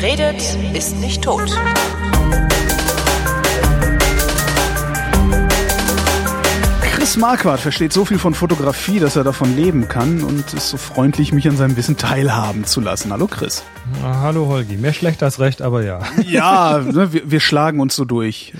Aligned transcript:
Wer 0.00 0.12
redet, 0.12 0.56
ist 0.72 0.98
nicht 0.98 1.22
tot. 1.22 1.50
Chris 6.80 7.18
Marquardt 7.18 7.60
versteht 7.60 7.92
so 7.92 8.06
viel 8.06 8.18
von 8.18 8.32
Fotografie, 8.32 8.98
dass 8.98 9.16
er 9.16 9.24
davon 9.24 9.54
leben 9.54 9.88
kann 9.88 10.22
und 10.22 10.54
ist 10.54 10.70
so 10.70 10.78
freundlich, 10.78 11.32
mich 11.32 11.46
an 11.48 11.56
seinem 11.58 11.76
Wissen 11.76 11.98
teilhaben 11.98 12.64
zu 12.64 12.80
lassen. 12.80 13.12
Hallo 13.12 13.26
Chris. 13.26 13.62
Na, 14.00 14.20
hallo 14.20 14.46
Holgi. 14.46 14.78
Mehr 14.78 14.94
schlecht 14.94 15.22
als 15.22 15.38
recht, 15.38 15.60
aber 15.60 15.84
ja. 15.84 16.00
Ja, 16.26 16.78
ne, 16.78 17.12
wir, 17.12 17.30
wir 17.30 17.40
schlagen 17.40 17.80
uns 17.80 17.94
so 17.94 18.06
durch. 18.06 18.54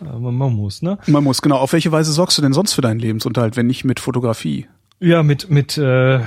Man 0.00 0.34
muss, 0.36 0.80
ne? 0.80 0.96
Man 1.06 1.22
muss, 1.22 1.42
genau. 1.42 1.56
Auf 1.56 1.74
welche 1.74 1.92
Weise 1.92 2.12
sorgst 2.12 2.38
du 2.38 2.42
denn 2.42 2.54
sonst 2.54 2.72
für 2.72 2.80
deinen 2.80 3.00
Lebensunterhalt, 3.00 3.56
wenn 3.56 3.66
nicht 3.66 3.84
mit 3.84 4.00
Fotografie? 4.00 4.68
Ja, 5.00 5.22
mit 5.22 5.50
mit 5.50 5.76
äh, 5.76 6.20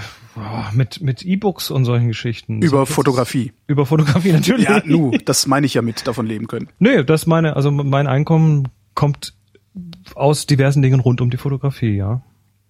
mit 0.74 1.02
mit 1.02 1.26
E-Books 1.26 1.72
und 1.72 1.86
solchen 1.86 2.08
Geschichten. 2.08 2.62
Über 2.62 2.86
So, 2.86 2.94
Fotografie. 2.94 3.52
Über 3.68 3.86
Fotografie 3.86 4.32
natürlich. 4.34 4.66
Ja, 4.66 4.82
nu, 4.86 5.12
das 5.26 5.48
meine 5.48 5.66
ich 5.66 5.74
ja 5.74 5.82
mit 5.82 6.08
davon 6.08 6.26
leben 6.26 6.48
können. 6.48 6.70
Nee, 6.80 7.04
das 7.04 7.26
meine, 7.28 7.56
also 7.56 7.72
mein 7.72 8.08
Einkommen 8.08 8.70
kommt 8.96 9.34
aus 10.16 10.46
diversen 10.46 10.82
Dingen 10.82 11.00
rund 11.00 11.22
um 11.22 11.30
die 11.30 11.38
Fotografie, 11.38 11.96
ja. 11.96 12.22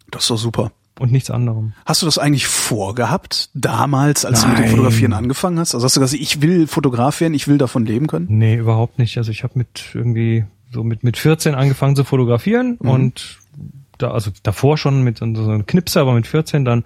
Das 0.10 0.24
ist 0.24 0.30
doch 0.30 0.38
super. 0.38 0.72
Und 1.00 1.12
nichts 1.12 1.32
anderem. 1.32 1.74
Hast 1.86 2.02
du 2.02 2.06
das 2.06 2.18
eigentlich 2.18 2.46
vorgehabt, 2.48 3.50
damals, 3.54 4.26
als 4.26 4.42
du 4.42 4.48
mit 4.50 4.58
dem 4.58 4.62
Nein. 4.64 4.72
Fotografieren 4.72 5.14
angefangen 5.14 5.58
hast? 5.58 5.74
Also 5.74 5.86
hast 5.86 5.96
du 5.96 6.00
gesagt, 6.02 6.22
ich 6.22 6.42
will 6.42 6.68
Fotograf 6.68 7.22
werden, 7.22 7.34
ich 7.34 7.48
will 7.48 7.58
davon 7.58 7.86
leben 7.86 8.08
können? 8.08 8.28
Nee, 8.30 8.58
überhaupt 8.58 9.00
nicht. 9.00 9.18
Also 9.18 9.32
ich 9.32 9.44
habe 9.44 9.54
mit 9.58 9.84
irgendwie 9.94 10.46
so 10.72 10.84
mit 10.84 11.04
mit 11.04 11.18
14 11.18 11.56
angefangen 11.56 11.96
zu 11.96 12.04
fotografieren 12.04 12.76
und 12.78 13.40
da 13.98 14.12
also 14.12 14.32
davor 14.44 14.78
schon 14.78 15.04
mit 15.04 15.20
so 15.20 15.26
einem 15.26 15.66
Knipser, 15.66 16.02
aber 16.02 16.14
mit 16.14 16.28
14 16.28 16.66
dann 16.66 16.84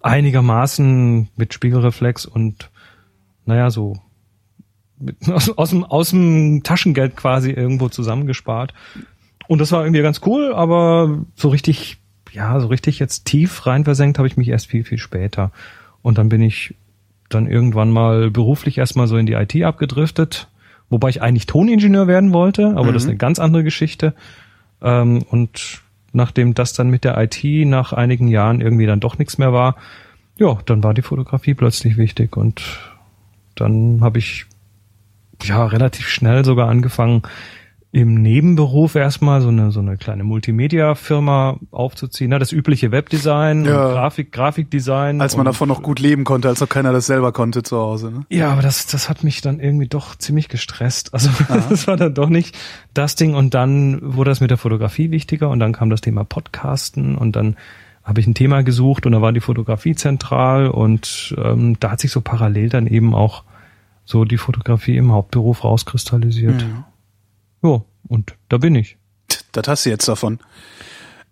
einigermaßen 0.00 1.28
mit 1.36 1.54
Spiegelreflex 1.54 2.26
und 2.26 2.70
naja, 3.44 3.70
so 3.70 3.96
mit, 4.98 5.16
aus, 5.28 5.50
aus, 5.50 5.70
dem, 5.70 5.84
aus 5.84 6.10
dem 6.10 6.62
Taschengeld 6.62 7.16
quasi 7.16 7.50
irgendwo 7.50 7.88
zusammengespart. 7.88 8.74
Und 9.46 9.60
das 9.60 9.72
war 9.72 9.84
irgendwie 9.84 10.02
ganz 10.02 10.20
cool, 10.26 10.52
aber 10.54 11.24
so 11.34 11.48
richtig, 11.48 11.98
ja, 12.32 12.60
so 12.60 12.66
richtig 12.66 12.98
jetzt 12.98 13.24
tief 13.24 13.66
rein 13.66 13.84
versenkt 13.84 14.18
habe 14.18 14.28
ich 14.28 14.36
mich 14.36 14.48
erst 14.48 14.66
viel, 14.66 14.84
viel 14.84 14.98
später. 14.98 15.52
Und 16.02 16.18
dann 16.18 16.28
bin 16.28 16.42
ich 16.42 16.74
dann 17.28 17.46
irgendwann 17.46 17.90
mal 17.90 18.30
beruflich 18.30 18.78
erstmal 18.78 19.06
so 19.06 19.16
in 19.16 19.26
die 19.26 19.32
IT 19.34 19.62
abgedriftet, 19.62 20.48
wobei 20.90 21.08
ich 21.08 21.22
eigentlich 21.22 21.46
Toningenieur 21.46 22.06
werden 22.06 22.32
wollte, 22.32 22.76
aber 22.76 22.92
das 22.92 23.02
ist 23.04 23.08
eine 23.08 23.18
ganz 23.18 23.38
andere 23.38 23.64
Geschichte. 23.64 24.14
Ähm, 24.82 25.22
und 25.30 25.82
nachdem 26.18 26.52
das 26.52 26.74
dann 26.74 26.90
mit 26.90 27.04
der 27.04 27.16
IT 27.16 27.42
nach 27.66 27.94
einigen 27.94 28.28
Jahren 28.28 28.60
irgendwie 28.60 28.86
dann 28.86 29.00
doch 29.00 29.16
nichts 29.18 29.38
mehr 29.38 29.52
war, 29.54 29.76
ja, 30.36 30.58
dann 30.66 30.82
war 30.82 30.92
die 30.92 31.02
Fotografie 31.02 31.54
plötzlich 31.54 31.96
wichtig 31.96 32.36
und 32.36 32.62
dann 33.54 34.00
habe 34.02 34.18
ich 34.18 34.46
ja 35.42 35.64
relativ 35.64 36.08
schnell 36.08 36.44
sogar 36.44 36.68
angefangen, 36.68 37.22
im 37.90 38.20
Nebenberuf 38.20 38.96
erstmal 38.96 39.40
so 39.40 39.48
eine 39.48 39.70
so 39.70 39.80
eine 39.80 39.96
kleine 39.96 40.22
Multimedia-Firma 40.22 41.58
aufzuziehen, 41.70 42.28
ne? 42.28 42.38
das 42.38 42.52
übliche 42.52 42.92
Webdesign, 42.92 43.64
Ja. 43.64 43.88
Grafik, 43.92 44.30
Grafikdesign. 44.30 45.22
Als 45.22 45.36
man 45.36 45.46
davon 45.46 45.68
noch 45.68 45.82
gut 45.82 45.98
leben 45.98 46.24
konnte, 46.24 46.48
als 46.48 46.60
noch 46.60 46.68
keiner 46.68 46.92
das 46.92 47.06
selber 47.06 47.32
konnte 47.32 47.62
zu 47.62 47.78
Hause. 47.78 48.10
Ne? 48.10 48.26
Ja, 48.28 48.52
aber 48.52 48.60
das, 48.60 48.86
das 48.86 49.08
hat 49.08 49.24
mich 49.24 49.40
dann 49.40 49.58
irgendwie 49.58 49.88
doch 49.88 50.16
ziemlich 50.16 50.48
gestresst. 50.48 51.12
Also 51.18 51.30
das 51.70 51.86
war 51.86 51.96
dann 51.96 52.14
doch 52.14 52.28
nicht 52.28 52.56
das 52.94 53.14
Ding. 53.14 53.34
Und 53.34 53.54
dann 53.54 53.98
wurde 54.02 54.30
das 54.30 54.40
mit 54.40 54.50
der 54.50 54.58
Fotografie 54.58 55.10
wichtiger 55.10 55.48
und 55.48 55.58
dann 55.58 55.72
kam 55.72 55.88
das 55.90 56.00
Thema 56.02 56.24
Podcasten 56.24 57.16
und 57.16 57.34
dann 57.36 57.56
habe 58.04 58.20
ich 58.20 58.26
ein 58.26 58.34
Thema 58.34 58.62
gesucht 58.62 59.06
und 59.06 59.12
da 59.12 59.22
war 59.22 59.32
die 59.32 59.40
Fotografie 59.40 59.94
zentral 59.94 60.68
und 60.68 61.34
ähm, 61.42 61.76
da 61.80 61.90
hat 61.90 62.00
sich 62.00 62.10
so 62.10 62.20
parallel 62.20 62.68
dann 62.68 62.86
eben 62.86 63.14
auch 63.14 63.44
so 64.04 64.24
die 64.24 64.38
Fotografie 64.38 64.96
im 64.96 65.12
Hauptberuf 65.12 65.64
rauskristallisiert. 65.64 66.64
Ja, 67.62 67.82
und 68.06 68.34
da 68.48 68.58
bin 68.58 68.74
ich. 68.74 68.96
Das 69.52 69.66
hast 69.68 69.86
du 69.86 69.90
jetzt 69.90 70.06
davon. 70.08 70.38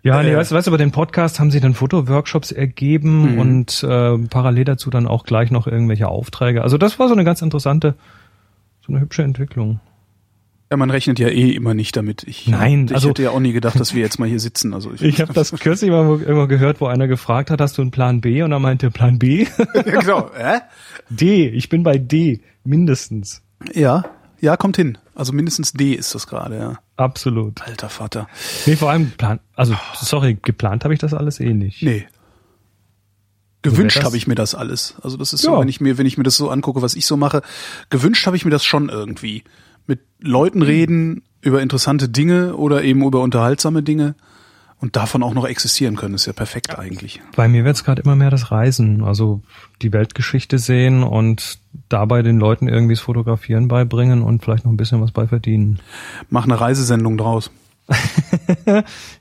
Ja, 0.02 0.22
nee, 0.22 0.30
Äh. 0.32 0.36
weißt, 0.36 0.50
du, 0.50 0.54
weißt 0.54 0.66
du, 0.68 0.70
bei 0.70 0.76
den 0.76 0.92
Podcast 0.92 1.40
haben 1.40 1.50
sie 1.50 1.60
dann 1.60 1.74
Fotoworkshops 1.74 2.52
ergeben 2.52 3.32
Mhm. 3.32 3.38
und 3.38 3.82
äh, 3.82 4.18
parallel 4.28 4.64
dazu 4.64 4.90
dann 4.90 5.06
auch 5.06 5.24
gleich 5.24 5.50
noch 5.50 5.66
irgendwelche 5.66 6.08
Aufträge. 6.08 6.62
Also 6.62 6.78
das 6.78 6.98
war 6.98 7.08
so 7.08 7.14
eine 7.14 7.24
ganz 7.24 7.42
interessante, 7.42 7.94
so 8.86 8.92
eine 8.92 9.00
hübsche 9.00 9.22
Entwicklung. 9.22 9.80
Ja, 10.70 10.76
man 10.76 10.90
rechnet 10.90 11.20
ja 11.20 11.28
eh 11.28 11.50
immer 11.52 11.74
nicht 11.74 11.96
damit. 11.96 12.24
Ich, 12.24 12.48
Nein, 12.48 12.86
ich 12.86 12.94
also- 12.94 13.08
hätte 13.10 13.22
ja 13.22 13.30
auch 13.30 13.38
nie 13.40 13.52
gedacht, 13.52 13.78
dass 13.78 13.94
wir 13.94 14.02
jetzt 14.02 14.18
mal 14.18 14.28
hier 14.28 14.40
sitzen. 14.40 14.74
Also 14.74 14.92
ich, 14.92 15.02
Ich 15.02 15.20
habe 15.20 15.32
das 15.32 15.52
kürzlich 15.60 15.90
mal 15.90 16.06
wo- 16.08 16.16
irgendwo 16.18 16.46
gehört, 16.48 16.80
wo 16.80 16.86
einer 16.86 17.06
gefragt 17.08 17.50
hat, 17.50 17.60
hast 17.60 17.78
du 17.78 17.82
einen 17.82 17.90
Plan 17.92 18.20
B? 18.20 18.42
Und 18.42 18.50
er 18.52 18.58
meinte, 18.58 18.90
Plan 18.90 19.18
B? 19.18 19.44
ja, 19.74 19.82
genau. 19.82 20.30
Hä? 20.36 20.58
D, 21.08 21.48
ich 21.48 21.68
bin 21.68 21.82
bei 21.84 21.98
D, 21.98 22.40
mindestens. 22.64 23.42
Ja, 23.74 24.04
ja, 24.40 24.56
kommt 24.56 24.76
hin. 24.76 24.98
Also 25.14 25.32
mindestens 25.32 25.72
D 25.72 25.92
ist 25.94 26.14
das 26.14 26.26
gerade, 26.26 26.58
ja. 26.58 26.78
Absolut. 26.96 27.62
Alter 27.62 27.88
Vater. 27.88 28.28
Nee, 28.66 28.76
vor 28.76 28.90
allem 28.90 29.10
Plan, 29.12 29.40
also 29.54 29.74
sorry, 29.94 30.38
geplant 30.42 30.84
habe 30.84 30.94
ich 30.94 31.00
das 31.00 31.14
alles 31.14 31.40
eh 31.40 31.52
nicht. 31.54 31.82
Nee. 31.82 32.06
Gewünscht 33.62 34.02
habe 34.04 34.16
ich 34.16 34.26
mir 34.26 34.34
das 34.36 34.54
alles. 34.54 34.94
Also 35.02 35.16
das 35.16 35.32
ist 35.32 35.42
so, 35.42 35.54
Ja. 35.54 35.60
wenn 35.60 35.68
ich 35.68 35.80
mir, 35.80 35.98
wenn 35.98 36.06
ich 36.06 36.16
mir 36.18 36.22
das 36.24 36.36
so 36.36 36.50
angucke, 36.50 36.82
was 36.82 36.94
ich 36.94 37.04
so 37.06 37.16
mache, 37.16 37.42
gewünscht 37.90 38.26
habe 38.26 38.36
ich 38.36 38.44
mir 38.44 38.50
das 38.50 38.64
schon 38.64 38.88
irgendwie. 38.88 39.42
Mit 39.86 40.00
Leuten 40.20 40.60
Hm. 40.60 40.66
reden 40.66 41.22
über 41.40 41.62
interessante 41.62 42.08
Dinge 42.08 42.54
oder 42.56 42.84
eben 42.84 43.04
über 43.04 43.22
unterhaltsame 43.22 43.82
Dinge 43.82 44.14
und 44.80 44.96
davon 44.96 45.22
auch 45.22 45.34
noch 45.34 45.46
existieren 45.46 45.96
können, 45.96 46.14
ist 46.14 46.26
ja 46.26 46.32
perfekt 46.32 46.78
eigentlich. 46.78 47.20
Bei 47.34 47.48
mir 47.48 47.64
wird's 47.64 47.84
gerade 47.84 48.02
immer 48.02 48.14
mehr 48.16 48.30
das 48.30 48.50
Reisen, 48.50 49.02
also 49.02 49.40
die 49.82 49.92
Weltgeschichte 49.92 50.58
sehen 50.58 51.02
und 51.02 51.58
dabei 51.88 52.22
den 52.22 52.38
Leuten 52.38 52.68
irgendwie 52.68 52.94
das 52.94 53.00
Fotografieren 53.02 53.68
beibringen 53.68 54.22
und 54.22 54.44
vielleicht 54.44 54.64
noch 54.64 54.72
ein 54.72 54.76
bisschen 54.76 55.00
was 55.00 55.12
bei 55.12 55.26
verdienen. 55.26 55.80
Mach 56.28 56.44
eine 56.44 56.60
Reisesendung 56.60 57.16
draus. 57.16 57.50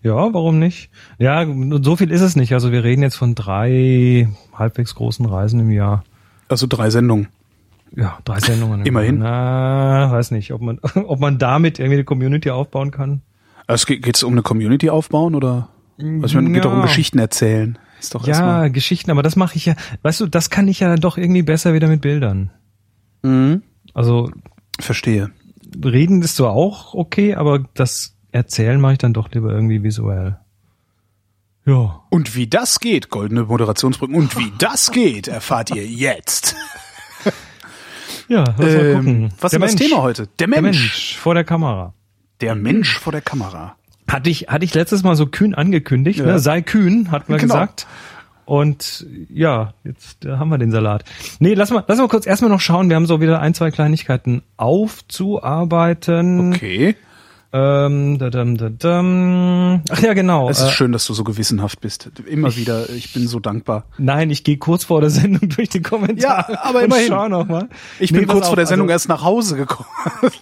Ja, 0.02 0.34
warum 0.34 0.60
nicht? 0.60 0.90
Ja, 1.20 1.46
so 1.82 1.96
viel 1.96 2.12
ist 2.12 2.22
es 2.22 2.36
nicht. 2.36 2.54
Also 2.54 2.72
wir 2.72 2.84
reden 2.84 3.02
jetzt 3.02 3.16
von 3.16 3.36
drei 3.36 4.28
halbwegs 4.54 4.96
großen 4.96 5.26
Reisen 5.26 5.60
im 5.60 5.72
Jahr. 5.72 6.04
Also 6.48 6.68
drei 6.68 6.90
Sendungen. 6.90 7.28
Ja, 7.96 8.18
drei 8.26 8.40
Sendungen. 8.40 8.82
im 8.82 8.86
Immerhin. 8.88 9.22
Jahr. 9.22 10.08
Na, 10.08 10.12
weiß 10.12 10.32
nicht, 10.32 10.52
ob 10.52 10.62
man, 10.62 10.80
ob 10.96 11.20
man 11.20 11.38
damit 11.38 11.80
irgendwie 11.80 11.96
eine 11.96 12.04
Community 12.04 12.50
aufbauen 12.50 12.92
kann. 12.92 13.22
Also 13.68 13.86
geht 13.88 14.16
es 14.16 14.24
um 14.24 14.34
eine 14.34 14.42
Community 14.44 14.90
aufbauen 14.90 15.36
oder? 15.36 15.70
Also 15.98 16.26
ich 16.26 16.34
meine, 16.36 16.48
geht 16.50 16.58
Ja. 16.58 16.64
doch 16.64 16.74
um 16.74 16.82
Geschichten 16.82 17.20
erzählen. 17.20 17.78
Ist 18.00 18.14
doch 18.14 18.28
Ja. 18.28 18.68
Geschichten, 18.68 19.10
aber 19.12 19.24
das 19.24 19.36
mache 19.36 19.56
ich 19.56 19.66
ja, 19.66 19.76
weißt 20.04 20.20
du, 20.22 20.28
das 20.28 20.50
kann 20.50 20.68
ich 20.68 20.82
ja 20.82 20.90
dann 20.90 21.00
doch 21.00 21.18
irgendwie 21.18 21.42
besser 21.42 21.74
wieder 21.74 21.88
mit 21.88 22.02
Bildern. 22.02 22.52
Mhm. 23.24 23.64
Also 23.94 24.30
Verstehe. 24.80 25.32
reden 25.84 26.22
ist 26.22 26.36
so 26.36 26.48
auch 26.48 26.94
okay, 26.94 27.34
aber 27.36 27.60
das 27.74 28.16
Erzählen 28.32 28.80
mache 28.82 28.94
ich 28.94 28.98
dann 29.00 29.14
doch 29.14 29.32
lieber 29.32 29.52
irgendwie 29.52 29.82
visuell. 29.84 30.38
Ja. 31.66 32.02
Und 32.10 32.36
wie 32.36 32.48
das 32.48 32.80
geht, 32.82 33.10
goldene 33.10 33.44
Moderationsbrücken, 33.44 34.16
und 34.16 34.38
wie 34.38 34.52
das 34.60 34.92
geht, 34.92 35.28
erfahrt 35.30 35.72
ihr 35.72 35.88
jetzt. 35.88 36.56
Ja, 38.28 38.44
lass 38.44 38.58
mal 38.58 38.68
Ähm, 38.86 38.96
gucken. 38.98 39.34
was 39.40 39.52
Der 39.52 39.62
ist 39.62 39.74
das 39.74 39.80
Mensch. 39.80 39.90
Thema 39.92 40.02
heute? 40.04 40.28
Der 40.40 40.48
Der 40.48 40.62
Mensch. 40.62 40.80
Mensch 40.80 41.18
vor 41.18 41.34
der 41.34 41.44
Kamera. 41.44 41.94
Der 42.42 42.56
Mensch 42.56 42.98
vor 43.00 43.12
der 43.12 43.22
Kamera. 43.22 43.76
Hatte 44.08 44.30
ich, 44.30 44.48
hatte 44.50 44.66
ich 44.66 44.74
letztes 44.74 45.04
Mal 45.04 45.16
so 45.16 45.26
kühn 45.26 45.56
angekündigt, 45.56 46.20
Ja. 46.20 46.26
ne? 46.26 46.40
sei 46.40 46.62
kühn, 46.62 47.12
hat 47.12 47.28
man 47.30 47.40
Genau. 47.40 47.54
gesagt. 47.54 47.88
Und 48.46 49.08
ja, 49.34 49.74
jetzt 49.84 50.24
haben 50.26 50.50
wir 50.50 50.60
den 50.60 50.70
Salat. 50.72 51.04
Nee, 51.40 51.56
lass 51.56 51.72
mal, 51.72 51.84
lass 51.88 51.98
mal 51.98 52.08
kurz 52.08 52.28
erstmal 52.28 52.52
noch 52.52 52.60
schauen. 52.62 52.90
Wir 52.90 52.96
haben 52.96 53.08
so 53.08 53.20
wieder 53.20 53.40
ein, 53.42 53.56
zwei 53.56 53.72
Kleinigkeiten 53.72 54.44
aufzuarbeiten. 54.58 56.54
Okay. 56.54 56.96
Ähm, 57.54 58.18
da, 58.18 58.30
dam, 58.30 58.58
da, 58.58 58.70
dam. 58.70 59.82
Ach 59.90 60.00
ja, 60.02 60.14
genau. 60.14 60.50
Es 60.50 60.60
ist 60.60 60.68
Äh, 60.68 60.72
schön, 60.72 60.92
dass 60.92 61.06
du 61.06 61.14
so 61.14 61.24
gewissenhaft 61.24 61.80
bist. 61.80 62.10
Immer 62.28 62.54
wieder. 62.58 62.90
Ich 62.90 63.14
bin 63.14 63.28
so 63.28 63.40
dankbar. 63.40 63.86
nein, 63.98 64.30
ich 64.30 64.44
gehe 64.44 64.58
kurz 64.58 64.84
vor 64.84 65.00
der 65.00 65.10
Sendung 65.10 65.48
durch 65.50 65.70
die 65.70 65.82
Kommentare. 65.82 66.52
Ja, 66.52 66.60
aber 66.64 66.84
immerhin. 66.84 67.08
Schau 67.08 67.30
noch 67.30 67.48
mal. 67.48 67.70
Ich 68.00 68.12
Nee, 68.12 68.20
bin 68.20 68.28
kurz 68.28 68.46
vor 68.48 68.52
auf, 68.54 68.56
der 68.56 68.66
Sendung 68.66 68.88
also, 68.88 68.94
erst 68.96 69.10
nach 69.10 69.24
Hause 69.24 69.56
gekommen. 69.56 69.88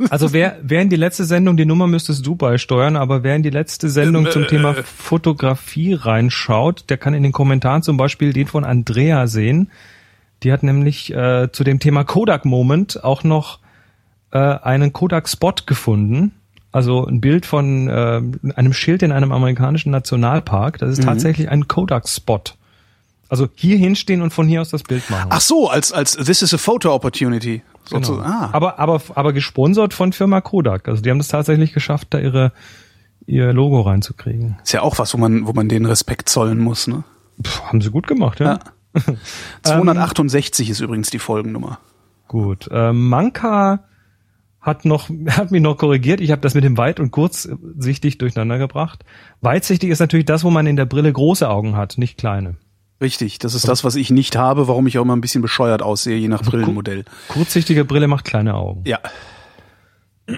Also 0.10 0.34
wer, 0.34 0.58
wer 0.64 0.82
in 0.82 0.90
die 0.90 0.96
letzte 0.96 1.26
Sendung, 1.26 1.56
die 1.56 1.66
Nummer 1.66 1.86
müsstest 1.88 2.26
du 2.26 2.36
beisteuern, 2.36 2.96
aber 2.96 3.22
wer 3.22 3.36
in 3.36 3.44
die 3.44 3.52
letzte 3.52 3.90
Sendung 3.90 4.26
Ähm, 4.26 4.32
zum 4.32 4.44
äh, 4.44 4.48
Thema 4.48 4.74
Fotografie 4.74 5.94
reinschaut, 5.94 6.86
der 6.90 6.98
kann 6.98 7.14
in 7.14 7.22
den 7.24 7.32
Kommentaren 7.32 7.84
zum 7.84 7.98
Beispiel 7.98 8.34
den 8.34 8.48
von 8.48 8.64
Andrea 8.64 9.28
sehen. 9.28 9.70
Die 10.42 10.52
hat 10.52 10.64
nämlich 10.64 11.14
äh, 11.14 11.50
zu 11.52 11.64
dem 11.64 11.80
Thema 11.80 12.04
Kodak 12.04 12.44
Moment 12.46 13.04
auch 13.04 13.24
noch 13.24 13.60
äh, 14.32 14.40
einen 14.40 14.92
Kodak 14.94 15.30
Spot 15.30 15.54
gefunden. 15.66 16.34
Also 16.74 17.06
ein 17.06 17.22
Bild 17.22 17.46
von 17.46 17.88
äh, 17.88 18.22
einem 18.56 18.74
Schild 18.74 19.02
in 19.04 19.12
einem 19.14 19.32
amerikanischen 19.32 19.92
Nationalpark. 19.92 20.80
Das 20.80 20.90
ist 20.90 21.00
Mhm. 21.00 21.06
tatsächlich 21.08 21.48
ein 21.50 21.68
Kodak 21.70 22.10
Spot. 22.10 22.42
Also 23.30 23.48
hier 23.56 23.78
hinstehen 23.78 24.22
und 24.22 24.32
von 24.34 24.48
hier 24.48 24.60
aus 24.62 24.70
das 24.70 24.84
Bild 24.84 25.10
machen. 25.10 25.30
Ach 25.30 25.40
so, 25.42 25.70
als, 25.70 25.92
als 25.94 26.18
This 26.18 26.42
is 26.42 26.54
a 26.54 26.58
Photo 26.58 26.94
Opportunity. 26.94 27.62
So 27.86 28.00
Genau. 28.00 28.20
ah. 28.20 28.50
Aber, 28.52 28.80
aber, 28.80 29.02
aber 29.16 29.34
gesponsert 29.34 29.94
von 29.94 30.14
Firma 30.14 30.42
Kodak. 30.42 30.88
Also 30.88 31.02
die 31.02 31.10
haben 31.10 31.20
es 31.20 31.30
tatsächlich 31.30 31.74
geschafft, 31.74 32.08
da 32.12 32.20
ihre, 32.20 32.52
ihr 33.26 33.54
Logo 33.54 33.82
reinzukriegen. 33.82 34.58
Ist 34.64 34.74
ja 34.74 34.82
auch 34.82 34.98
was, 35.00 35.14
wo 35.14 35.18
man, 35.18 35.48
wo 35.48 35.54
man 35.54 35.70
den 35.70 35.86
Respekt 35.86 36.28
zollen 36.30 36.60
muss, 36.60 36.88
ne? 36.88 37.04
Puh, 37.42 37.64
haben 37.68 37.82
sie 37.82 37.90
gut 37.92 38.08
gemacht, 38.08 38.40
ja. 38.40 38.60
Ja. 38.96 39.02
268 39.64 40.70
ist 40.70 40.80
übrigens 40.80 41.10
die 41.10 41.20
Folgennummer. 41.20 41.80
Gut. 42.28 42.68
Ähm, 42.72 43.10
Manka 43.10 43.84
hat 44.64 44.86
noch 44.86 45.10
hat 45.30 45.52
mich 45.52 45.62
noch 45.62 45.78
korrigiert. 45.78 46.20
Ich 46.22 46.32
habe 46.32 46.42
das 46.42 46.56
mit 46.56 46.64
dem 46.64 46.78
weit 46.78 47.00
und 47.00 47.12
kurzsichtig 47.12 48.18
durcheinander 48.18 48.58
gebracht. 48.58 49.06
Weitsichtig 49.42 49.92
ist 49.92 50.00
natürlich 50.00 50.26
das, 50.26 50.44
wo 50.44 50.50
man 50.50 50.66
in 50.66 50.76
der 50.78 50.86
Brille 50.86 51.14
große 51.14 51.48
Augen 51.48 51.76
hat, 51.78 52.00
nicht 52.00 52.18
kleine. 52.18 52.56
Richtig, 53.02 53.38
das 53.40 53.54
ist 53.54 53.68
das, 53.68 53.84
was 53.84 53.96
ich 53.96 54.10
nicht 54.12 54.38
habe, 54.38 54.68
warum 54.70 54.88
ich 54.88 54.98
auch 54.98 55.04
immer 55.04 55.16
ein 55.16 55.22
bisschen 55.22 55.42
bescheuert 55.42 55.82
aussehe, 55.84 56.18
je 56.18 56.30
nach 56.30 56.42
Brillenmodell. 56.42 57.04
Kurzsichtige 57.28 57.84
Brille 57.86 58.08
macht 58.08 58.24
kleine 58.24 58.54
Augen. 58.56 58.82
Ja. 58.86 59.00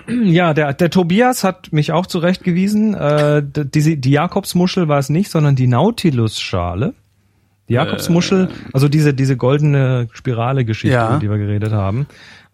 Ja, 0.10 0.56
der, 0.56 0.74
der 0.74 0.89
Tobias 0.89 1.44
hat 1.44 1.72
mich 1.72 1.92
auch 1.92 2.07
zurechtgewiesen. 2.07 2.95
Äh, 2.95 3.44
die, 3.45 4.01
die 4.01 4.10
Jakobsmuschel 4.12 4.88
war 4.88 4.98
es 4.98 5.10
nicht, 5.10 5.30
sondern 5.30 5.56
die 5.56 5.68
Nautilus-Schale. 5.68 6.95
Die 7.69 7.74
Jakobsmuschel, 7.74 8.50
also 8.74 8.88
diese, 8.89 9.13
diese 9.13 9.38
goldene 9.38 10.07
Spirale-Geschichte, 10.12 10.95
Ja. 10.95 11.10
über 11.12 11.19
die 11.19 11.30
wir 11.30 11.38
geredet 11.38 11.72
haben. 11.72 12.07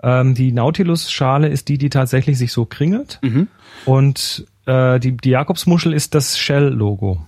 Ähm, 0.04 0.34
die 0.34 0.52
Nautilus-Schale 0.52 1.48
ist 1.48 1.68
die, 1.68 1.78
die 1.78 1.90
tatsächlich 1.90 2.38
sich 2.38 2.52
so 2.52 2.66
kringelt. 2.66 3.20
Mhm. 3.22 3.48
Und 3.86 4.46
äh, 4.66 5.00
die, 5.00 5.18
die 5.18 5.30
Jakobsmuschel 5.30 5.94
ist 5.94 6.16
das 6.16 6.38
Shell-Logo. 6.38 7.26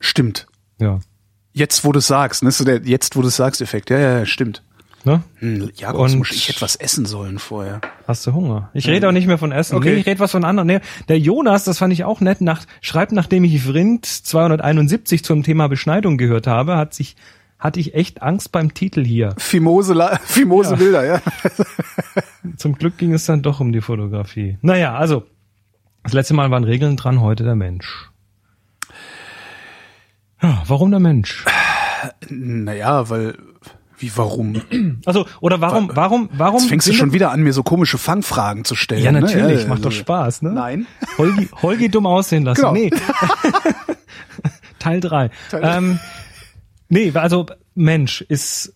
Stimmt. 0.00 0.46
Ja. 0.80 1.00
Jetzt, 1.52 1.84
wo 1.84 1.92
du 1.92 2.00
sagst, 2.00 2.42
ne, 2.42 2.50
so 2.50 2.64
der 2.64 2.82
jetzt, 2.82 3.16
wo 3.16 3.22
du 3.22 3.28
sagst, 3.28 3.60
Effekt. 3.60 3.90
Ja, 3.90 3.98
ja, 3.98 4.18
ja, 4.18 4.26
stimmt. 4.26 4.62
Ne? 5.04 5.22
Hm, 5.36 5.70
Jakobsmuschel, 5.76 6.36
ich 6.36 6.48
hätte 6.48 6.60
was 6.60 6.76
essen 6.76 7.06
sollen 7.06 7.38
vorher. 7.38 7.80
Hast 8.06 8.26
du 8.26 8.32
Hunger? 8.32 8.70
Ich 8.74 8.88
rede 8.88 9.08
auch 9.08 9.12
nicht 9.12 9.26
mehr 9.26 9.38
von 9.38 9.52
Essen. 9.52 9.76
Okay. 9.76 9.94
Nee, 9.94 10.00
ich 10.00 10.06
rede 10.06 10.20
was 10.20 10.32
von 10.32 10.44
anderen. 10.44 10.66
Nee, 10.66 10.80
der 11.08 11.18
Jonas, 11.18 11.64
das 11.64 11.78
fand 11.78 11.92
ich 11.92 12.04
auch 12.04 12.20
nett, 12.20 12.40
nach, 12.40 12.64
schreibt, 12.80 13.12
nachdem 13.12 13.44
ich 13.44 13.62
Vrind 13.62 14.06
271 14.06 15.24
zum 15.24 15.44
Thema 15.44 15.68
Beschneidung 15.68 16.18
gehört 16.18 16.46
habe, 16.46 16.76
hat 16.76 16.94
sich, 16.94 17.16
hatte 17.58 17.80
ich 17.80 17.94
echt 17.94 18.22
Angst 18.22 18.52
beim 18.52 18.72
Titel 18.74 19.04
hier. 19.04 19.34
Fimose, 19.38 19.94
Fimose 20.24 20.70
Ja. 20.70 20.76
Bilder, 20.76 21.04
ja. 21.06 21.20
Zum 22.56 22.74
Glück 22.74 22.98
ging 22.98 23.12
es 23.12 23.26
dann 23.26 23.42
doch 23.42 23.60
um 23.60 23.72
die 23.72 23.80
Fotografie. 23.80 24.58
Naja, 24.62 24.94
also, 24.94 25.24
das 26.04 26.12
letzte 26.12 26.34
Mal 26.34 26.50
waren 26.50 26.64
Regeln 26.64 26.96
dran, 26.96 27.20
heute 27.20 27.44
der 27.44 27.56
Mensch. 27.56 28.10
Ja, 30.42 30.62
warum 30.66 30.90
der 30.90 31.00
Mensch? 31.00 31.44
Naja, 32.28 33.10
weil, 33.10 33.36
wie, 33.98 34.12
warum? 34.14 34.62
Also, 35.04 35.26
oder 35.40 35.60
warum, 35.60 35.90
warum, 35.94 36.28
warum? 36.32 36.60
Jetzt 36.60 36.68
fängst 36.68 36.86
du 36.86 36.92
schon 36.92 37.12
wieder 37.12 37.32
an, 37.32 37.42
mir 37.42 37.52
so 37.52 37.64
komische 37.64 37.98
Fangfragen 37.98 38.64
zu 38.64 38.76
stellen. 38.76 39.02
Ja, 39.02 39.10
ne? 39.10 39.20
natürlich, 39.20 39.62
Ja, 39.62 39.68
macht 39.68 39.80
doch 39.80 39.86
also- 39.86 39.98
Spaß, 39.98 40.42
ne? 40.42 40.52
Nein. 40.52 40.86
Holgi, 41.18 41.48
Holgi 41.60 41.88
dumm 41.88 42.06
aussehen 42.06 42.44
lassen. 42.44 42.60
Genau. 42.60 42.72
Nee. 42.72 42.90
Teil 44.78 45.00
drei. 45.00 45.30
Teil- 45.50 45.62
Ähm, 45.64 45.98
nee, 46.88 47.12
also 47.14 47.46
Mensch 47.74 48.22
ist 48.22 48.74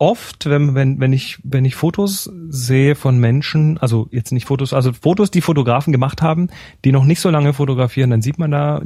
oft, 0.00 0.46
wenn, 0.46 0.74
wenn, 0.74 0.98
wenn 0.98 1.12
ich, 1.12 1.38
wenn 1.44 1.66
ich 1.66 1.74
Fotos 1.74 2.30
sehe 2.48 2.94
von 2.94 3.18
Menschen, 3.18 3.76
also 3.78 4.08
jetzt 4.10 4.32
nicht 4.32 4.46
Fotos, 4.46 4.72
also 4.72 4.92
Fotos, 4.94 5.30
die 5.30 5.42
Fotografen 5.42 5.92
gemacht 5.92 6.22
haben, 6.22 6.48
die 6.84 6.90
noch 6.90 7.04
nicht 7.04 7.20
so 7.20 7.28
lange 7.28 7.52
fotografieren, 7.52 8.10
dann 8.10 8.22
sieht 8.22 8.38
man 8.38 8.50
da 8.50 8.80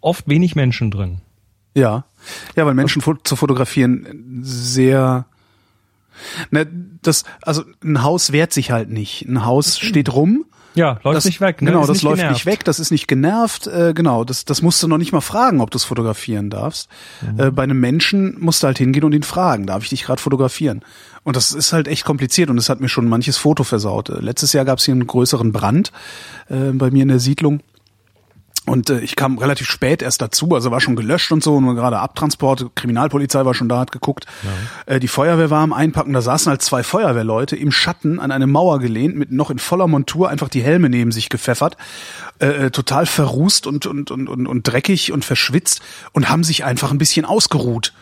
oft 0.00 0.28
wenig 0.28 0.54
Menschen 0.54 0.90
drin. 0.90 1.22
Ja. 1.74 2.04
Ja, 2.54 2.66
weil 2.66 2.74
Menschen 2.74 3.02
zu 3.02 3.36
fotografieren 3.36 4.42
sehr, 4.42 5.26
ne, 6.50 6.66
das, 7.02 7.24
also 7.40 7.62
ein 7.82 8.02
Haus 8.02 8.30
wehrt 8.30 8.52
sich 8.52 8.70
halt 8.70 8.90
nicht. 8.90 9.22
Ein 9.26 9.44
Haus 9.44 9.78
steht 9.78 10.12
rum. 10.12 10.44
Ja, 10.76 10.98
läuft 11.02 11.16
das, 11.16 11.24
nicht 11.24 11.40
weg. 11.40 11.62
Ne? 11.62 11.70
Genau, 11.70 11.80
Ist 11.80 11.88
das 11.88 11.96
nicht 11.96 12.02
läuft 12.04 12.16
genervt. 12.16 12.34
nicht 12.34 12.46
weg, 12.46 12.64
das 12.64 12.78
ist 12.78 12.90
nicht 12.90 13.08
genervt, 13.08 13.66
äh, 13.66 13.92
genau, 13.94 14.24
das, 14.24 14.44
das 14.44 14.62
musst 14.62 14.82
du 14.82 14.88
noch 14.88 14.98
nicht 14.98 15.12
mal 15.12 15.20
fragen, 15.22 15.60
ob 15.60 15.70
du 15.70 15.78
es 15.78 15.84
fotografieren 15.84 16.50
darfst. 16.50 16.88
Mhm. 17.22 17.40
Äh, 17.40 17.50
bei 17.50 17.62
einem 17.62 17.80
Menschen 17.80 18.36
musst 18.38 18.62
du 18.62 18.66
halt 18.66 18.78
hingehen 18.78 19.02
und 19.04 19.12
ihn 19.14 19.22
fragen, 19.22 19.66
darf 19.66 19.82
ich 19.82 19.88
dich 19.88 20.04
gerade 20.04 20.20
fotografieren? 20.20 20.82
Und 21.24 21.34
das 21.34 21.52
ist 21.52 21.72
halt 21.72 21.88
echt 21.88 22.04
kompliziert 22.04 22.50
und 22.50 22.58
es 22.58 22.68
hat 22.68 22.80
mir 22.80 22.88
schon 22.88 23.08
manches 23.08 23.36
Foto 23.36 23.64
versaut. 23.64 24.10
Äh, 24.10 24.20
Letztes 24.20 24.52
Jahr 24.52 24.64
gab 24.64 24.78
es 24.78 24.84
hier 24.84 24.92
einen 24.94 25.06
größeren 25.06 25.50
Brand 25.50 25.92
äh, 26.48 26.72
bei 26.72 26.90
mir 26.90 27.02
in 27.02 27.08
der 27.08 27.18
Siedlung. 27.20 27.60
Und 28.66 28.90
äh, 28.90 28.98
ich 29.00 29.14
kam 29.14 29.38
relativ 29.38 29.68
spät 29.68 30.02
erst 30.02 30.20
dazu, 30.20 30.54
also 30.54 30.72
war 30.72 30.80
schon 30.80 30.96
gelöscht 30.96 31.30
und 31.30 31.42
so, 31.42 31.60
nur 31.60 31.76
gerade 31.76 32.00
Abtransport, 32.00 32.74
Kriminalpolizei 32.74 33.44
war 33.44 33.54
schon 33.54 33.68
da, 33.68 33.78
hat 33.78 33.92
geguckt. 33.92 34.26
Äh, 34.86 34.98
die 34.98 35.08
Feuerwehr 35.08 35.50
war 35.50 35.62
am 35.62 35.72
Einpacken, 35.72 36.12
da 36.12 36.20
saßen 36.20 36.50
halt 36.50 36.62
zwei 36.62 36.82
Feuerwehrleute 36.82 37.54
im 37.54 37.70
Schatten 37.70 38.18
an 38.18 38.32
eine 38.32 38.48
Mauer 38.48 38.80
gelehnt, 38.80 39.16
mit 39.16 39.30
noch 39.30 39.50
in 39.50 39.60
voller 39.60 39.86
Montur 39.86 40.28
einfach 40.28 40.48
die 40.48 40.62
Helme 40.62 40.90
neben 40.90 41.12
sich 41.12 41.28
gepfeffert, 41.28 41.76
äh, 42.40 42.66
äh, 42.66 42.70
total 42.70 43.06
verrußt 43.06 43.68
und, 43.68 43.86
und, 43.86 44.10
und, 44.10 44.28
und, 44.28 44.46
und 44.48 44.62
dreckig 44.64 45.12
und 45.12 45.24
verschwitzt 45.24 45.80
und 46.12 46.28
haben 46.28 46.42
sich 46.42 46.64
einfach 46.64 46.90
ein 46.90 46.98
bisschen 46.98 47.24
ausgeruht. 47.24 47.92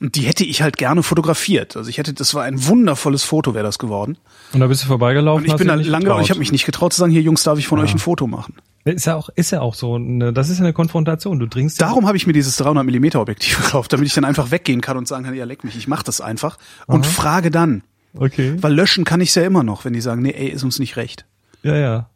Und 0.00 0.16
die 0.16 0.22
hätte 0.22 0.44
ich 0.44 0.62
halt 0.62 0.76
gerne 0.76 1.02
fotografiert. 1.02 1.76
Also 1.76 1.88
ich 1.90 1.98
hätte, 1.98 2.12
das 2.12 2.34
war 2.34 2.44
ein 2.44 2.66
wundervolles 2.66 3.24
Foto, 3.24 3.54
wäre 3.54 3.64
das 3.64 3.78
geworden. 3.78 4.16
Und 4.52 4.60
da 4.60 4.66
bist 4.66 4.82
du 4.82 4.86
vorbeigelaufen. 4.86 5.44
Und 5.44 5.50
ich 5.50 5.56
bin 5.56 5.68
da 5.68 5.74
und 5.74 6.22
ich 6.22 6.30
habe 6.30 6.40
mich 6.40 6.52
nicht 6.52 6.66
getraut 6.66 6.92
zu 6.92 7.00
sagen, 7.00 7.10
hier 7.10 7.22
Jungs, 7.22 7.42
darf 7.42 7.58
ich 7.58 7.66
von 7.66 7.78
euch 7.78 7.92
ein 7.92 7.98
Foto 7.98 8.26
machen? 8.26 8.54
Ist 8.84 9.06
ja 9.06 9.16
auch, 9.16 9.30
ist 9.30 9.50
ja 9.50 9.60
auch 9.62 9.74
so. 9.74 9.94
eine- 9.94 10.32
Das 10.32 10.50
ist 10.50 10.58
ja 10.58 10.64
eine 10.64 10.72
Konfrontation. 10.74 11.38
Du 11.38 11.46
dringst 11.46 11.80
Darum 11.80 12.06
habe 12.06 12.16
ich 12.18 12.26
mir 12.26 12.32
dieses 12.34 12.56
300 12.56 12.84
mm 12.84 13.16
Objektiv 13.18 13.56
gekauft, 13.64 13.92
damit 13.92 14.06
ich 14.06 14.14
dann 14.14 14.24
einfach 14.24 14.50
weggehen 14.50 14.80
kann 14.82 14.96
und 14.96 15.08
sagen 15.08 15.24
kann, 15.24 15.34
ja 15.34 15.44
leck 15.46 15.64
mich, 15.64 15.76
ich 15.76 15.88
mache 15.88 16.04
das 16.04 16.20
einfach 16.20 16.58
und 16.86 17.06
frage 17.06 17.50
dann, 17.50 17.82
Okay. 18.16 18.56
weil 18.60 18.74
löschen 18.74 19.04
kann 19.04 19.20
ich 19.20 19.34
ja 19.34 19.42
immer 19.42 19.62
noch, 19.62 19.84
wenn 19.84 19.92
die 19.94 20.00
sagen, 20.00 20.22
nee, 20.22 20.30
ey, 20.32 20.48
ist 20.48 20.62
uns 20.64 20.78
nicht 20.78 20.96
recht. 20.96 21.24
Ja, 21.62 21.74
ja. 21.76 22.08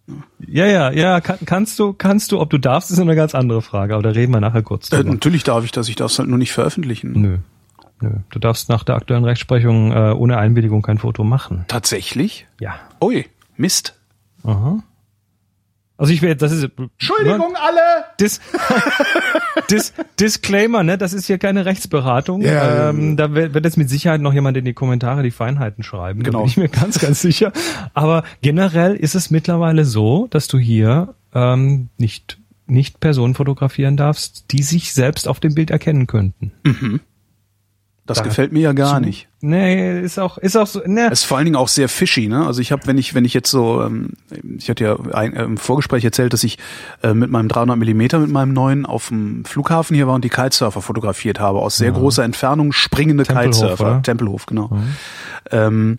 Ja, 0.47 0.67
ja, 0.67 0.91
ja, 0.91 1.20
kann, 1.23 1.38
kannst 1.47 1.79
du, 1.79 1.94
kannst 1.94 2.32
du, 2.32 2.38
ob 2.41 2.50
du 2.50 2.59
darfst, 2.59 2.91
ist 2.91 2.99
eine 2.99 3.17
ganz 3.17 3.35
andere 3.35 3.62
Frage, 3.62 3.94
aber 3.94 4.03
da 4.03 4.11
reden 4.11 4.32
wir 4.35 4.41
nachher 4.41 4.62
kurz 4.62 4.93
Äh, 4.93 4.97
drüber. 4.97 5.12
natürlich 5.12 5.43
darf 5.44 5.64
ich 5.64 5.73
das, 5.73 5.88
ich 5.88 5.97
darf 5.97 6.11
es 6.12 6.19
halt 6.19 6.29
nur 6.29 6.37
nicht 6.38 6.53
veröffentlichen. 6.53 7.12
Nö. 7.19 7.38
Nö. 8.03 8.11
Du 8.31 8.38
darfst 8.38 8.69
nach 8.69 8.85
der 8.85 8.94
aktuellen 8.97 9.25
Rechtsprechung 9.25 9.91
äh, 9.91 10.12
ohne 10.12 10.37
Einwilligung 10.37 10.82
kein 10.82 10.99
Foto 10.99 11.25
machen. 11.25 11.64
Tatsächlich? 11.67 12.47
Ja. 12.61 12.75
Ui, 13.03 13.25
Mist. 13.56 13.94
Aha. 14.44 14.82
Also 15.99 16.12
ich 16.12 16.23
will, 16.23 16.35
das 16.37 16.53
ist 16.53 16.71
Entschuldigung 16.79 17.55
alle! 17.56 18.05
Dis, 18.21 18.41
Dis, 19.71 19.93
Disclaimer, 20.21 20.83
ne? 20.85 20.97
Das 20.97 21.12
ist 21.12 21.27
hier 21.27 21.39
keine 21.39 21.65
Rechtsberatung. 21.67 22.41
Ja. 22.43 22.91
ähm, 22.91 23.17
da 23.17 23.35
wird 23.35 23.65
jetzt 23.65 23.77
mit 23.77 23.91
Sicherheit 23.91 24.21
noch 24.21 24.33
jemand 24.33 24.56
in 24.56 24.65
die 24.65 24.75
Kommentare 24.75 25.23
die 25.25 25.31
Feinheiten 25.33 25.83
schreiben. 25.83 26.21
Da 26.21 26.27
Genau. 26.31 26.39
bin 26.43 26.49
ich 26.49 26.56
mir 26.56 26.69
ganz, 26.69 26.99
ganz 27.00 27.21
sicher. 27.21 27.53
Aber 27.95 28.23
generell 28.43 28.95
ist 28.95 29.15
es 29.17 29.31
mittlerweile 29.31 29.85
so, 29.85 30.29
dass 30.31 30.47
du 30.49 30.56
hier 30.59 31.15
ähm, 31.35 31.89
nicht 31.99 32.39
nicht 32.71 33.00
Personen 33.00 33.35
fotografieren 33.35 33.97
darfst, 33.97 34.45
die 34.53 34.62
sich 34.62 34.93
selbst 34.93 35.26
auf 35.26 35.40
dem 35.40 35.55
Bild 35.55 35.71
erkennen 35.71 36.07
könnten. 36.07 36.52
Das 38.09 38.19
Da- 38.19 38.25
gefällt 38.25 38.53
mir 38.53 38.61
ja 38.61 38.73
gar 38.73 38.99
nicht. 39.00 39.29
Nee, 39.43 40.00
ist 40.00 40.19
auch 40.19 40.38
ist 40.38 40.57
auch 40.57 40.67
so. 40.67 40.81
Ne, 40.85 41.09
Es 41.12 41.21
ist 41.21 41.25
vor 41.27 41.37
allen 41.37 41.45
Dingen 41.45 41.57
auch 41.57 41.69
sehr 41.69 41.88
fishy, 41.88 42.27
ne? 42.27 42.45
Also 42.47 42.61
ich 42.61 42.73
habe, 42.73 42.87
wenn 42.87 42.97
ich, 42.99 43.15
wenn 43.15 43.25
ich 43.25 43.35
jetzt 43.35 43.50
so, 43.50 43.83
ähm, 43.85 44.15
ich 44.57 44.69
hatte 44.71 44.83
ja 44.83 44.97
ein, 45.12 45.37
äh, 45.37 45.45
im 45.45 45.59
Vorgespräch 45.59 46.05
erzählt, 46.05 46.33
dass 46.33 46.43
ich 46.43 46.59
äh, 47.03 47.12
mit 47.15 47.31
meinem 47.31 47.49
300 47.49 47.77
Millimeter 47.79 48.19
mit 48.19 48.31
meinem 48.31 48.53
neuen 48.55 48.87
auf 48.87 49.09
dem 49.09 49.45
Flughafen 49.45 49.95
hier 49.95 50.07
war 50.07 50.15
und 50.15 50.25
die 50.25 50.31
Kitesurfer 50.31 50.81
fotografiert 50.83 51.38
habe 51.38 51.61
aus 51.61 51.77
sehr 51.77 51.93
großer 51.93 52.25
Entfernung 52.25 52.73
springende 52.73 53.25
Tempelhof, 53.25 53.53
Kitesurfer, 53.55 53.85
oder? 53.85 54.03
Tempelhof, 54.03 54.47
genau. 54.47 54.71
Ähm, 55.50 55.99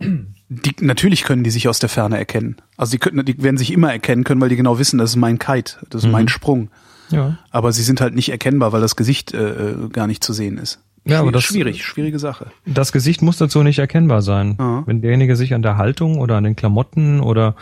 die, 0.00 0.74
natürlich 0.80 1.24
können 1.24 1.44
die 1.44 1.50
sich 1.50 1.68
aus 1.68 1.78
der 1.80 1.88
Ferne 1.88 2.16
erkennen. 2.16 2.56
Also 2.76 2.92
die 2.92 2.98
können, 2.98 3.24
die 3.26 3.42
werden 3.42 3.58
sich 3.58 3.72
immer 3.72 3.92
erkennen 3.92 4.24
können, 4.24 4.40
weil 4.40 4.48
die 4.48 4.56
genau 4.56 4.78
wissen, 4.78 4.98
das 4.98 5.10
ist 5.10 5.16
mein 5.16 5.38
Kite, 5.38 5.74
das 5.90 6.04
ist 6.04 6.10
mein 6.10 6.28
Sprung. 6.28 6.70
ja. 7.10 7.38
Aber 7.50 7.72
sie 7.72 7.82
sind 7.82 8.00
halt 8.00 8.14
nicht 8.14 8.30
erkennbar, 8.30 8.72
weil 8.72 8.80
das 8.80 8.94
Gesicht 8.96 9.34
äh, 9.34 9.70
äh, 9.72 9.88
gar 9.90 10.06
nicht 10.06 10.22
zu 10.24 10.32
sehen 10.32 10.56
ist. 10.58 10.80
Ja, 11.08 11.20
aber 11.20 11.32
das- 11.32 11.44
schwierig, 11.44 11.84
schwierige 11.84 12.18
Sache. 12.18 12.46
Das 12.66 12.92
Gesicht 12.92 13.22
muss 13.22 13.38
dazu 13.38 13.62
nicht 13.62 13.78
erkennbar 13.78 14.22
sein. 14.22 14.56
Ja. 14.58 14.82
Wenn 14.86 15.00
derjenige 15.00 15.36
sich 15.36 15.54
an 15.54 15.62
der 15.62 15.76
Haltung 15.76 16.18
oder 16.18 16.36
an 16.36 16.44
den 16.44 16.56
Klamotten 16.56 17.20
oder 17.20 17.54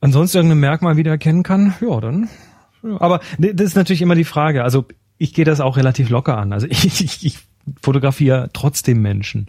ansonsten 0.00 0.38
irgendein 0.38 0.60
Merkmal 0.60 0.96
wiedererkennen 0.96 1.42
kann, 1.42 1.74
ja, 1.80 2.00
dann. 2.00 2.28
Ja. 2.82 3.00
Aber 3.00 3.20
das 3.38 3.66
ist 3.68 3.76
natürlich 3.76 4.02
immer 4.02 4.14
die 4.14 4.24
Frage. 4.24 4.62
Also 4.62 4.84
ich 5.18 5.32
gehe 5.32 5.44
das 5.44 5.60
auch 5.60 5.76
relativ 5.76 6.10
locker 6.10 6.36
an. 6.36 6.52
Also 6.52 6.66
ich, 6.70 6.84
ich, 7.00 7.24
ich 7.24 7.38
fotografiere 7.80 8.50
trotzdem 8.52 9.00
Menschen. 9.00 9.46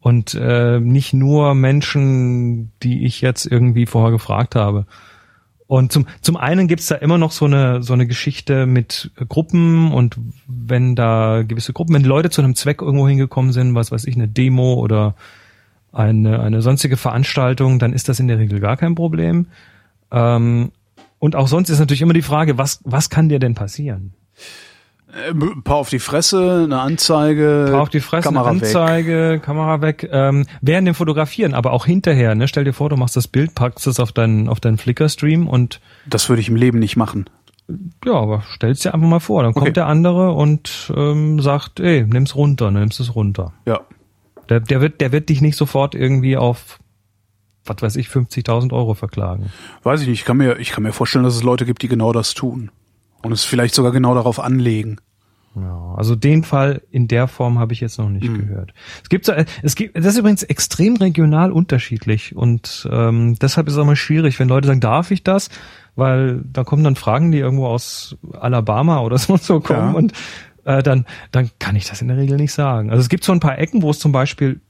Und 0.00 0.34
äh, 0.34 0.80
nicht 0.80 1.14
nur 1.14 1.54
Menschen, 1.54 2.72
die 2.82 3.06
ich 3.06 3.22
jetzt 3.22 3.46
irgendwie 3.46 3.86
vorher 3.86 4.10
gefragt 4.10 4.54
habe. 4.54 4.86
Und 5.74 5.90
zum, 5.90 6.06
zum 6.20 6.36
einen 6.36 6.68
gibt's 6.68 6.86
da 6.86 6.94
immer 6.94 7.18
noch 7.18 7.32
so 7.32 7.46
eine, 7.46 7.82
so 7.82 7.94
eine 7.94 8.06
Geschichte 8.06 8.64
mit 8.64 9.10
Gruppen 9.28 9.92
und 9.92 10.16
wenn 10.46 10.94
da 10.94 11.42
gewisse 11.42 11.72
Gruppen, 11.72 11.96
wenn 11.96 12.04
Leute 12.04 12.30
zu 12.30 12.42
einem 12.42 12.54
Zweck 12.54 12.80
irgendwo 12.80 13.08
hingekommen 13.08 13.50
sind, 13.50 13.74
was 13.74 13.90
weiß 13.90 14.04
ich, 14.04 14.14
eine 14.14 14.28
Demo 14.28 14.74
oder 14.74 15.16
eine, 15.92 16.38
eine 16.38 16.62
sonstige 16.62 16.96
Veranstaltung, 16.96 17.80
dann 17.80 17.92
ist 17.92 18.08
das 18.08 18.20
in 18.20 18.28
der 18.28 18.38
Regel 18.38 18.60
gar 18.60 18.76
kein 18.76 18.94
Problem. 18.94 19.48
Ähm, 20.12 20.70
und 21.18 21.34
auch 21.34 21.48
sonst 21.48 21.70
ist 21.70 21.80
natürlich 21.80 22.02
immer 22.02 22.14
die 22.14 22.22
Frage, 22.22 22.56
was, 22.56 22.80
was 22.84 23.10
kann 23.10 23.28
dir 23.28 23.40
denn 23.40 23.56
passieren? 23.56 24.14
Äh, 25.14 25.30
Ein 25.30 25.62
paar 25.62 25.76
auf 25.76 25.90
die 25.90 25.98
Fresse, 25.98 26.62
eine 26.64 26.80
Anzeige, 26.80 27.68
Paar 27.70 27.82
auf 27.82 27.88
die 27.88 28.00
Fresse, 28.00 28.28
Kamera 28.28 28.50
eine 28.50 28.60
weg. 28.60 28.66
Anzeige, 28.68 29.40
Kamera 29.42 29.80
weg, 29.80 30.08
ähm, 30.10 30.46
während 30.60 30.88
dem 30.88 30.94
Fotografieren, 30.94 31.54
aber 31.54 31.72
auch 31.72 31.86
hinterher, 31.86 32.34
ne? 32.34 32.48
Stell 32.48 32.64
dir 32.64 32.72
vor, 32.72 32.88
du 32.88 32.96
machst 32.96 33.16
das 33.16 33.28
Bild, 33.28 33.54
packst 33.54 33.86
es 33.86 34.00
auf 34.00 34.12
deinen, 34.12 34.48
auf 34.48 34.60
deinen 34.60 34.78
Flickr-Stream 34.78 35.46
und 35.46 35.80
Das 36.06 36.28
würde 36.28 36.40
ich 36.40 36.48
im 36.48 36.56
Leben 36.56 36.78
nicht 36.78 36.96
machen. 36.96 37.26
Ja, 38.04 38.12
aber 38.14 38.42
stell's 38.50 38.80
dir 38.80 38.92
einfach 38.92 39.08
mal 39.08 39.20
vor. 39.20 39.42
Dann 39.42 39.54
kommt 39.54 39.62
Okay. 39.64 39.72
der 39.72 39.86
andere 39.86 40.32
und 40.32 40.92
ähm, 40.94 41.40
sagt, 41.40 41.80
ey, 41.80 42.04
nimm's 42.06 42.34
runter, 42.36 42.70
nimmst 42.70 43.00
es 43.00 43.14
runter. 43.14 43.52
Ja. 43.66 43.80
Der, 44.50 44.60
der 44.60 44.82
wird, 44.82 45.00
der 45.00 45.12
wird 45.12 45.30
dich 45.30 45.40
nicht 45.40 45.56
sofort 45.56 45.94
irgendwie 45.94 46.36
auf, 46.36 46.78
was 47.64 47.76
weiß 47.80 47.96
ich, 47.96 48.08
50.000 48.08 48.72
Euro 48.74 48.92
verklagen. 48.92 49.50
Weiß 49.82 50.02
ich 50.02 50.08
nicht. 50.08 50.20
Ich 50.20 50.24
kann 50.26 50.36
mir, 50.36 50.58
ich 50.58 50.72
kann 50.72 50.82
mir 50.82 50.92
vorstellen, 50.92 51.24
dass 51.24 51.34
es 51.36 51.42
Leute 51.42 51.64
gibt, 51.64 51.80
die 51.80 51.88
genau 51.88 52.12
das 52.12 52.34
tun. 52.34 52.70
Und 53.24 53.32
es 53.32 53.44
vielleicht 53.44 53.74
sogar 53.74 53.92
genau 53.92 54.14
darauf 54.14 54.38
anlegen. 54.38 54.98
Ja, 55.56 55.94
also 55.96 56.16
den 56.16 56.42
Fall 56.42 56.82
in 56.90 57.06
der 57.06 57.28
Form 57.28 57.60
habe 57.60 57.72
ich 57.72 57.80
jetzt 57.80 57.98
noch 57.98 58.08
nicht 58.08 58.26
gehört. 58.26 58.74
Es 59.04 59.08
gibt 59.08 59.24
so, 59.24 59.32
es 59.62 59.76
gibt, 59.76 59.96
das 59.96 60.06
ist 60.06 60.18
übrigens 60.18 60.42
extrem 60.42 60.96
regional 60.96 61.52
unterschiedlich 61.52 62.34
und 62.34 62.88
ähm, 62.90 63.36
deshalb 63.40 63.68
ist 63.68 63.74
es 63.74 63.78
auch 63.78 63.84
mal 63.86 63.94
schwierig, 63.94 64.40
wenn 64.40 64.48
Leute 64.48 64.66
sagen, 64.66 64.80
darf 64.80 65.12
ich 65.12 65.22
das? 65.22 65.50
Weil 65.94 66.42
da 66.44 66.64
kommen 66.64 66.82
dann 66.82 66.96
Fragen, 66.96 67.30
die 67.30 67.38
irgendwo 67.38 67.68
aus 67.68 68.16
Alabama 68.32 69.00
oder 69.02 69.16
so, 69.18 69.36
so 69.36 69.60
kommen 69.60 69.92
Ja. 69.92 69.96
und 69.96 70.12
äh, 70.64 70.82
dann, 70.82 71.06
dann 71.30 71.50
kann 71.60 71.76
ich 71.76 71.86
das 71.88 72.02
in 72.02 72.08
der 72.08 72.16
Regel 72.16 72.36
nicht 72.36 72.52
sagen. 72.52 72.90
Also 72.90 73.00
es 73.02 73.08
gibt 73.08 73.22
so 73.22 73.30
ein 73.30 73.38
paar 73.40 73.56
Ecken, 73.56 73.82
wo 73.82 73.90
es 73.90 74.00
zum 74.00 74.10
Beispiel 74.10 74.60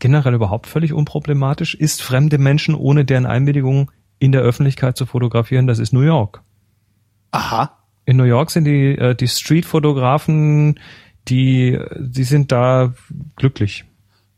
generell 0.00 0.34
überhaupt 0.34 0.66
völlig 0.66 0.92
unproblematisch 0.92 1.76
ist, 1.76 2.02
fremde 2.02 2.38
Menschen 2.38 2.74
ohne 2.74 3.04
deren 3.04 3.26
Einwilligung 3.26 3.92
in 4.18 4.32
der 4.32 4.40
Öffentlichkeit 4.40 4.96
zu 4.96 5.06
fotografieren. 5.06 5.68
Das 5.68 5.78
ist 5.78 5.92
New 5.92 6.00
York. 6.00 6.42
Aha. 7.30 7.76
In 8.06 8.16
New 8.16 8.24
York 8.24 8.50
sind 8.50 8.64
die, 8.64 8.96
äh, 8.96 9.14
die 9.14 9.28
Street-Fotografen, 9.28 10.80
die, 11.28 11.78
die 11.96 12.24
sind 12.24 12.50
da 12.50 12.92
glücklich. 13.36 13.84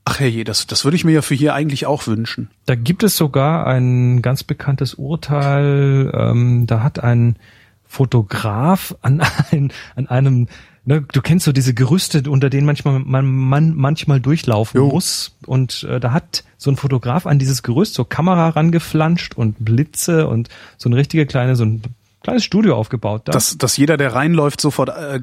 Ach 0.05 0.19
herrje, 0.19 0.45
das, 0.45 0.67
das 0.67 0.85
würde 0.85 0.97
ich 0.97 1.05
mir 1.05 1.13
ja 1.13 1.23
für 1.23 1.35
hier 1.35 1.55
eigentlich 1.55 1.87
auch 1.87 2.07
wünschen. 2.07 2.51
Da 2.67 2.75
gibt 2.75 3.05
es 3.05 3.17
sogar 3.17 3.67
ein 3.67 4.21
ganz 4.21 4.43
bekanntes 4.43 4.95
Urteil, 4.95 6.13
ähm, 6.13 6.67
da 6.67 6.83
hat 6.83 7.03
ein 7.03 7.37
Fotograf 7.85 8.97
an, 9.03 9.23
ein, 9.53 9.73
an 9.95 10.09
einem, 10.09 10.49
ne, 10.85 11.03
du 11.03 11.21
kennst 11.21 11.45
so 11.45 11.53
diese 11.53 11.73
Gerüste, 11.73 12.29
unter 12.29 12.51
denen 12.51 12.67
manchmal 12.67 12.99
man, 12.99 13.27
man 13.27 13.75
manchmal 13.75 14.19
durchlaufen 14.19 14.79
Jo. 14.79 14.89
muss. 14.89 15.37
Und 15.47 15.85
äh, 15.85 16.01
da 16.01 16.13
hat 16.13 16.43
so 16.57 16.71
ein 16.71 16.77
Fotograf 16.77 17.27
an 17.27 17.39
dieses 17.39 17.63
Gerüst 17.63 17.95
so 17.95 18.05
Kamera 18.05 18.49
rangeflanscht 18.49 19.35
und 19.35 19.65
Blitze 19.65 20.27
und 20.27 20.49
so 20.79 20.89
eine 20.89 20.97
richtige 20.97 21.27
kleine, 21.27 21.55
so 21.55 21.65
ein 21.65 21.83
kleines 22.23 22.45
Studio 22.45 22.77
aufgebaut. 22.77 23.23
Da. 23.27 23.33
Dass, 23.33 23.59
dass 23.59 23.77
jeder, 23.77 23.97
der 23.97 24.15
reinläuft, 24.15 24.61
sofort 24.61 24.91
äh, 24.91 25.21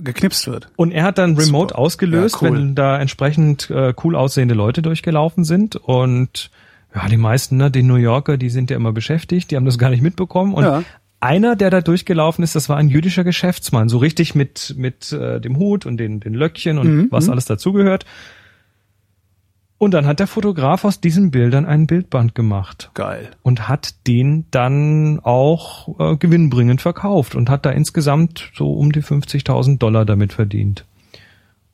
geknipst 0.00 0.46
wird. 0.46 0.68
Und 0.76 0.92
er 0.92 1.04
hat 1.04 1.18
dann 1.18 1.36
remote 1.36 1.70
Super. 1.72 1.78
ausgelöst, 1.78 2.36
Ja, 2.42 2.48
cool. 2.48 2.56
wenn 2.56 2.74
da 2.74 2.98
entsprechend 2.98 3.70
äh, 3.70 3.92
cool 4.04 4.16
aussehende 4.16 4.54
Leute 4.54 4.82
durchgelaufen 4.82 5.44
sind. 5.44 5.76
Und 5.76 6.50
ja, 6.94 7.08
die 7.08 7.16
meisten, 7.16 7.56
ne, 7.56 7.70
die 7.70 7.82
New 7.82 7.96
Yorker, 7.96 8.36
die 8.36 8.48
sind 8.50 8.70
ja 8.70 8.76
immer 8.76 8.92
beschäftigt, 8.92 9.50
die 9.50 9.56
haben 9.56 9.66
das 9.66 9.78
gar 9.78 9.90
nicht 9.90 10.02
mitbekommen. 10.02 10.54
Und 10.54 10.64
Ja. 10.64 10.82
einer, 11.20 11.56
der 11.56 11.70
da 11.70 11.80
durchgelaufen 11.80 12.42
ist, 12.44 12.54
das 12.54 12.68
war 12.68 12.76
ein 12.76 12.88
jüdischer 12.88 13.24
Geschäftsmann, 13.24 13.88
so 13.88 13.98
richtig 13.98 14.34
mit, 14.34 14.74
mit 14.78 15.12
äh, 15.12 15.40
dem 15.40 15.58
Hut 15.58 15.84
und 15.86 15.96
den, 15.98 16.20
den 16.20 16.34
Löckchen 16.34 16.78
und 16.78 16.86
Mhm, 16.86 17.06
was 17.10 17.28
alles 17.28 17.44
dazugehört. 17.46 18.06
Und 19.78 19.92
dann 19.92 20.06
hat 20.06 20.20
der 20.20 20.26
Fotograf 20.26 20.84
aus 20.86 21.00
diesen 21.00 21.30
Bildern 21.30 21.66
ein 21.66 21.86
Bildband 21.86 22.34
gemacht 22.34 22.90
Geil. 22.94 23.30
und 23.42 23.68
hat 23.68 24.06
den 24.06 24.46
dann 24.50 25.20
auch 25.22 26.00
äh, 26.00 26.16
gewinnbringend 26.16 26.80
verkauft 26.80 27.34
und 27.34 27.50
hat 27.50 27.66
da 27.66 27.70
insgesamt 27.70 28.50
so 28.54 28.72
um 28.72 28.90
die 28.90 29.02
50.000 29.02 29.78
Dollar 29.78 30.06
damit 30.06 30.32
verdient. 30.32 30.86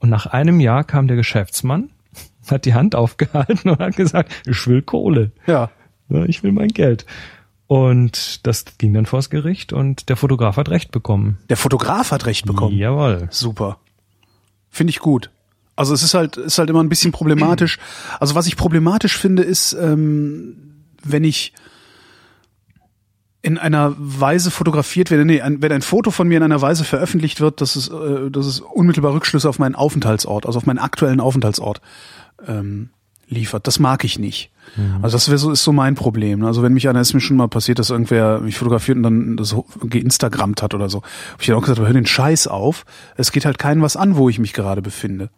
Und 0.00 0.10
nach 0.10 0.26
einem 0.26 0.58
Jahr 0.58 0.82
kam 0.82 1.06
der 1.06 1.16
Geschäftsmann, 1.16 1.90
hat 2.50 2.64
die 2.64 2.74
Hand 2.74 2.96
aufgehalten 2.96 3.70
und 3.70 3.78
hat 3.78 3.94
gesagt, 3.96 4.32
ich 4.46 4.66
will 4.66 4.82
Kohle, 4.82 5.30
Ja. 5.46 5.70
Ja, 6.08 6.24
ich 6.24 6.42
will 6.42 6.52
mein 6.52 6.68
Geld. 6.68 7.06
Und 7.68 8.46
das 8.46 8.64
ging 8.76 8.92
dann 8.92 9.06
vors 9.06 9.30
Gericht 9.30 9.72
und 9.72 10.10
der 10.10 10.16
Fotograf 10.16 10.58
hat 10.58 10.68
Recht 10.68 10.90
bekommen. 10.90 11.38
Der 11.48 11.56
Fotograf 11.56 12.10
hat 12.10 12.26
recht 12.26 12.44
bekommen. 12.44 12.76
Jawohl. 12.76 13.28
Super. 13.30 13.78
Finde 14.68 14.90
ich 14.90 14.98
gut. 14.98 15.30
Also 15.76 15.94
es 15.94 16.02
ist 16.02 16.14
halt, 16.14 16.36
ist 16.36 16.58
halt 16.58 16.70
immer 16.70 16.82
ein 16.82 16.88
bisschen 16.88 17.12
problematisch. 17.12 17.78
Also 18.20 18.34
was 18.34 18.46
ich 18.46 18.56
problematisch 18.56 19.16
finde, 19.16 19.42
ist, 19.42 19.72
ähm, 19.72 20.84
wenn 21.02 21.24
ich 21.24 21.52
in 23.42 23.58
einer 23.58 23.94
Weise 23.98 24.50
fotografiert 24.50 25.10
werde, 25.10 25.24
nee, 25.24 25.40
ein, 25.40 25.62
wenn 25.62 25.72
ein 25.72 25.82
Foto 25.82 26.12
von 26.12 26.28
mir 26.28 26.36
in 26.36 26.44
einer 26.44 26.62
Weise 26.62 26.84
veröffentlicht 26.84 27.40
wird, 27.40 27.60
dass 27.60 27.74
es, 27.74 27.88
äh, 27.88 28.30
dass 28.30 28.46
es 28.46 28.60
unmittelbar 28.60 29.14
Rückschlüsse 29.14 29.48
auf 29.48 29.58
meinen 29.58 29.74
Aufenthaltsort, 29.74 30.46
also 30.46 30.58
auf 30.58 30.66
meinen 30.66 30.78
aktuellen 30.78 31.20
Aufenthaltsort 31.20 31.80
ähm, 32.46 32.90
liefert. 33.28 33.66
Das 33.66 33.80
mag 33.80 34.04
ich 34.04 34.18
nicht. 34.18 34.50
Also 35.02 35.16
das 35.16 35.28
wäre 35.28 35.38
so, 35.38 35.50
ist 35.50 35.64
so 35.64 35.72
mein 35.72 35.96
Problem. 35.96 36.44
Also 36.44 36.62
wenn 36.62 36.72
mich 36.72 36.88
einer, 36.88 37.00
ist 37.00 37.14
mir 37.14 37.20
schon 37.20 37.36
mal 37.36 37.48
passiert, 37.48 37.78
dass 37.80 37.90
irgendwer 37.90 38.40
mich 38.40 38.56
fotografiert 38.56 38.96
und 38.96 39.02
dann 39.02 39.36
das 39.36 39.56
geinstagrammt 39.82 40.62
hat 40.62 40.74
oder 40.74 40.88
so. 40.88 41.02
Hab 41.32 41.40
ich 41.40 41.48
dann 41.48 41.56
auch 41.56 41.62
gesagt, 41.62 41.80
hör 41.80 41.92
den 41.92 42.06
Scheiß 42.06 42.46
auf. 42.46 42.84
Es 43.16 43.32
geht 43.32 43.44
halt 43.44 43.58
keinem 43.58 43.82
was 43.82 43.96
an, 43.96 44.16
wo 44.16 44.28
ich 44.28 44.38
mich 44.38 44.52
gerade 44.52 44.82
befinde. 44.82 45.30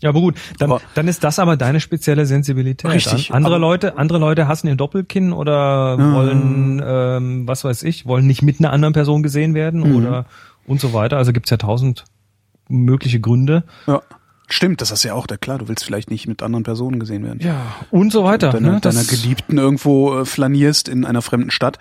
Ja, 0.00 0.10
aber 0.10 0.20
gut, 0.20 0.34
dann, 0.58 0.72
Aber- 0.72 0.82
dann 0.94 1.08
ist 1.08 1.24
das 1.24 1.38
aber 1.38 1.56
deine 1.56 1.80
spezielle 1.80 2.26
Sensibilität. 2.26 2.90
Richtig, 2.90 3.30
An- 3.30 3.36
Andere 3.38 3.58
Leute, 3.58 3.96
andere 3.96 4.18
Leute 4.18 4.46
hassen 4.46 4.66
ihr 4.68 4.74
Doppelkinn 4.76 5.32
oder 5.32 5.96
wollen, 5.98 6.82
ähm, 6.84 7.48
was 7.48 7.64
weiß 7.64 7.82
ich, 7.84 8.04
wollen 8.06 8.26
nicht 8.26 8.42
mit 8.42 8.58
einer 8.60 8.72
anderen 8.72 8.92
Person 8.92 9.22
gesehen 9.22 9.54
werden 9.54 9.80
Mhm. 9.88 9.96
oder 9.96 10.26
und 10.66 10.80
so 10.80 10.92
weiter. 10.92 11.16
Also 11.16 11.32
gibt's 11.32 11.50
ja 11.50 11.56
tausend 11.56 12.04
mögliche 12.68 13.20
Gründe. 13.20 13.64
Ja. 13.86 14.02
Stimmt, 14.48 14.82
das 14.82 14.90
ist 14.90 15.02
ja 15.04 15.14
auch 15.14 15.26
der 15.26 15.38
klar. 15.38 15.56
Du 15.58 15.68
willst 15.68 15.84
vielleicht 15.84 16.10
nicht 16.10 16.28
mit 16.28 16.42
anderen 16.42 16.64
Personen 16.64 17.00
gesehen 17.00 17.24
werden. 17.24 17.40
Ja, 17.42 17.56
und 17.90 18.12
so 18.12 18.24
weiter. 18.24 18.50
Deiner, 18.50 18.72
ne? 18.72 18.80
deiner 18.80 19.04
Geliebten 19.04 19.56
irgendwo 19.56 20.18
äh, 20.20 20.24
flanierst 20.26 20.88
in 20.90 21.06
einer 21.06 21.22
fremden 21.22 21.50
Stadt 21.50 21.78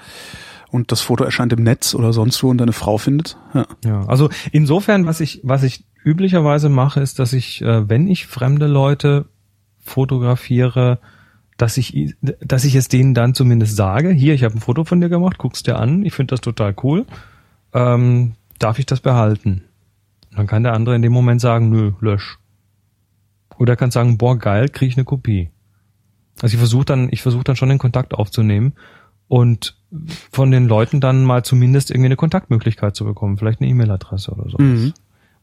und 0.72 0.92
das 0.94 1.02
Foto 1.02 1.26
erscheint 1.26 1.52
im 1.52 1.62
Netz 1.64 1.94
oder 1.94 2.14
sonst 2.14 2.42
wo 2.42 2.50
und 2.50 2.60
deine 2.60 2.72
Frau 2.72 2.98
findet. 2.98 3.38
Ja. 3.54 3.66
Ja, 3.84 4.06
also 4.08 4.30
insofern, 4.54 5.06
was 5.06 5.20
ich, 5.20 5.42
was 5.44 5.64
ich 5.64 5.84
üblicherweise 6.04 6.70
mache, 6.70 7.00
ist, 7.02 7.20
dass 7.20 7.34
ich, 7.34 7.62
äh, 7.62 7.88
wenn 7.90 8.08
ich 8.08 8.28
fremde 8.28 8.68
Leute 8.68 9.26
fotografiere, 9.80 11.00
dass 11.58 11.78
ich, 11.78 12.16
dass 12.22 12.66
ich 12.66 12.76
es 12.76 12.88
denen 12.88 13.14
dann 13.14 13.34
zumindest 13.34 13.76
sage, 13.76 14.10
hier, 14.10 14.34
ich 14.34 14.44
habe 14.44 14.56
ein 14.56 14.62
Foto 14.62 14.84
von 14.84 15.02
dir 15.02 15.10
gemacht, 15.10 15.38
guck's 15.38 15.64
dir 15.64 15.78
an, 15.78 16.04
ich 16.04 16.14
finde 16.14 16.32
das 16.32 16.42
total 16.42 16.76
cool, 16.84 17.06
ähm, 17.74 18.34
darf 18.60 18.80
ich 18.80 18.86
das 18.86 19.02
behalten? 19.02 19.64
Und 20.32 20.40
dann 20.40 20.48
kann 20.48 20.64
der 20.64 20.74
andere 20.74 20.96
in 20.96 21.02
dem 21.02 21.14
Moment 21.14 21.42
sagen, 21.42 21.70
nö, 21.70 21.92
lösch. 22.00 22.40
Oder 23.58 23.74
er 23.74 23.78
kann 23.78 23.92
sagen, 23.92 24.18
boah, 24.18 24.38
geil, 24.38 24.70
krieg 24.70 24.90
ich 24.90 24.98
eine 24.98 25.06
Kopie. 25.06 25.52
Also 26.42 26.56
ich 26.56 26.60
versuche 26.60 26.86
dann, 26.86 27.10
ich 27.12 27.22
versuche 27.22 27.44
dann 27.44 27.56
schon 27.56 27.70
den 27.70 27.78
Kontakt 27.78 28.16
aufzunehmen 28.16 28.74
und 29.28 29.78
von 30.32 30.52
den 30.52 30.68
Leuten 30.68 31.00
dann 31.00 31.24
mal 31.24 31.44
zumindest 31.44 31.92
irgendwie 31.92 32.08
eine 32.08 32.16
Kontaktmöglichkeit 32.16 32.96
zu 32.96 33.06
bekommen, 33.06 33.38
vielleicht 33.38 33.62
eine 33.62 33.70
E-Mail-Adresse 33.70 34.32
oder 34.32 34.50
so. 34.50 34.58
Mhm. 34.60 34.94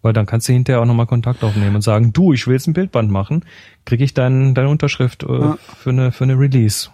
Weil 0.02 0.12
dann 0.14 0.24
kannst 0.26 0.48
du 0.48 0.52
hinterher 0.54 0.80
auch 0.80 0.86
nochmal 0.86 1.06
Kontakt 1.06 1.44
aufnehmen 1.44 1.76
und 1.76 1.82
sagen, 1.82 2.12
du, 2.12 2.32
ich 2.32 2.46
will 2.46 2.54
jetzt 2.54 2.66
ein 2.66 2.72
Bildband 2.72 3.10
machen, 3.10 3.44
kriege 3.84 4.02
ich 4.02 4.14
dein, 4.14 4.54
deine 4.54 4.68
Unterschrift 4.70 5.22
äh, 5.24 5.26
Ja. 5.40 5.58
für 5.78 5.90
eine 5.90 6.10
für 6.12 6.24
eine 6.24 6.38
Release. 6.38 6.88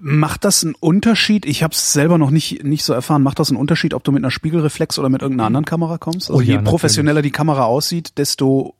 Macht 0.00 0.44
das 0.44 0.62
einen 0.64 0.76
Unterschied? 0.76 1.44
Ich 1.44 1.64
habe 1.64 1.72
es 1.72 1.92
selber 1.92 2.18
noch 2.18 2.30
nicht 2.30 2.62
nicht 2.62 2.84
so 2.84 2.92
erfahren. 2.92 3.22
Macht 3.22 3.40
das 3.40 3.48
einen 3.50 3.58
Unterschied, 3.58 3.94
ob 3.94 4.04
du 4.04 4.12
mit 4.12 4.22
einer 4.22 4.30
Spiegelreflex 4.30 4.96
oder 4.98 5.08
mit 5.08 5.22
irgendeiner 5.22 5.46
anderen 5.48 5.64
Kamera 5.64 5.98
kommst? 5.98 6.30
Also 6.30 6.34
Oh 6.34 6.40
ja, 6.40 6.46
je 6.46 6.52
natürlich. 6.54 6.70
professioneller 6.70 7.22
die 7.22 7.32
Kamera 7.32 7.64
aussieht, 7.64 8.16
desto 8.16 8.74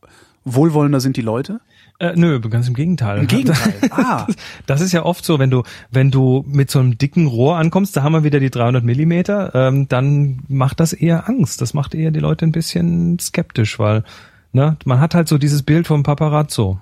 wohlwollender 0.45 1.01
sind 1.01 1.17
die 1.17 1.23
Leute. 1.23 1.61
Äh, 2.01 2.13
nö, 2.15 2.39
ganz 2.41 2.69
im 2.69 2.75
Gegenteil. 2.75 3.19
Im 3.19 3.27
Gegenteil. 3.27 3.75
Ah. 3.91 4.27
Das, 4.27 4.37
das 4.67 4.81
ist 4.83 4.93
ja 4.93 5.05
oft 5.05 5.25
so, 5.25 5.39
wenn 5.39 5.51
du, 5.51 5.65
wenn 5.91 6.11
du 6.11 6.45
mit 6.47 6.71
so 6.71 6.79
einem 6.79 6.97
dicken 6.97 7.27
Rohr 7.27 7.57
ankommst, 7.57 7.97
da 7.97 8.03
haben 8.03 8.13
wir 8.13 8.23
wieder 8.23 8.39
die 8.39 8.51
300 8.51 8.85
Millimeter, 8.85 9.53
ähm, 9.55 9.89
dann 9.89 10.45
macht 10.47 10.79
das 10.79 10.93
eher 10.93 11.29
Angst. 11.29 11.61
Das 11.61 11.75
macht 11.75 11.95
eher 11.95 12.13
die 12.13 12.21
Leute 12.21 12.47
ein 12.47 12.53
bisschen 12.53 13.19
skeptisch, 13.19 13.79
weil 13.79 14.05
ne, 14.53 14.77
man 14.85 15.01
hat 15.01 15.15
halt 15.15 15.27
so 15.27 15.39
dieses 15.39 15.63
Bild 15.63 15.89
vom 15.89 16.05
Paparazzo. 16.05 16.81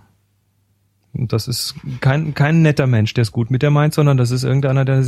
Und 1.14 1.32
das 1.32 1.48
ist 1.48 1.74
kein, 2.00 2.34
kein 2.34 2.60
netter 2.60 2.86
Mensch, 2.86 3.14
der 3.14 3.22
es 3.22 3.32
gut 3.32 3.50
mit 3.50 3.62
dir 3.62 3.70
meint, 3.70 3.94
sondern 3.94 4.18
das 4.18 4.30
ist 4.30 4.44
irgendeiner, 4.44 4.84
der 4.84 5.02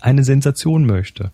eine 0.00 0.24
Sensation 0.24 0.84
möchte. 0.84 1.32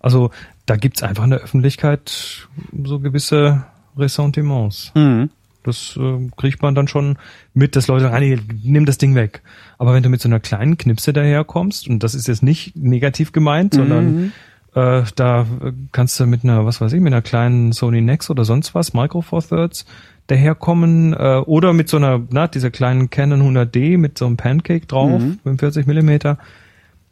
Also 0.00 0.30
da 0.64 0.76
gibt's 0.76 1.02
einfach 1.02 1.24
in 1.24 1.30
der 1.30 1.40
Öffentlichkeit 1.40 2.48
so 2.84 3.00
gewisse 3.00 3.64
Ressentiments. 3.96 4.92
Mhm. 4.94 5.30
Das 5.64 5.98
äh, 6.00 6.28
kriegt 6.36 6.62
man 6.62 6.74
dann 6.74 6.86
schon 6.88 7.18
mit, 7.52 7.74
dass 7.74 7.88
Leute 7.88 8.04
sagen, 8.04 8.14
ah, 8.14 8.20
nee, 8.20 8.38
nimm 8.62 8.86
das 8.86 8.98
Ding 8.98 9.14
weg. 9.14 9.42
Aber 9.78 9.92
wenn 9.94 10.02
du 10.02 10.08
mit 10.08 10.20
so 10.20 10.28
einer 10.28 10.40
kleinen 10.40 10.76
Knipse 10.78 11.12
daherkommst, 11.12 11.88
und 11.88 12.02
das 12.02 12.14
ist 12.14 12.28
jetzt 12.28 12.42
nicht 12.42 12.76
negativ 12.76 13.32
gemeint, 13.32 13.74
sondern 13.74 14.32
äh, 14.74 15.02
da 15.16 15.46
kannst 15.92 16.18
du 16.20 16.26
mit 16.26 16.44
einer, 16.44 16.66
was 16.66 16.80
weiß 16.80 16.92
ich, 16.92 17.00
mit 17.00 17.12
einer 17.12 17.22
kleinen 17.22 17.72
Sony 17.72 18.00
Nex 18.00 18.30
oder 18.30 18.44
sonst 18.44 18.74
was, 18.74 18.92
Micro 18.94 19.20
Four 19.22 19.42
Thirds, 19.42 19.86
daherkommen, 20.26 21.12
äh, 21.12 21.42
oder 21.44 21.72
mit 21.72 21.88
so 21.88 21.96
einer, 21.98 22.20
na, 22.30 22.46
dieser 22.46 22.70
kleinen 22.70 23.10
Canon 23.10 23.42
100D 23.56 23.98
mit 23.98 24.16
so 24.18 24.26
einem 24.26 24.36
Pancake 24.36 24.86
drauf, 24.86 25.20
45 25.42 25.86
Millimeter, 25.86 26.38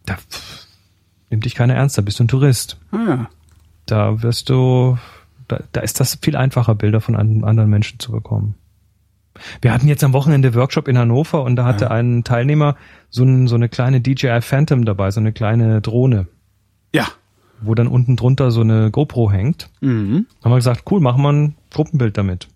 da 0.06 0.16
pff, 0.16 0.66
nimmt 1.30 1.44
dich 1.44 1.54
keiner 1.54 1.74
ernst, 1.74 1.96
da 1.98 2.02
bist 2.02 2.18
du 2.18 2.24
ein 2.24 2.28
Tourist 2.28 2.78
Ah, 2.90 2.96
ja. 3.06 3.30
da 3.86 4.22
wirst 4.22 4.48
du, 4.48 4.98
da, 5.58 5.64
da 5.72 5.80
ist 5.80 6.00
das 6.00 6.18
viel 6.22 6.36
einfacher, 6.36 6.74
Bilder 6.74 7.00
von 7.00 7.16
an, 7.16 7.44
anderen 7.44 7.70
Menschen 7.70 7.98
zu 7.98 8.12
bekommen. 8.12 8.54
Wir 9.62 9.72
hatten 9.72 9.88
jetzt 9.88 10.04
am 10.04 10.12
Wochenende 10.12 10.54
Workshop 10.54 10.88
in 10.88 10.98
Hannover 10.98 11.42
und 11.42 11.56
da 11.56 11.64
hatte 11.64 11.90
ein 11.90 12.22
Teilnehmer 12.22 12.76
so, 13.08 13.24
ein, 13.24 13.48
so 13.48 13.54
eine 13.54 13.68
kleine 13.68 14.00
DJI 14.00 14.40
Phantom 14.42 14.84
dabei, 14.84 15.10
so 15.10 15.20
eine 15.20 15.32
kleine 15.32 15.80
Drohne, 15.80 16.26
Ja. 16.94 17.06
wo 17.62 17.74
dann 17.74 17.86
unten 17.86 18.16
drunter 18.16 18.50
so 18.50 18.60
eine 18.60 18.90
GoPro 18.90 19.30
hängt. 19.30 19.70
Mhm. 19.80 20.26
Haben 20.44 20.52
wir 20.52 20.56
gesagt, 20.56 20.84
cool, 20.90 21.00
machen 21.00 21.22
wir 21.22 21.32
ein 21.32 21.54
Gruppenbild 21.70 22.18
damit. 22.18 22.48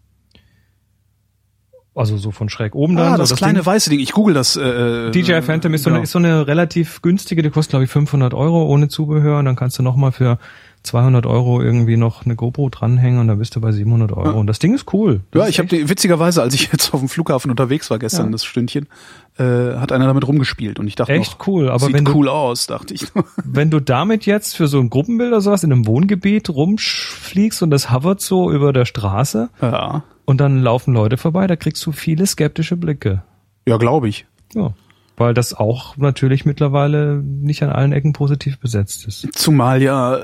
Also 1.95 2.19
so 2.19 2.31
von 2.31 2.51
schräg 2.51 2.75
oben 2.75 2.95
dann. 2.97 3.15
Ah, 3.15 3.17
so 3.17 3.23
das, 3.23 3.37
kleine 3.37 3.61
Ding. 3.61 3.67
weiße 3.67 3.89
Ding. 3.89 4.01
Ich 4.01 4.13
google 4.13 4.35
das. 4.35 4.55
Äh, 4.57 5.11
DJI 5.13 5.41
Phantom 5.41 5.73
ist 5.73 5.85
so, 5.85 5.89
genau. 5.89 5.97
eine, 5.97 6.05
ist 6.05 6.11
so 6.13 6.19
eine 6.19 6.47
relativ 6.47 7.01
günstige, 7.01 7.43
die 7.43 7.49
kostet 7.49 7.71
glaube 7.71 7.85
ich 7.85 7.91
500 7.91 8.35
Euro 8.35 8.67
ohne 8.67 8.89
Zubehör 8.89 9.39
und 9.39 9.47
dann 9.47 9.57
kannst 9.57 9.79
du 9.79 9.83
nochmal 9.83 10.13
für 10.13 10.39
200 10.87 11.27
Euro 11.27 11.61
irgendwie 11.61 11.97
noch 11.97 12.25
eine 12.25 12.35
GoPro 12.37 12.69
dranhängen 12.71 13.21
und 13.21 13.29
dann 13.29 13.39
bist 13.39 13.55
du 13.57 13.61
bei 13.61 13.73
700 13.73 14.13
Euro. 14.13 14.39
Und 14.41 14.47
das 14.47 14.59
Ding 14.59 14.75
ist 14.75 14.93
cool. 14.95 15.21
Das 15.33 15.41
Ja, 15.41 15.45
ist 15.47 15.51
ich 15.51 15.59
habe 15.59 15.69
die 15.69 15.89
witzigerweise, 15.89 16.41
als 16.43 16.55
ich 16.55 16.71
jetzt 16.73 16.95
auf 16.95 17.01
dem 17.01 17.09
Flughafen 17.09 17.51
unterwegs 17.51 17.91
war 17.91 17.99
gestern, 17.99 18.27
Ja. 18.27 18.33
das 18.33 18.45
Stündchen, 18.45 18.87
äh, 19.39 19.75
hat 19.77 19.93
einer 19.93 20.07
damit 20.07 20.27
rumgespielt 20.27 20.79
und 20.79 20.87
ich 20.87 20.95
dachte 20.95 21.13
Echt 21.13 21.39
noch, 21.39 21.47
cool, 21.49 21.69
aber 21.69 21.81
sieht 21.87 21.93
wenn 21.95 22.05
du- 22.07 22.15
cool 22.15 22.29
aus, 22.29 22.67
dachte 22.67 22.95
ich. 22.95 23.07
Wenn 23.45 23.71
du 23.71 23.81
damit 23.81 24.25
jetzt 24.25 24.57
für 24.57 24.67
so 24.69 24.81
ein 24.81 24.89
Gruppenbild 24.89 25.29
oder 25.33 25.41
sowas 25.43 25.63
in 25.65 25.73
einem 25.73 25.87
Wohngebiet 25.87 26.49
rumfliegst 26.51 27.63
und 27.63 27.71
das 27.71 27.91
hovert 27.93 28.21
so 28.21 28.51
über 28.51 28.73
der 28.73 28.85
Straße 28.87 29.51
ja, 29.61 30.05
und 30.25 30.41
dann 30.41 30.63
laufen 30.63 30.95
Leute 30.95 31.17
vorbei, 31.17 31.47
da 31.47 31.57
kriegst 31.57 31.85
du 31.85 31.93
viele 31.93 32.27
skeptische 32.27 32.77
Blicke. 32.77 33.23
ja, 33.67 33.77
glaube 33.77 34.09
ich. 34.09 34.27
Ja. 34.55 34.73
Weil 35.19 35.33
das 35.33 35.55
auch 35.55 35.97
natürlich 35.97 36.45
mittlerweile 36.45 37.23
nicht 37.23 37.63
an 37.63 37.71
allen 37.71 37.93
Ecken 37.93 38.13
positiv 38.13 38.59
besetzt 38.59 39.07
ist. 39.07 39.27
Zumal 39.33 39.83
ja, 39.83 40.19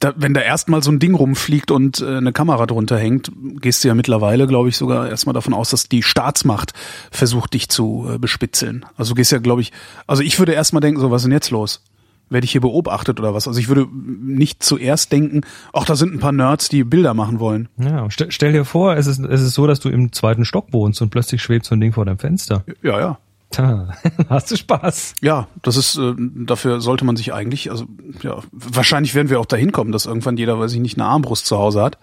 da, 0.00 0.14
wenn 0.16 0.34
da 0.34 0.40
erstmal 0.40 0.82
so 0.82 0.90
ein 0.90 0.98
Ding 0.98 1.14
rumfliegt 1.14 1.70
und 1.70 2.00
äh, 2.00 2.16
eine 2.16 2.32
Kamera 2.32 2.66
drunter 2.66 2.98
hängt, 2.98 3.32
gehst 3.60 3.82
du 3.82 3.88
ja 3.88 3.94
mittlerweile, 3.94 4.46
glaube 4.46 4.68
ich, 4.68 4.76
sogar 4.76 5.08
erstmal 5.08 5.32
davon 5.32 5.54
aus, 5.54 5.70
dass 5.70 5.88
die 5.88 6.02
Staatsmacht 6.02 6.72
versucht, 7.10 7.54
dich 7.54 7.68
zu 7.68 8.08
äh, 8.08 8.18
bespitzeln. 8.18 8.86
Also 8.96 9.12
du 9.12 9.16
gehst 9.16 9.32
ja, 9.32 9.38
glaube 9.38 9.60
ich, 9.60 9.72
also 10.06 10.22
ich 10.22 10.38
würde 10.38 10.52
erstmal 10.52 10.80
denken, 10.80 11.00
so 11.00 11.10
was 11.10 11.22
ist 11.22 11.26
denn 11.26 11.32
jetzt 11.32 11.50
los? 11.50 11.82
Werde 12.30 12.44
ich 12.44 12.52
hier 12.52 12.60
beobachtet 12.60 13.18
oder 13.18 13.32
was? 13.32 13.48
Also 13.48 13.58
ich 13.58 13.68
würde 13.68 13.88
nicht 13.92 14.62
zuerst 14.62 15.10
denken, 15.12 15.40
ach, 15.72 15.86
da 15.86 15.96
sind 15.96 16.12
ein 16.12 16.18
paar 16.18 16.32
Nerds, 16.32 16.68
die 16.68 16.84
Bilder 16.84 17.14
machen 17.14 17.40
wollen. 17.40 17.68
Ja, 17.78 18.10
stell, 18.10 18.30
stell 18.30 18.52
dir 18.52 18.66
vor, 18.66 18.96
es 18.96 19.06
ist, 19.06 19.18
es 19.18 19.40
ist 19.40 19.54
so, 19.54 19.66
dass 19.66 19.80
du 19.80 19.88
im 19.88 20.12
zweiten 20.12 20.44
Stock 20.44 20.72
wohnst 20.72 21.00
und 21.00 21.08
plötzlich 21.08 21.42
schwebt 21.42 21.64
so 21.64 21.74
ein 21.74 21.80
Ding 21.80 21.92
vor 21.92 22.04
deinem 22.04 22.18
Fenster. 22.18 22.64
Ja, 22.82 23.00
ja. 23.00 23.18
Tja, 23.50 23.88
hast 24.28 24.50
du 24.50 24.56
Spaß. 24.56 25.14
Ja, 25.22 25.48
das 25.62 25.76
ist, 25.76 25.96
äh, 25.96 26.12
dafür 26.18 26.80
sollte 26.82 27.04
man 27.06 27.16
sich 27.16 27.32
eigentlich, 27.32 27.70
also 27.70 27.86
ja, 28.22 28.38
wahrscheinlich 28.52 29.14
werden 29.14 29.30
wir 29.30 29.40
auch 29.40 29.46
dahin 29.46 29.72
kommen, 29.72 29.90
dass 29.90 30.04
irgendwann 30.04 30.36
jeder, 30.36 30.58
weiß 30.60 30.72
ich 30.74 30.80
nicht, 30.80 30.98
eine 30.98 31.06
Armbrust 31.08 31.46
zu 31.46 31.56
Hause 31.56 31.82
hat. 31.82 31.98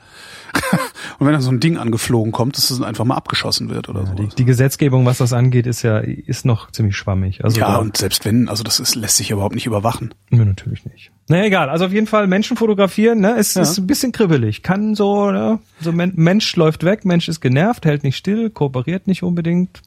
und 1.20 1.26
wenn 1.28 1.34
dann 1.34 1.42
so 1.42 1.52
ein 1.52 1.60
Ding 1.60 1.78
angeflogen 1.78 2.32
kommt, 2.32 2.58
dass 2.58 2.72
es 2.72 2.82
einfach 2.82 3.06
mal 3.06 3.16
abgeschossen 3.16 3.70
wird 3.70 3.90
oder 3.90 4.06
so. 4.08 4.14
Die, 4.14 4.28
die 4.30 4.46
Gesetzgebung, 4.46 5.06
was 5.06 5.20
das 5.20 5.34
angeht, 5.34 5.68
ist 5.68 5.84
ja 5.84 6.00
ist 6.00 6.46
noch 6.46 6.72
ziemlich 6.72 6.96
schwammig. 6.98 7.44
Also 7.44 7.60
ja, 7.60 7.68
da- 7.74 7.78
und 7.78 7.96
selbst 7.98 8.26
wenn, 8.26 8.50
also 8.50 8.64
das 8.64 8.80
ist, 8.80 8.96
lässt 8.96 9.18
sich 9.18 9.30
überhaupt 9.32 9.54
nicht 9.54 9.66
überwachen. 9.68 10.14
Nee, 10.32 10.46
natürlich 10.46 10.86
nicht. 10.86 11.12
Naja, 11.28 11.44
egal. 11.46 11.70
Also 11.70 11.86
auf 11.86 11.92
jeden 11.94 12.08
Fall 12.08 12.26
Menschen 12.28 12.58
fotografieren, 12.58 13.20
ne, 13.20 13.32
ist, 13.38 13.56
Ja. 13.56 13.62
ist 13.64 13.78
ein 13.78 13.86
bisschen 13.88 14.12
kribbelig. 14.12 14.64
Kann 14.64 14.96
so, 14.96 15.30
ne, 15.30 15.60
so 15.82 15.92
Men 15.92 16.14
Mensch 16.16 16.56
läuft 16.56 16.84
weg, 16.84 17.06
Mensch 17.06 17.28
ist 17.28 17.42
genervt, 17.42 17.86
hält 17.86 18.04
nicht 18.04 18.16
still, 18.18 18.50
kooperiert 18.50 19.08
nicht 19.08 19.22
unbedingt. 19.24 19.82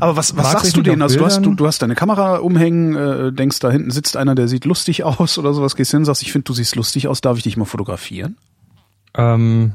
Aber 0.00 0.16
was, 0.16 0.36
was 0.36 0.44
Mag 0.44 0.52
sagst 0.60 0.76
du 0.76 0.82
denen? 0.82 1.02
Also 1.02 1.18
du 1.18 1.24
hast, 1.24 1.44
du, 1.44 1.54
du 1.54 1.66
hast 1.66 1.82
deine 1.82 1.94
Kamera 1.94 2.36
umhängen, 2.36 2.96
äh, 2.96 3.32
denkst, 3.32 3.58
da 3.60 3.70
hinten 3.70 3.90
sitzt 3.90 4.16
einer, 4.16 4.34
der 4.34 4.48
sieht 4.48 4.64
lustig 4.64 5.04
aus 5.04 5.38
oder 5.38 5.52
sowas, 5.52 5.76
gehst 5.76 5.90
hin, 5.90 6.04
sagst, 6.04 6.22
ich 6.22 6.32
finde, 6.32 6.44
du 6.44 6.52
siehst 6.52 6.76
lustig 6.76 7.08
aus, 7.08 7.20
darf 7.20 7.36
ich 7.36 7.42
dich 7.42 7.56
mal 7.56 7.64
fotografieren? 7.64 8.36
Ähm, 9.16 9.74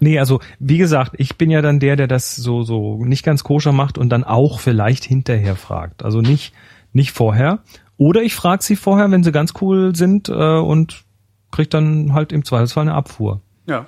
nee, 0.00 0.18
also 0.18 0.40
wie 0.58 0.78
gesagt, 0.78 1.12
ich 1.18 1.36
bin 1.36 1.50
ja 1.50 1.62
dann 1.62 1.80
der, 1.80 1.96
der 1.96 2.06
das 2.06 2.36
so 2.36 2.62
so 2.62 3.04
nicht 3.04 3.24
ganz 3.24 3.44
koscher 3.44 3.72
macht 3.72 3.98
und 3.98 4.10
dann 4.10 4.24
auch 4.24 4.60
vielleicht 4.60 5.04
hinterher 5.04 5.56
fragt. 5.56 6.04
Also 6.04 6.20
nicht 6.20 6.52
nicht 6.92 7.12
vorher. 7.12 7.60
Oder 7.96 8.22
ich 8.22 8.34
frage 8.34 8.62
sie 8.62 8.76
vorher, 8.76 9.10
wenn 9.10 9.22
sie 9.22 9.32
ganz 9.32 9.52
cool 9.60 9.94
sind 9.94 10.28
äh, 10.28 10.32
und 10.32 11.04
krieg 11.50 11.70
dann 11.70 12.12
halt 12.12 12.32
im 12.32 12.44
Zweifelsfall 12.44 12.82
eine 12.82 12.94
Abfuhr. 12.94 13.40
Ja. 13.66 13.86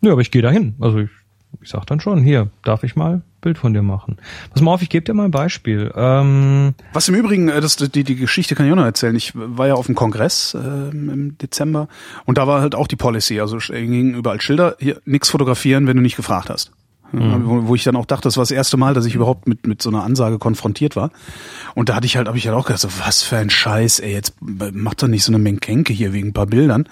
Nö, 0.00 0.12
aber 0.12 0.20
ich 0.20 0.30
gehe 0.30 0.42
dahin. 0.42 0.74
Also 0.80 0.98
ich, 0.98 1.10
ich 1.60 1.68
sag 1.68 1.84
dann 1.86 2.00
schon, 2.00 2.22
hier, 2.22 2.50
darf 2.62 2.84
ich 2.84 2.96
mal 2.96 3.22
Bild 3.44 3.58
von 3.58 3.72
dir 3.72 3.82
machen? 3.82 4.16
Pass 4.50 4.62
mal 4.62 4.72
auf, 4.72 4.82
ich 4.82 4.88
gebe 4.88 5.04
dir 5.04 5.14
mal 5.14 5.26
ein 5.26 5.30
Beispiel. 5.30 5.92
Ähm, 5.94 6.74
Was 6.92 7.08
im 7.08 7.14
Übrigen, 7.14 7.48
äh, 7.48 7.60
das, 7.60 7.76
die, 7.76 8.02
die 8.02 8.16
Geschichte 8.16 8.56
kann 8.56 8.66
ich 8.66 8.72
auch 8.72 8.76
noch 8.76 8.84
erzählen. 8.84 9.14
Ich 9.14 9.32
war 9.34 9.68
ja 9.68 9.74
auf 9.74 9.86
dem 9.86 9.94
Kongress 9.94 10.54
ähm, 10.54 11.10
im 11.10 11.38
Dezember 11.38 11.88
und 12.24 12.38
da 12.38 12.46
war 12.48 12.60
halt 12.60 12.74
auch 12.74 12.88
die 12.88 12.96
Policy, 12.96 13.40
also 13.40 13.60
hingen 13.60 14.14
überall 14.14 14.40
Schilder, 14.40 14.76
hier 14.80 15.00
nix 15.04 15.28
fotografieren, 15.28 15.86
wenn 15.86 15.96
du 15.96 16.02
nicht 16.02 16.16
gefragt 16.16 16.50
hast. 16.50 16.72
Ja, 17.12 17.38
Wo, 17.44 17.68
wo 17.68 17.74
ich 17.76 17.84
dann 17.84 17.94
auch 17.94 18.06
dachte, 18.06 18.22
das 18.22 18.36
war 18.36 18.42
das 18.42 18.50
erste 18.50 18.76
Mal, 18.76 18.92
dass 18.92 19.06
ich 19.06 19.14
überhaupt 19.14 19.46
mit 19.46 19.68
mit 19.68 19.80
so 19.80 19.88
einer 19.88 20.02
Ansage 20.02 20.38
konfrontiert 20.38 20.96
war. 20.96 21.10
Und 21.74 21.88
da 21.88 21.94
hatte 21.94 22.06
ich 22.06 22.16
halt, 22.16 22.26
habe 22.26 22.38
ich 22.38 22.48
halt 22.48 22.56
auch 22.56 22.66
gedacht, 22.66 22.80
so, 22.80 22.88
was 23.04 23.22
für 23.22 23.36
ein 23.36 23.50
Scheiß, 23.50 24.00
ey, 24.00 24.12
jetzt 24.12 24.34
mach 24.40 24.94
doch 24.94 25.06
nicht 25.06 25.22
so 25.22 25.30
eine 25.30 25.38
Menkenke 25.38 25.92
hier 25.92 26.12
wegen 26.12 26.28
ein 26.28 26.32
paar 26.32 26.46
Bildern. 26.46 26.88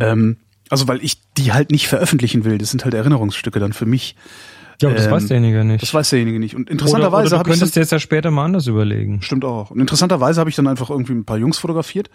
Ähm, 0.00 0.38
also 0.70 0.88
weil 0.88 1.04
ich 1.04 1.20
die 1.36 1.52
halt 1.52 1.70
nicht 1.70 1.86
veröffentlichen 1.86 2.44
will. 2.44 2.58
Das 2.58 2.70
sind 2.70 2.84
halt 2.84 2.94
Erinnerungsstücke 2.94 3.60
dann 3.60 3.72
für 3.72 3.86
mich. 3.86 4.16
Ja, 4.80 4.88
aber 4.88 4.96
das 4.96 5.06
Ähm, 5.06 5.12
weiß 5.12 5.26
derjenige 5.26 5.64
nicht. 5.64 5.82
Das 5.82 5.94
weiß 5.94 6.10
derjenige 6.10 6.38
nicht. 6.38 6.56
Und 6.56 6.70
interessanterweise 6.70 7.30
du 7.30 7.38
habe 7.38 7.50
ich 7.50 7.54
könntest 7.58 7.76
dir 7.76 7.80
jetzt 7.80 7.92
ja 7.92 7.98
später 7.98 8.30
mal 8.30 8.44
anders 8.44 8.66
überlegen. 8.66 9.22
Stimmt 9.22 9.44
auch. 9.44 9.70
Und 9.70 9.80
interessanterweise 9.80 10.40
habe 10.40 10.50
ich 10.50 10.56
dann 10.56 10.66
einfach 10.66 10.90
irgendwie 10.90 11.12
ein 11.12 11.24
paar 11.24 11.38
Jungs 11.38 11.58
fotografiert 11.58 12.10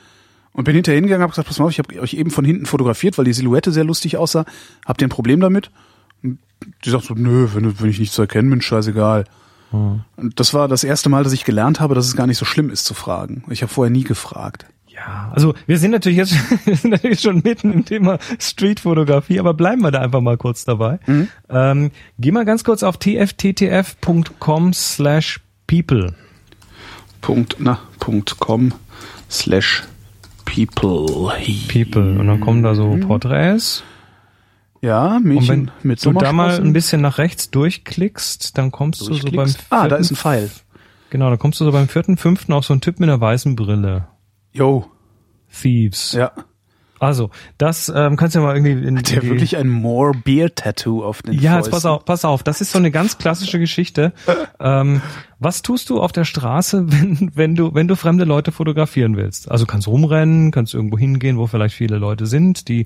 und 0.51 0.63
bin 0.63 0.75
hinterher 0.75 0.97
hingegangen, 0.97 1.23
habe 1.23 1.31
gesagt, 1.31 1.47
pass 1.47 1.59
mal 1.59 1.65
auf, 1.65 1.71
ich 1.71 1.79
habe 1.79 1.99
euch 1.99 2.13
eben 2.13 2.31
von 2.31 2.43
hinten 2.45 2.65
fotografiert, 2.65 3.17
weil 3.17 3.25
die 3.25 3.33
Silhouette 3.33 3.71
sehr 3.71 3.83
lustig 3.83 4.17
aussah. 4.17 4.45
Habt 4.85 5.01
ihr 5.01 5.07
ein 5.07 5.11
Problem 5.11 5.39
damit? 5.39 5.71
Und 6.23 6.39
die 6.83 6.89
sagt 6.89 7.05
so, 7.05 7.13
nö, 7.13 7.47
wenn, 7.53 7.79
wenn 7.79 7.89
ich 7.89 7.99
nicht 7.99 8.13
zu 8.13 8.21
erkennen 8.21 8.49
bin, 8.49 8.61
scheißegal. 8.61 9.25
Hm. 9.71 10.01
Und 10.17 10.39
das 10.39 10.53
war 10.53 10.67
das 10.67 10.83
erste 10.83 11.09
Mal, 11.09 11.23
dass 11.23 11.33
ich 11.33 11.45
gelernt 11.45 11.79
habe, 11.79 11.95
dass 11.95 12.07
es 12.07 12.15
gar 12.15 12.27
nicht 12.27 12.37
so 12.37 12.45
schlimm 12.45 12.69
ist 12.69 12.85
zu 12.85 12.93
fragen. 12.93 13.43
Ich 13.49 13.61
habe 13.61 13.71
vorher 13.71 13.91
nie 13.91 14.03
gefragt. 14.03 14.65
Ja, 14.99 15.31
also 15.33 15.53
wir 15.65 15.77
sind 15.77 15.91
natürlich 15.91 16.17
jetzt 16.17 16.35
wir 16.65 16.75
sind 16.75 16.91
natürlich 16.91 17.21
schon 17.21 17.41
mitten 17.43 17.71
im 17.71 17.85
Thema 17.85 18.19
Streetfotografie, 18.37 19.39
aber 19.39 19.53
bleiben 19.53 19.81
wir 19.81 19.91
da 19.91 19.99
einfach 20.01 20.19
mal 20.21 20.35
kurz 20.37 20.65
dabei. 20.65 20.99
Ähm, 21.49 21.91
geh 22.19 22.31
mal 22.31 22.43
ganz 22.45 22.63
kurz 22.65 22.83
auf 22.83 22.97
tfttf.com 22.97 24.73
slash 24.73 25.39
people. 25.67 26.13
Punkt, 27.21 27.55
na, 27.59 27.79
Punkt 27.99 28.39
com 28.39 28.73
slash 29.29 29.83
people. 30.45 31.31
People. 31.71 32.19
Und 32.19 32.27
dann 32.27 32.39
kommen 32.39 32.63
da 32.63 32.75
so 32.75 32.87
Mhm. 32.95 33.01
Porträts. 33.01 33.83
Ja, 34.81 35.17
Und 35.17 35.25
Mädchen 35.25 35.71
wenn 35.81 35.89
mit 35.89 36.05
du 36.05 36.13
da 36.13 36.31
mal 36.33 36.55
ein 36.59 36.71
bisschen 36.73 37.01
nach 37.01 37.17
rechts 37.17 37.51
durchklickst, 37.51 38.57
dann 38.57 38.71
kommst 38.71 39.01
du 39.01 39.05
so 39.05 39.11
beim 39.11 39.19
Durchklickst. 39.33 39.59
Ah, 39.69 39.83
da 39.83 39.95
vierten- 39.97 40.01
ist 40.01 40.11
ein 40.11 40.15
Pfeil. 40.15 40.49
Genau, 41.09 41.29
da 41.29 41.37
kommst 41.37 41.59
du 41.59 41.65
so 41.65 41.71
beim 41.71 41.87
vierten, 41.89 42.17
fünften 42.17 42.53
auf 42.53 42.65
so 42.65 42.73
einen 42.73 42.81
Typ 42.81 42.99
mit 42.99 43.09
einer 43.09 43.19
weißen 43.19 43.55
Brille. 43.55 44.07
Yo, 44.51 44.89
Thieves. 45.51 46.13
ja. 46.13 46.31
Also, 46.99 47.29
das 47.57 47.91
ähm, 47.95 48.17
kannst 48.17 48.35
du 48.35 48.39
ja 48.39 48.45
mal 48.45 48.55
irgendwie 48.55 48.85
in 48.85 48.95
Der 48.95 49.21
die, 49.21 49.29
wirklich 49.29 49.55
ein 49.55 49.69
More 49.69 50.11
Beer 50.13 50.53
Tattoo 50.53 51.01
auf 51.01 51.21
den 51.21 51.33
Ja, 51.39 51.55
jetzt 51.55 51.71
pass 51.71 51.85
auf, 51.85 52.03
pass 52.03 52.25
auf, 52.25 52.43
das 52.43 52.59
ist 52.59 52.73
so 52.73 52.77
eine 52.77 52.91
ganz 52.91 53.17
klassische 53.17 53.57
Geschichte. 53.57 54.11
ähm, 54.59 55.01
was 55.39 55.61
tust 55.61 55.89
du 55.89 56.01
auf 56.01 56.11
der 56.11 56.25
Straße, 56.25 56.85
wenn, 56.91 57.31
wenn 57.33 57.55
du, 57.55 57.73
wenn 57.73 57.87
du 57.87 57.95
fremde 57.95 58.25
Leute 58.25 58.51
fotografieren 58.51 59.15
willst? 59.15 59.49
Also 59.49 59.65
kannst 59.65 59.87
rumrennen, 59.87 60.51
kannst 60.51 60.73
irgendwo 60.73 60.97
hingehen, 60.97 61.37
wo 61.37 61.47
vielleicht 61.47 61.75
viele 61.75 61.97
Leute 61.97 62.25
sind, 62.25 62.67
die, 62.67 62.85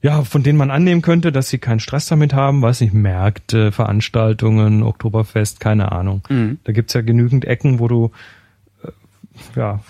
ja, 0.00 0.22
von 0.22 0.44
denen 0.44 0.56
man 0.56 0.70
annehmen 0.70 1.02
könnte, 1.02 1.32
dass 1.32 1.48
sie 1.48 1.58
keinen 1.58 1.80
Stress 1.80 2.06
damit 2.06 2.32
haben, 2.32 2.62
weiß 2.62 2.80
nicht, 2.82 2.94
Märkte, 2.94 3.72
Veranstaltungen, 3.72 4.84
Oktoberfest, 4.84 5.58
keine 5.58 5.90
Ahnung. 5.90 6.22
Da 6.64 6.72
gibt's 6.72 6.94
ja 6.94 7.00
genügend 7.00 7.44
Ecken, 7.44 7.80
wo 7.80 7.88
du, 7.88 8.10
äh, 8.84 8.90
ja, 9.56 9.80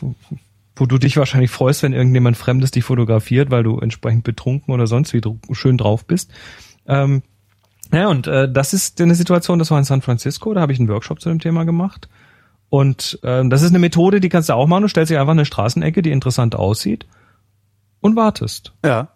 wo 0.81 0.87
du 0.87 0.99
dich 0.99 1.17
wahrscheinlich 1.17 1.51
freust, 1.51 1.83
wenn 1.83 1.93
irgendjemand 1.93 2.37
Fremdes 2.37 2.71
dich 2.71 2.85
fotografiert, 2.85 3.51
weil 3.51 3.63
du 3.63 3.79
entsprechend 3.79 4.25
betrunken 4.25 4.73
oder 4.73 4.87
sonst 4.87 5.13
wie 5.13 5.21
schön 5.53 5.77
drauf 5.77 6.07
bist. 6.07 6.33
Ähm, 6.87 7.23
ja, 7.93 8.09
und 8.09 8.27
äh, 8.27 8.51
das 8.51 8.73
ist 8.73 9.01
eine 9.01 9.15
Situation, 9.15 9.59
das 9.59 9.71
war 9.71 9.79
in 9.79 9.85
San 9.85 10.01
Francisco, 10.01 10.55
da 10.55 10.61
habe 10.61 10.73
ich 10.73 10.79
einen 10.79 10.89
Workshop 10.89 11.21
zu 11.21 11.29
dem 11.29 11.41
Thema 11.41 11.65
gemacht. 11.65 12.09
Und 12.71 13.19
ähm, 13.25 13.51
das 13.51 13.63
ist 13.63 13.71
eine 13.71 13.81
Methode, 13.81 14.21
die 14.21 14.29
kannst 14.29 14.49
du 14.49 14.55
auch 14.55 14.69
machen. 14.69 14.83
Du 14.83 14.89
stellst 14.89 15.11
dich 15.11 15.19
einfach 15.19 15.33
eine 15.33 15.45
Straßenecke, 15.45 16.03
die 16.03 16.13
interessant 16.13 16.55
aussieht 16.55 17.07
und 18.01 18.17
wartest. 18.17 18.73
Ja. 18.85 19.09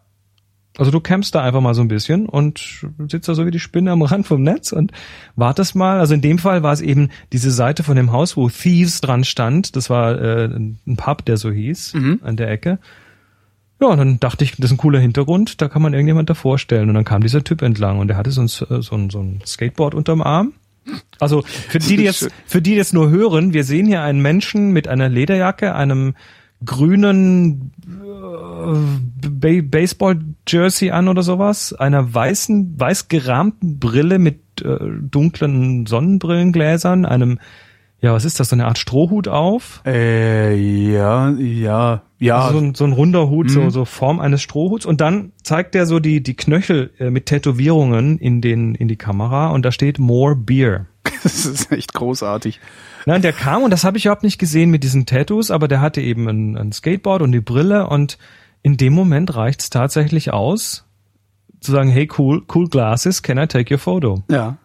Also 0.76 0.90
du 0.90 1.00
campst 1.00 1.34
da 1.34 1.42
einfach 1.42 1.60
mal 1.60 1.74
so 1.74 1.82
ein 1.82 1.88
bisschen 1.88 2.26
und 2.26 2.86
sitzt 3.08 3.28
da 3.28 3.34
so 3.34 3.46
wie 3.46 3.52
die 3.52 3.60
Spinne 3.60 3.92
am 3.92 4.02
Rand 4.02 4.26
vom 4.26 4.42
Netz 4.42 4.72
und 4.72 4.90
wartest 5.36 5.76
mal. 5.76 6.00
Also 6.00 6.14
in 6.14 6.20
dem 6.20 6.38
Fall 6.38 6.64
war 6.64 6.72
es 6.72 6.80
eben 6.80 7.10
diese 7.32 7.52
Seite 7.52 7.84
von 7.84 7.94
dem 7.96 8.10
Haus, 8.10 8.36
wo 8.36 8.48
Thieves 8.48 9.00
dran 9.00 9.22
stand. 9.22 9.76
Das 9.76 9.88
war 9.88 10.20
äh, 10.20 10.46
ein 10.46 10.96
Pub, 10.96 11.24
der 11.24 11.36
so 11.36 11.52
hieß, 11.52 11.94
an 12.22 12.36
der 12.36 12.50
Ecke. 12.50 12.78
Ja, 13.80 13.88
und 13.88 13.98
dann 13.98 14.20
dachte 14.20 14.44
ich, 14.44 14.56
das 14.56 14.66
ist 14.66 14.72
ein 14.72 14.78
cooler 14.78 14.98
Hintergrund, 14.98 15.60
da 15.60 15.68
kann 15.68 15.82
man 15.82 15.94
irgendjemand 15.94 16.30
davor 16.30 16.58
stellen. 16.58 16.88
Und 16.88 16.94
dann 16.94 17.04
kam 17.04 17.22
dieser 17.22 17.44
Typ 17.44 17.62
entlang 17.62 17.98
und 17.98 18.08
der 18.08 18.16
hatte 18.16 18.30
so 18.30 18.40
ein, 18.40 18.48
so 18.48 18.66
ein, 18.66 19.10
so 19.10 19.20
ein 19.20 19.40
Skateboard 19.44 19.94
unterm 19.94 20.22
Arm. 20.22 20.54
Also 21.18 21.42
für 21.42 21.78
die, 21.78 21.96
die 21.96 22.02
jetzt, 22.02 22.28
für 22.46 22.60
die, 22.60 22.70
die 22.70 22.76
jetzt 22.76 22.94
nur 22.94 23.10
hören, 23.10 23.52
wir 23.52 23.64
sehen 23.64 23.86
hier 23.86 24.02
einen 24.02 24.20
Menschen 24.20 24.72
mit 24.72 24.88
einer 24.88 25.08
Lederjacke, 25.08 25.74
einem 25.74 26.14
grünen 26.64 27.72
äh, 28.24 29.62
Baseball-Jersey 29.62 30.90
an 30.90 31.08
oder 31.08 31.22
sowas, 31.22 31.72
einer 31.72 32.14
weißen, 32.14 32.78
weiß 32.78 33.08
gerahmten 33.08 33.78
Brille 33.78 34.18
mit 34.18 34.40
äh, 34.62 34.78
dunklen 35.00 35.86
Sonnenbrillengläsern, 35.86 37.04
einem, 37.06 37.38
ja, 38.00 38.12
was 38.12 38.24
ist 38.24 38.38
das, 38.38 38.50
so 38.50 38.56
eine 38.56 38.66
Art 38.66 38.78
Strohhut 38.78 39.28
auf? 39.28 39.82
Äh, 39.86 40.54
ja, 40.54 41.30
ja, 41.30 42.02
ja. 42.18 42.38
Also 42.38 42.58
so, 42.58 42.64
ein, 42.64 42.74
so 42.74 42.84
ein 42.84 42.92
runder 42.92 43.30
Hut, 43.30 43.50
so, 43.50 43.70
so 43.70 43.84
Form 43.84 44.20
eines 44.20 44.42
Strohhuts. 44.42 44.84
Und 44.84 45.00
dann 45.00 45.32
zeigt 45.42 45.74
er 45.74 45.86
so 45.86 46.00
die, 46.00 46.22
die 46.22 46.34
Knöchel 46.34 46.90
äh, 46.98 47.10
mit 47.10 47.26
Tätowierungen 47.26 48.18
in, 48.18 48.40
den, 48.40 48.74
in 48.74 48.88
die 48.88 48.96
Kamera 48.96 49.48
und 49.48 49.64
da 49.64 49.72
steht 49.72 49.98
More 49.98 50.36
Beer. 50.36 50.86
Das 51.24 51.44
ist 51.46 51.72
echt 51.72 51.92
großartig. 51.94 52.60
Nein, 53.06 53.22
der 53.22 53.32
kam 53.32 53.62
und 53.64 53.70
das 53.70 53.82
habe 53.84 53.98
ich 53.98 54.04
überhaupt 54.04 54.22
nicht 54.22 54.38
gesehen 54.38 54.70
mit 54.70 54.84
diesen 54.84 55.06
Tattoos, 55.06 55.50
aber 55.50 55.66
der 55.68 55.80
hatte 55.80 56.00
eben 56.00 56.28
ein, 56.28 56.56
ein 56.56 56.72
Skateboard 56.72 57.22
und 57.22 57.32
die 57.32 57.40
Brille 57.40 57.88
und 57.88 58.18
in 58.62 58.76
dem 58.76 58.92
Moment 58.92 59.34
reicht's 59.34 59.68
tatsächlich 59.70 60.32
aus, 60.32 60.86
zu 61.60 61.72
sagen, 61.72 61.90
hey 61.90 62.08
cool, 62.18 62.42
cool 62.54 62.68
glasses, 62.68 63.22
can 63.22 63.38
I 63.38 63.46
take 63.46 63.72
your 63.74 63.78
photo? 63.78 64.22
Ja. 64.30 64.56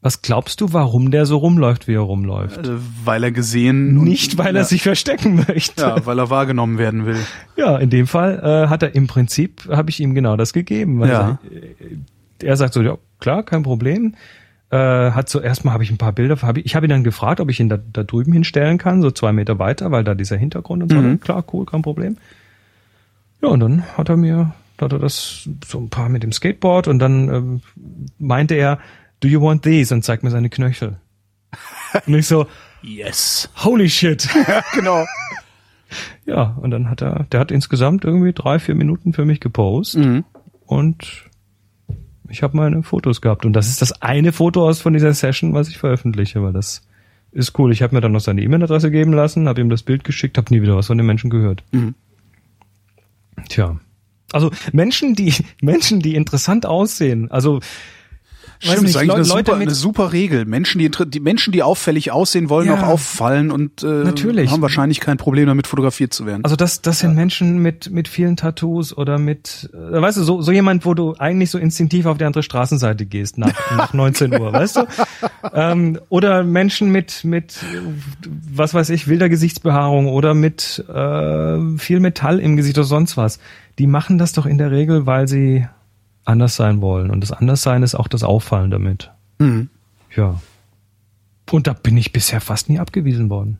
Was 0.00 0.20
glaubst 0.20 0.60
du, 0.60 0.74
warum 0.74 1.10
der 1.10 1.24
so 1.24 1.38
rumläuft, 1.38 1.88
wie 1.88 1.94
er 1.94 2.00
rumläuft? 2.00 2.66
Äh, 2.66 2.72
Weil 3.06 3.24
er 3.24 3.32
gesehen. 3.32 3.94
Nicht, 4.04 4.36
weil 4.36 4.54
er 4.54 4.60
ja, 4.60 4.64
sich 4.64 4.82
verstecken 4.82 5.46
möchte. 5.48 5.80
Ja, 5.80 6.04
weil 6.04 6.18
er 6.18 6.28
wahrgenommen 6.28 6.76
werden 6.76 7.06
will. 7.06 7.16
Ja, 7.56 7.78
in 7.78 7.88
dem 7.88 8.06
Fall 8.06 8.38
äh, 8.44 8.68
hat 8.68 8.82
er 8.82 8.94
im 8.94 9.06
Prinzip, 9.06 9.66
habe 9.70 9.88
ich 9.88 10.00
ihm 10.00 10.14
genau 10.14 10.36
das 10.36 10.52
gegeben. 10.52 11.00
Weil 11.00 11.08
Ja. 11.08 11.38
Er, 11.50 11.86
er 12.42 12.56
sagt 12.56 12.74
so, 12.74 12.82
ja, 12.82 12.96
klar, 13.20 13.42
kein 13.42 13.62
Problem. 13.62 14.14
Äh, 14.70 14.76
hat 15.12 15.28
so, 15.28 15.40
erstmal 15.40 15.74
habe 15.74 15.84
ich 15.84 15.90
ein 15.90 15.98
paar 15.98 16.12
Bilder, 16.12 16.36
hab 16.42 16.56
ich, 16.56 16.64
ich 16.66 16.74
habe 16.74 16.86
ihn 16.86 16.90
dann 16.90 17.04
gefragt, 17.04 17.38
ob 17.40 17.50
ich 17.50 17.60
ihn 17.60 17.68
da, 17.68 17.76
da 17.76 18.02
drüben 18.02 18.32
hinstellen 18.32 18.78
kann, 18.78 19.02
so 19.02 19.10
zwei 19.10 19.32
Meter 19.32 19.58
weiter, 19.58 19.90
weil 19.90 20.02
da 20.04 20.14
dieser 20.14 20.36
Hintergrund 20.36 20.82
und 20.82 20.90
so. 20.90 20.96
Mhm. 20.96 21.20
Klar, 21.20 21.44
cool, 21.52 21.64
kein 21.66 21.82
Problem. 21.82 22.16
Ja, 23.42 23.48
und 23.50 23.60
dann 23.60 23.82
hat 23.96 24.08
er 24.08 24.16
mir, 24.16 24.54
hat 24.80 24.92
er 24.92 24.98
das 24.98 25.48
so 25.66 25.78
ein 25.78 25.90
paar 25.90 26.08
mit 26.08 26.22
dem 26.22 26.32
Skateboard 26.32 26.88
und 26.88 26.98
dann 26.98 27.28
ähm, 27.28 27.60
meinte 28.18 28.54
er, 28.54 28.78
do 29.20 29.28
you 29.28 29.40
want 29.40 29.62
these? 29.62 29.94
Und 29.94 30.02
zeigt 30.02 30.22
mir 30.24 30.30
seine 30.30 30.48
Knöchel. 30.50 30.96
Und 32.06 32.14
ich 32.14 32.26
so, 32.26 32.46
Yes. 32.82 33.48
holy 33.64 33.88
shit. 33.88 34.28
Ja, 34.48 34.62
genau. 34.74 35.04
Ja, 36.26 36.56
und 36.60 36.70
dann 36.72 36.90
hat 36.90 37.02
er, 37.02 37.24
der 37.30 37.38
hat 37.40 37.52
insgesamt 37.52 38.04
irgendwie 38.04 38.32
drei, 38.32 38.58
vier 38.58 38.74
Minuten 38.74 39.12
für 39.12 39.24
mich 39.24 39.38
gepostet 39.40 40.04
Mhm. 40.04 40.24
und 40.66 41.24
ich 42.34 42.42
habe 42.42 42.56
meine 42.56 42.82
Fotos 42.82 43.20
gehabt. 43.20 43.46
Und 43.46 43.52
das 43.52 43.68
ist 43.68 43.80
das 43.80 44.02
eine 44.02 44.32
Foto 44.32 44.68
aus 44.68 44.80
von 44.80 44.92
dieser 44.92 45.14
Session, 45.14 45.54
was 45.54 45.68
ich 45.68 45.78
veröffentliche, 45.78 46.42
weil 46.42 46.52
das 46.52 46.82
ist 47.30 47.56
cool. 47.58 47.72
Ich 47.72 47.80
habe 47.80 47.94
mir 47.94 48.00
dann 48.00 48.10
noch 48.10 48.20
seine 48.20 48.42
E-Mail-Adresse 48.42 48.90
geben 48.90 49.12
lassen, 49.12 49.48
habe 49.48 49.60
ihm 49.60 49.70
das 49.70 49.84
Bild 49.84 50.02
geschickt, 50.02 50.36
habe 50.36 50.52
nie 50.52 50.60
wieder 50.60 50.76
was 50.76 50.88
von 50.88 50.98
den 50.98 51.06
Menschen 51.06 51.30
gehört. 51.30 51.62
Mhm. 51.70 51.94
Tja. 53.48 53.78
Also 54.32 54.50
Menschen, 54.72 55.14
die 55.14 55.32
Menschen, 55.62 56.00
die 56.00 56.16
interessant 56.16 56.66
aussehen, 56.66 57.30
also 57.30 57.60
Stimmt, 58.58 58.82
nicht, 58.82 58.90
ist 58.90 58.96
eigentlich 58.96 59.08
Leu- 59.08 59.14
eine, 59.14 59.22
Leute 59.28 59.44
super, 59.50 59.56
eine 59.60 59.74
super 59.74 60.12
Regel. 60.12 60.44
Menschen, 60.44 60.78
die, 60.78 60.90
die 61.08 61.20
Menschen, 61.20 61.52
die 61.52 61.62
auffällig 61.62 62.10
aussehen, 62.12 62.48
wollen 62.48 62.66
Ja. 62.68 62.74
auch 62.78 62.82
auffallen 62.88 63.50
und 63.50 63.82
äh, 63.82 63.86
Natürlich. 63.86 64.50
haben 64.50 64.62
wahrscheinlich 64.62 65.00
kein 65.00 65.16
Problem 65.16 65.46
damit, 65.46 65.66
fotografiert 65.66 66.12
zu 66.12 66.26
werden. 66.26 66.44
Also 66.44 66.56
das, 66.56 66.80
das 66.82 67.00
sind 67.00 67.14
Menschen 67.14 67.58
mit 67.58 67.90
mit 67.90 68.08
vielen 68.08 68.36
Tattoos 68.36 68.96
oder 68.96 69.18
mit, 69.18 69.70
äh, 69.74 70.00
weißt 70.00 70.18
du, 70.18 70.22
so 70.22 70.40
so 70.42 70.52
jemand, 70.52 70.84
wo 70.84 70.94
du 70.94 71.14
eigentlich 71.18 71.50
so 71.50 71.58
instinktiv 71.58 72.06
auf 72.06 72.18
die 72.18 72.24
andere 72.24 72.42
Straßenseite 72.42 73.06
gehst 73.06 73.38
nach, 73.38 73.52
nach 73.76 73.92
19 73.92 74.32
Uhr, 74.40 74.52
weißt 74.52 74.76
du? 74.76 74.86
Ähm, 75.52 75.98
oder 76.08 76.42
Menschen 76.44 76.90
mit 76.90 77.24
mit 77.24 77.58
was 78.52 78.74
weiß 78.74 78.90
ich 78.90 79.08
wilder 79.08 79.28
Gesichtsbehaarung 79.28 80.06
oder 80.08 80.34
mit 80.34 80.84
äh, 80.88 81.58
viel 81.78 82.00
Metall 82.00 82.38
im 82.40 82.56
Gesicht 82.56 82.78
oder 82.78 82.86
sonst 82.86 83.16
was. 83.16 83.38
Die 83.78 83.86
machen 83.86 84.18
das 84.18 84.32
doch 84.32 84.46
in 84.46 84.58
der 84.58 84.70
Regel, 84.70 85.06
weil 85.06 85.26
sie 85.28 85.66
anders 86.24 86.56
sein 86.56 86.80
wollen 86.80 87.10
und 87.10 87.20
das 87.20 87.32
Anderssein 87.32 87.82
ist 87.82 87.94
auch 87.94 88.08
das 88.08 88.22
Auffallen 88.22 88.70
damit. 88.70 89.10
Mhm. 89.38 89.68
Ja. 90.16 90.40
Und 91.50 91.66
da 91.66 91.72
bin 91.74 91.96
ich 91.96 92.12
bisher 92.12 92.40
fast 92.40 92.68
nie 92.68 92.78
abgewiesen 92.78 93.28
worden. 93.30 93.58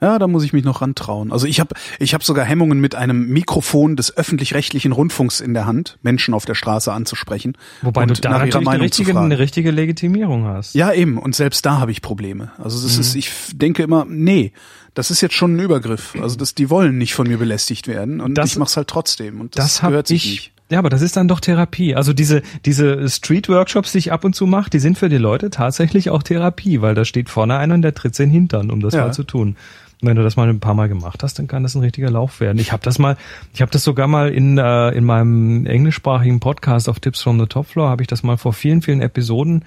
Ja, 0.00 0.20
da 0.20 0.28
muss 0.28 0.44
ich 0.44 0.52
mich 0.52 0.64
noch 0.64 0.80
rantrauen. 0.80 1.32
Also 1.32 1.48
ich 1.48 1.58
habe 1.58 1.74
ich 1.98 2.14
hab 2.14 2.22
sogar 2.22 2.44
Hemmungen 2.44 2.78
mit 2.80 2.94
einem 2.94 3.30
Mikrofon 3.30 3.96
des 3.96 4.16
öffentlich-rechtlichen 4.16 4.92
Rundfunks 4.92 5.40
in 5.40 5.54
der 5.54 5.66
Hand, 5.66 5.98
Menschen 6.02 6.34
auf 6.34 6.44
der 6.44 6.54
Straße 6.54 6.92
anzusprechen. 6.92 7.58
Wobei 7.82 8.06
du 8.06 8.14
da 8.14 8.30
natürlich 8.30 8.54
eine 8.68 8.80
richtige, 8.80 9.18
eine 9.18 9.40
richtige 9.40 9.72
Legitimierung 9.72 10.44
hast. 10.44 10.76
Ja, 10.76 10.92
eben. 10.92 11.18
Und 11.18 11.34
selbst 11.34 11.66
da 11.66 11.80
habe 11.80 11.90
ich 11.90 12.00
Probleme. 12.00 12.52
Also 12.58 12.80
das 12.80 12.94
Mhm. 12.94 13.00
ist, 13.00 13.14
ich 13.16 13.30
denke 13.54 13.82
immer, 13.82 14.04
nee, 14.08 14.52
das 14.94 15.10
ist 15.10 15.20
jetzt 15.20 15.34
schon 15.34 15.56
ein 15.56 15.60
Übergriff. 15.60 16.14
Also 16.22 16.36
das, 16.36 16.54
die 16.54 16.70
wollen 16.70 16.96
nicht 16.96 17.14
von 17.14 17.26
mir 17.26 17.38
belästigt 17.38 17.88
werden 17.88 18.20
und 18.20 18.34
Das- 18.36 18.52
ich 18.52 18.56
mach's 18.56 18.76
halt 18.76 18.86
trotzdem. 18.86 19.40
Und 19.40 19.58
das, 19.58 19.78
Das, 19.78 19.88
gehört 19.88 20.06
sich 20.06 20.24
ich. 20.24 20.30
nicht. 20.30 20.52
Ja, 20.70 20.78
aber 20.78 20.90
das 20.90 21.00
ist 21.00 21.16
dann 21.16 21.28
doch 21.28 21.40
Therapie. 21.40 21.94
Also 21.94 22.12
diese 22.12 22.42
diese 22.66 23.08
Street-Workshops, 23.08 23.92
die 23.92 23.98
ich 23.98 24.12
ab 24.12 24.24
und 24.24 24.34
zu 24.34 24.46
mache, 24.46 24.68
die 24.70 24.78
sind 24.78 24.98
für 24.98 25.08
die 25.08 25.16
Leute 25.16 25.50
tatsächlich 25.50 26.10
auch 26.10 26.22
Therapie, 26.22 26.82
weil 26.82 26.94
da 26.94 27.04
steht 27.04 27.30
vorne 27.30 27.56
einer 27.56 27.74
und 27.74 27.82
der 27.82 27.94
tritt 27.94 28.18
den 28.18 28.30
Hintern, 28.30 28.70
um 28.70 28.80
das 28.80 28.94
Ja. 28.94 29.06
mal 29.06 29.12
zu 29.12 29.24
tun. 29.24 29.56
Und 30.00 30.08
wenn 30.08 30.16
du 30.16 30.22
das 30.22 30.36
mal 30.36 30.48
ein 30.48 30.60
paar 30.60 30.74
Mal 30.74 30.88
gemacht 30.88 31.22
hast, 31.22 31.38
dann 31.38 31.48
kann 31.48 31.62
das 31.62 31.74
ein 31.74 31.80
richtiger 31.80 32.10
Lauf 32.10 32.40
werden. 32.40 32.58
Ich 32.58 32.70
habe 32.70 32.82
das 32.84 32.98
mal, 32.98 33.16
ich 33.52 33.62
habe 33.62 33.72
das 33.72 33.82
sogar 33.82 34.06
mal 34.06 34.30
in 34.30 34.58
äh, 34.58 34.90
in 34.90 35.04
meinem 35.04 35.66
englischsprachigen 35.66 36.38
Podcast 36.38 36.88
auf 36.88 37.00
Tips 37.00 37.22
from 37.22 37.40
the 37.40 37.46
Top 37.46 37.66
Floor 37.66 37.88
habe 37.88 38.02
ich 38.02 38.08
das 38.08 38.22
mal 38.22 38.36
vor 38.36 38.52
vielen 38.52 38.82
vielen 38.82 39.00
Episoden 39.00 39.64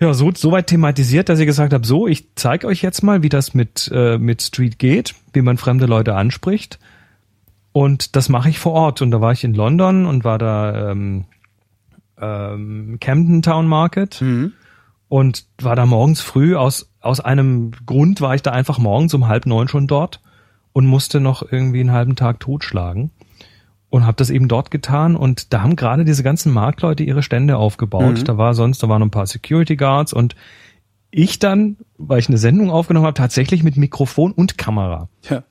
ja, 0.00 0.12
so, 0.12 0.32
so 0.34 0.50
weit 0.50 0.66
thematisiert, 0.66 1.28
dass 1.28 1.38
ich 1.38 1.46
gesagt 1.46 1.72
habe, 1.72 1.86
so, 1.86 2.08
ich 2.08 2.34
zeige 2.34 2.66
euch 2.66 2.82
jetzt 2.82 3.02
mal, 3.02 3.22
wie 3.22 3.28
das 3.28 3.54
mit, 3.54 3.90
äh, 3.94 4.18
mit 4.18 4.42
Street 4.42 4.78
geht, 4.78 5.14
wie 5.32 5.40
man 5.40 5.56
fremde 5.56 5.86
Leute 5.86 6.14
anspricht. 6.16 6.78
Und 7.76 8.14
das 8.14 8.28
mache 8.28 8.48
ich 8.48 8.60
vor 8.60 8.72
Ort. 8.72 9.02
Und 9.02 9.10
da 9.10 9.20
war 9.20 9.32
ich 9.32 9.42
in 9.42 9.52
London 9.52 10.06
und 10.06 10.22
war 10.22 10.38
da 10.38 10.92
ähm, 10.92 11.24
ähm, 12.20 12.98
Camden 13.00 13.42
Town 13.42 13.66
Market 13.66 14.20
Mhm. 14.20 14.52
und 15.08 15.46
war 15.60 15.74
da 15.74 15.84
morgens 15.84 16.20
früh 16.20 16.54
aus, 16.54 16.88
aus 17.00 17.18
einem 17.20 17.72
Grund 17.84 18.20
war 18.20 18.34
ich 18.36 18.42
da 18.42 18.52
einfach 18.52 18.78
morgens 18.78 19.12
um 19.14 19.26
halb 19.26 19.46
neun 19.46 19.66
schon 19.66 19.88
dort 19.88 20.20
und 20.72 20.86
musste 20.86 21.18
noch 21.18 21.42
irgendwie 21.50 21.80
einen 21.80 21.90
halben 21.90 22.14
Tag 22.14 22.38
totschlagen 22.38 23.10
und 23.90 24.06
habe 24.06 24.16
das 24.16 24.30
eben 24.30 24.46
dort 24.46 24.70
getan 24.70 25.16
und 25.16 25.52
da 25.52 25.62
haben 25.62 25.74
gerade 25.74 26.04
diese 26.04 26.22
ganzen 26.22 26.52
Marktleute 26.52 27.02
ihre 27.02 27.24
Stände 27.24 27.56
aufgebaut. 27.56 28.18
Mhm. 28.20 28.24
Da 28.24 28.38
war 28.38 28.54
sonst, 28.54 28.82
da 28.84 28.88
waren 28.88 29.00
noch 29.00 29.08
ein 29.08 29.10
paar 29.10 29.26
Security 29.26 29.74
Guards 29.76 30.12
und 30.12 30.36
ich 31.10 31.40
dann, 31.40 31.76
weil 31.98 32.20
ich 32.20 32.28
eine 32.28 32.38
Sendung 32.38 32.70
aufgenommen 32.70 33.06
habe, 33.06 33.14
tatsächlich 33.14 33.64
mit 33.64 33.76
Mikrofon 33.76 34.30
und 34.32 34.58
Kamera 34.58 35.08
Ja. 35.28 35.42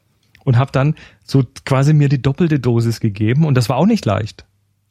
Und 0.44 0.58
habe 0.58 0.72
dann 0.72 0.96
so 1.24 1.44
quasi 1.66 1.94
mir 1.94 2.10
die 2.10 2.22
doppelte 2.22 2.60
Dosis 2.60 3.00
gegeben 3.00 3.46
und 3.46 3.56
das 3.56 3.70
war 3.70 3.78
auch 3.78 3.86
nicht 3.86 4.06
leicht. 4.06 4.46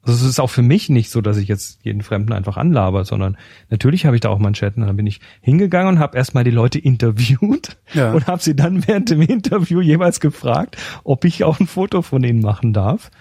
Also 0.05 0.25
es 0.25 0.31
ist 0.31 0.41
auch 0.41 0.51
für 0.51 0.63
mich 0.63 0.89
nicht 0.89 1.11
so, 1.11 1.21
dass 1.21 1.37
ich 1.37 1.47
jetzt 1.47 1.79
jeden 1.85 2.03
Fremden 2.03 2.33
einfach 2.33 2.57
anlaber, 2.57 3.05
sondern 3.05 3.37
natürlich 3.71 4.05
habe 4.05 4.17
ich 4.17 4.21
da 4.21 4.31
auch 4.31 4.41
Manschetten. 4.41 4.83
Und 4.83 4.89
dann 4.89 4.97
bin 4.97 5.07
ich 5.07 5.21
hingegangen 5.43 5.95
und 5.95 5.99
habe 6.01 6.17
erstmal 6.17 6.43
die 6.43 6.51
Leute 6.51 6.79
interviewt 6.81 7.77
Ja. 7.95 8.13
und 8.13 8.27
habe 8.27 8.43
sie 8.43 8.57
dann 8.57 8.85
während 8.89 9.11
dem 9.11 9.23
Interview 9.23 9.81
jeweils 9.81 10.19
gefragt, 10.19 10.77
ob 11.05 11.25
ich 11.25 11.45
auch 11.45 11.61
ein 11.61 11.69
Foto 11.69 12.03
von 12.03 12.25
ihnen 12.25 12.41
machen 12.41 12.73
darf. 12.73 13.13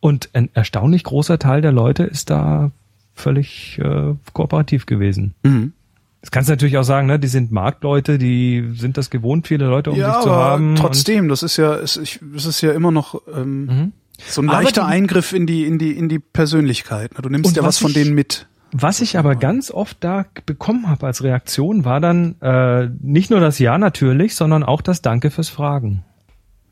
Und 0.00 0.28
ein 0.34 0.50
erstaunlich 0.52 1.02
großer 1.04 1.38
Teil 1.38 1.62
der 1.62 1.72
Leute 1.72 2.02
ist 2.04 2.28
da 2.28 2.72
völlig 3.14 3.78
äh, 3.82 4.14
kooperativ 4.34 4.84
gewesen. 4.84 5.34
Mhm. 5.42 5.72
Das 6.20 6.30
kannst 6.32 6.48
du 6.48 6.52
natürlich 6.52 6.76
auch 6.78 6.82
sagen, 6.84 7.06
ne? 7.06 7.18
Die 7.18 7.28
sind 7.28 7.52
Marktleute, 7.52 8.18
die 8.18 8.72
sind 8.74 8.96
das 8.96 9.08
gewohnt, 9.10 9.46
viele 9.46 9.66
Leute 9.66 9.92
um 9.92 9.96
ja, 9.98 10.14
sich 10.14 10.22
zu 10.24 10.30
aber 10.30 10.44
haben. 10.44 10.74
trotzdem, 10.76 11.28
das 11.28 11.42
ist 11.44 11.56
ja, 11.56 11.74
es, 11.76 11.96
ich, 11.96 12.20
es 12.34 12.44
ist 12.44 12.60
ja 12.60 12.72
immer 12.72 12.90
noch 12.90 13.22
ähm, 13.32 13.92
so 14.26 14.40
ein 14.42 14.46
Mhm. 14.46 14.50
Leichter 14.50 14.82
die- 14.82 14.88
Eingriff 14.88 15.32
in 15.32 15.46
die 15.46 15.64
in 15.64 15.78
die 15.78 15.92
in 15.96 16.08
die 16.08 16.18
Persönlichkeit. 16.18 17.14
ne? 17.14 17.22
Du 17.22 17.28
nimmst 17.28 17.54
ja 17.56 17.62
was 17.62 17.68
was 17.68 17.78
von 17.78 17.90
ich- 17.90 17.94
denen 17.96 18.14
mit. 18.14 18.48
Was 18.72 19.00
ich 19.00 19.16
aber 19.16 19.34
ganz 19.36 19.70
oft 19.70 19.96
da 20.04 20.26
bekommen 20.44 20.88
habe 20.90 21.06
als 21.06 21.22
Reaktion, 21.22 21.86
war 21.86 22.00
dann 22.00 22.34
äh, 22.42 22.90
nicht 23.00 23.30
nur 23.30 23.40
das 23.40 23.58
Ja 23.58 23.78
natürlich, 23.78 24.34
sondern 24.34 24.62
auch 24.62 24.82
das 24.82 25.00
Danke 25.00 25.30
fürs 25.30 25.48
Fragen. 25.48 26.04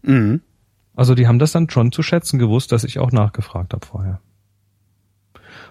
Mhm. 0.03 0.43
Also 0.95 1.15
die 1.15 1.27
haben 1.27 1.39
das 1.39 1.53
dann 1.53 1.71
schon 1.71 1.93
zu 1.93 2.03
schätzen 2.03 2.39
gewusst, 2.39 2.73
dass 2.73 2.85
ich 2.85 2.99
auch 2.99 3.13
nachgefragt 3.13 3.73
habe 3.73 3.87
vorher. 3.87 4.21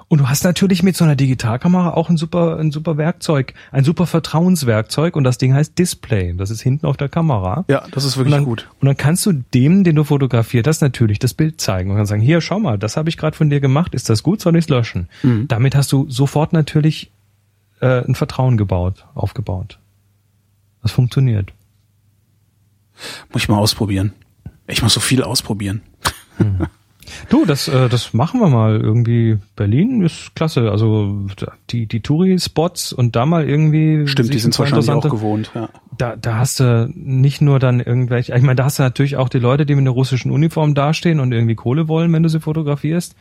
Und 0.08 0.20
du 0.20 0.30
hast 0.30 0.44
natürlich 0.44 0.84
mit 0.84 0.96
so 0.96 1.04
einer 1.04 1.16
Digitalkamera 1.16 1.92
auch 1.96 2.10
ein 2.10 2.18
super, 2.18 2.58
ein 2.60 2.72
super 2.72 2.96
Werkzeug, 2.98 3.54
ein 3.72 3.84
super 3.84 4.06
Vertrauenswerkzeug 4.06 5.16
und 5.16 5.24
das 5.24 5.40
Ding 5.40 5.54
heißt 5.54 5.78
Display. 5.80 6.34
Das 6.38 6.52
ist 6.52 6.62
hinten 6.62 6.86
auf 6.86 6.96
der 6.96 7.10
Kamera. 7.10 7.66
Ja, 7.68 7.86
das 7.92 8.04
ist 8.04 8.16
Und 8.16 8.26
wirklich 8.26 8.36
dann, 8.36 8.46
gut. 8.46 8.70
und 8.80 8.86
dann 8.86 8.98
kannst 8.98 9.26
du 9.26 9.34
dem, 9.34 9.84
den 9.84 9.96
du 9.96 10.04
fotografiert 10.04 10.68
hast, 10.68 10.82
natürlich 10.82 11.18
das 11.18 11.34
Bild 11.34 11.60
zeigen 11.60 11.90
und 11.90 11.98
dann 11.98 12.06
sagen, 12.06 12.22
hier, 12.22 12.40
schau 12.40 12.60
mal, 12.60 12.78
das 12.78 12.98
habe 12.98 13.10
ich 13.10 13.18
gerade 13.18 13.36
von 13.36 13.50
dir 13.50 13.60
gemacht, 13.60 13.96
ist 13.96 14.08
das 14.10 14.22
gut, 14.22 14.42
soll 14.42 14.56
ich 14.56 14.66
es 14.66 14.70
löschen? 14.70 15.10
Mhm. 15.24 15.48
Damit 15.48 15.76
hast 15.76 15.92
du 15.92 16.08
sofort 16.08 16.54
natürlich 16.54 17.10
äh, 17.82 18.06
ein 18.06 18.14
Vertrauen 18.14 18.58
gebaut, 18.58 19.06
aufgebaut. 19.16 19.80
Das 20.84 20.92
funktioniert. 20.92 21.52
Muss 23.34 23.42
ich 23.42 23.50
mal 23.50 23.58
ausprobieren. 23.58 24.14
Ich 24.68 24.84
muss 24.84 24.94
so 24.94 25.00
viel 25.00 25.24
ausprobieren. 25.24 25.82
Du, 27.30 27.46
das, 27.46 27.68
äh, 27.68 27.90
das 27.90 28.14
machen 28.14 28.40
wir 28.40 28.48
mal 28.50 28.80
irgendwie. 28.80 29.38
Berlin 29.56 30.02
ist 30.04 30.36
klasse. 30.36 30.70
Also 30.72 31.26
die, 31.70 31.86
die 31.86 32.02
Touri-Spots 32.02 32.94
und 32.94 33.16
da 33.16 33.26
mal 33.26 33.48
irgendwie. 33.48 34.08
Stimmt, 34.08 34.34
die 34.34 34.40
sind 34.40 34.58
wahrscheinlich 34.58 34.90
auch 34.90 35.02
gewohnt. 35.10 35.52
Ja. 35.56 35.70
da, 35.98 36.16
da 36.16 36.38
hast 36.38 36.60
du 36.60 36.90
nicht 36.94 37.42
nur 37.42 37.60
dann 37.60 37.80
irgendwelche, 37.80 38.36
ich 38.36 38.42
meine, 38.42 38.56
da 38.56 38.66
hast 38.66 38.80
du 38.80 38.84
natürlich 38.84 39.18
auch 39.18 39.30
die 39.30 39.40
Leute, 39.40 39.66
die 39.66 39.76
mit 39.76 39.84
einer 39.84 39.92
russischen 39.92 40.32
Uniform 40.32 40.76
dastehen 40.76 41.20
und 41.20 41.32
irgendwie 41.32 41.56
Kohle 41.56 41.88
wollen, 41.88 42.12
wenn 42.14 42.24
du 42.24 42.30
sie 42.30 42.40
fotografierst. 42.40 43.16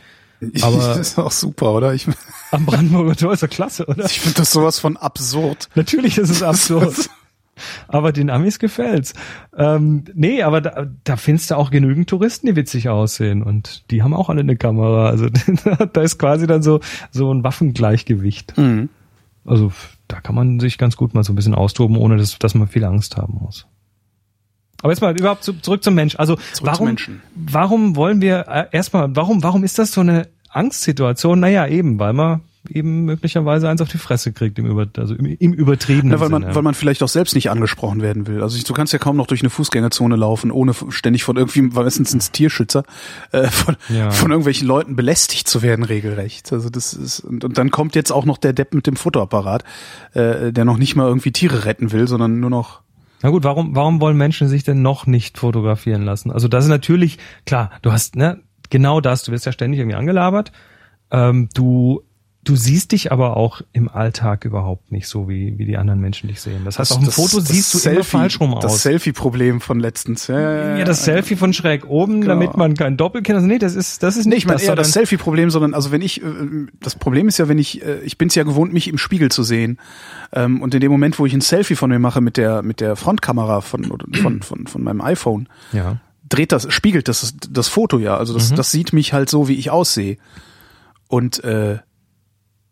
Aber- 0.62 0.76
das 0.78 0.98
ist 0.98 1.18
auch 1.18 1.30
super, 1.30 1.72
oder? 1.74 1.94
Ich, 1.94 2.07
Am 2.50 2.66
Brandenburger 2.66 3.16
Tor 3.16 3.33
ist 3.33 3.42
ja 3.42 3.48
klasse, 3.48 3.87
oder? 3.87 4.04
ich 4.07 4.20
finde 4.20 4.38
das 4.38 4.50
sowas 4.52 4.78
von 4.78 4.96
absurd. 4.96 5.68
Natürlich 5.74 6.18
ist 6.18 6.30
es 6.30 6.42
absurd. 6.42 7.09
Aber 7.88 8.12
den 8.12 8.31
Amis 8.31 8.59
gefällt's. 8.59 9.14
Ähm, 9.57 10.05
nee, 10.14 10.43
aber 10.43 10.61
da, 10.61 10.87
da 11.05 11.17
findest 11.17 11.51
du 11.51 11.57
auch 11.57 11.71
genügend 11.71 12.09
Touristen, 12.09 12.47
die 12.47 12.57
witzig 12.57 12.88
aussehen 12.88 13.43
und 13.43 13.90
die 13.90 14.03
haben 14.03 14.14
auch 14.14 14.29
alle 14.29 14.40
eine 14.40 14.57
Kamera. 14.57 15.09
Also 15.09 15.29
da 15.93 16.01
ist 16.01 16.19
quasi 16.19 16.47
dann 16.47 16.62
so 16.62 16.81
so 17.11 17.33
ein 17.33 17.45
Waffengleichgewicht. 17.45 18.57
Mhm. 18.59 18.88
Also 19.45 19.73
da 20.09 20.21
kann 20.21 20.35
man 20.35 20.61
sich 20.61 20.79
ganz 20.79 20.97
gut 20.97 21.14
mal 21.14 21.23
so 21.23 21.33
ein 21.33 21.37
bisschen 21.37 21.55
austoben, 21.55 21.97
ohne 21.97 22.17
dass, 22.17 22.38
dass 22.38 22.55
man 22.55 22.69
viel 22.69 22.85
Angst 22.85 23.17
haben 23.17 23.38
muss. 23.40 23.67
Aber 24.83 24.93
jetzt 24.93 25.01
mal 25.01 25.19
überhaupt 25.19 25.45
zu, 25.45 25.55
zurück 25.55 25.83
zum 25.83 25.95
Mensch. 25.95 26.17
Also 26.19 26.37
zum 26.53 26.67
warum, 26.67 26.87
Menschen. 26.88 27.23
warum 27.35 27.97
wollen 27.97 28.21
wir 28.21 28.47
äh, 28.49 28.67
erstmal, 28.71 29.14
warum, 29.17 29.43
warum 29.43 29.64
ist 29.64 29.79
das 29.79 29.93
so 29.93 30.03
eine 30.03 30.29
Angstsituation? 30.51 31.40
Naja, 31.40 31.67
eben, 31.67 31.99
weil 31.99 32.12
man 32.12 32.43
eben 32.68 33.05
möglicherweise 33.05 33.68
eins 33.68 33.81
auf 33.81 33.88
die 33.88 33.98
Fresse 33.98 34.33
kriegt 34.33 34.59
im, 34.59 34.66
über, 34.66 34.87
also 34.96 35.14
im, 35.14 35.27
im 35.27 35.53
übertriebenen 35.53 36.12
Na, 36.12 36.20
weil 36.20 36.29
man, 36.31 36.42
Sinne. 36.42 36.55
weil 36.55 36.62
man 36.62 36.74
vielleicht 36.74 37.03
auch 37.03 37.09
selbst 37.09 37.35
nicht 37.35 37.50
angesprochen 37.50 38.00
werden 38.03 38.27
will. 38.27 38.42
Also 38.42 38.57
ich, 38.57 38.64
du 38.64 38.72
kannst 38.72 38.92
ja 38.92 38.98
kaum 38.98 39.16
noch 39.16 39.27
durch 39.27 39.42
eine 39.42 39.50
Fußgängerzone 39.50 40.16
laufen, 40.16 40.50
ohne 40.50 40.72
ständig 40.88 41.24
von 41.24 41.37
irgendwie, 41.37 41.62
meistens 41.62 42.11
sind 42.12 42.33
Tierschützer, 42.33 42.85
äh, 43.33 43.48
von, 43.48 43.77
Ja. 43.88 44.11
von 44.11 44.31
irgendwelchen 44.31 44.66
Leuten 44.66 44.96
belästigt 44.96 45.48
zu 45.48 45.62
werden 45.62 45.85
regelrecht. 45.85 46.53
Also 46.53 46.70
das 46.70 46.94
ist 46.94 47.20
und, 47.20 47.44
und 47.44 47.59
dann 47.59 47.70
kommt 47.70 47.94
jetzt 47.94 48.11
auch 48.12 48.24
noch 48.24 48.38
der 48.38 48.53
Depp 48.53 48.74
mit 48.74 48.87
dem 48.87 48.96
Fotoapparat, 48.96 49.64
äh, 50.14 50.53
der 50.53 50.64
noch 50.64 50.79
nicht 50.79 50.96
mal 50.96 51.07
irgendwie 51.07 51.33
Tiere 51.33 51.64
retten 51.64 51.92
will, 51.92 52.09
sondern 52.09 52.40
nur 52.40 52.50
noch 52.50 52.81
Na 53.22 53.31
gut, 53.31 53.44
warum, 53.44 53.74
warum 53.77 54.00
wollen 54.00 54.16
Menschen 54.16 54.48
sich 54.48 54.64
denn 54.64 54.83
noch 54.83 55.07
nicht 55.07 55.38
fotografieren 55.38 56.03
lassen? 56.03 56.31
Also 56.31 56.48
das 56.48 56.64
ist 56.64 56.70
natürlich, 56.70 57.18
klar, 57.46 57.70
du 57.83 57.92
hast, 57.92 58.16
ne, 58.16 58.40
genau 58.70 59.00
das, 59.00 59.22
du 59.24 59.33
wirst 59.33 59.46
ja 59.46 59.53
ständig 59.53 59.81
irgendwie 59.81 59.96
angelabert. 59.96 60.53
Ähm, 61.11 61.48
du, 61.55 62.03
du 62.44 62.57
siehst 62.57 62.92
dich 62.92 63.11
aber 63.11 63.37
auch 63.37 63.62
im 63.72 63.88
Alltag 63.88 64.44
überhaupt 64.44 64.92
nicht 64.92 65.09
so, 65.09 65.28
wie, 65.28 65.59
wie 65.59 65.64
die 65.64 65.76
anderen 65.78 66.00
Menschen 66.00 66.28
dich 66.28 66.40
sehen. 66.40 66.62
Das 66.64 66.78
heißt, 66.78 66.92
auf 66.92 66.98
dem 67.00 67.11
Foto 67.11 67.40
siehst 67.40 67.72
du 67.74 67.90
immer 67.90 68.04
falsch 68.04 68.38
rum 68.38 68.57
Das 68.61 68.72
aus. 68.74 68.83
Selfie-Problem 68.83 69.61
von 69.61 69.80
letztens. 69.80 70.26
Ja, 70.26 70.38
ja, 70.40 70.76
Ja, 70.78 70.85
das 70.85 71.04
Selfie 71.04 71.37
von 71.37 71.52
schräg 71.52 71.87
oben, 71.87 72.20
Genau. 72.20 72.35
damit 72.35 72.57
man 72.57 72.74
kein 72.74 72.96
Doppelkinn, 72.96 73.35
also 73.35 73.46
nee, 73.46 73.59
das 73.59 73.74
ist, 73.74 74.02
das 74.02 74.16
ist 74.16 74.26
Nee, 74.26 74.35
nicht 74.35 74.38
ich 74.44 74.46
meine 74.46 74.59
das, 74.59 74.68
eher 74.68 74.76
das 74.76 74.92
Selfie-Problem, 74.92 75.50
sondern 75.50 75.74
also 75.74 75.90
wenn 75.90 76.02
ich, 76.02 76.22
äh, 76.22 76.26
das 76.80 76.94
Problem 76.96 77.28
ist 77.28 77.38
ja, 77.38 77.48
wenn 77.48 77.59
ich, 77.59 77.83
äh, 77.83 78.00
ich 78.04 78.18
bin 78.18 78.28
es 78.28 78.35
ja 78.35 78.42
gewohnt, 78.44 78.72
mich 78.72 78.88
im 78.88 78.98
Spiegel 78.98 79.30
zu 79.30 79.42
sehen. 79.42 79.78
Ähm, 80.33 80.61
und 80.62 80.74
in 80.74 80.80
dem 80.80 80.92
Moment, 80.92 81.18
wo 81.18 81.26
ich 81.26 81.33
ein 81.33 81.40
Selfie 81.40 81.76
von 81.76 81.90
mir 81.90 81.98
mache 81.98 82.20
mit 82.20 82.37
der, 82.37 82.62
mit 82.62 82.80
der 82.80 82.96
Frontkamera 82.96 83.62
von, 83.62 83.85
von, 84.12 84.42
von, 84.42 84.66
von 84.66 84.83
meinem 84.83 85.00
iPhone, 85.00 85.48
ja. 85.72 85.96
dreht 86.28 86.52
das, 86.52 86.72
spiegelt 86.72 87.09
das, 87.09 87.35
das 87.50 87.68
Foto 87.68 87.98
ja. 87.98 88.16
Also 88.16 88.35
das, 88.35 88.52
das 88.52 88.70
sieht 88.70 88.92
mich 88.92 89.12
halt 89.12 89.30
so, 89.30 89.48
wie 89.48 89.54
ich 89.54 89.70
aussehe. 89.70 90.18
Und, 91.09 91.42
äh, 91.44 91.78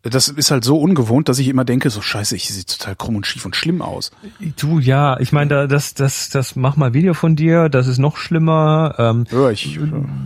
das 0.03 0.27
ist 0.27 0.51
halt 0.51 0.65
so 0.65 0.77
ungewohnt, 0.79 1.29
dass 1.29 1.39
ich 1.39 1.47
immer 1.47 1.63
denke, 1.63 1.89
so 1.89 2.01
scheiße, 2.01 2.35
ich 2.35 2.49
sehe 2.49 2.65
total 2.65 2.95
krumm 2.95 3.15
und 3.15 3.25
schief 3.25 3.45
und 3.45 3.55
schlimm 3.55 3.81
aus. 3.81 4.11
Du, 4.57 4.79
ja, 4.79 5.17
ich 5.19 5.31
meine, 5.31 5.49
da, 5.49 5.67
das, 5.67 5.93
das, 5.93 6.29
das, 6.29 6.57
mach 6.57 6.75
mal 6.75 6.93
Video 6.93 7.13
von 7.13 7.37
dir, 7.37 7.69
das 7.69 7.87
ist 7.87 7.99
noch 7.99 8.17
schlimmer. 8.17 8.95
Ähm, 8.97 9.23
Ja, 9.31 9.49
ich, 9.49 9.79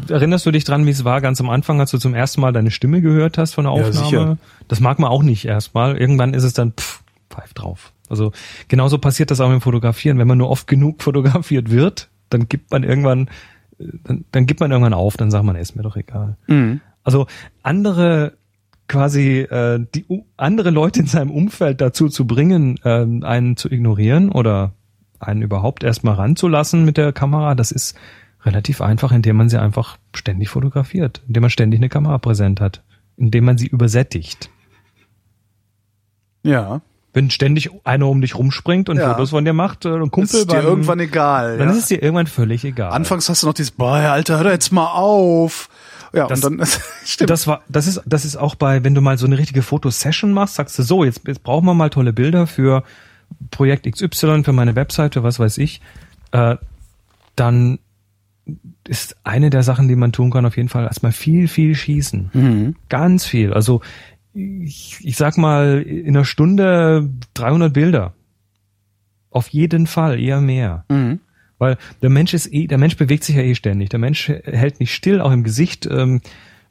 Erinnerst 0.10 0.48
du 0.48 0.52
dich 0.52 0.64
dran, 0.64 0.88
wie 0.88 0.90
es 0.90 1.04
war 1.06 1.22
ganz 1.22 1.40
am 1.40 1.52
Anfang, 1.52 1.80
als 1.80 1.92
du 1.92 2.00
zum 2.00 2.16
ersten 2.16 2.42
Mal 2.42 2.54
deine 2.54 2.72
Stimme 2.72 3.02
gehört 3.02 3.38
hast 3.38 3.54
von 3.54 3.66
der 3.66 3.74
Ja, 3.76 3.80
Aufnahme? 3.82 4.06
sicher. 4.06 4.38
Das 4.68 4.80
mag 4.80 4.98
man 4.98 5.12
auch 5.12 5.22
nicht 5.22 5.46
erstmal. 5.46 5.96
Irgendwann 5.96 6.34
ist 6.34 6.44
es 6.44 6.54
dann 6.54 6.72
pff, 6.74 7.04
pfeif 7.30 7.54
drauf. 7.54 7.94
Also 8.10 8.32
genauso 8.70 8.98
passiert 8.98 9.30
das 9.30 9.42
auch 9.42 9.48
mit 9.50 9.60
dem 9.60 9.62
Fotografieren. 9.62 10.18
Wenn 10.18 10.28
man 10.28 10.40
nur 10.40 10.50
oft 10.50 10.66
genug 10.66 11.04
fotografiert 11.04 11.70
wird, 11.70 12.10
dann 12.30 12.50
gibt 12.50 12.72
man 12.72 12.84
irgendwann, 12.84 13.30
äh, 13.78 13.86
dann, 14.06 14.26
dann 14.32 14.48
gibt 14.48 14.60
man 14.60 14.72
irgendwann 14.72 14.96
auf, 14.96 15.18
dann 15.18 15.30
sagt 15.30 15.46
man, 15.46 15.56
ist 15.56 15.76
mir 15.76 15.84
doch 15.84 15.98
egal. 15.98 16.36
Mhm. 16.48 16.82
Also 17.04 17.28
andere 17.62 18.34
quasi 18.88 19.40
äh, 19.40 19.86
die 19.96 20.06
andere 20.38 20.70
Leute 20.70 21.00
in 21.02 21.08
seinem 21.08 21.32
Umfeld 21.32 21.82
dazu 21.82 22.08
zu 22.10 22.26
bringen, 22.26 22.80
ähm, 22.86 23.24
einen 23.24 23.58
zu 23.58 23.70
ignorieren 23.70 24.32
oder 24.32 24.74
einen 25.20 25.42
überhaupt 25.42 25.84
erstmal 25.84 26.16
ranzulassen 26.16 26.86
mit 26.86 26.96
der 26.98 27.12
Kamera, 27.12 27.56
das 27.56 27.72
ist 27.72 27.98
relativ 28.44 28.82
einfach, 28.82 29.12
indem 29.12 29.36
man 29.38 29.50
sie 29.50 29.60
einfach 29.60 29.98
ständig 30.16 30.50
fotografiert, 30.50 31.22
indem 31.28 31.42
man 31.42 31.50
ständig 31.50 31.80
eine 31.80 31.90
Kamera 31.90 32.18
präsent 32.20 32.62
hat, 32.62 32.84
indem 33.18 33.46
man 33.46 33.58
sie 33.58 33.68
übersättigt. 33.68 34.50
ja. 36.44 36.82
Wenn 37.14 37.32
ständig 37.32 37.72
einer 37.84 38.08
um 38.08 38.22
dich 38.22 38.38
rumspringt 38.38 38.90
und 38.90 38.98
Ja. 38.98 39.10
Fotos 39.14 39.32
von 39.32 39.44
dir 39.44 39.54
macht, 39.54 39.86
äh, 39.86 39.90
ein 39.96 40.12
Kumpel 40.12 40.36
ist 40.42 40.52
dir 40.52 40.58
beim- 40.58 40.66
irgendwann 40.66 41.00
egal. 41.00 41.58
dann 41.58 41.70
ja. 41.70 41.74
ist 41.74 41.80
es 41.82 41.88
dir 41.88 42.04
irgendwann 42.04 42.28
völlig 42.28 42.64
egal. 42.64 42.92
Anfangs 42.92 43.28
hast 43.28 43.42
du 43.42 43.48
noch 43.48 43.56
dieses, 43.56 43.72
boah, 43.72 43.94
Alter, 43.96 44.38
hör 44.38 44.44
doch 44.44 44.52
jetzt 44.52 44.72
mal 44.72 44.92
auf. 44.92 45.68
Ja, 46.14 46.28
Das- 46.28 46.44
und 46.44 46.58
dann, 46.60 46.68
stimmt. 47.06 47.30
Das 47.30 47.48
war, 47.48 47.62
das 47.70 47.88
ist, 47.88 48.02
das 48.06 48.26
ist 48.26 48.36
auch 48.36 48.56
bei, 48.56 48.84
wenn 48.84 48.96
du 48.96 49.02
mal 49.02 49.18
so 49.18 49.26
eine 49.26 49.38
richtige 49.38 49.62
Fotosession 49.62 50.32
machst, 50.32 50.56
sagst 50.56 50.78
du 50.80 50.84
so, 50.84 51.04
jetzt, 51.04 51.28
jetzt 51.28 51.44
brauchen 51.44 51.66
wir 51.66 51.74
mal 51.74 51.90
tolle 51.90 52.14
Bilder 52.14 52.48
für 52.48 52.84
Projekt 53.52 53.92
XY, 53.92 54.44
für 54.44 54.54
meine 54.54 54.76
Webseite, 54.76 55.24
was 55.24 55.40
weiß 55.40 55.58
ich, 55.58 55.82
äh, 56.32 56.56
dann 57.36 57.80
ist 58.88 59.18
eine 59.26 59.50
der 59.50 59.64
Sachen, 59.64 59.88
die 59.90 59.96
man 59.98 60.14
tun 60.14 60.32
kann, 60.32 60.46
auf 60.46 60.56
jeden 60.56 60.70
Fall 60.70 60.86
erstmal 60.86 61.12
viel, 61.12 61.48
viel 61.50 61.76
schießen. 61.76 62.30
Mhm. 62.34 62.76
Ganz 62.88 63.26
viel. 63.26 63.54
Also 63.54 63.82
ich, 64.34 65.00
ich 65.04 65.18
sag 65.18 65.38
mal, 65.38 65.82
in 65.82 66.16
einer 66.16 66.24
Stunde 66.26 67.10
300 67.34 67.74
Bilder. 67.74 68.14
Auf 69.30 69.50
jeden 69.50 69.88
Fall, 69.88 70.20
eher 70.20 70.40
mehr. 70.40 70.86
Mhm. 70.90 71.20
Weil 71.60 71.78
der 72.02 72.10
Mensch 72.10 72.34
ist 72.34 72.54
eh, 72.54 72.68
der 72.68 72.78
Mensch 72.78 72.98
bewegt 72.98 73.24
sich 73.24 73.36
ja 73.36 73.42
eh 73.42 73.56
ständig. 73.56 73.90
Der 73.90 74.00
Mensch 74.00 74.30
hält 74.30 74.80
nicht 74.80 74.94
still, 74.94 75.22
auch 75.22 75.32
im 75.32 75.44
Gesicht. 75.44 75.88
Ähm, 75.90 76.22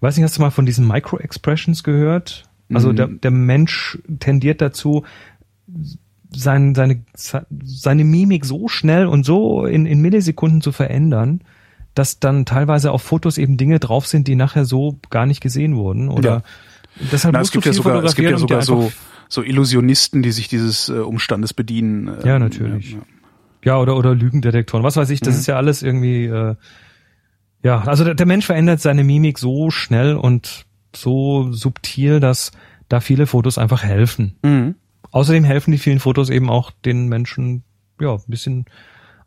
weiß 0.00 0.16
nicht, 0.16 0.24
hast 0.24 0.36
du 0.38 0.42
mal 0.42 0.50
von 0.50 0.66
diesen 0.66 0.86
Micro-Expressions 0.86 1.82
gehört? 1.82 2.44
Also 2.72 2.90
Mhm. 2.92 2.96
der, 2.96 3.06
der 3.08 3.30
Mensch 3.30 3.98
tendiert 4.20 4.60
dazu, 4.60 5.04
sein, 6.30 6.74
seine, 6.74 7.02
seine 7.14 8.04
Mimik 8.04 8.44
so 8.44 8.68
schnell 8.68 9.06
und 9.06 9.24
so 9.24 9.64
in, 9.66 9.86
in 9.86 10.00
Millisekunden 10.00 10.60
zu 10.60 10.72
verändern, 10.72 11.40
dass 11.94 12.18
dann 12.20 12.44
teilweise 12.44 12.92
auf 12.92 13.02
Fotos 13.02 13.38
eben 13.38 13.56
Dinge 13.56 13.78
drauf 13.80 14.06
sind, 14.06 14.28
die 14.28 14.34
nachher 14.34 14.64
so 14.64 14.98
gar 15.10 15.26
nicht 15.26 15.40
gesehen 15.40 15.76
wurden. 15.76 16.08
Oder 16.08 16.42
deshalb 17.10 17.32
Na, 17.32 17.38
musst 17.38 17.50
es 17.50 17.52
gibt 17.52 17.64
du 17.64 17.70
ja 17.70 17.72
viel 17.72 17.82
sogar, 17.82 18.04
es 18.04 18.14
gibt 18.14 18.30
ja 18.30 18.38
sogar 18.38 18.62
so, 18.62 18.92
so 19.28 19.42
Illusionisten, 19.42 20.22
die 20.22 20.32
sich 20.32 20.48
dieses 20.48 20.88
äh, 20.88 20.98
Umstandes 20.98 21.54
bedienen. 21.54 22.10
Ja, 22.24 22.38
natürlich. 22.38 22.92
Ja, 22.92 22.98
ja. 22.98 23.04
Ja, 23.66 23.78
oder, 23.78 23.96
oder 23.96 24.14
Lügendetektoren, 24.14 24.84
was 24.84 24.96
weiß 24.96 25.10
ich, 25.10 25.20
das 25.20 25.36
ist 25.36 25.48
ja 25.48 25.56
alles 25.56 25.82
irgendwie, 25.82 26.26
äh, 26.26 26.54
ja, 27.64 27.80
also 27.80 28.04
der, 28.04 28.14
der 28.14 28.24
Mensch 28.24 28.46
verändert 28.46 28.80
seine 28.80 29.02
Mimik 29.02 29.40
so 29.40 29.72
schnell 29.72 30.14
und 30.14 30.66
so 30.94 31.50
subtil, 31.50 32.20
dass 32.20 32.52
da 32.88 33.00
viele 33.00 33.26
Fotos 33.26 33.58
einfach 33.58 33.82
helfen. 33.82 34.36
Mhm. 34.44 34.76
Außerdem 35.10 35.42
helfen 35.42 35.72
die 35.72 35.78
vielen 35.78 35.98
Fotos 35.98 36.30
eben 36.30 36.48
auch 36.48 36.70
den 36.70 37.08
Menschen, 37.08 37.64
ja, 38.00 38.14
ein 38.14 38.22
bisschen, 38.28 38.66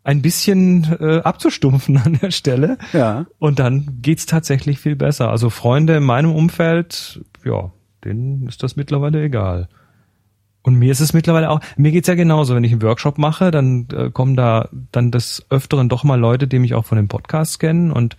ein 0.06 0.22
bisschen 0.22 0.88
äh, 1.02 1.20
abzustumpfen 1.20 1.98
an 2.06 2.18
der 2.22 2.32
Stelle. 2.32 2.78
Ja. 2.94 3.26
Und 3.40 3.60
dann 3.60 4.00
geht's 4.02 4.26
tatsächlich 4.26 4.80
viel 4.80 4.96
besser. 4.96 5.32
Also 5.32 5.50
Freunde 5.50 5.98
in 5.98 6.04
meinem 6.04 6.34
Umfeld, 6.34 7.26
ja, 7.44 7.74
denen 8.06 8.48
ist 8.48 8.64
das 8.64 8.78
mittlerweile 8.78 9.22
egal. 9.22 9.68
Und 10.62 10.76
mir 10.76 10.92
ist 10.92 11.00
es 11.00 11.14
mittlerweile 11.14 11.50
auch, 11.50 11.62
mir 11.78 11.92
geht's 11.92 12.08
ja 12.08 12.16
genauso, 12.16 12.56
wenn 12.56 12.64
ich 12.64 12.72
einen 12.72 12.82
Workshop 12.82 13.18
mache, 13.18 13.50
dann 13.52 13.88
äh, 13.94 14.10
kommen 14.12 14.36
da 14.36 14.70
dann 14.92 15.12
des 15.12 15.46
Öfteren 15.50 15.90
doch 15.90 16.04
mal 16.04 16.20
Leute, 16.20 16.48
die 16.48 16.60
mich 16.60 16.74
auch 16.74 16.86
von 16.86 16.98
den 16.98 17.08
Podcasts 17.08 17.60
kennen 17.60 17.92
und 17.92 18.18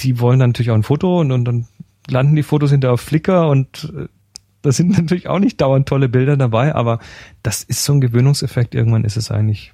die 0.00 0.18
wollen 0.18 0.38
dann 0.38 0.50
natürlich 0.50 0.70
auch 0.70 0.76
ein 0.76 0.82
Foto 0.82 1.20
und, 1.20 1.30
und 1.30 1.44
dann 1.44 1.66
landen 2.08 2.36
die 2.36 2.42
Fotos 2.42 2.70
hinterher 2.70 2.94
auf 2.94 3.00
Flickr 3.00 3.48
und 3.48 3.92
äh, 3.96 4.06
da 4.62 4.72
sind 4.72 4.90
natürlich 4.98 5.28
auch 5.28 5.38
nicht 5.38 5.60
dauernd 5.60 5.88
tolle 5.88 6.08
Bilder 6.08 6.36
dabei, 6.36 6.74
aber 6.74 7.00
das 7.42 7.62
ist 7.62 7.84
so 7.84 7.92
ein 7.92 8.00
Gewöhnungseffekt. 8.00 8.74
Irgendwann 8.74 9.04
ist 9.04 9.16
es 9.16 9.30
eigentlich 9.30 9.72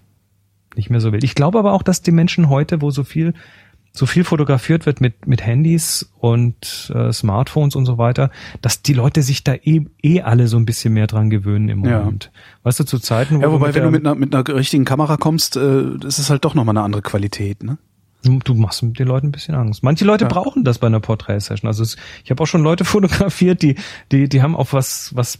nicht 0.76 0.90
mehr 0.90 1.00
so 1.00 1.12
wild. 1.12 1.24
Ich 1.24 1.34
glaube 1.34 1.58
aber 1.58 1.72
auch, 1.72 1.82
dass 1.82 2.02
die 2.02 2.12
Menschen 2.12 2.48
heute, 2.48 2.82
wo 2.82 2.90
so 2.90 3.04
viel 3.04 3.34
so 3.92 4.06
viel 4.06 4.22
fotografiert 4.24 4.86
wird 4.86 5.00
mit 5.00 5.26
mit 5.26 5.44
Handys 5.44 6.12
und 6.18 6.92
äh, 6.94 7.12
Smartphones 7.12 7.74
und 7.74 7.84
so 7.86 7.98
weiter, 7.98 8.30
dass 8.60 8.82
die 8.82 8.92
Leute 8.92 9.22
sich 9.22 9.42
da 9.44 9.54
eh, 9.54 9.82
eh 10.02 10.20
alle 10.22 10.46
so 10.48 10.56
ein 10.56 10.66
bisschen 10.66 10.94
mehr 10.94 11.06
dran 11.06 11.30
gewöhnen 11.30 11.68
im 11.68 11.84
Ja. 11.84 12.00
Moment. 12.00 12.30
Weißt 12.62 12.78
du, 12.80 12.84
zu 12.84 12.98
Zeiten, 12.98 13.38
wo 13.38 13.42
Ja, 13.42 13.50
wobei, 13.52 13.68
mit 13.68 13.74
wenn 13.76 13.82
du 13.84 13.90
mit 13.90 14.06
einer, 14.06 14.14
mit 14.14 14.34
einer 14.34 14.46
richtigen 14.56 14.84
Kamera 14.84 15.16
kommst, 15.16 15.56
äh, 15.56 15.94
ist 16.06 16.18
es 16.18 16.30
halt 16.30 16.44
doch 16.44 16.54
nochmal 16.54 16.76
eine 16.76 16.84
andere 16.84 17.02
Qualität, 17.02 17.62
ne? 17.62 17.78
Du, 18.24 18.40
du 18.40 18.54
machst 18.54 18.82
mit 18.82 18.98
den 18.98 19.06
Leuten 19.06 19.28
ein 19.28 19.32
bisschen 19.32 19.54
Angst. 19.54 19.82
Manche 19.84 20.04
Leute 20.04 20.24
Ja. 20.24 20.28
brauchen 20.28 20.64
das 20.64 20.78
bei 20.78 20.88
einer 20.88 20.98
Porträtsession. 21.00 21.68
Also 21.68 21.82
es, 21.84 21.96
ich 22.24 22.30
habe 22.30 22.42
auch 22.42 22.46
schon 22.48 22.62
Leute 22.62 22.84
fotografiert, 22.84 23.62
die, 23.62 23.76
die, 24.12 24.28
die 24.28 24.42
haben 24.42 24.54
auf 24.56 24.72
was, 24.72 25.14
was 25.14 25.38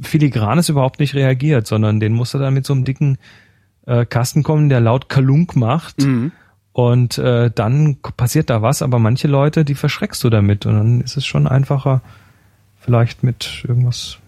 filigranes 0.00 0.68
überhaupt 0.68 1.00
nicht 1.00 1.14
reagiert, 1.14 1.66
sondern 1.66 2.00
den 2.00 2.12
musste 2.12 2.38
dann 2.38 2.54
mit 2.54 2.66
so 2.66 2.72
einem 2.72 2.84
dicken 2.84 3.18
äh, 3.86 4.04
Kasten 4.06 4.42
kommen, 4.42 4.68
der 4.68 4.80
laut 4.80 5.08
Kalunk 5.08 5.56
macht. 5.56 6.02
Mhm. 6.02 6.32
Und 6.74 7.18
äh, 7.18 7.52
dann 7.54 7.98
passiert 8.16 8.50
da 8.50 8.60
was, 8.60 8.82
aber 8.82 8.98
manche 8.98 9.28
Leute, 9.28 9.64
die 9.64 9.76
verschreckst 9.76 10.22
du 10.24 10.28
damit. 10.28 10.66
Und 10.66 10.74
dann 10.74 11.00
ist 11.02 11.16
es 11.16 11.24
schon 11.24 11.46
einfacher, 11.46 12.02
vielleicht 12.80 13.22
mit 13.22 13.64
irgendwas 13.66 14.18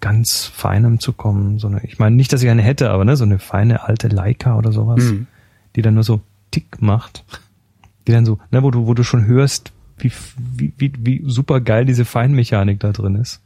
ganz 0.00 0.44
Feinem 0.44 1.00
zu 1.00 1.14
kommen. 1.14 1.58
So 1.58 1.68
eine, 1.68 1.82
ich 1.84 1.98
meine 1.98 2.14
nicht, 2.14 2.34
dass 2.34 2.42
ich 2.42 2.50
eine 2.50 2.60
hätte, 2.60 2.90
aber 2.90 3.06
ne, 3.06 3.16
so 3.16 3.24
eine 3.24 3.38
feine 3.38 3.84
alte 3.84 4.08
Leica 4.08 4.58
oder 4.58 4.72
sowas, 4.72 5.02
Mhm. 5.04 5.26
die 5.74 5.80
dann 5.80 5.94
nur 5.94 6.02
so 6.04 6.20
Tick 6.50 6.82
macht. 6.82 7.24
Die 8.06 8.12
dann 8.12 8.26
so, 8.26 8.38
ne, 8.50 8.62
wo 8.62 8.70
du, 8.70 8.86
wo 8.86 8.92
du 8.92 9.02
schon 9.02 9.24
hörst, 9.24 9.72
wie, 9.96 10.12
wie, 10.36 10.74
wie, 10.76 10.92
wie 10.98 11.22
super 11.26 11.62
geil 11.62 11.86
diese 11.86 12.04
Feinmechanik 12.04 12.78
da 12.78 12.92
drin 12.92 13.14
ist. 13.14 13.40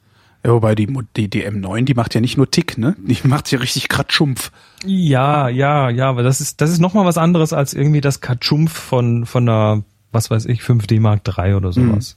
Ja, 0.45 0.53
wobei 0.53 0.75
die, 0.75 0.87
die, 1.17 1.29
die 1.29 1.47
M9, 1.47 1.85
die 1.85 1.95
macht 1.95 2.15
ja 2.15 2.21
nicht 2.21 2.37
nur 2.37 2.51
Tick, 2.51 2.79
ne? 2.79 2.97
Die 2.99 3.19
macht 3.25 3.51
ja 3.53 3.59
richtig 3.59 3.89
grad 3.89 4.13
Schumpf. 4.13 4.51
Ja, 4.87 5.49
ja, 5.49 5.91
ja, 5.91 6.09
aber 6.09 6.23
das 6.23 6.41
ist, 6.41 6.61
das 6.63 6.71
ist 6.71 6.81
nochmal 6.81 7.05
was 7.05 7.19
anderes 7.19 7.53
als 7.53 7.75
irgendwie 7.75 8.01
das 8.01 8.21
Katschumpf 8.21 8.73
von, 8.73 9.27
von 9.27 9.49
einer, 9.49 9.83
was 10.13 10.31
weiß 10.31 10.47
ich, 10.47 10.63
5D 10.63 11.01
Mark 11.01 11.23
III 11.29 11.55
oder 11.55 11.73
sowas. 11.73 12.17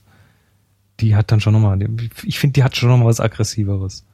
Die 1.00 1.16
hat 1.16 1.32
dann 1.32 1.40
schon 1.40 1.52
nochmal, 1.52 1.78
ich 2.22 2.38
finde, 2.38 2.54
die 2.54 2.64
hat 2.64 2.76
schon 2.76 2.88
nochmal 2.88 3.08
was 3.08 3.20
Aggressiveres. 3.20 4.06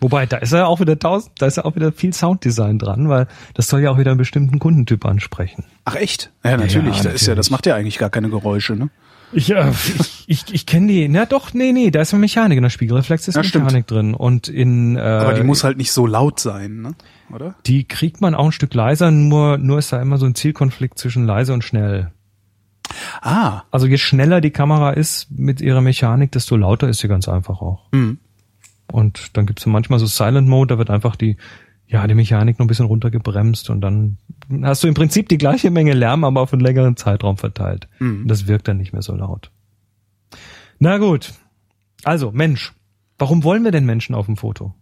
Wobei, 0.00 0.26
da 0.26 0.36
ist 0.36 0.52
ja 0.52 0.66
auch 0.66 0.80
wieder 0.80 0.98
tausend, 0.98 1.32
da 1.38 1.46
ist 1.46 1.56
ja 1.56 1.64
auch 1.64 1.76
wieder 1.76 1.90
viel 1.90 2.12
Sounddesign 2.12 2.78
dran, 2.78 3.08
weil 3.08 3.26
das 3.54 3.68
soll 3.68 3.80
ja 3.80 3.90
auch 3.90 3.98
wieder 3.98 4.10
einen 4.10 4.18
bestimmten 4.18 4.58
Kundentyp 4.58 5.04
ansprechen. 5.06 5.64
Ach 5.84 5.94
echt? 5.94 6.30
Ja, 6.44 6.56
natürlich. 6.56 6.98
ja, 6.98 7.04
da 7.04 7.10
ist 7.10 7.26
ja, 7.26 7.34
das 7.34 7.46
natürlich. 7.46 7.50
macht 7.50 7.66
ja 7.66 7.74
eigentlich 7.74 7.98
gar 7.98 8.10
keine 8.10 8.28
Geräusche, 8.28 8.76
ne? 8.76 8.90
Ich, 9.32 9.50
äh, 9.50 9.70
ich, 9.70 10.24
ich, 10.26 10.54
ich 10.54 10.66
kenne 10.66 10.86
die, 10.86 11.08
na 11.08 11.26
doch, 11.26 11.54
nee, 11.54 11.72
nee, 11.72 11.90
da 11.90 12.00
ist 12.00 12.12
eine 12.12 12.20
Mechanik, 12.20 12.56
in 12.56 12.62
der 12.62 12.70
Spiegelreflex 12.70 13.28
ist 13.28 13.34
Ja, 13.34 13.44
stimmt. 13.44 13.64
Mechanik 13.64 13.86
drin. 13.86 14.14
Und 14.14 14.48
in, 14.48 14.96
äh, 14.96 15.00
Aber 15.00 15.34
die 15.34 15.42
muss 15.42 15.64
halt 15.64 15.76
nicht 15.76 15.92
so 15.92 16.06
laut 16.06 16.40
sein, 16.40 16.82
ne? 16.82 16.94
Oder? 17.32 17.54
die 17.66 17.84
kriegt 17.84 18.20
man 18.20 18.34
auch 18.34 18.46
ein 18.46 18.52
Stück 18.52 18.74
leiser, 18.74 19.10
nur, 19.10 19.58
nur 19.58 19.78
ist 19.78 19.92
da 19.92 20.00
immer 20.00 20.18
so 20.18 20.26
ein 20.26 20.34
Zielkonflikt 20.34 20.98
zwischen 20.98 21.24
leise 21.26 21.52
und 21.52 21.64
schnell. 21.64 22.12
Ah. 23.22 23.62
Also 23.70 23.86
je 23.86 23.96
schneller 23.96 24.40
die 24.40 24.50
Kamera 24.50 24.90
ist 24.90 25.30
mit 25.30 25.60
ihrer 25.60 25.80
Mechanik, 25.80 26.32
desto 26.32 26.56
lauter 26.56 26.88
ist 26.88 26.98
sie 26.98 27.08
ganz 27.08 27.28
einfach 27.28 27.60
auch. 27.60 27.90
Hm. 27.92 28.18
Und 28.92 29.36
dann 29.36 29.46
gibt's 29.46 29.62
so 29.62 29.70
manchmal 29.70 29.98
so 29.98 30.06
Silent 30.06 30.46
Mode, 30.46 30.74
da 30.74 30.78
wird 30.78 30.90
einfach 30.90 31.16
die, 31.16 31.36
ja, 31.86 32.06
die 32.06 32.14
Mechanik 32.14 32.58
noch 32.58 32.64
ein 32.64 32.68
bisschen 32.68 32.86
runtergebremst 32.86 33.70
und 33.70 33.80
dann 33.80 34.18
hast 34.62 34.82
du 34.82 34.88
im 34.88 34.94
Prinzip 34.94 35.28
die 35.28 35.38
gleiche 35.38 35.70
Menge 35.70 35.92
Lärm, 35.92 36.24
aber 36.24 36.40
auf 36.40 36.52
einen 36.52 36.62
längeren 36.62 36.96
Zeitraum 36.96 37.36
verteilt. 37.36 37.88
Mhm. 37.98 38.26
Das 38.26 38.46
wirkt 38.46 38.68
dann 38.68 38.78
nicht 38.78 38.92
mehr 38.92 39.02
so 39.02 39.14
laut. 39.14 39.50
Na 40.78 40.98
gut. 40.98 41.32
Also, 42.02 42.32
Mensch. 42.32 42.72
Warum 43.18 43.44
wollen 43.44 43.62
wir 43.64 43.70
denn 43.70 43.86
Menschen 43.86 44.14
auf 44.14 44.26
dem 44.26 44.36
Foto? 44.36 44.74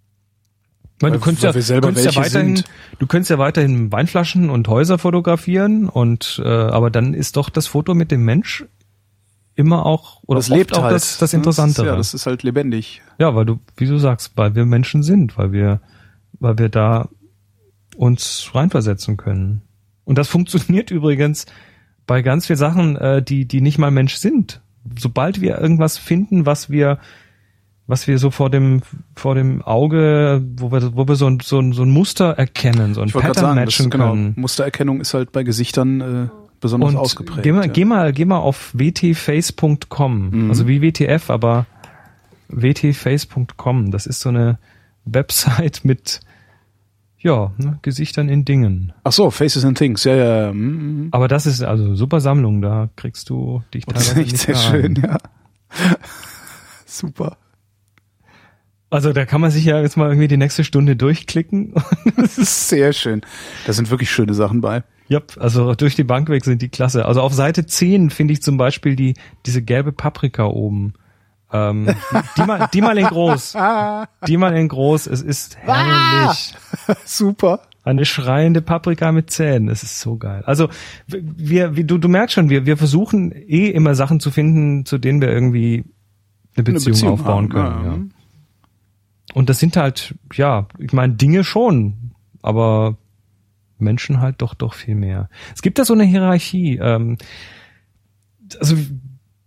Ich 0.96 1.02
meine, 1.02 1.16
du 1.16 1.20
könntest 1.20 1.42
ja, 1.42 1.80
du 1.80 1.80
könntest 1.80 2.06
ja 2.06 2.14
weiterhin, 2.14 2.56
sind. 2.56 2.68
du 2.98 3.06
könntest 3.06 3.30
ja 3.30 3.38
weiterhin 3.38 3.90
Weinflaschen 3.90 4.50
und 4.50 4.68
Häuser 4.68 4.98
fotografieren 4.98 5.88
und 5.88 6.40
äh, 6.44 6.48
aber 6.48 6.90
dann 6.90 7.12
ist 7.12 7.36
doch 7.36 7.50
das 7.50 7.66
Foto 7.66 7.94
mit 7.94 8.12
dem 8.12 8.24
Mensch 8.24 8.64
immer 9.54 9.84
auch 9.84 10.22
oder 10.26 10.38
das 10.38 10.48
lebt 10.48 10.74
auch 10.76 10.84
halt. 10.84 10.94
das, 10.94 11.18
das? 11.18 11.32
Interessantere. 11.32 11.86
Ja, 11.86 11.96
das 11.96 12.14
ist 12.14 12.26
halt 12.26 12.42
lebendig. 12.44 13.02
Ja, 13.18 13.34
weil 13.34 13.44
du, 13.44 13.58
wie 13.76 13.86
du 13.86 13.98
sagst, 13.98 14.32
weil 14.36 14.54
wir 14.54 14.64
Menschen 14.64 15.02
sind, 15.02 15.36
weil 15.36 15.52
wir, 15.52 15.80
weil 16.42 16.58
wir 16.58 16.68
da 16.68 17.08
uns 17.96 18.50
reinversetzen 18.52 19.16
können. 19.16 19.62
Und 20.04 20.18
das 20.18 20.28
funktioniert 20.28 20.90
übrigens 20.98 21.46
bei 22.06 22.22
ganz 22.22 22.46
vielen 22.46 22.58
Sachen, 22.58 22.96
äh, 22.96 23.22
die, 23.22 23.46
die 23.46 23.60
nicht 23.60 23.78
mal 23.78 23.90
Mensch 23.90 24.16
sind. 24.16 24.60
Sobald 24.98 25.40
wir 25.40 25.58
irgendwas 25.58 25.96
finden, 25.98 26.44
was 26.44 26.68
wir, 26.68 26.98
was 27.86 28.08
wir 28.08 28.18
so 28.18 28.30
vor 28.32 28.50
dem, 28.50 28.82
vor 29.14 29.36
dem 29.36 29.62
Auge, 29.62 30.42
wo 30.56 30.72
wir, 30.72 30.96
wo 30.96 31.06
wir 31.06 31.14
so 31.14 31.28
ein, 31.28 31.38
so 31.40 31.60
ein, 31.60 31.72
so 31.72 31.82
ein 31.82 31.90
Muster 31.90 32.30
erkennen, 32.32 32.94
so 32.94 33.02
ein 33.02 33.10
Pattern 33.10 33.34
sagen, 33.34 33.56
das, 33.56 33.64
matchen 33.66 33.90
genau, 33.90 34.10
können. 34.10 34.34
Mustererkennung 34.36 35.00
ist 35.00 35.14
halt 35.14 35.30
bei 35.30 35.44
Gesichtern 35.44 36.00
äh, 36.00 36.28
besonders 36.60 36.90
Und 36.90 36.96
ausgeprägt. 36.96 37.44
geh 37.44 37.52
mal, 37.52 37.66
ja. 37.66 37.72
geh 37.72 37.84
mal, 37.84 38.12
geh 38.12 38.24
mal 38.24 38.38
auf 38.38 38.72
wtface.com, 38.76 40.30
Mhm. 40.30 40.48
also 40.50 40.66
wie 40.66 40.82
WTF, 40.82 41.30
aber 41.30 41.66
wtface.com. 42.48 43.90
Das 43.90 44.06
ist 44.06 44.20
so 44.20 44.28
eine 44.30 44.58
Website 45.04 45.80
mit, 45.84 46.20
ja, 47.22 47.52
ne, 47.56 47.78
Gesichtern 47.82 48.28
in 48.28 48.44
Dingen. 48.44 48.92
Ach 49.04 49.12
so, 49.12 49.30
Faces 49.30 49.64
and 49.64 49.78
Things, 49.78 50.04
ja, 50.04 50.14
ja. 50.14 50.46
ja. 50.46 50.52
mm, 50.52 51.06
mm. 51.06 51.08
Aber 51.12 51.28
das 51.28 51.46
ist 51.46 51.62
also 51.62 51.94
super 51.94 52.20
Sammlung, 52.20 52.62
da 52.62 52.90
kriegst 52.96 53.30
du 53.30 53.62
dich 53.72 53.84
Das 53.86 54.02
ist 54.02 54.08
teilweise 54.14 54.20
echt 54.22 54.32
nicht 54.32 54.60
sehr 54.60 54.72
mehr 54.72 54.82
schön, 54.82 54.94
ja. 55.02 55.18
Super. 56.86 57.36
Also 58.90 59.14
da 59.14 59.24
kann 59.24 59.40
man 59.40 59.50
sich 59.50 59.64
ja 59.64 59.80
jetzt 59.80 59.96
mal 59.96 60.08
irgendwie 60.10 60.28
die 60.28 60.36
nächste 60.36 60.64
Stunde 60.64 60.96
durchklicken. 60.96 61.74
Das 62.16 62.38
ist 62.38 62.68
sehr 62.68 62.92
schön. 62.92 63.22
Da 63.66 63.72
sind 63.72 63.90
wirklich 63.90 64.10
schöne 64.10 64.34
Sachen 64.34 64.60
bei. 64.60 64.84
Yep, 65.10 65.38
also 65.40 65.74
durch 65.74 65.96
die 65.96 66.04
Bank 66.04 66.28
weg 66.28 66.44
sind 66.44 66.62
die 66.62 66.68
klasse. 66.68 67.04
Also 67.06 67.20
auf 67.20 67.32
Seite 67.32 67.66
10 67.66 68.10
finde 68.10 68.32
ich 68.32 68.42
zum 68.42 68.56
Beispiel 68.56 68.94
die, 68.96 69.14
diese 69.46 69.62
gelbe 69.62 69.92
Paprika 69.92 70.44
oben. 70.44 70.94
Ähm, 71.52 71.94
die, 72.36 72.42
mal, 72.42 72.68
die 72.72 72.80
mal 72.80 72.98
in 72.98 73.06
groß. 73.06 73.56
Die 74.26 74.36
mal 74.36 74.56
in 74.56 74.68
groß. 74.68 75.06
Es 75.06 75.22
ist 75.22 75.58
herrlich. 75.58 76.54
Super. 77.04 77.60
Eine 77.84 78.04
schreiende 78.04 78.62
Paprika 78.62 79.10
mit 79.12 79.30
Zähnen. 79.30 79.68
Es 79.68 79.82
ist 79.82 80.00
so 80.00 80.16
geil. 80.16 80.42
Also 80.46 80.68
wir, 81.08 81.76
wie, 81.76 81.84
du, 81.84 81.98
du 81.98 82.08
merkst 82.08 82.34
schon, 82.34 82.48
wir, 82.48 82.64
wir 82.64 82.76
versuchen 82.76 83.32
eh 83.32 83.68
immer 83.68 83.94
Sachen 83.94 84.20
zu 84.20 84.30
finden, 84.30 84.86
zu 84.86 84.98
denen 84.98 85.20
wir 85.20 85.28
irgendwie 85.28 85.84
eine 86.54 86.64
Beziehung, 86.64 86.92
Beziehung 86.92 87.12
aufbauen 87.12 87.44
haben, 87.44 87.48
können. 87.48 87.84
ja. 87.84 87.92
Ja. 87.92 87.98
Und 89.34 89.48
das 89.48 89.58
sind 89.58 89.76
halt, 89.76 90.14
ja, 90.34 90.68
ich 90.78 90.92
meine, 90.92 91.14
Dinge 91.14 91.42
schon, 91.42 92.12
aber 92.42 92.98
Menschen 93.78 94.20
halt 94.20 94.42
doch, 94.42 94.54
doch 94.54 94.74
viel 94.74 94.94
mehr. 94.94 95.28
Es 95.54 95.62
gibt 95.62 95.78
da 95.78 95.84
so 95.84 95.94
eine 95.94 96.04
Hierarchie. 96.04 96.78
Ähm, 96.80 97.18
also 98.60 98.76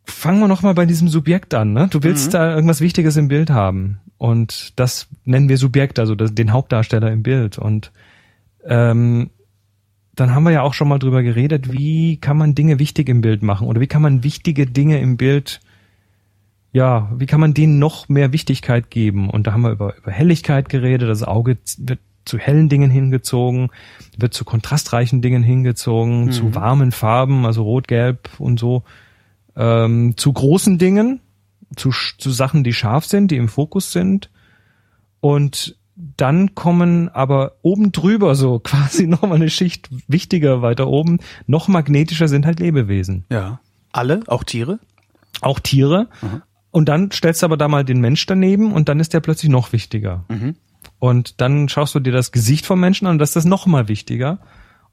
fangen 0.06 0.40
wir 0.40 0.48
noch 0.48 0.62
mal 0.62 0.74
bei 0.74 0.86
diesem 0.86 1.08
Subjekt 1.08 1.54
an. 1.54 1.74
Ne? 1.74 1.88
Du 1.90 2.04
willst 2.04 2.28
Mhm. 2.28 2.32
da 2.32 2.56
irgendwas 2.56 2.82
Wichtiges 2.82 3.18
im 3.18 3.28
Bild 3.28 3.50
haben 3.50 4.00
und 4.18 4.80
das 4.80 5.08
nennen 5.24 5.50
wir 5.50 5.58
Subjekt, 5.58 6.00
also 6.00 6.16
das, 6.16 6.34
den 6.34 6.52
Hauptdarsteller 6.52 7.12
im 7.12 7.24
Bild. 7.24 7.58
Und 7.58 7.92
ähm, 8.66 9.30
dann 10.16 10.34
haben 10.34 10.44
wir 10.44 10.52
ja 10.52 10.62
auch 10.62 10.74
schon 10.74 10.88
mal 10.88 11.00
drüber 11.00 11.24
geredet, 11.24 11.72
wie 11.72 12.18
kann 12.18 12.38
man 12.38 12.56
Dinge 12.56 12.80
wichtig 12.80 13.10
im 13.10 13.22
Bild 13.22 13.44
machen 13.44 13.68
oder 13.68 13.82
wie 13.82 13.88
kann 13.88 14.02
man 14.02 14.24
wichtige 14.24 14.66
Dinge 14.66 15.00
im 15.00 15.18
Bild 15.18 15.60
ja, 16.72 17.10
wie 17.16 17.26
kann 17.26 17.40
man 17.40 17.54
denen 17.54 17.80
noch 17.80 18.10
mehr 18.10 18.34
Wichtigkeit 18.34 18.90
geben? 18.90 19.30
Und 19.30 19.48
da 19.48 19.54
haben 19.54 19.62
wir 19.62 19.72
über, 19.72 19.96
über 19.96 20.12
Helligkeit 20.12 20.68
geredet. 20.68 21.08
Das 21.08 21.24
Auge 21.24 21.58
wird 21.78 22.00
zu 22.26 22.38
hellen 22.38 22.68
Dingen 22.68 22.92
hingezogen, 22.92 23.70
wird 24.18 24.34
zu 24.34 24.44
kontrastreichen 24.44 25.22
Dingen 25.22 25.42
hingezogen, 25.42 26.34
zu 26.34 26.54
warmen 26.54 26.92
Farben, 26.92 27.46
also 27.46 27.64
rot, 27.64 27.88
gelb 27.88 28.30
und 28.40 28.60
so, 28.60 28.84
ähm, 29.56 30.18
zu 30.18 30.34
großen 30.34 30.78
Dingen, 30.78 31.22
zu, 31.76 31.92
zu 32.18 32.32
Sachen, 32.32 32.64
die 32.64 32.74
scharf 32.74 33.06
sind, 33.06 33.32
die 33.32 33.38
im 33.38 33.48
Fokus 33.48 33.92
sind. 33.92 34.30
Und 35.20 35.78
dann 35.96 36.56
kommen 36.56 37.10
aber 37.10 37.54
oben 37.62 37.92
drüber 37.92 38.36
so 38.36 38.60
quasi 38.64 39.08
nochmal 39.08 39.36
eine 39.36 39.50
Schicht 39.50 39.90
wichtiger 40.08 40.62
weiter 40.62 40.88
oben, 40.88 41.20
noch 41.48 41.68
magnetischer 41.68 42.28
sind 42.28 42.46
halt 42.46 42.60
Lebewesen 42.60 43.26
Ja. 43.30 43.60
Alle, 43.92 44.22
auch 44.28 44.44
Tiere? 44.44 44.80
auch 45.42 45.60
Tiere. 45.60 46.08
Und 46.72 46.90
dann 46.90 47.12
stellst 47.12 47.42
du 47.42 47.46
aber 47.46 47.58
da 47.58 47.68
mal 47.68 47.86
den 47.86 48.02
Mensch 48.02 48.26
daneben 48.26 48.74
und 48.74 48.90
dann 48.90 49.00
ist 49.00 49.14
der 49.14 49.22
plötzlich 49.22 49.50
noch 49.50 49.72
wichtiger. 49.72 50.26
Und 51.00 51.40
dann 51.42 51.70
schaust 51.70 51.96
du 51.96 52.00
dir 52.00 52.12
das 52.12 52.32
Gesicht 52.32 52.66
vom 52.66 52.80
Menschen 52.80 53.08
an 53.08 53.14
und 53.14 53.20
das 53.20 53.30
ist 53.30 53.36
das 53.36 53.46
noch 53.46 53.66
mal 53.66 53.88
wichtiger. 53.88 54.40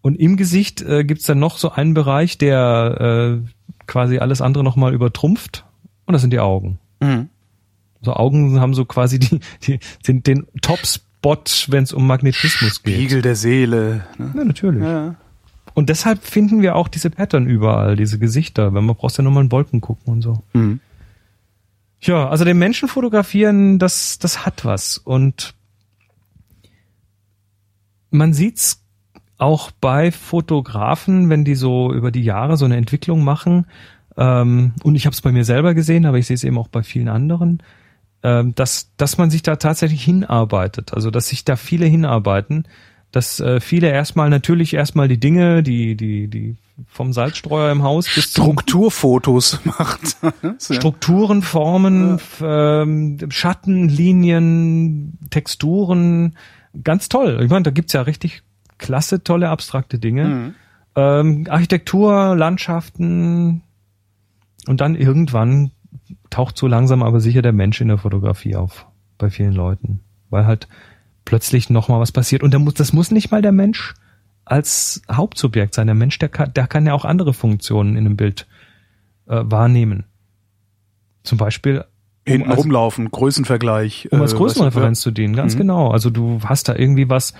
Und 0.03 0.17
im 0.17 0.37
Gesicht 0.37 0.83
äh, 0.83 1.05
gibt's 1.05 1.25
dann 1.25 1.39
noch 1.39 1.57
so 1.57 1.71
einen 1.71 1.95
Bereich, 1.95 2.37
der 2.37 3.41
äh, 3.41 3.49
quasi 3.87 4.19
alles 4.19 4.41
andere 4.41 4.65
noch 4.65 4.77
mal 4.77 4.93
übertrumpft. 4.93 5.65
Und 6.07 6.13
das 6.13 6.23
sind 6.23 6.33
die 6.33 6.41
Augen. 6.41 6.79
Mhm. 7.01 7.29
So 8.03 8.15
Augen 8.15 8.61
haben 8.61 8.75
so 8.75 8.85
quasi 8.85 9.21
die, 9.21 9.41
die 9.63 9.79
sind 10.03 10.27
den 10.27 10.47
Top-Spot, 10.61 11.45
wenn 11.69 11.85
es 11.85 11.93
um 11.93 12.07
Magnetismus 12.07 12.83
geht. 12.83 12.97
Spiegel 12.97 13.23
der 13.23 13.37
Seele. 13.37 14.05
Ne? 14.19 14.33
Ja, 14.37 14.45
natürlich. 14.45 14.83
Ja. 14.83 15.15
Und 15.75 15.89
deshalb 15.89 16.25
finden 16.25 16.63
wir 16.63 16.75
auch 16.75 16.89
diese 16.89 17.09
Pattern 17.09 17.47
überall, 17.47 17.97
diese 17.97 18.19
Gesichter. 18.19 18.75
Wenn 18.75 18.85
man 18.85 18.97
brauchst 18.97 19.19
ja 19.19 19.25
nur 19.25 19.33
mal 19.33 19.43
in 19.43 19.53
Wolken 19.53 19.81
gucken 19.81 20.13
und 20.13 20.23
so. 20.23 20.43
Mhm. 20.53 20.81
Ja, 22.01 22.29
also 22.29 22.45
den 22.45 22.59
Menschen 22.59 22.89
fotografieren, 22.89 23.79
das, 23.79 24.19
das 24.19 24.45
hat 24.45 24.65
was. 24.65 24.99
Und 24.99 25.55
man 28.11 28.35
sieht's 28.35 28.82
auch 29.43 29.71
bei 29.81 30.13
Fotografen, 30.13 31.29
wenn 31.29 31.45
die 31.45 31.57
so 31.57 31.93
über 31.93 32.11
die 32.11 32.23
Jahre 32.23 32.57
so 32.57 32.65
eine 32.65 32.77
Entwicklung 32.77 33.25
machen. 33.25 33.67
Ähm, 34.17 34.73
und 34.85 34.95
ich 34.95 35.05
habe 35.07 35.15
es 35.15 35.21
bei 35.21 35.33
mir 35.33 35.45
selber 35.45 35.75
gesehen, 35.75 36.07
aber 36.07 36.19
ich 36.19 36.27
sehe 36.27 36.35
es 36.35 36.45
eben 36.45 36.59
auch 36.59 36.69
bei 36.69 36.83
vielen 36.83 37.09
anderen, 37.09 37.63
ähm, 38.23 38.55
dass, 38.55 38.91
dass 38.97 39.19
man 39.19 39.31
sich 39.31 39.43
da 39.43 39.57
tatsächlich 39.57 40.05
hinarbeitet. 40.05 40.95
Also 40.95 41.11
dass 41.11 41.29
sich 41.29 41.45
da 41.45 41.57
viele 41.57 41.87
hinarbeiten, 41.87 42.69
dass 43.11 43.41
äh, 43.41 43.61
viele 43.61 43.91
erstmal 43.91 44.31
natürlich 44.31 44.75
erstmal 44.75 45.09
die 45.09 45.19
Dinge, 45.19 45.63
die, 45.63 45.97
die, 45.97 46.29
die 46.29 46.57
vom 46.87 47.13
Salzstreuer 47.13 47.71
im 47.73 47.83
Haus 47.83 48.09
bis 48.15 48.31
Strukturfotos 48.31 49.61
macht. 49.65 50.17
Strukturen, 50.59 51.43
Formen, 51.43 52.15
f- 52.15 52.43
ähm, 52.45 53.19
Schatten, 53.31 53.89
Linien, 53.89 55.19
Texturen, 55.31 56.37
ganz 56.85 57.09
toll. 57.09 57.41
Ich 57.43 57.51
meine, 57.51 57.65
da 57.65 57.71
gibt's 57.71 57.93
ja 57.93 58.03
richtig 58.03 58.43
klasse, 58.83 59.23
tolle, 59.25 59.49
abstrakte 59.49 59.99
Dinge. 59.99 60.25
Mhm. 60.27 60.55
Ähm, 60.95 61.47
Architektur, 61.49 62.37
Landschaften 62.37 63.63
und 64.67 64.81
dann 64.81 64.95
irgendwann 64.95 65.71
taucht 66.31 66.57
so 66.59 66.67
langsam 66.67 67.03
aber 67.03 67.21
sicher 67.21 67.41
der 67.43 67.53
Mensch 67.53 67.81
in 67.81 67.89
der 67.89 67.99
Fotografie 67.99 68.57
auf 68.57 68.87
bei 69.19 69.31
vielen 69.31 69.53
Leuten, 69.55 70.01
weil 70.31 70.47
halt 70.47 70.69
plötzlich 71.25 71.71
noch 71.71 71.89
mal 71.89 72.01
was 72.01 72.13
passiert 72.13 72.43
und 72.43 72.55
muss, 72.59 72.75
das 72.75 72.93
muss 72.93 73.11
nicht 73.11 73.31
mal 73.31 73.41
der 73.43 73.53
Mensch 73.53 73.95
als 74.45 75.03
Hauptsubjekt 75.11 75.73
sein. 75.75 75.87
Der 75.87 75.95
Mensch, 75.95 76.19
der 76.19 76.29
kann, 76.29 76.53
der 76.53 76.67
kann 76.67 76.85
ja 76.87 76.93
auch 76.95 77.05
andere 77.05 77.33
Funktionen 77.33 77.97
in 77.97 78.05
einem 78.07 78.17
Bild 78.17 78.47
äh, 79.29 79.41
wahrnehmen. 79.45 80.05
Zum 81.23 81.39
Beispiel 81.39 81.85
Hinten 82.27 82.51
als- 82.51 82.59
rumlaufen, 82.59 83.11
Größenvergleich. 83.11 84.09
um 84.11 84.21
als 84.21 84.33
äh, 84.33 84.37
Größenreferenz 84.37 84.99
was- 84.99 85.03
zu 85.03 85.11
dienen, 85.13 85.37
ganz 85.37 85.55
Mhm. 85.55 85.59
genau. 85.59 85.91
Also 85.91 86.11
du 86.11 86.41
hast 86.45 86.69
da 86.69 86.75
irgendwie 86.75 87.09
was, 87.09 87.35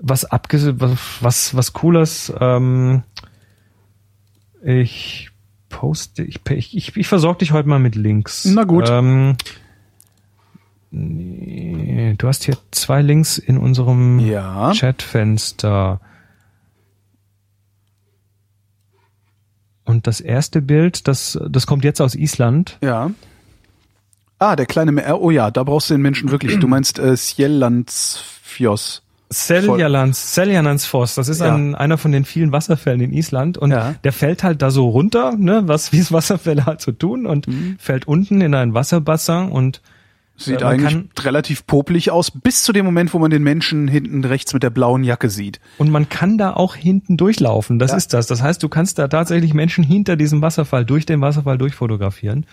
was 0.00 0.24
abge, 0.24 0.80
was, 0.80 0.98
was, 1.20 1.56
was 1.56 1.72
cooles. 1.72 2.32
Ähm, 2.40 3.02
ich 4.62 5.30
poste, 5.68 6.22
ich, 6.22 6.40
ich, 6.50 6.76
ich, 6.76 6.96
ich 6.96 7.08
versorge 7.08 7.38
dich 7.38 7.52
heute 7.52 7.68
mal 7.68 7.78
mit 7.78 7.94
Links. 7.94 8.44
Na 8.46 8.64
gut. 8.64 8.88
Ähm, 8.88 9.36
nee, 10.90 12.14
du 12.18 12.28
hast 12.28 12.44
hier 12.44 12.56
zwei 12.70 13.02
Links 13.02 13.38
in 13.38 13.58
unserem 13.58 14.18
Ja. 14.20 14.72
Chatfenster. 14.74 16.00
Und 19.84 20.06
das 20.06 20.20
erste 20.20 20.60
Bild, 20.62 21.06
das, 21.06 21.38
das 21.48 21.66
kommt 21.66 21.84
jetzt 21.84 22.00
aus 22.00 22.14
Island. 22.14 22.78
Ja. 22.82 23.10
Ah, 24.38 24.56
der 24.56 24.66
kleine 24.66 24.92
Meer. 24.92 25.20
Oh 25.20 25.30
ja, 25.30 25.50
da 25.50 25.62
brauchst 25.62 25.88
du 25.90 25.94
den 25.94 26.02
Menschen 26.02 26.30
wirklich. 26.30 26.58
Du 26.58 26.68
meinst 26.68 26.98
äh, 26.98 27.16
Sjellandsfjos. 27.16 29.02
Seljalands, 29.28 30.34
Seljalandsfoss, 30.34 31.14
das 31.16 31.28
ist 31.28 31.40
Ja. 31.40 31.54
ein, 31.54 31.74
einer 31.74 31.98
von 31.98 32.12
den 32.12 32.24
vielen 32.24 32.52
Wasserfällen 32.52 33.00
in 33.00 33.12
Island 33.12 33.58
und 33.58 33.70
Ja. 33.72 33.94
der 34.04 34.12
fällt 34.12 34.42
halt 34.44 34.62
da 34.62 34.70
so 34.70 34.88
runter, 34.88 35.34
ne, 35.36 35.62
was 35.66 35.92
wie 35.92 35.98
es 35.98 36.12
Wasserfälle 36.12 36.64
halt 36.66 36.80
so 36.80 36.92
tun 36.92 37.26
und 37.26 37.48
Mhm. 37.48 37.76
fällt 37.78 38.06
unten 38.06 38.40
in 38.40 38.54
ein 38.54 38.74
Wasserbassin 38.74 39.48
und 39.50 39.82
Sieht 40.38 40.60
Äh, 40.60 40.64
eigentlich 40.66 40.92
kann- 40.92 41.08
relativ 41.20 41.66
popelig 41.66 42.10
aus, 42.10 42.30
bis 42.30 42.62
zu 42.62 42.74
dem 42.74 42.84
Moment, 42.84 43.14
wo 43.14 43.18
man 43.18 43.30
den 43.30 43.42
Menschen 43.42 43.88
hinten 43.88 44.22
rechts 44.22 44.52
mit 44.52 44.62
der 44.62 44.68
blauen 44.68 45.02
Jacke 45.02 45.30
sieht. 45.30 45.60
und 45.78 45.90
man 45.90 46.10
kann 46.10 46.36
da 46.36 46.52
auch 46.52 46.74
hinten 46.76 47.16
durchlaufen. 47.16 47.78
Das 47.78 47.92
Ja. 47.92 47.96
ist 47.96 48.12
das. 48.12 48.26
Das 48.26 48.42
heißt, 48.42 48.62
du 48.62 48.68
kannst 48.68 48.98
da 48.98 49.08
tatsächlich 49.08 49.54
Menschen 49.54 49.82
hinter 49.82 50.14
diesem 50.16 50.42
Wasserfall 50.42 50.84
durch 50.84 51.06
den 51.06 51.22
Wasserfall 51.22 51.56
durchfotografieren. 51.56 52.44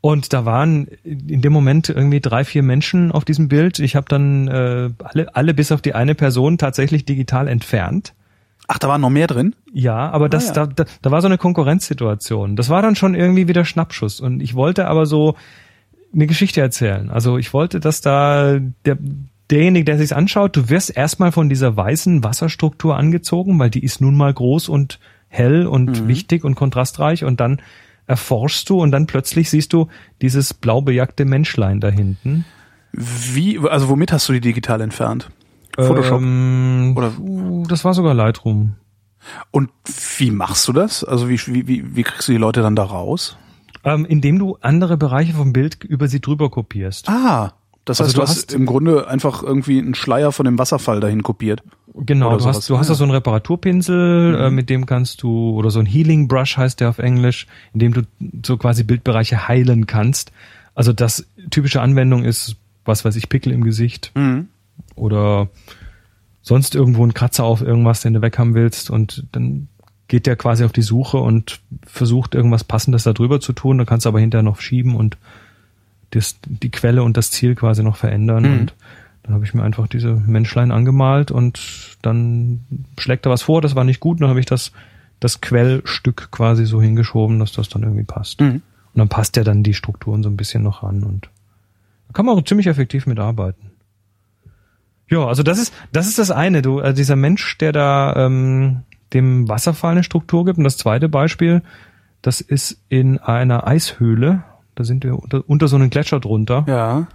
Und 0.00 0.32
da 0.32 0.44
waren 0.44 0.86
in 1.04 1.42
dem 1.42 1.52
Moment 1.52 1.88
irgendwie 1.88 2.20
drei, 2.20 2.44
vier 2.44 2.62
Menschen 2.62 3.10
auf 3.10 3.24
diesem 3.24 3.48
Bild. 3.48 3.80
Ich 3.80 3.96
habe 3.96 4.06
dann 4.08 4.46
äh, 4.46 4.90
alle, 5.02 5.34
alle 5.34 5.54
bis 5.54 5.72
auf 5.72 5.82
die 5.82 5.94
eine 5.94 6.14
Person 6.14 6.56
tatsächlich 6.56 7.04
digital 7.04 7.48
entfernt. 7.48 8.14
Ach, 8.68 8.78
da 8.78 8.86
war 8.88 8.98
noch 8.98 9.10
mehr 9.10 9.26
drin? 9.26 9.54
Ja, 9.72 10.10
aber 10.10 10.28
das, 10.28 10.50
Ah, 10.50 10.54
ja. 10.54 10.66
Da, 10.66 10.84
da, 10.84 10.84
da 11.02 11.10
war 11.10 11.20
so 11.20 11.26
eine 11.26 11.38
Konkurrenzsituation. 11.38 12.54
Das 12.54 12.68
war 12.68 12.82
dann 12.82 12.96
schon 12.96 13.14
irgendwie 13.14 13.48
wieder 13.48 13.64
Schnappschuss. 13.64 14.20
Und 14.20 14.40
ich 14.40 14.54
wollte 14.54 14.86
aber 14.86 15.06
so 15.06 15.34
eine 16.14 16.26
Geschichte 16.26 16.60
erzählen. 16.60 17.10
Also 17.10 17.38
ich 17.38 17.52
wollte, 17.52 17.80
dass 17.80 18.00
da 18.00 18.58
der, 18.84 18.98
derjenige, 19.50 19.84
der 19.84 19.98
sich's 19.98 20.12
anschaut, 20.12 20.56
du 20.56 20.68
wirst 20.68 20.96
erstmal 20.96 21.32
von 21.32 21.48
dieser 21.48 21.76
weißen 21.76 22.22
Wasserstruktur 22.22 22.96
angezogen, 22.96 23.58
weil 23.58 23.70
die 23.70 23.82
ist 23.82 24.00
nun 24.00 24.16
mal 24.16 24.32
groß 24.32 24.68
und 24.68 25.00
hell 25.28 25.66
und 25.66 26.02
Mhm. 26.02 26.08
wichtig 26.08 26.44
und 26.44 26.54
kontrastreich 26.54 27.24
und 27.24 27.40
dann 27.40 27.60
erforschst 28.08 28.68
du 28.70 28.80
und 28.82 28.90
dann 28.90 29.06
plötzlich 29.06 29.50
siehst 29.50 29.72
du 29.72 29.86
dieses 30.22 30.52
blau 30.54 30.80
bejackte 30.80 31.24
Menschlein 31.24 31.80
da 31.80 31.88
hinten. 31.88 32.44
Wie, 32.92 33.58
also 33.58 33.88
womit 33.88 34.12
hast 34.12 34.28
du 34.28 34.32
die 34.32 34.40
digital 34.40 34.80
entfernt? 34.80 35.28
Photoshop? 35.78 36.20
Ähm, 36.20 36.94
Oder- 36.96 37.12
das 37.68 37.84
war 37.84 37.94
sogar 37.94 38.14
Lightroom. 38.14 38.74
Und 39.50 39.70
wie 40.18 40.30
machst 40.30 40.66
du 40.68 40.72
das? 40.72 41.04
Also 41.04 41.28
wie, 41.28 41.38
wie, 41.46 41.94
wie, 41.96 42.02
kriegst 42.02 42.28
du 42.28 42.32
die 42.32 42.38
Leute 42.38 42.62
dann 42.62 42.74
da 42.76 42.84
raus? 42.84 43.36
Ähm, 43.84 44.04
indem 44.06 44.38
du 44.38 44.56
andere 44.60 44.96
Bereiche 44.96 45.34
vom 45.34 45.52
Bild 45.52 45.84
über 45.84 46.08
sie 46.08 46.20
drüber 46.20 46.50
kopierst. 46.50 47.08
Ah, 47.08 47.52
das 47.84 48.00
Also 48.00 48.08
heißt, 48.08 48.16
du 48.16 48.20
du 48.20 48.22
hast 48.22 48.36
hast- 48.36 48.52
im 48.54 48.66
Grunde 48.66 49.06
einfach 49.08 49.42
irgendwie 49.42 49.78
einen 49.78 49.94
Schleier 49.94 50.32
von 50.32 50.44
dem 50.46 50.58
Wasserfall 50.58 51.00
dahin 51.00 51.22
kopiert. 51.22 51.62
Genau, 52.06 52.32
du 52.34 52.40
sowas. 52.40 52.56
hast, 52.58 52.70
du 52.70 52.78
hast 52.78 52.88
Ja. 52.88 52.92
da 52.94 52.96
so 52.96 53.04
einen 53.04 53.12
Reparaturpinsel, 53.12 54.32
Mhm. 54.32 54.34
äh, 54.40 54.50
mit 54.50 54.70
dem 54.70 54.86
kannst 54.86 55.22
du, 55.22 55.50
oder 55.52 55.70
so 55.70 55.80
ein 55.80 55.86
Healing 55.86 56.28
Brush 56.28 56.56
heißt 56.56 56.80
der 56.80 56.90
auf 56.90 56.98
Englisch, 56.98 57.46
in 57.72 57.80
dem 57.80 57.92
du 57.94 58.02
so 58.44 58.56
quasi 58.56 58.84
Bildbereiche 58.84 59.48
heilen 59.48 59.86
kannst. 59.86 60.32
Also 60.74 60.92
das 60.92 61.26
typische 61.50 61.80
Anwendung 61.82 62.24
ist, 62.24 62.56
was 62.84 63.04
weiß 63.04 63.16
ich, 63.16 63.28
Pickel 63.28 63.52
im 63.52 63.64
Gesicht 63.64 64.12
Mhm. 64.14 64.48
oder 64.94 65.48
sonst 66.42 66.74
irgendwo 66.74 67.04
ein 67.04 67.14
Kratzer 67.14 67.44
auf 67.44 67.60
irgendwas, 67.62 68.00
den 68.00 68.14
du 68.14 68.22
weghaben 68.22 68.54
willst 68.54 68.90
und 68.90 69.24
dann 69.32 69.68
geht 70.06 70.26
der 70.26 70.36
quasi 70.36 70.64
auf 70.64 70.72
die 70.72 70.82
Suche 70.82 71.18
und 71.18 71.60
versucht 71.84 72.34
irgendwas 72.34 72.64
Passendes 72.64 73.02
da 73.02 73.12
drüber 73.12 73.40
zu 73.40 73.52
tun. 73.52 73.76
Da 73.76 73.84
kannst 73.84 74.06
du 74.06 74.08
aber 74.08 74.20
hinterher 74.20 74.42
noch 74.42 74.60
schieben 74.60 74.94
und 74.96 75.18
das, 76.12 76.38
die 76.46 76.70
Quelle 76.70 77.02
und 77.02 77.18
das 77.18 77.30
Ziel 77.30 77.54
quasi 77.54 77.82
noch 77.82 77.96
verändern. 77.96 78.44
Mhm. 78.44 78.58
Und 78.60 78.74
dann 79.28 79.34
habe 79.34 79.44
ich 79.44 79.52
mir 79.52 79.62
einfach 79.62 79.86
diese 79.88 80.14
Menschlein 80.14 80.72
angemalt 80.72 81.30
und 81.30 81.98
dann 82.00 82.64
schlägt 82.98 83.26
er 83.26 83.30
was 83.30 83.42
vor, 83.42 83.60
das 83.60 83.74
war 83.74 83.84
nicht 83.84 84.00
gut. 84.00 84.22
Dann 84.22 84.30
habe 84.30 84.40
ich 84.40 84.46
das, 84.46 84.72
das 85.20 85.42
Quellstück 85.42 86.30
quasi 86.30 86.64
so 86.64 86.80
hingeschoben, 86.80 87.38
dass 87.38 87.52
das 87.52 87.68
dann 87.68 87.82
irgendwie 87.82 88.04
passt. 88.04 88.40
Mhm. 88.40 88.62
Und 88.94 88.94
dann 88.94 89.10
passt 89.10 89.36
ja 89.36 89.44
dann 89.44 89.62
die 89.62 89.74
Strukturen 89.74 90.22
so 90.22 90.30
ein 90.30 90.38
bisschen 90.38 90.62
noch 90.62 90.82
ran 90.82 91.02
und 91.02 91.28
da 92.06 92.14
kann 92.14 92.24
man 92.24 92.38
auch 92.38 92.44
ziemlich 92.44 92.68
effektiv 92.68 93.06
mitarbeiten. 93.06 93.72
Ja, 95.10 95.26
also 95.26 95.42
das 95.42 95.58
ist 95.58 95.74
das 95.92 96.08
ist 96.08 96.18
das 96.18 96.30
eine. 96.30 96.62
Du, 96.62 96.80
äh, 96.80 96.94
dieser 96.94 97.16
Mensch, 97.16 97.58
der 97.58 97.72
da 97.72 98.16
ähm, 98.16 98.84
dem 99.12 99.46
Wasserfall 99.46 99.92
eine 99.92 100.04
Struktur 100.04 100.46
gibt. 100.46 100.56
Und 100.56 100.64
das 100.64 100.78
zweite 100.78 101.10
Beispiel, 101.10 101.60
das 102.22 102.40
ist 102.40 102.80
in 102.88 103.18
einer 103.18 103.66
Eishöhle. 103.66 104.42
Da 104.74 104.84
sind 104.84 105.04
wir 105.04 105.18
unter, 105.22 105.42
unter 105.46 105.68
so 105.68 105.76
einem 105.76 105.90
Gletscher 105.90 106.18
drunter. 106.18 106.64
Ja. 106.66 107.08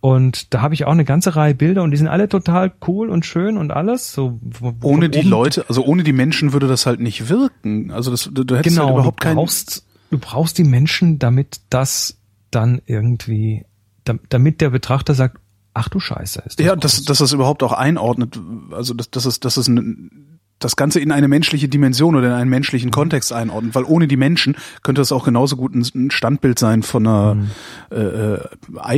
Und 0.00 0.54
da 0.54 0.62
habe 0.62 0.72
ich 0.72 0.86
auch 0.86 0.92
eine 0.92 1.04
ganze 1.04 1.36
Reihe 1.36 1.54
Bilder 1.54 1.82
und 1.82 1.90
die 1.90 1.98
sind 1.98 2.08
alle 2.08 2.28
total 2.28 2.72
cool 2.88 3.10
und 3.10 3.26
schön 3.26 3.58
und 3.58 3.70
alles. 3.70 4.12
So 4.12 4.40
Ohne 4.82 5.10
die 5.10 5.20
Leute, 5.20 5.66
also 5.68 5.84
ohne 5.84 6.02
die 6.04 6.14
Menschen 6.14 6.54
würde 6.54 6.68
das 6.68 6.86
halt 6.86 7.00
nicht 7.00 7.28
wirken. 7.28 7.90
Also 7.90 8.10
das, 8.10 8.30
du, 8.32 8.44
du 8.44 8.56
hättest 8.56 8.76
genau, 8.76 8.86
halt 8.88 8.96
überhaupt 8.96 9.20
du 9.20 9.24
keinen. 9.24 9.36
brauchst, 9.36 9.84
du 10.10 10.18
brauchst 10.18 10.56
die 10.56 10.64
Menschen, 10.64 11.18
damit 11.18 11.60
das 11.68 12.16
dann 12.50 12.80
irgendwie, 12.86 13.66
dam- 14.04 14.20
damit 14.30 14.62
der 14.62 14.70
Betrachter 14.70 15.12
sagt, 15.14 15.36
ach 15.74 15.90
du 15.90 16.00
Scheiße, 16.00 16.42
ist 16.46 16.58
das 16.58 16.66
Ja, 16.66 16.76
dass, 16.76 17.04
dass 17.04 17.18
das 17.18 17.32
überhaupt 17.32 17.62
auch 17.62 17.72
einordnet, 17.72 18.40
also 18.70 18.94
dass, 18.94 19.10
dass 19.10 19.26
es, 19.26 19.38
dass 19.40 19.58
es 19.58 19.68
ein, 19.68 20.39
das 20.60 20.76
Ganze 20.76 21.00
in 21.00 21.10
eine 21.10 21.26
menschliche 21.26 21.68
Dimension 21.68 22.14
oder 22.14 22.28
in 22.28 22.32
einen 22.34 22.50
menschlichen 22.50 22.90
Kontext 22.92 23.32
einordnet, 23.32 23.74
weil 23.74 23.84
ohne 23.84 24.06
die 24.06 24.16
Menschen 24.16 24.56
könnte 24.82 25.00
das 25.00 25.10
auch 25.10 25.24
genauso 25.24 25.56
gut 25.56 25.74
ein 25.74 26.10
Standbild 26.10 26.58
sein 26.58 26.82
von 26.84 27.06
einer 27.06 27.34
Mhm. 27.34 27.50
äh, 27.90 27.96
äh, 27.98 28.38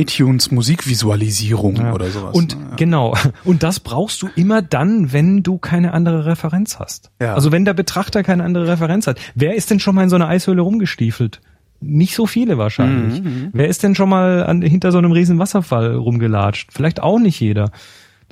iTunes 0.01 0.51
Musikvisualisierung 0.51 1.77
Ja. 1.77 1.93
oder 1.93 2.07
sowas. 2.09 2.35
Und 2.35 2.57
ne? 2.59 2.75
genau, 2.75 3.15
und 3.43 3.63
das 3.63 3.79
brauchst 3.79 4.21
du 4.21 4.29
immer 4.35 4.61
dann, 4.61 5.11
wenn 5.13 5.41
du 5.43 5.57
keine 5.57 5.93
andere 5.93 6.25
Referenz 6.25 6.79
hast. 6.79 7.11
Ja. 7.21 7.33
Also 7.33 7.51
wenn 7.51 7.65
der 7.65 7.73
Betrachter 7.73 8.23
keine 8.23 8.43
andere 8.43 8.67
Referenz 8.67 9.07
hat. 9.07 9.19
Wer 9.35 9.55
ist 9.55 9.71
denn 9.71 9.79
schon 9.79 9.95
mal 9.95 10.03
in 10.03 10.09
so 10.09 10.15
einer 10.15 10.27
Eishöhle 10.27 10.61
rumgestiefelt? 10.61 11.41
Nicht 11.79 12.15
so 12.15 12.27
viele 12.27 12.57
wahrscheinlich. 12.57 13.21
Mhm, 13.21 13.49
Wer 13.51 13.67
ist 13.67 13.83
denn 13.83 13.93
schon 13.95 14.07
mal 14.07 14.45
an, 14.45 14.61
hinter 14.61 14.91
so 14.93 14.99
einem 14.99 15.11
riesen 15.11 15.37
Wasserfall 15.39 15.95
rumgelatscht? 15.95 16.71
Vielleicht 16.71 17.01
auch 17.01 17.19
nicht 17.19 17.39
jeder. 17.41 17.71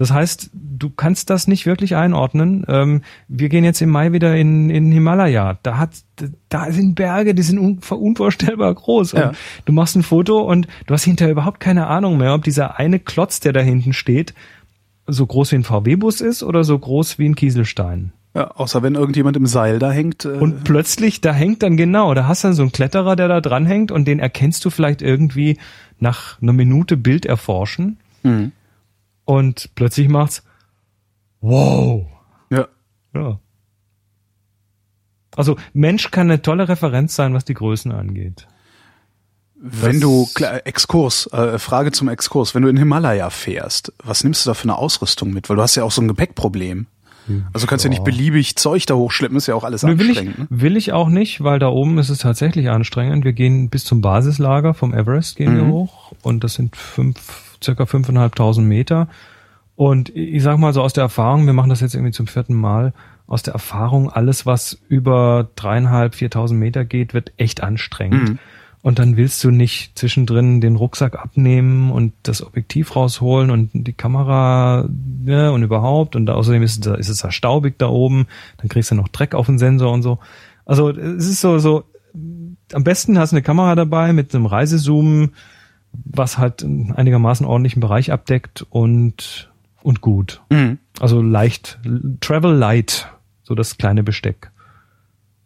Das 0.01 0.11
heißt, 0.11 0.49
du 0.51 0.89
kannst 0.89 1.29
das 1.29 1.47
nicht 1.47 1.67
wirklich 1.67 1.95
einordnen. 1.95 2.65
Ähm, 2.67 3.03
wir 3.27 3.49
gehen 3.49 3.63
jetzt 3.63 3.83
im 3.83 3.91
Mai 3.91 4.13
wieder 4.13 4.35
in, 4.35 4.71
in 4.71 4.91
Himalaya. 4.91 5.59
Da 5.61 5.77
hat, 5.77 5.91
da 6.49 6.71
sind 6.71 6.95
Berge, 6.95 7.35
die 7.35 7.43
sind 7.43 7.59
un, 7.59 7.79
unvorstellbar 7.87 8.73
groß. 8.73 9.13
Und 9.13 9.19
Ja. 9.19 9.31
Du 9.65 9.73
machst 9.73 9.95
ein 9.95 10.01
Foto 10.01 10.39
und 10.39 10.67
du 10.87 10.95
hast 10.95 11.03
hinterher 11.03 11.31
überhaupt 11.31 11.59
keine 11.59 11.85
Ahnung 11.85 12.17
mehr, 12.17 12.33
ob 12.33 12.43
dieser 12.43 12.79
eine 12.79 12.97
Klotz, 12.97 13.41
der 13.41 13.53
da 13.53 13.59
hinten 13.59 13.93
steht, 13.93 14.33
so 15.05 15.23
groß 15.23 15.51
wie 15.51 15.57
ein 15.57 15.63
VW-Bus 15.63 16.21
ist 16.21 16.41
oder 16.41 16.63
so 16.63 16.79
groß 16.79 17.19
wie 17.19 17.29
ein 17.29 17.35
Kieselstein. 17.35 18.11
ja, 18.33 18.49
außer 18.49 18.81
wenn 18.81 18.95
irgendjemand 18.95 19.37
im 19.37 19.45
Seil 19.45 19.77
da 19.77 19.91
hängt. 19.91 20.25
Äh, 20.25 20.29
Und 20.29 20.63
plötzlich, 20.63 21.21
da 21.21 21.31
hängt 21.31 21.61
dann 21.61 21.77
genau, 21.77 22.15
da 22.15 22.25
hast 22.25 22.43
du 22.43 22.47
dann 22.47 22.55
so 22.55 22.63
einen 22.63 22.71
Kletterer, 22.71 23.15
der 23.15 23.27
da 23.27 23.39
dran 23.39 23.67
hängt 23.67 23.91
und 23.91 24.05
den 24.05 24.17
erkennst 24.17 24.65
du 24.65 24.71
vielleicht 24.71 25.03
irgendwie 25.03 25.59
nach 25.99 26.41
einer 26.41 26.53
Minute 26.53 26.97
Bild 26.97 27.27
erforschen 27.27 27.99
mhm. 28.23 28.51
Und 29.31 29.69
plötzlich 29.75 30.09
macht's 30.09 30.43
wow. 31.41 32.05
ja. 32.49 32.67
Ja. 33.15 33.39
Also 35.35 35.55
Mensch 35.73 36.11
kann 36.11 36.29
eine 36.29 36.41
tolle 36.41 36.67
Referenz 36.67 37.15
sein, 37.15 37.33
was 37.33 37.45
die 37.45 37.53
Größen 37.53 37.91
angeht. 37.91 38.47
Wenn 39.55 39.99
du 40.01 40.27
klar, 40.33 40.65
Exkurs, 40.65 41.27
äh, 41.31 41.59
Frage 41.59 41.91
zum 41.91 42.09
Exkurs, 42.09 42.55
wenn 42.55 42.63
du 42.63 42.69
in 42.69 42.77
Himalaya 42.77 43.29
fährst, 43.29 43.93
was 44.03 44.23
nimmst 44.23 44.45
du 44.45 44.49
da 44.49 44.53
für 44.55 44.63
eine 44.63 44.77
Ausrüstung 44.77 45.31
mit? 45.31 45.49
Weil 45.49 45.55
du 45.55 45.61
hast 45.61 45.75
ja 45.75 45.83
auch 45.83 45.91
so 45.91 46.01
ein 46.01 46.07
Gepäckproblem. 46.07 46.87
Also 47.53 47.65
du 47.65 47.69
kannst 47.69 47.85
ja, 47.85 47.89
nicht 47.89 48.03
beliebig 48.03 48.55
Zeug 48.57 48.85
da 48.87 48.95
hochschleppen, 48.95 49.37
ist 49.37 49.47
ja 49.47 49.53
auch 49.55 49.63
alles 49.63 49.83
Nö, 49.83 49.97
will, 49.99 50.09
ich, 50.09 50.17
anstrengend. 50.19 50.51
ne? 50.51 50.61
will 50.61 50.75
ich 50.75 50.91
auch 50.91 51.07
nicht, 51.07 51.43
weil 51.43 51.59
da 51.59 51.67
oben 51.69 51.97
ist 51.99 52.09
es 52.09 52.17
tatsächlich 52.17 52.69
anstrengend. 52.69 53.23
Wir 53.23 53.31
gehen 53.33 53.69
bis 53.69 53.85
zum 53.85 54.01
Basislager 54.01 54.73
vom 54.73 54.93
Everest 54.93 55.37
gehen 55.37 55.55
wir 55.55 55.63
Mhm. 55.63 55.71
hoch 55.71 56.11
und 56.23 56.43
das 56.43 56.55
sind 56.55 56.75
fünf, 56.75 57.50
circa 57.63 57.85
fünfeinhalbtausend 57.85 58.67
Meter. 58.67 59.07
Und 59.75 60.15
ich 60.15 60.43
sag 60.43 60.57
mal 60.57 60.73
so 60.73 60.81
aus 60.81 60.93
der 60.93 61.03
Erfahrung, 61.03 61.45
wir 61.45 61.53
machen 61.53 61.69
das 61.69 61.81
jetzt 61.81 61.95
irgendwie 61.95 62.11
zum 62.11 62.27
vierten 62.27 62.53
Mal, 62.53 62.93
aus 63.27 63.43
der 63.43 63.53
Erfahrung, 63.53 64.09
alles 64.11 64.45
was 64.45 64.77
über 64.89 65.49
dreieinhalb, 65.55 66.15
viertausend 66.15 66.59
Meter 66.59 66.83
geht, 66.83 67.13
wird 67.13 67.31
echt 67.37 67.63
anstrengend. 67.63 68.29
Mhm. 68.31 68.39
Und 68.83 68.99
dann 68.99 69.15
willst 69.15 69.43
du 69.43 69.51
nicht 69.51 69.97
zwischendrin 69.97 70.59
den 70.59 70.75
Rucksack 70.75 71.15
abnehmen 71.17 71.91
und 71.91 72.13
das 72.23 72.43
Objektiv 72.45 72.95
rausholen 72.95 73.51
und 73.51 73.69
die 73.73 73.93
Kamera 73.93 74.89
ne, 74.89 75.51
und 75.51 75.61
überhaupt. 75.61 76.15
Und 76.15 76.29
außerdem 76.29 76.63
ist 76.63 76.71
es, 76.71 76.79
da- 76.79 76.95
ist 76.95 77.09
es 77.09 77.19
da 77.19 77.31
staubig 77.31 77.77
da 77.77 77.87
oben. 77.87 78.25
Dann 78.57 78.69
kriegst 78.69 78.89
du 78.89 78.95
noch 78.95 79.07
Dreck 79.07 79.35
auf 79.35 79.45
den 79.45 79.59
Sensor 79.59 79.91
und 79.93 80.01
so. 80.01 80.17
Also 80.65 80.89
es 80.89 81.27
ist 81.27 81.41
so, 81.41 81.59
so 81.59 81.83
am 82.73 82.83
besten 82.83 83.17
hast 83.19 83.31
du 83.31 83.35
eine 83.35 83.43
Kamera 83.43 83.75
dabei 83.75 84.13
mit 84.13 84.33
einem 84.33 84.45
Reisezoom, 84.47 85.31
was 85.93 86.37
halt 86.37 86.63
einen 86.63 86.91
einigermaßen 86.93 87.45
ordentlichen 87.45 87.79
Bereich 87.81 88.11
abdeckt 88.11 88.65
und 88.69 89.49
und 89.83 90.01
gut. 90.01 90.41
Mhm. 90.49 90.77
Also 90.99 91.21
leicht, 91.21 91.79
Travel 92.21 92.53
Light, 92.53 93.09
so 93.43 93.55
das 93.55 93.77
kleine 93.77 94.03
Besteck. 94.03 94.51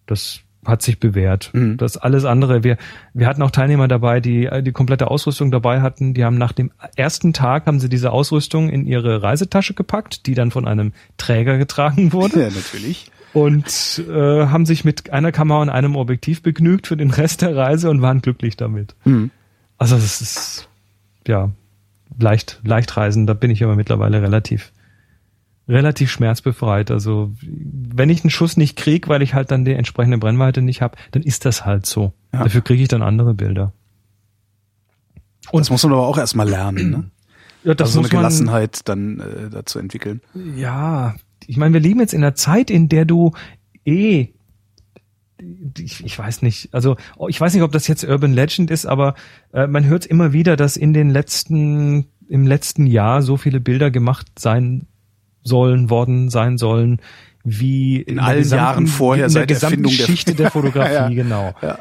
Das 0.06 0.42
hat 0.66 0.82
sich 0.82 1.00
bewährt. 1.00 1.52
Mhm. 1.54 1.78
Das 1.78 1.96
alles 1.96 2.26
andere, 2.26 2.64
wir, 2.64 2.78
wir 3.14 3.28
hatten 3.28 3.42
auch 3.44 3.52
Teilnehmer 3.52 3.88
dabei, 3.88 4.20
die 4.20 4.50
die 4.64 4.72
komplette 4.72 5.10
Ausrüstung 5.10 5.52
dabei 5.52 5.82
hatten. 5.82 6.14
Die 6.14 6.26
haben 6.26 6.38
nach 6.38 6.52
dem 6.52 6.72
ersten 6.96 7.34
Tag 7.34 7.66
haben 7.68 7.80
sie 7.80 7.88
diese 7.88 8.12
Ausrüstung 8.12 8.70
in 8.70 8.86
ihre 8.86 9.22
Reisetasche 9.24 9.74
gepackt, 9.74 10.26
die 10.26 10.34
dann 10.34 10.52
von 10.52 10.68
einem 10.68 10.92
Träger 11.18 11.58
getragen 11.58 12.12
wurde 12.14 12.42
Ja, 12.42 12.50
natürlich. 12.50 13.12
und 13.34 14.04
äh, 14.10 14.48
haben 14.48 14.66
sich 14.66 14.84
mit 14.84 15.12
einer 15.12 15.32
Kamera 15.32 15.62
und 15.62 15.70
einem 15.70 15.96
Objektiv 15.96 16.42
begnügt 16.42 16.88
für 16.88 16.98
den 16.98 17.12
Rest 17.12 17.42
der 17.44 17.56
Reise 17.56 17.90
und 17.90 18.02
waren 18.02 18.22
glücklich 18.22 18.58
damit. 18.58 18.96
Mhm. 19.06 19.32
Also 19.86 19.98
das 19.98 20.20
ist 20.20 20.68
ja 21.28 21.52
leicht 22.18 22.60
leicht 22.64 22.98
reisen, 22.98 23.28
da 23.28 23.36
bin 23.36 23.52
ich 23.52 23.64
aber 23.64 23.76
mittlerweile 23.76 24.20
relativ 24.20 24.72
relativ 25.68 26.10
schmerzbefreit. 26.10 26.90
Also 26.90 27.32
wenn 27.44 28.10
ich 28.10 28.24
einen 28.24 28.32
Schuss 28.32 28.58
nicht 28.58 28.78
krieg, 28.78 29.08
weil 29.10 29.22
ich 29.22 29.36
halt 29.36 29.52
dann 29.52 29.64
die 29.64 29.74
entsprechende 29.74 30.18
Brennweite 30.18 30.64
nicht 30.64 30.82
habe, 30.82 30.98
dann 31.12 31.22
ist 31.22 31.46
das 31.46 31.68
halt 31.68 31.86
so. 31.86 32.14
Ja. 32.34 32.46
Dafür 32.46 32.62
kriege 32.62 32.82
ich 32.82 32.88
dann 32.88 33.04
andere 33.04 33.36
Bilder. 33.36 33.74
Und 35.52 35.60
das 35.60 35.70
muss 35.70 35.84
man 35.84 35.94
aber 35.94 36.08
auch 36.08 36.18
erstmal 36.18 36.50
lernen, 36.50 36.90
ne? 36.90 37.12
Ja, 37.64 37.76
das 37.76 37.90
also 37.90 37.94
so 37.94 38.00
eine 38.00 38.06
muss 38.06 38.14
man, 38.14 38.22
Gelassenheit 38.22 38.90
dann 38.90 39.20
äh, 39.20 39.50
dazu 39.52 39.78
entwickeln. 39.78 40.22
Ja, 40.58 41.14
ich 41.46 41.58
meine, 41.58 41.74
wir 41.74 41.80
leben 41.80 42.00
jetzt 42.00 42.16
in 42.16 42.24
einer 42.24 42.34
Zeit, 42.34 42.72
in 42.72 42.90
der 42.90 43.06
du 43.06 43.34
eh 43.86 44.30
ich, 45.78 46.04
ich 46.06 46.18
weiß 46.18 46.42
nicht, 46.42 46.70
also 46.74 46.96
ich 47.28 47.40
weiß 47.40 47.54
nicht, 47.54 47.64
ob 47.64 47.72
das 47.72 47.88
jetzt 47.88 48.04
Urban 48.04 48.34
Legend 48.34 48.72
ist, 48.72 48.86
aber 48.86 49.16
äh, 49.54 49.68
man 49.68 49.86
hört 49.86 50.06
immer 50.06 50.34
wieder, 50.34 50.56
dass 50.56 50.78
in 50.78 50.94
den 50.94 51.10
letzten 51.10 52.08
im 52.28 52.48
letzten 52.48 52.88
Jahr 52.88 53.22
so 53.22 53.38
viele 53.38 53.60
Bilder 53.60 53.92
gemacht 53.92 54.28
sein 54.40 54.88
sollen, 55.44 55.90
worden 55.92 56.30
sein 56.30 56.58
sollen, 56.58 57.00
wie 57.44 58.02
in, 58.02 58.16
der 58.16 58.24
allen 58.26 58.38
gesamten- 58.40 58.64
Jahren 58.66 58.88
vorher 58.88 59.26
in 59.28 59.34
der 59.34 59.42
seit 59.42 59.50
der 59.52 59.56
gesamten 59.56 59.74
Erfindung 59.84 59.92
der- 59.98 60.06
Geschichte 60.08 60.34
der 60.36 60.52
Fotografie, 60.52 60.94
Ja. 60.94 61.10
genau. 61.10 61.54
Ja. 61.62 61.78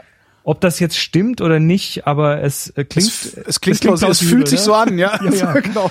Ob 0.46 0.60
das 0.60 0.78
jetzt 0.78 0.98
stimmt 0.98 1.40
oder 1.40 1.58
nicht, 1.58 2.06
aber 2.06 2.42
es 2.42 2.68
äh, 2.76 2.84
klingt 2.84 3.08
es, 3.08 3.32
es 3.34 3.60
klingt, 3.62 3.80
plausibel, 3.80 4.10
es 4.12 4.20
fühlt 4.20 4.46
sich 4.48 4.58
ne? 4.58 4.64
so 4.66 4.74
an, 4.74 4.98
ja. 4.98 5.18
Ja, 5.24 5.30
ja. 5.32 5.52
genau. 5.60 5.90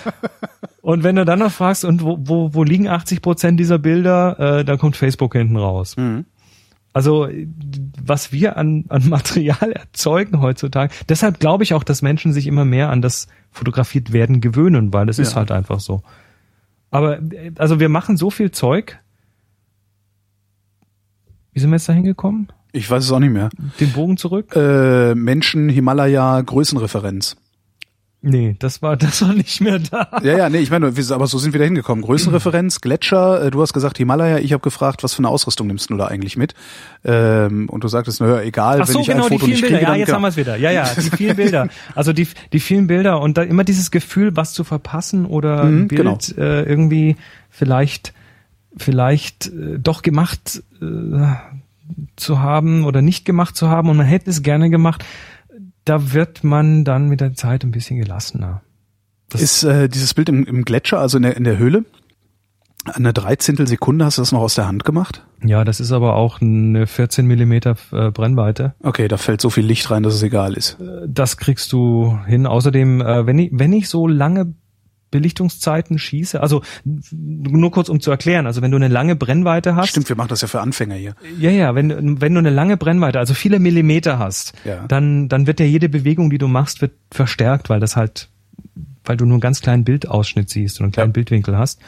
Und 0.81 1.03
wenn 1.03 1.15
du 1.15 1.25
dann 1.25 1.39
noch 1.39 1.51
fragst, 1.51 1.85
und 1.85 2.03
wo, 2.03 2.19
wo, 2.21 2.53
wo 2.53 2.63
liegen 2.63 2.87
80 2.87 3.23
Prozent 3.23 3.59
dieser 3.59 3.79
Bilder, 3.79 4.59
äh, 4.59 4.63
dann 4.65 4.77
kommt 4.77 4.95
Facebook 4.95 5.33
hinten 5.33 5.57
raus. 5.57 5.97
Mhm. 5.97 6.25
Also 6.93 7.27
was 8.05 8.31
wir 8.31 8.55
an, 8.57 8.85
an 8.89 9.09
Material 9.09 9.71
erzeugen 9.71 10.39
heutzutage, 10.41 10.93
deshalb 11.09 11.39
glaube 11.39 11.63
ich 11.63 11.73
auch, 11.73 11.83
dass 11.83 12.01
Menschen 12.03 12.33
sich 12.33 12.45
immer 12.47 12.65
mehr 12.65 12.89
an 12.89 13.01
das 13.01 13.27
fotografiert 13.51 14.13
werden 14.13 14.41
gewöhnen, 14.41 14.93
weil 14.93 15.09
es 15.09 15.17
ist 15.19 15.31
Ja. 15.31 15.37
halt 15.37 15.51
einfach 15.51 15.79
so. 15.79 16.03
Aber 16.91 17.19
also 17.57 17.79
wir 17.79 17.89
machen 17.89 18.17
so 18.17 18.29
viel 18.29 18.51
Zeug. 18.51 18.99
Wie 21.51 21.59
sind 21.59 21.71
wir 21.71 21.75
jetzt 21.77 21.89
da 21.89 21.93
hingekommen? 21.93 22.47
Ich 22.71 22.89
weiß 22.89 23.03
es 23.03 23.11
auch 23.11 23.19
nicht 23.19 23.31
mehr. 23.33 23.49
Den 23.79 23.91
Bogen 23.91 24.17
zurück? 24.17 24.55
Äh, 24.55 25.13
Menschen, 25.15 25.69
Himalaya, 25.69 26.41
Größenreferenz. 26.41 27.37
Nee, 28.25 28.55
das 28.57 28.81
war 28.81 28.95
das 28.97 29.21
war 29.21 29.33
nicht 29.33 29.59
mehr 29.59 29.79
da. 29.79 30.07
Ja, 30.23 30.37
ja, 30.37 30.49
nee, 30.49 30.59
ich 30.59 30.71
meine, 30.71 30.95
wir- 30.95 31.11
aber 31.11 31.27
so 31.27 31.37
sind 31.37 31.51
wir 31.51 31.59
da 31.59 31.65
hingekommen. 31.65 32.01
Größenreferenz, 32.05 32.79
Gletscher, 32.81 33.43
äh, 33.47 33.51
du 33.51 33.61
hast 33.61 33.73
gesagt 33.73 33.97
Himalaya, 33.97 34.37
ich 34.39 34.53
habe 34.53 34.61
gefragt, 34.61 35.03
was 35.03 35.13
für 35.13 35.19
eine 35.19 35.27
Ausrüstung 35.27 35.67
nimmst 35.67 35.89
du 35.89 35.97
da 35.97 36.05
eigentlich 36.07 36.37
mit? 36.37 36.53
Ähm, 37.03 37.67
und 37.67 37.83
du 37.83 37.89
sagtest, 37.89 38.21
naja, 38.21 38.39
egal, 38.41 38.79
Ach 38.81 38.87
wenn 38.87 38.93
so, 38.93 38.99
ich 39.01 39.07
genau, 39.07 39.25
ein 39.25 39.29
die 39.31 39.35
Foto 39.35 39.45
vielen 39.45 39.51
nicht 39.51 39.61
Bilder. 39.63 39.77
kriege, 39.79 39.91
Ja, 39.91 39.95
jetzt 39.97 40.07
ja. 40.07 40.15
haben 40.15 40.21
wir 40.21 40.27
es 40.29 40.37
wieder. 40.37 40.55
Ja, 40.55 40.71
ja, 40.71 40.89
die 40.95 41.09
vielen 41.17 41.35
Bilder. 41.35 41.67
Also 41.95 42.13
die, 42.13 42.27
die 42.53 42.59
vielen 42.61 42.87
Bilder 42.87 43.19
und 43.19 43.37
dann 43.37 43.49
immer 43.49 43.65
dieses 43.65 43.91
Gefühl, 43.91 44.35
was 44.37 44.53
zu 44.53 44.63
verpassen 44.63 45.25
oder 45.25 45.65
Mhm, 45.65 45.77
ein 45.83 45.87
Bild 45.89 45.99
genau. 46.01 46.17
äh, 46.37 46.63
irgendwie 46.63 47.17
vielleicht, 47.49 48.13
vielleicht 48.77 49.47
äh, 49.47 49.79
doch 49.79 50.01
gemacht 50.01 50.63
äh, 50.81 50.85
zu 52.15 52.39
haben 52.39 52.85
oder 52.85 53.01
nicht 53.01 53.25
gemacht 53.25 53.55
zu 53.57 53.69
haben 53.69 53.89
und 53.89 53.97
man 53.97 54.05
hätte 54.05 54.29
es 54.29 54.41
gerne 54.43 54.69
gemacht. 54.69 55.03
Da 55.85 56.13
wird 56.13 56.43
man 56.43 56.83
dann 56.85 57.07
mit 57.09 57.21
der 57.21 57.33
Zeit 57.33 57.63
ein 57.63 57.71
bisschen 57.71 57.97
gelassener. 57.99 58.61
Das- 59.29 59.41
Ist 59.41 59.63
äh, 59.63 59.89
dieses 59.89 60.13
Bild 60.13 60.29
im, 60.29 60.45
im 60.45 60.63
Gletscher, 60.65 60.99
also 60.99 61.17
in 61.17 61.23
der, 61.23 61.35
in 61.37 61.43
der 61.43 61.57
Höhle, 61.57 61.85
eine 62.85 63.13
Dreizehntel 63.13 63.65
Sekunde 63.67 64.03
hast 64.05 64.17
du 64.17 64.21
das 64.21 64.31
noch 64.33 64.41
aus 64.41 64.55
der 64.55 64.67
Hand 64.67 64.83
gemacht? 64.83 65.25
Ja, 65.41 65.63
das 65.63 65.79
ist 65.79 65.91
aber 65.93 66.15
auch 66.15 66.41
eine 66.41 66.85
14 66.85 67.25
Millimeter 67.25 67.75
äh, 67.93 68.11
Brennweite. 68.11 68.75
Okay, 68.83 69.07
da 69.07 69.17
fällt 69.17 69.39
so 69.41 69.49
viel 69.49 69.65
Licht 69.65 69.89
rein, 69.89 70.03
dass 70.03 70.13
es 70.15 70.23
egal 70.23 70.53
ist. 70.53 70.77
Das 71.07 71.37
kriegst 71.37 71.71
du 71.71 72.17
hin. 72.25 72.45
Außerdem, 72.45 73.01
äh, 73.01 73.25
wenn 73.25 73.39
ich, 73.39 73.51
wenn 73.53 73.71
ich 73.73 73.87
so 73.87 74.05
lange 74.07 74.53
Belichtungszeiten 75.13 75.97
schieße, 75.97 76.41
also 76.41 76.61
nur 77.11 77.71
kurz 77.71 77.87
um 77.87 78.01
zu 78.01 78.11
erklären, 78.11 78.45
also 78.47 78.61
wenn 78.61 78.71
du 78.71 78.77
eine 78.77 78.89
lange 78.89 79.15
Brennweite 79.15 79.75
hast, 79.75 79.89
Stimmt, 79.89 80.09
wir 80.09 80.17
machen 80.17 80.27
das 80.29 80.41
ja 80.41 80.49
für 80.49 80.59
Anfänger 80.59 80.95
hier. 80.95 81.15
ja, 81.39 81.51
ja, 81.51 81.73
wenn, 81.75 82.19
wenn 82.19 82.33
du 82.33 82.39
eine 82.39 82.49
lange 82.49 82.75
Brennweite, 82.75 83.19
also 83.19 83.33
viele 83.33 83.59
Millimeter 83.59 84.19
hast, 84.19 84.53
Ja. 84.65 84.85
dann, 84.87 85.29
dann 85.29 85.47
wird 85.47 85.59
ja 85.61 85.65
jede 85.65 85.87
Bewegung, 85.87 86.29
die 86.29 86.37
du 86.37 86.47
machst, 86.49 86.81
wird 86.81 86.91
verstärkt, 87.11 87.69
weil 87.69 87.79
das 87.79 87.95
halt, 87.95 88.27
weil 89.05 89.15
du 89.15 89.23
nur 89.25 89.35
einen 89.35 89.41
ganz 89.41 89.61
kleinen 89.61 89.83
Bildausschnitt 89.85 90.49
siehst 90.49 90.79
und 90.79 90.85
einen 90.85 90.91
kleinen 90.91 91.09
Ja. 91.11 91.13
Bildwinkel 91.13 91.57
hast. 91.57 91.79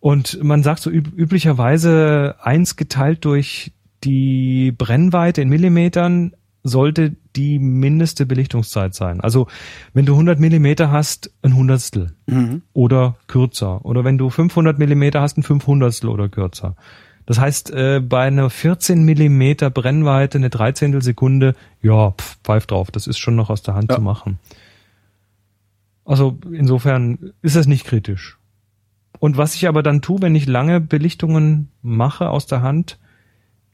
Und 0.00 0.42
man 0.42 0.62
sagt 0.62 0.80
so 0.80 0.90
üb 0.90 1.08
üblicherweise 1.16 2.36
eins 2.42 2.76
geteilt 2.76 3.24
durch 3.24 3.72
die 4.02 4.72
Brennweite 4.72 5.42
in 5.42 5.50
Millimetern 5.50 6.32
sollte 6.62 7.16
die 7.36 7.58
mindeste 7.58 8.26
Belichtungszeit 8.26 8.94
sein. 8.94 9.20
Also 9.20 9.46
wenn 9.94 10.04
du 10.06 10.12
100 10.14 10.38
Millimeter 10.38 10.90
hast, 10.90 11.32
ein 11.42 11.54
Hundertstel 11.56 12.12
Mhm. 12.26 12.62
oder 12.72 13.16
kürzer. 13.28 13.84
Oder 13.84 14.04
wenn 14.04 14.18
du 14.18 14.28
500 14.30 14.78
Millimeter 14.78 15.20
hast, 15.22 15.38
ein 15.38 15.42
Fünfhundertstel 15.42 16.08
oder 16.10 16.28
kürzer. 16.28 16.76
Das 17.26 17.38
heißt, 17.38 17.70
äh, 17.70 18.00
bei 18.00 18.22
einer 18.26 18.50
14 18.50 19.04
Millimeter 19.04 19.70
Brennweite, 19.70 20.38
eine 20.38 20.50
Dreizehntel 20.50 21.00
Sekunde, 21.02 21.54
ja, 21.80 22.10
pf, 22.10 22.38
pfeif 22.42 22.66
drauf, 22.66 22.90
das 22.90 23.06
ist 23.06 23.18
schon 23.18 23.36
noch 23.36 23.50
aus 23.50 23.62
der 23.62 23.74
Hand 23.74 23.90
Ja. 23.90 23.96
zu 23.96 24.02
machen. 24.02 24.38
Also 26.04 26.38
insofern 26.50 27.32
ist 27.42 27.56
es 27.56 27.66
nicht 27.66 27.84
kritisch. 27.86 28.38
Und 29.18 29.36
was 29.36 29.54
ich 29.54 29.68
aber 29.68 29.82
dann 29.82 30.02
tue, 30.02 30.20
wenn 30.22 30.34
ich 30.34 30.46
lange 30.46 30.80
Belichtungen 30.80 31.68
mache 31.82 32.30
aus 32.30 32.46
der 32.46 32.62
Hand, 32.62 32.98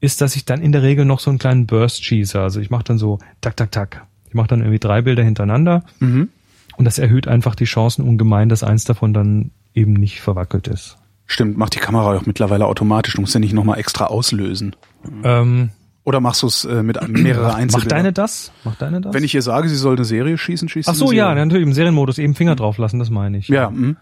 ist, 0.00 0.20
dass 0.20 0.36
ich 0.36 0.44
dann 0.44 0.60
in 0.60 0.72
der 0.72 0.82
Regel 0.82 1.04
noch 1.04 1.20
so 1.20 1.30
einen 1.30 1.38
kleinen 1.38 1.66
Burst 1.66 2.04
schieße. 2.04 2.40
Also 2.40 2.60
ich 2.60 2.70
mache 2.70 2.84
dann 2.84 2.98
so 2.98 3.18
tak, 3.40 3.56
tak, 3.56 3.72
tak. 3.72 4.06
Ich 4.28 4.34
mache 4.34 4.48
dann 4.48 4.60
irgendwie 4.60 4.78
drei 4.78 5.02
Bilder 5.02 5.22
hintereinander 5.22 5.84
Mhm. 6.00 6.28
und 6.76 6.84
das 6.84 6.98
erhöht 6.98 7.28
einfach 7.28 7.54
die 7.54 7.64
Chancen 7.64 8.02
ungemein, 8.06 8.48
dass 8.48 8.62
eins 8.62 8.84
davon 8.84 9.14
dann 9.14 9.50
eben 9.74 9.92
nicht 9.94 10.20
verwackelt 10.20 10.68
ist. 10.68 10.96
Stimmt, 11.26 11.56
macht 11.58 11.74
die 11.74 11.80
Kamera 11.80 12.16
auch 12.16 12.26
mittlerweile 12.26 12.66
automatisch. 12.66 13.14
Du 13.14 13.20
musst 13.20 13.34
ja 13.34 13.40
nicht 13.40 13.52
nochmal 13.52 13.78
extra 13.78 14.06
auslösen. 14.06 14.76
Ähm, 15.24 15.70
Oder 16.04 16.20
machst 16.20 16.42
du 16.42 16.46
es 16.46 16.64
äh, 16.64 16.82
mit 16.84 17.00
mehrere 17.08 17.46
macht 17.48 17.56
Einzelbildern? 17.56 17.98
deine 17.98 18.12
das? 18.12 18.52
Macht 18.62 18.80
deine 18.80 19.00
das? 19.00 19.12
Wenn 19.12 19.24
ich 19.24 19.34
ihr 19.34 19.42
sage, 19.42 19.68
sie 19.68 19.74
soll 19.74 19.96
eine 19.96 20.04
Serie 20.04 20.38
schießen, 20.38 20.68
schießt 20.68 20.88
Ach 20.88 20.92
sie 20.94 20.98
so, 21.00 21.06
eine 21.08 21.16
ja, 21.16 21.34
natürlich 21.34 21.66
im 21.66 21.72
Serienmodus 21.72 22.18
eben 22.18 22.34
Finger 22.36 22.54
drauf 22.54 22.78
lassen, 22.78 22.98
das 23.00 23.10
meine 23.10 23.38
ich. 23.38 23.48
Ja, 23.48 23.70
mhm. 23.70 23.96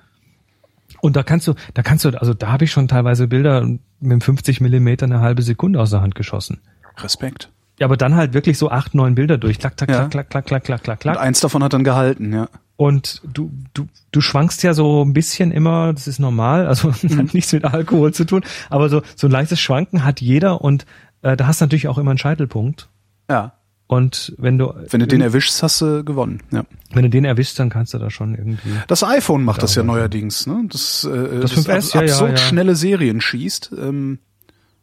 Und 1.04 1.16
da 1.16 1.22
kannst 1.22 1.46
du, 1.46 1.52
da 1.74 1.82
kannst 1.82 2.06
du, 2.06 2.18
also 2.18 2.32
da 2.32 2.50
habe 2.50 2.64
ich 2.64 2.72
schon 2.72 2.88
teilweise 2.88 3.28
Bilder 3.28 3.60
mit 3.60 3.80
einem 4.02 4.22
50 4.22 4.62
Millimeter 4.62 5.04
eine 5.04 5.20
halbe 5.20 5.42
Sekunde 5.42 5.78
aus 5.78 5.90
der 5.90 6.00
Hand 6.00 6.14
geschossen. 6.14 6.62
Respekt. 6.96 7.50
Ja, 7.78 7.88
aber 7.88 7.98
dann 7.98 8.14
halt 8.14 8.32
wirklich 8.32 8.56
so 8.56 8.70
acht, 8.70 8.94
neun 8.94 9.14
Bilder 9.14 9.36
durch. 9.36 9.58
Klack, 9.58 9.76
klack, 9.76 9.90
Ja. 9.90 10.06
klack, 10.08 10.30
klack, 10.30 10.46
klack, 10.46 10.64
klack, 10.64 10.82
klack, 10.82 11.00
klack, 11.00 11.16
Und 11.16 11.22
eins 11.22 11.40
davon 11.40 11.62
hat 11.62 11.74
dann 11.74 11.84
gehalten, 11.84 12.32
ja. 12.32 12.48
Und 12.76 13.20
du, 13.30 13.52
du, 13.74 13.86
du 14.12 14.20
schwankst 14.22 14.62
ja 14.62 14.72
so 14.72 15.04
ein 15.04 15.12
bisschen 15.12 15.52
immer, 15.52 15.92
das 15.92 16.08
ist 16.08 16.20
normal, 16.20 16.66
also 16.66 16.90
hat 17.18 17.34
nichts 17.34 17.52
mit 17.52 17.64
Alkohol 17.66 18.14
zu 18.14 18.24
tun, 18.24 18.42
aber 18.70 18.88
so, 18.88 19.02
so 19.14 19.26
ein 19.28 19.30
leichtes 19.30 19.60
Schwanken 19.60 20.04
hat 20.06 20.22
jeder 20.22 20.62
und 20.62 20.86
äh, 21.20 21.36
da 21.36 21.46
hast 21.46 21.60
du 21.60 21.66
natürlich 21.66 21.86
auch 21.88 21.98
immer 21.98 22.12
einen 22.12 22.18
Scheitelpunkt. 22.18 22.88
Ja. 23.28 23.52
Und 23.94 24.34
wenn 24.38 24.58
du, 24.58 24.72
Wenn 24.90 25.00
du 25.00 25.06
den 25.06 25.20
erwischst, 25.20 25.62
hast 25.62 25.80
du 25.80 26.04
gewonnen. 26.04 26.42
Ja. 26.50 26.64
wenn 26.92 27.02
du 27.04 27.10
den 27.10 27.24
erwischst, 27.24 27.58
dann 27.58 27.70
kannst 27.70 27.94
du 27.94 27.98
da 27.98 28.10
schon 28.10 28.34
irgendwie. 28.34 28.70
Das 28.88 29.02
iPhone 29.04 29.44
macht 29.44 29.62
das 29.62 29.74
ja 29.74 29.82
neuerdings, 29.82 30.46
ne? 30.46 30.64
Das, 30.68 31.04
äh, 31.04 31.40
Das 31.40 31.54
das, 31.54 31.66
5S, 31.68 31.94
ja, 31.94 32.02
ja, 32.02 32.12
absurd 32.12 32.30
ja. 32.32 32.36
schnelle 32.38 32.74
Serien 32.74 33.20
schießt, 33.20 33.72
ähm, 33.78 34.18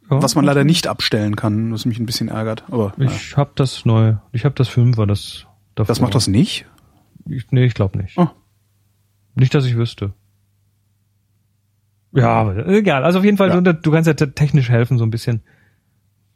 Ja, 0.09 0.22
was 0.22 0.36
man 0.36 0.45
leider 0.45 0.64
nicht 0.64 0.88
abstellen 0.88 1.36
kann, 1.36 1.72
was 1.74 1.86
mich 1.86 1.99
ein 1.99 2.05
bisschen 2.05 2.30
ärgert. 2.30 2.64
Aber 2.70 2.93
ja. 2.97 3.05
Ich 3.12 3.36
hab 3.38 3.55
das 3.55 3.86
neu. 3.86 4.16
Ich 4.32 4.45
hab 4.45 4.55
das 4.55 4.68
Fünfer, 4.70 5.05
das 5.07 5.45
davor. 5.76 5.88
das 5.88 5.99
macht 6.01 6.16
das 6.16 6.28
nicht. 6.28 6.66
Ich, 7.30 7.51
nee, 7.51 7.66
ich 7.66 7.74
glaube 7.74 7.97
nicht. 7.97 8.18
Oh. 8.18 8.28
Nicht, 9.36 9.53
dass 9.53 9.66
ich 9.66 9.76
wüsste. 9.78 10.14
Ja, 12.14 12.28
aber 12.30 12.68
egal. 12.68 13.03
Also 13.05 13.20
auf 13.20 13.26
jeden 13.26 13.38
Fall, 13.38 13.49
Ja. 13.49 13.62
du, 13.62 13.74
du 13.74 13.91
kannst 13.91 14.07
ja 14.07 14.14
te- 14.14 14.34
technisch 14.34 14.70
helfen, 14.70 14.97
so 14.97 15.05
ein 15.05 15.12
bisschen 15.12 15.41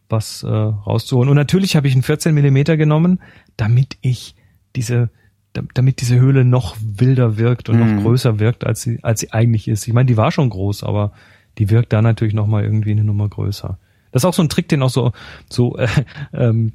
was 0.10 0.44
äh, 0.44 0.48
rauszuholen. 0.48 1.30
Und 1.30 1.36
natürlich 1.36 1.76
habe 1.76 1.88
ich 1.88 1.94
einen 1.94 2.04
14 2.04 2.34
Millimeter 2.34 2.78
genommen, 2.78 3.20
damit 3.58 3.98
ich 4.02 4.36
diese, 4.76 5.10
da- 5.54 5.64
damit 5.74 6.02
diese 6.02 6.20
Höhle 6.20 6.46
noch 6.46 6.76
wilder 6.82 7.38
wirkt 7.38 7.70
und 7.70 7.78
Mhm. 7.80 7.96
noch 7.96 8.04
größer 8.04 8.40
wirkt, 8.40 8.66
als 8.66 8.82
sie, 8.82 9.00
als 9.04 9.20
sie 9.22 9.32
eigentlich 9.34 9.68
ist. 9.68 9.88
Ich 9.88 9.94
meine, 9.94 10.08
die 10.08 10.18
war 10.18 10.32
schon 10.32 10.50
groß, 10.50 10.84
aber 10.84 11.12
die 11.58 11.70
wirkt 11.70 11.94
da 11.94 12.02
natürlich 12.02 12.34
noch 12.34 12.48
mal 12.48 12.64
irgendwie 12.64 12.92
eine 12.92 13.04
Nummer 13.04 13.28
größer. 13.30 13.78
Das 14.12 14.22
ist 14.22 14.26
auch 14.26 14.34
so 14.34 14.42
ein 14.44 14.50
Trick, 14.50 14.68
den 14.70 14.82
auch 14.84 14.90
so, 14.90 15.12
so 15.50 15.78
äh, 15.78 15.88
ähm, 16.34 16.74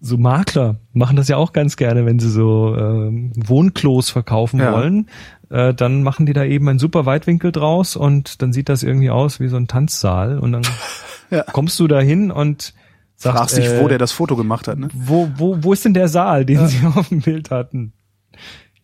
so 0.00 0.16
Makler 0.16 0.76
machen 0.92 1.16
das 1.16 1.28
ja 1.28 1.36
auch 1.36 1.52
ganz 1.52 1.76
gerne, 1.76 2.06
wenn 2.06 2.18
sie 2.18 2.30
so 2.30 2.76
ähm, 2.76 3.32
Wohnklos 3.36 4.10
verkaufen 4.10 4.60
Ja. 4.60 4.72
wollen. 4.72 5.08
Äh, 5.50 5.74
dann 5.74 6.02
machen 6.02 6.26
die 6.26 6.32
da 6.34 6.44
eben 6.44 6.68
einen 6.68 6.78
super 6.78 7.04
Weitwinkel 7.06 7.52
draus 7.52 7.96
und 7.96 8.42
dann 8.42 8.52
sieht 8.52 8.68
das 8.68 8.82
irgendwie 8.82 9.10
aus 9.10 9.40
wie 9.40 9.48
so 9.48 9.56
ein 9.56 9.66
Tanzsaal 9.66 10.38
und 10.38 10.52
dann 10.52 10.62
Ja. 11.30 11.42
kommst 11.42 11.78
du 11.80 11.88
da 11.88 12.00
hin 12.00 12.30
und 12.30 12.72
sagst, 13.16 13.36
Fragst 13.38 13.56
dich, 13.58 13.66
äh, 13.66 13.80
wo 13.82 13.88
der 13.88 13.98
das 13.98 14.12
Foto 14.12 14.36
gemacht 14.36 14.68
hat, 14.68 14.78
ne? 14.78 14.88
wo, 14.94 15.28
wo, 15.36 15.62
wo 15.62 15.72
ist 15.72 15.84
denn 15.84 15.94
der 15.94 16.08
Saal, 16.08 16.44
den 16.46 16.66
sie 16.68 16.86
auf 16.94 17.08
dem 17.08 17.20
Bild 17.20 17.50
hatten? 17.50 17.92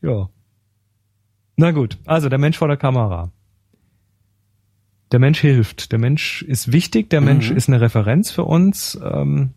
Ja. 0.03 0.29
Na 1.57 1.71
gut, 1.71 1.99
also 2.05 2.29
der 2.29 2.39
Mensch 2.39 2.59
vor 2.59 2.69
der 2.69 2.77
Kamera. 2.77 3.31
Der 5.13 5.21
Mensch 5.21 5.39
hilft. 5.41 5.93
Der 5.93 5.99
Mensch 6.01 6.43
ist 6.43 6.73
wichtig. 6.73 7.09
Der 7.11 7.21
Mensch 7.21 7.51
ist 7.53 7.69
eine 7.69 7.81
Referenz 7.81 8.33
für 8.33 8.45
uns. 8.45 8.99
Ähm, 9.03 9.51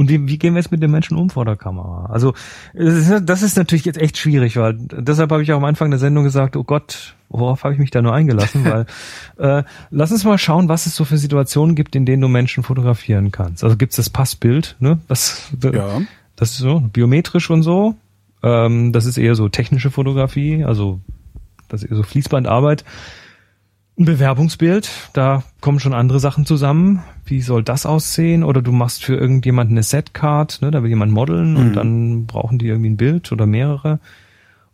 und 0.00 0.08
wie, 0.08 0.26
wie 0.26 0.38
gehen 0.38 0.54
wir 0.54 0.60
jetzt 0.62 0.72
mit 0.72 0.82
den 0.82 0.90
Menschen 0.90 1.18
um 1.18 1.28
vor 1.28 1.44
der 1.44 1.56
Kamera? 1.56 2.06
Also 2.06 2.32
das 2.72 3.42
ist 3.42 3.58
natürlich 3.58 3.84
jetzt 3.84 3.98
echt 3.98 4.16
schwierig, 4.16 4.56
weil 4.56 4.72
deshalb 4.78 5.30
habe 5.30 5.42
ich 5.42 5.52
auch 5.52 5.58
am 5.58 5.64
Anfang 5.66 5.90
der 5.90 5.98
Sendung 5.98 6.24
gesagt, 6.24 6.56
oh 6.56 6.64
Gott, 6.64 7.16
worauf 7.28 7.64
habe 7.64 7.74
ich 7.74 7.80
mich 7.80 7.90
da 7.90 8.00
nur 8.00 8.14
eingelassen? 8.14 8.64
weil 8.64 8.86
äh, 9.36 9.62
lass 9.90 10.10
uns 10.10 10.24
mal 10.24 10.38
schauen, 10.38 10.70
was 10.70 10.86
es 10.86 10.96
so 10.96 11.04
für 11.04 11.18
Situationen 11.18 11.74
gibt, 11.74 11.94
in 11.94 12.06
denen 12.06 12.22
du 12.22 12.28
Menschen 12.28 12.62
fotografieren 12.62 13.30
kannst. 13.30 13.62
Also 13.62 13.76
gibt 13.76 13.92
es 13.92 13.98
das 13.98 14.08
Passbild, 14.08 14.76
ne? 14.78 15.00
Das, 15.06 15.50
Ja. 15.62 16.00
das 16.34 16.52
ist 16.52 16.58
so 16.60 16.80
biometrisch 16.80 17.50
und 17.50 17.62
so. 17.62 17.94
Ähm, 18.42 18.94
das 18.94 19.04
ist 19.04 19.18
eher 19.18 19.34
so 19.34 19.50
technische 19.50 19.90
Fotografie, 19.90 20.64
also 20.64 20.98
das 21.68 21.82
ist 21.82 21.90
eher 21.90 21.96
so 21.98 22.04
Fließbandarbeit. 22.04 22.86
Ein 24.00 24.06
Bewerbungsbild, 24.06 25.10
da 25.12 25.42
kommen 25.60 25.78
schon 25.78 25.92
andere 25.92 26.20
Sachen 26.20 26.46
zusammen. 26.46 27.02
Wie 27.26 27.42
soll 27.42 27.62
das 27.62 27.84
aussehen? 27.84 28.44
Oder 28.44 28.62
du 28.62 28.72
machst 28.72 29.04
für 29.04 29.14
irgendjemanden 29.14 29.74
eine 29.74 29.82
Setcard, 29.82 30.62
ne? 30.62 30.70
da 30.70 30.82
will 30.82 30.88
jemand 30.88 31.12
modeln 31.12 31.58
und 31.58 31.74
dann 31.74 32.24
brauchen 32.24 32.58
die 32.58 32.68
irgendwie 32.68 32.88
ein 32.88 32.96
Bild 32.96 33.30
oder 33.30 33.44
mehrere. 33.44 34.00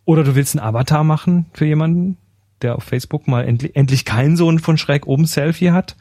Oder 0.05 0.22
du 0.22 0.37
willst 0.37 0.57
einen 0.57 0.64
Avatar 0.64 1.03
machen 1.03 1.47
für 1.55 1.66
jemanden, 1.66 2.18
der 2.62 2.77
auf 2.77 2.85
Facebook 2.85 3.27
mal 3.27 3.45
endlich, 3.45 3.74
endlich 3.74 4.05
keinen 4.05 4.37
so 4.37 4.49
ein 4.49 4.61
von 4.61 4.79
schräg 4.79 5.09
oben 5.09 5.27
Selfie 5.27 5.72
hat. 5.72 5.97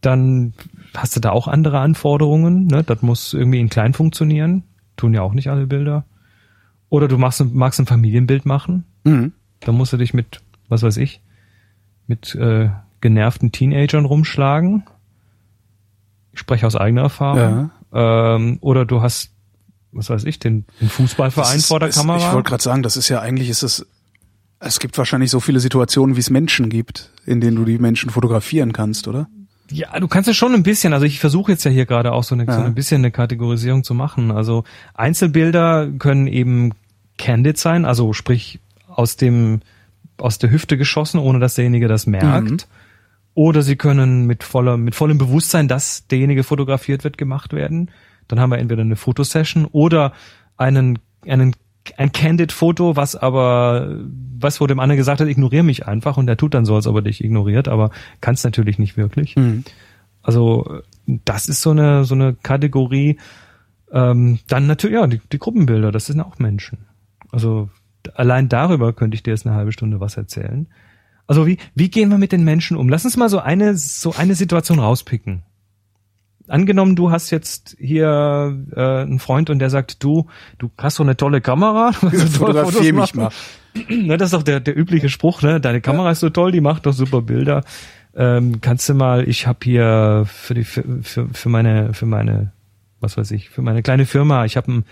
Dann 0.00 0.52
hast 0.96 1.14
du 1.14 1.20
da 1.20 1.30
auch 1.30 1.46
andere 1.46 1.78
Anforderungen. 1.78 2.66
Ne? 2.66 2.82
Das 2.82 3.02
muss 3.02 3.34
irgendwie 3.34 3.60
in 3.60 3.68
klein 3.68 3.94
funktionieren. 3.94 4.64
Tun 4.96 5.14
ja 5.14 5.22
auch 5.22 5.32
nicht 5.32 5.48
alle 5.48 5.68
Bilder. 5.68 6.06
Oder 6.88 7.06
du 7.06 7.18
machst, 7.18 7.40
magst 7.54 7.78
ein 7.78 7.86
Familienbild 7.86 8.46
machen. 8.46 8.84
Mhm. 9.04 9.30
Da 9.60 9.70
musst 9.70 9.92
du 9.92 9.96
dich 9.96 10.12
mit, 10.12 10.40
was 10.68 10.82
weiß 10.82 10.96
ich, 10.96 11.20
mit 12.06 12.34
äh, 12.34 12.70
genervten 13.00 13.52
Teenagern 13.52 14.04
rumschlagen. 14.04 14.84
Ich 16.32 16.40
spreche 16.40 16.66
aus 16.66 16.76
eigener 16.76 17.02
Erfahrung. 17.02 17.70
Ähm, 17.92 18.58
oder 18.60 18.84
du 18.84 19.02
hast, 19.02 19.30
was 19.92 20.10
weiß 20.10 20.24
ich, 20.24 20.38
den, 20.38 20.64
den 20.80 20.88
Fußballverein 20.88 21.56
ist- 21.58 21.66
vor 21.66 21.80
der 21.80 21.90
es- 21.90 21.96
Kamera. 21.96 22.18
Ich 22.18 22.32
wollte 22.32 22.48
gerade 22.48 22.62
sagen, 22.62 22.82
das 22.82 22.96
ist 22.96 23.08
ja 23.08 23.20
eigentlich 23.20 23.48
ist 23.48 23.62
es. 23.62 23.86
Es 24.60 24.80
gibt 24.80 24.96
wahrscheinlich 24.96 25.30
so 25.30 25.40
viele 25.40 25.60
Situationen, 25.60 26.16
wie 26.16 26.20
es 26.20 26.30
Menschen 26.30 26.70
gibt, 26.70 27.10
in 27.26 27.40
denen 27.40 27.56
du 27.56 27.64
die 27.64 27.78
Menschen 27.78 28.08
fotografieren 28.10 28.72
kannst, 28.72 29.06
oder? 29.08 29.28
Ja, 29.70 29.98
du 30.00 30.08
kannst 30.08 30.28
es 30.28 30.36
schon 30.36 30.54
ein 30.54 30.62
bisschen. 30.62 30.92
Also 30.92 31.04
ich 31.06 31.20
versuche 31.20 31.52
jetzt 31.52 31.64
ja 31.64 31.70
hier 31.70 31.86
gerade 31.86 32.12
auch 32.12 32.24
so, 32.24 32.34
eine, 32.34 32.46
so 32.46 32.52
Ja. 32.52 32.64
ein 32.64 32.74
bisschen 32.74 33.00
eine 33.02 33.10
Kategorisierung 33.10 33.84
zu 33.84 33.94
machen. 33.94 34.30
Also 34.30 34.64
Einzelbilder 34.94 35.88
können 35.98 36.26
eben 36.26 36.72
candid 37.18 37.58
sein, 37.58 37.84
also 37.84 38.12
sprich 38.12 38.58
aus 38.88 39.16
dem 39.16 39.60
aus 40.18 40.38
der 40.38 40.50
Hüfte 40.50 40.76
geschossen, 40.76 41.18
ohne 41.18 41.38
dass 41.38 41.54
derjenige 41.54 41.88
das 41.88 42.06
merkt. 42.06 42.50
Mhm. 42.50 42.58
Oder 43.34 43.62
sie 43.62 43.76
können 43.76 44.26
mit 44.26 44.44
voller 44.44 44.76
mit 44.76 44.94
vollem 44.94 45.18
Bewusstsein, 45.18 45.66
dass 45.66 46.06
derjenige 46.06 46.44
fotografiert 46.44 47.02
wird, 47.02 47.18
gemacht 47.18 47.52
werden. 47.52 47.90
Dann 48.28 48.38
haben 48.38 48.50
wir 48.50 48.58
entweder 48.58 48.82
eine 48.82 48.96
Fotosession 48.96 49.66
oder 49.66 50.12
einen 50.56 51.00
einen 51.26 51.56
ein 51.96 52.12
candid 52.12 52.52
Foto, 52.52 52.96
was 52.96 53.16
aber 53.16 53.98
was 54.38 54.60
wo 54.60 54.66
dem 54.66 54.80
anderen 54.80 54.98
gesagt 54.98 55.20
hat, 55.20 55.28
ignoriere 55.28 55.64
mich 55.64 55.86
einfach 55.86 56.16
und 56.16 56.26
der 56.26 56.36
tut 56.36 56.54
dann 56.54 56.64
so, 56.64 56.74
als 56.76 56.86
ob 56.86 56.96
er 56.96 57.02
dich 57.02 57.22
ignoriert, 57.22 57.68
aber 57.68 57.90
kann 58.20 58.34
es 58.34 58.44
natürlich 58.44 58.78
nicht 58.78 58.96
wirklich. 58.96 59.34
Also 60.22 60.82
äh, 61.06 61.18
das 61.24 61.48
ist 61.48 61.60
so 61.60 61.70
eine 61.70 62.04
so 62.04 62.14
eine 62.14 62.34
Kategorie. 62.34 63.18
Ähm, 63.92 64.38
dann 64.48 64.66
natürlich 64.66 64.94
ja 64.94 65.06
die, 65.06 65.20
die 65.30 65.38
Gruppenbilder, 65.38 65.92
das 65.92 66.06
sind 66.06 66.20
auch 66.20 66.38
Menschen. 66.38 66.86
Also 67.30 67.68
allein 68.14 68.48
darüber 68.48 68.92
könnte 68.92 69.14
ich 69.14 69.22
dir 69.22 69.30
jetzt 69.30 69.46
eine 69.46 69.54
halbe 69.54 69.72
Stunde 69.72 70.00
was 70.00 70.16
erzählen. 70.16 70.66
Also 71.26 71.46
wie 71.46 71.58
wie 71.74 71.90
gehen 71.90 72.10
wir 72.10 72.18
mit 72.18 72.32
den 72.32 72.44
Menschen 72.44 72.76
um? 72.76 72.88
Lass 72.88 73.04
uns 73.04 73.16
mal 73.16 73.28
so 73.28 73.38
eine 73.38 73.76
so 73.76 74.14
eine 74.16 74.34
Situation 74.34 74.78
rauspicken. 74.78 75.42
Angenommen, 76.46 76.94
du 76.94 77.10
hast 77.10 77.30
jetzt 77.30 77.74
hier 77.78 78.54
äh, 78.76 78.80
einen 78.80 79.18
Freund 79.18 79.48
und 79.48 79.60
der 79.60 79.70
sagt, 79.70 80.04
du, 80.04 80.26
du 80.58 80.70
hast 80.76 80.96
so 80.96 81.02
eine 81.02 81.16
tolle 81.16 81.40
Kamera, 81.40 81.92
du 82.00 82.10
kannst 82.10 82.34
so 82.34 82.44
tolle 82.44 82.64
Fotografier 82.64 82.94
Fotos 82.94 83.14
mich 83.14 83.14
machen. 83.14 83.34
Ne, 83.88 84.16
das 84.16 84.28
ist 84.28 84.34
doch 84.34 84.44
der, 84.44 84.60
der 84.60 84.78
übliche 84.78 85.08
Spruch, 85.08 85.42
ne? 85.42 85.60
Deine 85.60 85.80
Kamera 85.80 86.12
ist 86.12 86.20
so 86.20 86.30
toll, 86.30 86.52
die 86.52 86.60
macht 86.60 86.86
doch 86.86 86.92
super 86.92 87.22
Bilder. 87.22 87.64
Ähm, 88.14 88.60
kannst 88.60 88.88
du 88.88 88.94
mal, 88.94 89.28
ich 89.28 89.48
habe 89.48 89.58
hier 89.64 90.26
für 90.28 90.54
die 90.54 90.62
für, 90.62 90.84
für, 91.02 91.28
für 91.32 91.48
meine 91.48 91.92
für 91.92 92.06
meine 92.06 92.52
was 93.04 93.16
weiß 93.16 93.30
ich, 93.32 93.50
für 93.50 93.62
meine 93.62 93.82
kleine 93.82 94.06
Firma, 94.06 94.44
ich 94.44 94.56
habe 94.56 94.72
ein, 94.72 94.84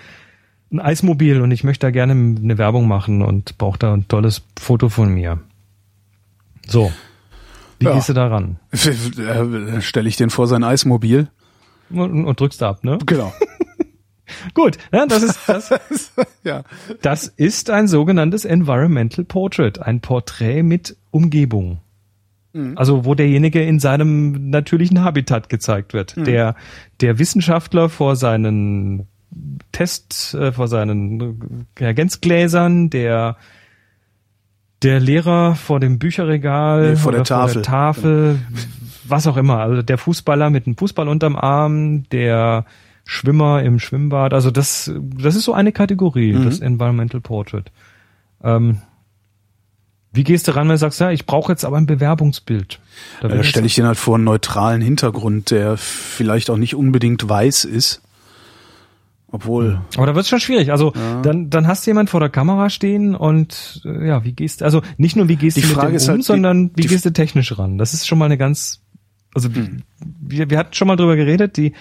ein 0.73 0.81
Eismobil 0.81 1.41
und 1.41 1.51
ich 1.51 1.65
möchte 1.65 1.87
da 1.87 1.91
gerne 1.91 2.13
eine 2.13 2.59
Werbung 2.59 2.89
machen 2.89 3.23
und 3.23 3.59
brauche 3.59 3.79
da 3.79 3.93
ein 3.93 4.09
tolles 4.09 4.43
Foto 4.59 4.89
von 4.89 5.13
mir. 5.13 5.41
So. 6.67 6.93
Wie 7.79 7.87
Ja. 7.87 7.95
gehst 7.95 8.09
du 8.09 8.13
da 8.13 8.29
ran? 8.29 8.59
Äh, 8.71 9.81
Stelle 9.81 10.09
ich 10.09 10.17
den 10.17 10.31
vor 10.31 10.47
sein 10.47 10.65
Eismobil. 10.65 11.29
Und, 11.91 12.25
und 12.25 12.41
drückst 12.41 12.63
ab, 12.63 12.85
ne? 12.85 12.99
Genau. 13.05 13.33
Gut, 14.55 14.79
ja, 14.93 15.05
das 15.05 15.23
ist 15.23 15.41
das, 15.47 15.71
ja. 16.45 16.63
das 17.03 17.27
ist 17.27 17.69
ein 17.69 17.87
sogenanntes 17.87 18.45
Environmental 18.47 19.25
Portrait, 19.27 19.79
ein 19.81 20.01
Porträt 20.01 20.63
mit 20.63 20.97
Umgebung. 21.11 21.81
Also 22.75 23.07
wo 23.07 23.15
derjenige 23.15 23.63
in 23.63 23.79
seinem 23.81 24.51
natürlichen 24.51 25.03
Habitat 25.03 25.49
gezeigt 25.49 25.95
wird. 25.95 26.15
Der 26.27 26.55
der 27.01 27.19
Wissenschaftler 27.19 27.89
vor 27.89 28.15
seinen 28.15 29.07
Test, 29.73 30.35
äh, 30.35 30.53
vor 30.53 30.69
seinen 30.69 31.67
Reagenzgläsern, 31.79 32.91
der 32.91 33.37
der 34.83 34.99
Lehrer 35.01 35.55
vor 35.55 35.79
dem 35.81 35.99
Bücherregal, 35.99 36.91
Nee, 36.91 36.97
vor 36.97 37.13
der 37.13 37.23
Tafel. 37.25 37.63
Tafel, 37.63 38.39
was 39.05 39.27
auch 39.29 39.37
immer. 39.37 39.59
Also 39.59 39.83
der 39.83 39.97
Fußballer 39.97 40.51
mit 40.51 40.67
einem 40.67 40.77
Fußball 40.77 41.07
unterm 41.09 41.37
Arm, 41.37 42.03
der 42.11 42.65
Schwimmer 43.05 43.63
im 43.63 43.79
Schwimmbad. 43.79 44.35
Also 44.35 44.51
das, 44.51 44.91
das 45.19 45.37
ist 45.37 45.45
so 45.45 45.55
eine 45.55 45.71
Kategorie, 45.73 46.33
Mhm. 46.33 46.45
das 46.45 46.59
Environmental 46.61 47.21
Portrait. 47.21 47.71
Ähm, 48.43 48.79
wie 50.13 50.25
gehst 50.25 50.47
du 50.49 50.55
ran, 50.55 50.69
wenn 50.69 50.75
du 50.75 50.79
sagst, 50.79 51.01
ja, 51.01 51.11
ich 51.11 51.27
brauche 51.27 51.53
jetzt 51.53 51.65
aber 51.65 51.77
ein 51.79 51.87
Bewerbungsbild? 51.87 52.81
Da 53.21 53.31
ich 53.37 53.49
stelle 53.49 53.67
ich 53.67 53.77
den 53.77 53.87
halt 53.87 53.97
vor 53.99 54.17
einen 54.17 54.25
neutralen 54.25 54.83
Hintergrund, 54.83 55.51
der 55.53 55.77
vielleicht 55.77 56.51
auch 56.51 56.59
nicht 56.59 56.75
unbedingt 56.75 57.27
weiß 57.29 57.65
ist. 57.65 58.03
Obwohl, 59.35 59.81
Aber 59.97 60.07
da 60.07 60.15
wird 60.15 60.25
es 60.25 60.29
schon 60.29 60.41
schwierig. 60.41 60.71
Also 60.71 60.93
dann, 61.23 61.49
dann 61.49 61.67
hast 61.67 61.87
du 61.87 61.91
jemand 61.91 62.11
vor 62.11 62.21
der 62.21 62.29
Kamera 62.29 62.69
stehen 62.69 63.15
und 63.15 63.81
äh, 63.85 64.07
ja, 64.07 64.25
wie 64.25 64.33
gehst 64.33 64.61
du, 64.61 64.67
also 64.67 64.83
nicht 64.99 65.17
nur 65.17 65.27
wie 65.29 65.37
gehst 65.37 65.57
Die 65.57 65.63
du 65.63 65.69
mit 65.69 65.77
Frage 65.77 65.93
dem 65.93 65.97
ist 65.97 66.09
um, 66.09 66.15
halt, 66.17 66.25
sondern 66.25 66.71
wie 66.77 66.87
gehst 66.87 67.07
du 67.07 67.13
technisch 67.13 67.59
ran? 67.59 67.79
Das 67.79 67.95
ist 67.95 68.07
schon 68.07 68.19
mal 68.19 68.27
eine 68.27 68.37
ganz, 68.37 68.83
also 69.35 69.49
Hm. 69.49 69.85
wir, 70.21 70.51
wir 70.51 70.59
hatten 70.59 70.75
schon 70.75 70.87
mal 70.87 70.97
drüber 70.97 71.17
geredet, 71.17 71.57
die 71.57 71.73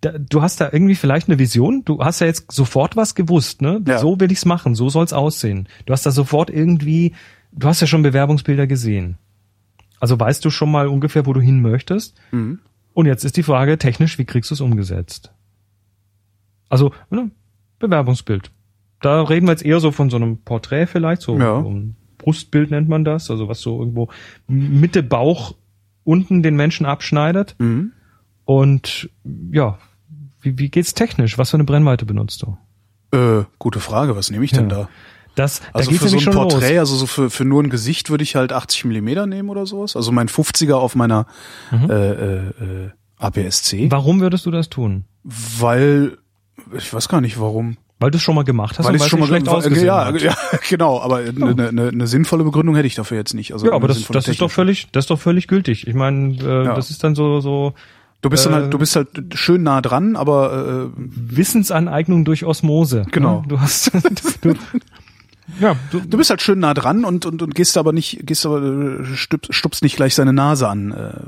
da, 0.00 0.12
du 0.18 0.40
hast 0.40 0.62
da 0.62 0.70
irgendwie 0.72 0.94
vielleicht 0.94 1.28
eine 1.28 1.38
Vision, 1.38 1.82
du 1.84 2.02
hast 2.02 2.20
ja 2.20 2.26
jetzt 2.26 2.50
sofort 2.50 2.96
was 2.96 3.14
gewusst, 3.14 3.60
ne? 3.60 3.82
Ja. 3.86 3.98
So 3.98 4.18
will 4.18 4.32
ich's 4.32 4.46
machen, 4.46 4.74
so 4.74 4.88
soll's 4.88 5.12
aussehen. 5.12 5.68
Du 5.84 5.92
hast 5.92 6.06
da 6.06 6.10
sofort 6.10 6.48
irgendwie, 6.48 7.12
du 7.52 7.68
hast 7.68 7.82
ja 7.82 7.86
schon 7.86 8.02
Bewerbungsbilder 8.02 8.66
gesehen. 8.66 9.18
Also 10.00 10.18
weißt 10.18 10.42
du 10.42 10.50
schon 10.50 10.70
mal 10.70 10.88
ungefähr, 10.88 11.26
wo 11.26 11.34
du 11.34 11.40
hin 11.40 11.60
möchtest. 11.60 12.16
Mhm. 12.32 12.60
Und 12.94 13.06
jetzt 13.06 13.24
ist 13.24 13.36
die 13.36 13.42
Frage 13.42 13.76
technisch, 13.76 14.18
wie 14.18 14.24
kriegst 14.24 14.50
du 14.50 14.54
es 14.54 14.60
umgesetzt? 14.62 15.32
Also, 16.68 16.92
ne, 17.10 17.30
Bewerbungsbild. 17.78 18.50
Da 19.00 19.22
reden 19.22 19.46
wir 19.46 19.52
jetzt 19.52 19.64
eher 19.64 19.80
so 19.80 19.90
von 19.92 20.08
so 20.10 20.16
einem 20.16 20.38
Porträt 20.38 20.86
vielleicht, 20.86 21.22
so, 21.22 21.36
Ja. 21.38 21.62
so 21.62 21.70
ein 21.70 21.96
Brustbild 22.18 22.70
nennt 22.70 22.88
man 22.88 23.04
das, 23.04 23.30
also 23.30 23.48
was 23.48 23.60
so 23.60 23.78
irgendwo 23.80 24.08
Mitte 24.48 25.02
Bauch 25.02 25.54
unten 26.04 26.42
den 26.42 26.56
Menschen 26.56 26.86
abschneidet. 26.86 27.54
Mhm. 27.58 27.92
Und 28.44 29.10
ja, 29.52 29.78
wie, 30.40 30.58
wie 30.58 30.68
geht's 30.70 30.94
technisch? 30.94 31.36
Was 31.38 31.50
für 31.50 31.56
eine 31.56 31.64
Brennweite 31.64 32.06
benutzt 32.06 32.42
du? 32.42 32.56
äh, 33.16 33.44
gute 33.60 33.78
Frage, 33.78 34.16
was 34.16 34.30
nehme 34.32 34.44
ich 34.44 34.50
denn 34.50 34.68
Ja. 34.70 34.76
da? 34.76 34.88
Das, 35.36 35.62
Also 35.72 35.90
da 35.92 35.96
für 35.98 36.08
so 36.08 36.16
ein 36.18 36.24
Porträt, 36.34 36.70
los. 36.74 36.78
also 36.80 36.96
so 36.96 37.06
für, 37.06 37.30
für 37.30 37.44
nur 37.44 37.62
ein 37.62 37.70
Gesicht 37.70 38.08
würde 38.10 38.22
ich 38.24 38.34
halt 38.36 38.52
80 38.52 38.84
Millimeter 38.86 39.26
nehmen 39.26 39.48
oder 39.50 39.66
sowas. 39.66 39.94
Also 39.96 40.10
mein 40.12 40.28
50er 40.28 40.74
auf 40.74 40.94
meiner 40.96 41.26
Mhm. 41.70 41.90
äh, 41.90 42.10
äh, 42.12 42.36
äh, 42.86 42.90
APS-C. 43.18 43.90
Warum 43.90 44.20
würdest 44.20 44.46
du 44.46 44.50
das 44.50 44.68
tun? 44.68 45.04
Weil, 45.22 46.18
ich 46.76 46.92
weiß 46.92 47.08
gar 47.08 47.20
nicht 47.20 47.38
warum. 47.40 47.76
Weil 48.00 48.10
du 48.10 48.16
es 48.16 48.22
schon 48.22 48.34
mal 48.34 48.42
gemacht 48.44 48.78
hast 48.78 48.86
Weil 48.86 48.96
es 48.96 49.06
schon 49.08 49.20
mal 49.20 49.26
schlecht 49.26 49.46
weil- 49.46 49.54
ausgesehen 49.54 49.86
ja, 49.86 50.04
hat. 50.06 50.20
ja, 50.20 50.34
genau, 50.68 51.00
aber 51.00 51.18
eine, 51.18 51.46
eine, 51.46 51.68
eine, 51.68 51.88
eine 51.88 52.06
sinnvolle 52.06 52.42
Begründung 52.44 52.74
hätte 52.74 52.86
ich 52.88 52.96
dafür 52.96 53.16
jetzt 53.16 53.34
nicht. 53.34 53.52
Also 53.52 53.66
Ja, 53.66 53.72
aber 53.72 53.86
das, 53.88 54.04
das 54.08 54.26
ist 54.28 54.40
doch 54.40 54.50
völlig, 54.50 54.88
das 54.92 55.04
ist 55.04 55.10
doch 55.10 55.20
völlig 55.20 55.46
gültig. 55.48 55.86
Ich 55.86 55.94
meine, 55.94 56.34
äh, 56.42 56.64
Ja. 56.66 56.74
das 56.74 56.90
ist 56.90 57.02
dann 57.04 57.14
so, 57.14 57.40
so 57.40 57.72
Du 58.20 58.30
bist 58.30 58.46
dann 58.46 58.52
Äh, 58.52 58.56
halt, 58.56 58.74
du 58.74 58.78
bist 58.78 58.96
halt 58.96 59.08
schön 59.34 59.62
nah 59.62 59.80
dran, 59.82 60.16
aber 60.16 60.88
äh, 60.90 60.90
Wissensaneignung 60.96 62.24
durch 62.24 62.44
Osmose. 62.44 63.04
Genau. 63.10 63.42
Ne? 63.42 63.48
Du 63.48 63.60
hast, 63.60 63.90
du, 64.40 64.54
ja, 65.60 65.76
du, 65.90 66.00
du 66.00 66.16
bist 66.16 66.30
halt 66.30 66.40
schön 66.40 66.58
nah 66.58 66.72
dran 66.74 67.04
und 67.04 67.26
und, 67.26 67.42
und 67.42 67.54
gehst 67.54 67.76
aber 67.76 67.92
nicht, 67.92 68.26
gehst 68.26 68.46
aber 68.46 68.62
äh, 68.62 69.04
stup, 69.14 69.48
stupst 69.50 69.82
nicht 69.82 69.96
gleich 69.96 70.14
seine 70.14 70.32
Nase 70.32 70.68
an, 70.68 70.92
äh, 70.92 71.20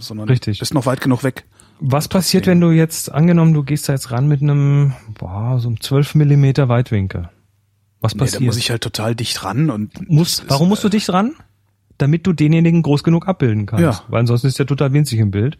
sondern 0.00 0.28
Richtig. 0.28 0.58
bist 0.58 0.74
noch 0.74 0.84
weit 0.86 1.00
genug 1.00 1.22
weg. 1.22 1.44
Was 1.80 2.08
passiert, 2.08 2.46
wenn 2.46 2.60
du 2.60 2.70
jetzt, 2.70 3.12
angenommen, 3.12 3.52
du 3.54 3.62
gehst 3.62 3.88
da 3.88 3.92
jetzt 3.92 4.10
ran 4.10 4.26
mit 4.28 4.42
einem, 4.42 4.92
boah, 5.18 5.58
so 5.58 5.68
einem 5.68 5.80
12 5.80 6.14
Millimeter 6.14 6.68
Weitwinkel? 6.68 7.28
Was 8.00 8.14
Nee, 8.14 8.18
da 8.20 8.24
passiert? 8.24 8.42
muss 8.42 8.56
ich 8.56 8.70
halt 8.70 8.82
total 8.82 9.14
dicht 9.14 9.44
ran 9.44 9.70
und 9.70 10.08
Muss, 10.10 10.36
das 10.36 10.44
ist, 10.44 10.50
warum 10.50 10.68
musst 10.68 10.84
du 10.84 10.88
dicht 10.88 11.10
ran? 11.12 11.32
Damit 11.98 12.26
du 12.26 12.32
denjenigen 12.32 12.82
groß 12.82 13.02
genug 13.02 13.26
abbilden 13.26 13.66
kannst. 13.66 13.82
Ja. 13.82 14.00
Weil 14.08 14.20
ansonsten 14.20 14.48
ist 14.48 14.58
der 14.58 14.66
total 14.66 14.92
winzig 14.92 15.18
im 15.18 15.30
Bild. 15.30 15.56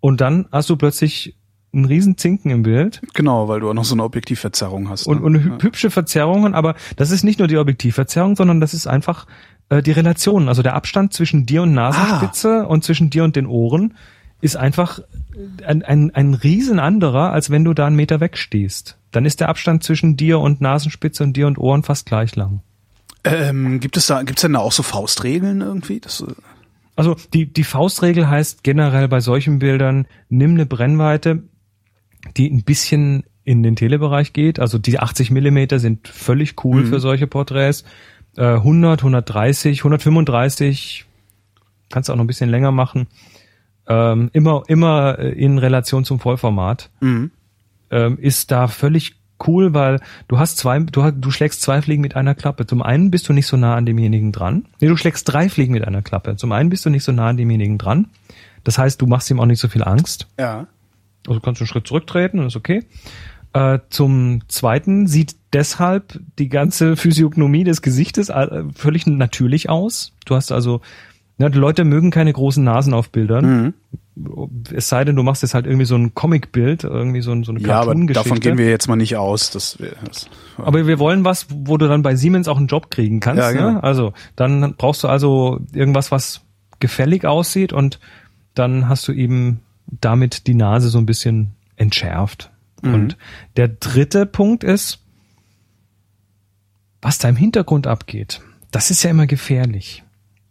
Und 0.00 0.20
dann 0.20 0.46
hast 0.50 0.68
du 0.70 0.76
plötzlich 0.76 1.36
einen 1.72 1.84
riesen 1.84 2.16
Zinken 2.16 2.50
im 2.50 2.62
Bild 2.62 3.00
Genau, 3.14 3.46
weil 3.46 3.60
du 3.60 3.68
auch 3.70 3.74
noch 3.74 3.84
so 3.84 3.94
eine 3.94 4.02
Objektivverzerrung 4.04 4.88
hast. 4.88 5.06
und, 5.06 5.20
ne? 5.20 5.24
und 5.26 5.36
hü- 5.36 5.62
hübsche 5.62 5.90
Verzerrungen, 5.90 6.54
aber 6.54 6.74
das 6.96 7.10
ist 7.10 7.24
nicht 7.24 7.38
nur 7.38 7.46
die 7.46 7.58
Objektivverzerrung, 7.58 8.36
sondern 8.36 8.60
das 8.60 8.74
ist 8.74 8.86
einfach 8.86 9.26
äh, 9.68 9.82
die 9.82 9.92
Relation. 9.92 10.48
Also 10.48 10.62
der 10.62 10.74
Abstand 10.74 11.12
zwischen 11.12 11.46
dir 11.46 11.62
und 11.62 11.74
Nasenspitze 11.74 12.66
und 12.66 12.84
zwischen 12.84 13.10
dir 13.10 13.22
und 13.22 13.36
den 13.36 13.46
Ohren 13.46 13.94
ist 14.40 14.56
einfach 14.56 15.00
ein, 15.64 15.82
ein, 15.82 16.14
ein 16.14 16.34
riesen 16.34 16.78
anderer, 16.78 17.32
als 17.32 17.50
wenn 17.50 17.64
du 17.64 17.74
da 17.74 17.86
einen 17.86 17.96
Meter 17.96 18.20
wegstehst. 18.20 18.96
Dann 19.10 19.24
ist 19.24 19.40
der 19.40 19.48
Abstand 19.48 19.82
zwischen 19.82 20.16
dir 20.16 20.38
und 20.38 20.60
Nasenspitze 20.60 21.22
und 21.24 21.36
dir 21.36 21.46
und 21.46 21.58
Ohren 21.58 21.82
fast 21.82 22.06
gleich 22.06 22.36
lang. 22.36 22.60
ähm, 23.24 23.80
gibt 23.80 23.96
es 23.96 24.06
da, 24.06 24.22
gibt's 24.22 24.42
denn 24.42 24.52
da 24.52 24.60
auch 24.60 24.72
so 24.72 24.82
Faustregeln 24.82 25.60
irgendwie? 25.60 26.00
Das, 26.00 26.20
äh, 26.20 26.32
Also 26.94 27.16
die, 27.34 27.46
die 27.46 27.64
Faustregel 27.64 28.28
heißt 28.28 28.62
generell 28.62 29.08
bei 29.08 29.20
solchen 29.20 29.58
Bildern, 29.58 30.06
nimm 30.28 30.52
eine 30.52 30.66
Brennweite, 30.66 31.42
die 32.36 32.48
ein 32.50 32.62
bisschen 32.62 33.24
in 33.44 33.62
den 33.62 33.76
Telebereich 33.76 34.34
geht. 34.34 34.60
Also 34.60 34.78
die 34.78 34.98
80 34.98 35.30
Millimeter 35.30 35.78
sind 35.78 36.06
völlig 36.06 36.62
cool 36.64 36.84
für 36.84 37.00
solche 37.00 37.26
Porträts. 37.26 37.82
Äh, 38.36 38.44
100, 38.44 39.00
130, 39.00 39.80
135, 39.80 41.06
kannst 41.88 42.08
du 42.08 42.12
auch 42.12 42.16
noch 42.16 42.24
ein 42.24 42.28
bisschen 42.28 42.50
länger 42.50 42.72
machen. 42.72 43.06
Ähm, 43.88 44.30
immer, 44.32 44.62
immer 44.68 45.18
äh, 45.18 45.32
in 45.32 45.58
Relation 45.58 46.04
zum 46.04 46.20
Vollformat. 46.20 46.90
mhm. 47.00 47.30
Ähm, 47.90 48.18
ist 48.18 48.50
da 48.50 48.68
völlig 48.68 49.16
cool, 49.46 49.72
weil 49.72 50.00
du 50.26 50.38
hast 50.38 50.58
zwei, 50.58 50.78
du, 50.78 51.10
du 51.10 51.30
schlägst 51.30 51.62
zwei 51.62 51.80
Fliegen 51.80 52.02
mit 52.02 52.16
einer 52.16 52.34
Klappe. 52.34 52.66
Zum 52.66 52.82
einen 52.82 53.10
bist 53.10 53.28
du 53.28 53.32
nicht 53.32 53.46
so 53.46 53.56
nah 53.56 53.76
an 53.76 53.86
demjenigen 53.86 54.32
dran. 54.32 54.66
Nee, 54.80 54.88
du 54.88 54.96
schlägst 54.96 55.32
drei 55.32 55.48
Fliegen 55.48 55.72
mit 55.72 55.86
einer 55.86 56.02
Klappe. 56.02 56.36
Zum 56.36 56.52
einen 56.52 56.68
bist 56.68 56.84
du 56.84 56.90
nicht 56.90 57.04
so 57.04 57.12
nah 57.12 57.28
an 57.28 57.36
demjenigen 57.36 57.78
dran. 57.78 58.08
Das 58.64 58.76
heißt, 58.76 59.00
du 59.00 59.06
machst 59.06 59.30
ihm 59.30 59.40
auch 59.40 59.46
nicht 59.46 59.60
so 59.60 59.68
viel 59.68 59.84
Angst. 59.84 60.26
Ja. 60.38 60.66
Also 61.26 61.40
kannst 61.40 61.60
du 61.60 61.64
einen 61.64 61.68
Schritt 61.68 61.86
zurücktreten, 61.86 62.44
ist 62.46 62.56
okay. 62.56 62.84
Äh, 63.52 63.78
zum 63.88 64.42
zweiten 64.48 65.06
sieht 65.06 65.36
deshalb 65.52 66.20
die 66.38 66.48
ganze 66.48 66.96
Physiognomie 66.96 67.64
des 67.64 67.80
Gesichtes 67.80 68.28
äh, 68.28 68.64
völlig 68.74 69.06
natürlich 69.06 69.70
aus. 69.70 70.12
Du 70.26 70.34
hast 70.34 70.52
also, 70.52 70.82
ja, 71.38 71.48
die 71.48 71.58
Leute 71.58 71.84
mögen 71.84 72.10
keine 72.10 72.32
großen 72.32 72.62
Nasen 72.64 72.92
auf 72.94 73.10
Bildern. 73.10 73.44
Mhm. 73.62 73.74
Es 74.72 74.88
sei 74.88 75.04
denn, 75.04 75.14
du 75.14 75.22
machst 75.22 75.42
jetzt 75.42 75.54
halt 75.54 75.64
irgendwie 75.66 75.84
so 75.84 75.94
ein 75.94 76.12
Comic-Bild, 76.12 76.82
irgendwie 76.82 77.20
so, 77.20 77.30
ein- 77.30 77.44
so 77.44 77.52
eine 77.52 77.60
Ja, 77.60 77.76
aber 77.76 77.86
Cartoon-Geschichte. 77.86 78.28
davon 78.28 78.40
gehen 78.40 78.58
wir 78.58 78.68
jetzt 78.68 78.88
mal 78.88 78.96
nicht 78.96 79.16
aus. 79.16 79.50
Das, 79.50 79.78
wär- 79.78 79.92
das 80.04 80.28
Aber 80.56 80.86
wir 80.88 80.98
wollen 80.98 81.24
was, 81.24 81.46
wo 81.50 81.76
du 81.76 81.86
dann 81.86 82.02
bei 82.02 82.16
Siemens 82.16 82.48
auch 82.48 82.56
einen 82.56 82.66
Job 82.66 82.90
kriegen 82.90 83.20
kannst. 83.20 83.40
Ja, 83.40 83.52
genau. 83.52 83.70
ne? 83.74 83.82
Also 83.84 84.12
dann 84.34 84.74
brauchst 84.76 85.04
du 85.04 85.08
also 85.08 85.60
irgendwas, 85.72 86.10
was 86.10 86.40
gefällig 86.80 87.24
aussieht 87.24 87.72
und 87.72 88.00
dann 88.54 88.88
hast 88.88 89.06
du 89.06 89.12
eben 89.12 89.60
damit 90.00 90.48
die 90.48 90.54
Nase 90.54 90.88
so 90.88 90.98
ein 90.98 91.06
bisschen 91.06 91.52
entschärft. 91.76 92.50
Mhm. 92.82 92.94
Und 92.94 93.16
der 93.56 93.68
dritte 93.68 94.26
Punkt 94.26 94.64
ist, 94.64 94.98
was 97.00 97.18
da 97.18 97.28
im 97.28 97.36
Hintergrund 97.36 97.86
abgeht. 97.86 98.40
Das 98.72 98.90
ist 98.90 99.02
ja 99.04 99.10
immer 99.10 99.26
gefährlich. 99.28 100.02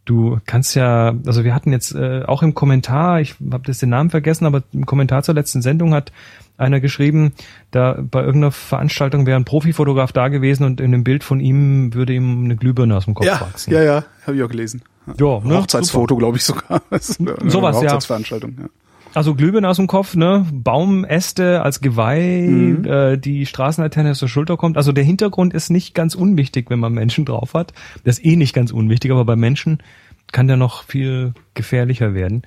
Du 0.08 0.40
kannst 0.46 0.74
ja, 0.74 1.14
also 1.26 1.44
wir 1.44 1.54
hatten 1.54 1.74
jetzt 1.74 1.94
äh, 1.94 2.24
auch 2.26 2.42
im 2.42 2.54
Kommentar, 2.54 3.20
ich 3.20 3.36
habe 3.52 3.64
das 3.66 3.80
den 3.80 3.90
Namen 3.90 4.10
vergessen, 4.10 4.46
aber 4.46 4.64
im 4.72 4.86
Kommentar 4.86 5.22
zur 5.22 5.36
letzten 5.36 5.62
Sendung 5.62 5.94
hat 5.94 6.14
einer 6.58 6.80
geschrieben, 6.80 7.34
da 7.72 7.98
bei 8.00 8.22
irgendeiner 8.22 8.54
Veranstaltung 8.54 9.26
wäre 9.26 9.38
ein 9.38 9.44
Profifotograf 9.44 10.14
da 10.14 10.30
gewesen 10.30 10.64
und 10.64 10.80
in 10.80 10.94
dem 10.94 11.04
Bild 11.04 11.26
von 11.26 11.42
ihm 11.42 11.94
würde 11.94 12.14
ihm 12.14 12.46
eine 12.46 12.56
Glühbirne 12.56 12.96
aus 12.96 13.04
dem 13.04 13.16
Kopf 13.16 13.28
ja, 13.28 13.42
wachsen. 13.42 13.74
ja, 13.74 13.84
ja, 13.84 14.06
habe 14.26 14.38
ich 14.38 14.44
auch 14.44 14.48
gelesen. 14.48 14.82
Ja, 15.08 15.42
ne? 15.42 15.58
Hochzeitsfoto, 15.58 16.16
glaube 16.16 16.38
ich 16.38 16.46
sogar. 16.46 16.82
Sowas, 17.02 17.76
ja. 17.76 17.82
Hochzeitsveranstaltung, 17.82 18.56
ja. 18.62 18.68
Also 19.14 19.34
Glühbirne 19.36 19.68
aus 19.68 19.78
dem 19.78 19.88
Kopf, 19.88 20.16
ne? 20.16 20.46
Baumäste 20.52 21.64
als 21.64 21.82
Geweih, 21.82 22.48
Mhm. 22.48 22.86
äh, 22.86 23.18
die 23.18 23.46
Straßenlaterne 23.46 24.12
aus 24.12 24.20
der 24.20 24.28
Schulter 24.28 24.58
kommt. 24.58 24.78
Also 24.78 24.92
der 24.92 25.04
Hintergrund 25.04 25.54
ist 25.54 25.70
nicht 25.70 25.96
ganz 25.96 26.14
unwichtig, 26.14 26.70
wenn 26.70 26.80
man 26.80 26.94
Menschen 26.94 27.26
drauf 27.26 27.54
hat. 27.54 27.74
Das 28.04 28.20
ist 28.20 28.26
eh 28.26 28.36
nicht 28.36 28.54
ganz 28.54 28.72
unwichtig, 28.72 29.12
aber 29.12 29.26
bei 29.26 29.36
Menschen 29.36 29.80
kann 30.32 30.48
der 30.48 30.58
noch 30.58 30.84
viel 30.84 31.34
gefährlicher 31.56 32.14
werden. 32.14 32.44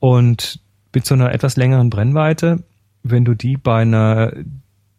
Und 0.00 0.60
mit 0.94 1.04
so 1.06 1.14
einer 1.14 1.32
etwas 1.32 1.56
längeren 1.56 1.90
Brennweite, 1.90 2.64
wenn 3.02 3.24
du 3.24 3.34
die 3.34 3.56
bei 3.56 3.82
einer 3.82 4.32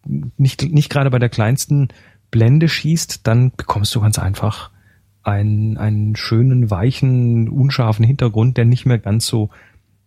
nicht, 0.05 0.71
nicht 0.71 0.89
gerade 0.89 1.09
bei 1.09 1.19
der 1.19 1.29
kleinsten 1.29 1.89
Blende 2.31 2.69
schießt, 2.69 3.27
dann 3.27 3.51
bekommst 3.55 3.93
du 3.95 4.01
ganz 4.01 4.19
einfach 4.19 4.69
einen, 5.23 5.77
einen 5.77 6.15
schönen, 6.15 6.71
weichen, 6.71 7.49
unscharfen 7.49 8.05
Hintergrund, 8.05 8.57
der 8.57 8.65
nicht 8.65 8.85
mehr 8.85 8.99
ganz 8.99 9.25
so 9.25 9.49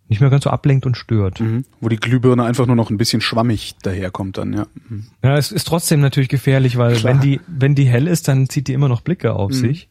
nicht 0.09 0.21
mehr 0.21 0.29
ganz 0.29 0.43
so 0.43 0.49
ablenkt 0.49 0.85
und 0.85 0.95
stört. 0.97 1.39
Mhm. 1.39 1.65
Wo 1.79 1.89
die 1.89 1.95
Glühbirne 1.97 2.43
einfach 2.43 2.67
nur 2.67 2.75
noch 2.75 2.89
ein 2.89 2.97
bisschen 2.97 3.21
schwammig 3.21 3.75
daherkommt 3.81 4.37
dann, 4.37 4.53
ja. 4.53 4.67
Mhm. 4.89 5.05
Ja, 5.23 5.37
es 5.37 5.51
ist 5.51 5.65
trotzdem 5.67 6.01
natürlich 6.01 6.29
gefährlich, 6.29 6.77
weil 6.77 6.95
Klar. 6.95 7.13
wenn 7.13 7.21
die, 7.21 7.39
wenn 7.47 7.73
die 7.75 7.85
hell 7.85 8.07
ist, 8.07 8.27
dann 8.27 8.47
zieht 8.49 8.67
die 8.67 8.73
immer 8.73 8.89
noch 8.89 9.01
Blicke 9.01 9.33
auf 9.33 9.53
sich. 9.53 9.87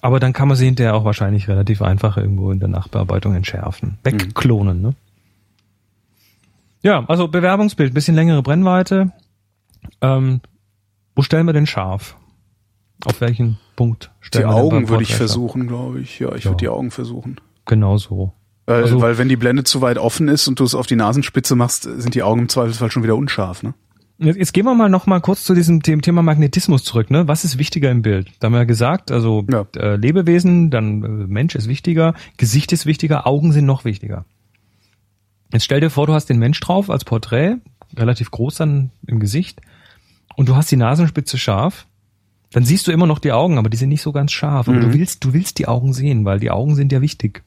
Aber 0.00 0.18
dann 0.18 0.32
kann 0.32 0.48
man 0.48 0.56
sie 0.56 0.64
hinterher 0.66 0.94
auch 0.94 1.04
wahrscheinlich 1.04 1.46
relativ 1.48 1.80
einfach 1.80 2.16
irgendwo 2.16 2.50
in 2.50 2.58
der 2.58 2.68
Nachbearbeitung 2.68 3.34
entschärfen. 3.34 3.98
Wegklonen, 4.02 4.82
ne? 4.82 4.94
Ja, 6.82 7.04
also 7.06 7.28
Bewerbungsbild, 7.28 7.94
bisschen 7.94 8.16
längere 8.16 8.42
Brennweite. 8.42 9.12
Ähm, 10.00 10.40
wo 11.14 11.22
stellen 11.22 11.46
wir 11.46 11.52
denn 11.52 11.66
scharf? 11.66 12.16
Auf 13.04 13.20
welchen 13.20 13.58
Punkt 13.76 14.10
Die 14.22 14.26
stellen 14.26 14.48
wir 14.48 14.54
denn 14.54 14.56
beim 14.68 14.76
Augen 14.78 14.88
würde 14.88 15.02
ich 15.04 15.14
versuchen, 15.14 15.68
glaube 15.68 16.00
ich. 16.00 16.18
Ja, 16.18 16.34
ich 16.34 16.44
Ja. 16.44 16.50
würde 16.50 16.56
die 16.60 16.68
Augen 16.68 16.90
versuchen. 16.90 17.40
Genau 17.66 17.96
so. 17.98 18.32
Weil, 18.66 18.82
Also- 18.84 19.00
weil 19.00 19.18
wenn 19.18 19.28
die 19.28 19.36
Blende 19.36 19.64
zu 19.64 19.80
weit 19.80 19.98
offen 19.98 20.28
ist 20.28 20.46
und 20.48 20.60
du 20.60 20.64
es 20.64 20.74
auf 20.74 20.86
die 20.86 20.96
Nasenspitze 20.96 21.56
machst, 21.56 21.82
sind 21.82 22.14
die 22.14 22.22
Augen 22.22 22.42
im 22.42 22.48
Zweifelsfall 22.48 22.90
schon 22.90 23.02
wieder 23.02 23.16
unscharf, 23.16 23.62
ne? 23.62 23.74
Jetzt, 24.18 24.52
gehen 24.52 24.64
wir 24.66 24.74
mal 24.76 24.88
noch 24.88 25.06
mal 25.06 25.20
kurz 25.20 25.42
zu 25.42 25.52
diesem 25.52 25.80
dem 25.80 26.00
Thema 26.00 26.22
Magnetismus 26.22 26.84
zurück. 26.84 27.10
Ne? 27.10 27.26
Was 27.26 27.44
ist 27.44 27.58
wichtiger 27.58 27.90
im 27.90 28.02
Bild? 28.02 28.30
Da 28.38 28.46
haben 28.46 28.52
wir 28.52 28.58
ja 28.58 28.64
gesagt, 28.64 29.10
also 29.10 29.44
Ja. 29.50 29.66
äh, 29.76 29.96
Lebewesen, 29.96 30.70
dann 30.70 31.02
äh, 31.02 31.08
Mensch 31.26 31.56
ist 31.56 31.66
wichtiger, 31.66 32.14
Gesicht 32.36 32.70
ist 32.70 32.86
wichtiger, 32.86 33.26
Augen 33.26 33.50
sind 33.50 33.66
noch 33.66 33.84
wichtiger. 33.84 34.24
Jetzt 35.52 35.64
stell 35.64 35.80
dir 35.80 35.90
vor, 35.90 36.06
du 36.06 36.12
hast 36.14 36.26
den 36.26 36.38
Mensch 36.38 36.60
drauf 36.60 36.88
als 36.88 37.04
Porträt, 37.04 37.56
relativ 37.96 38.30
groß 38.30 38.54
dann 38.56 38.90
im 39.08 39.18
Gesicht, 39.18 39.60
und 40.36 40.48
du 40.48 40.54
hast 40.54 40.70
die 40.70 40.76
Nasenspitze 40.76 41.36
scharf. 41.36 41.86
Dann 42.52 42.64
siehst 42.64 42.86
du 42.86 42.92
immer 42.92 43.06
noch 43.08 43.18
die 43.18 43.32
Augen, 43.32 43.58
aber 43.58 43.70
die 43.70 43.76
sind 43.76 43.88
nicht 43.88 44.02
so 44.02 44.12
ganz 44.12 44.30
scharf. 44.30 44.68
Aber 44.68 44.78
du 44.78 44.92
willst, 44.94 45.24
du 45.24 45.32
willst 45.32 45.58
die 45.58 45.66
Augen 45.68 45.92
sehen, 45.92 46.24
weil 46.24 46.38
die 46.38 46.50
Augen 46.50 46.74
sind 46.76 46.92
ja 46.92 47.00
wichtig. 47.00 47.42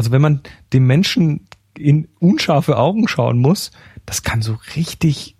Also 0.00 0.12
wenn 0.12 0.22
man 0.22 0.40
dem 0.72 0.86
Menschen 0.86 1.46
in 1.76 2.08
unscharfe 2.20 2.78
Augen 2.78 3.06
schauen 3.06 3.38
muss, 3.38 3.70
das 4.06 4.22
kann 4.22 4.40
so 4.40 4.56
richtig, 4.74 5.36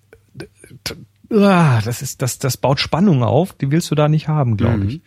Ah, 1.31 1.81
das 1.83 2.03
ist, 2.03 2.21
das, 2.21 2.39
das 2.39 2.59
baut 2.59 2.79
Spannung 2.79 3.23
auf, 3.23 3.55
die 3.55 3.71
willst 3.71 3.91
du 3.91 3.95
da 3.95 4.07
nicht 4.11 4.29
haben, 4.29 4.59
glaube 4.59 4.77
Mhm. 4.81 4.89
ich. 4.91 5.01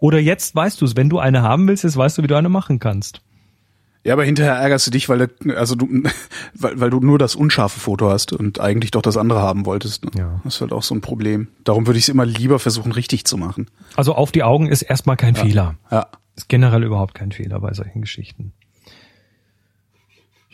Oder 0.00 0.18
jetzt 0.18 0.54
weißt 0.54 0.82
du 0.82 0.84
es, 0.84 0.96
wenn 0.96 1.08
du 1.08 1.18
eine 1.18 1.40
haben 1.40 1.66
willst, 1.66 1.82
jetzt 1.84 1.96
weißt 1.96 2.18
du, 2.18 2.22
wie 2.22 2.26
du 2.26 2.36
eine 2.36 2.50
machen 2.50 2.78
kannst. 2.78 3.22
Ja, 4.04 4.12
aber 4.12 4.24
hinterher 4.24 4.52
ärgerst 4.56 4.86
du 4.86 4.90
dich, 4.90 5.08
weil 5.08 5.28
du, 5.28 5.56
also 5.56 5.76
du, 5.76 5.88
weil, 6.54 6.78
weil 6.78 6.90
du 6.90 7.00
nur 7.00 7.18
das 7.18 7.34
unscharfe 7.36 7.80
Foto 7.80 8.10
hast 8.10 8.34
und 8.34 8.60
eigentlich 8.60 8.90
doch 8.90 9.00
das 9.00 9.16
andere 9.16 9.40
haben 9.40 9.64
wolltest. 9.64 10.04
Ne? 10.04 10.10
Ja. 10.18 10.40
Das 10.44 10.56
ist 10.56 10.60
halt 10.60 10.72
auch 10.72 10.82
so 10.82 10.94
ein 10.94 11.00
Problem. 11.00 11.48
Darum 11.64 11.86
würde 11.86 11.96
ich 11.98 12.04
es 12.04 12.08
immer 12.10 12.26
lieber 12.26 12.58
versuchen, 12.58 12.92
richtig 12.92 13.24
zu 13.24 13.38
machen. 13.38 13.70
Also 13.96 14.14
auf 14.14 14.30
die 14.30 14.42
Augen 14.42 14.66
ist 14.66 14.82
erstmal 14.82 15.16
kein 15.16 15.36
Fehler. 15.36 15.76
Ja. 15.90 16.08
Ist 16.36 16.48
generell 16.48 16.82
überhaupt 16.82 17.14
kein 17.14 17.30
Fehler 17.32 17.60
bei 17.60 17.72
solchen 17.72 18.00
Geschichten. 18.02 18.52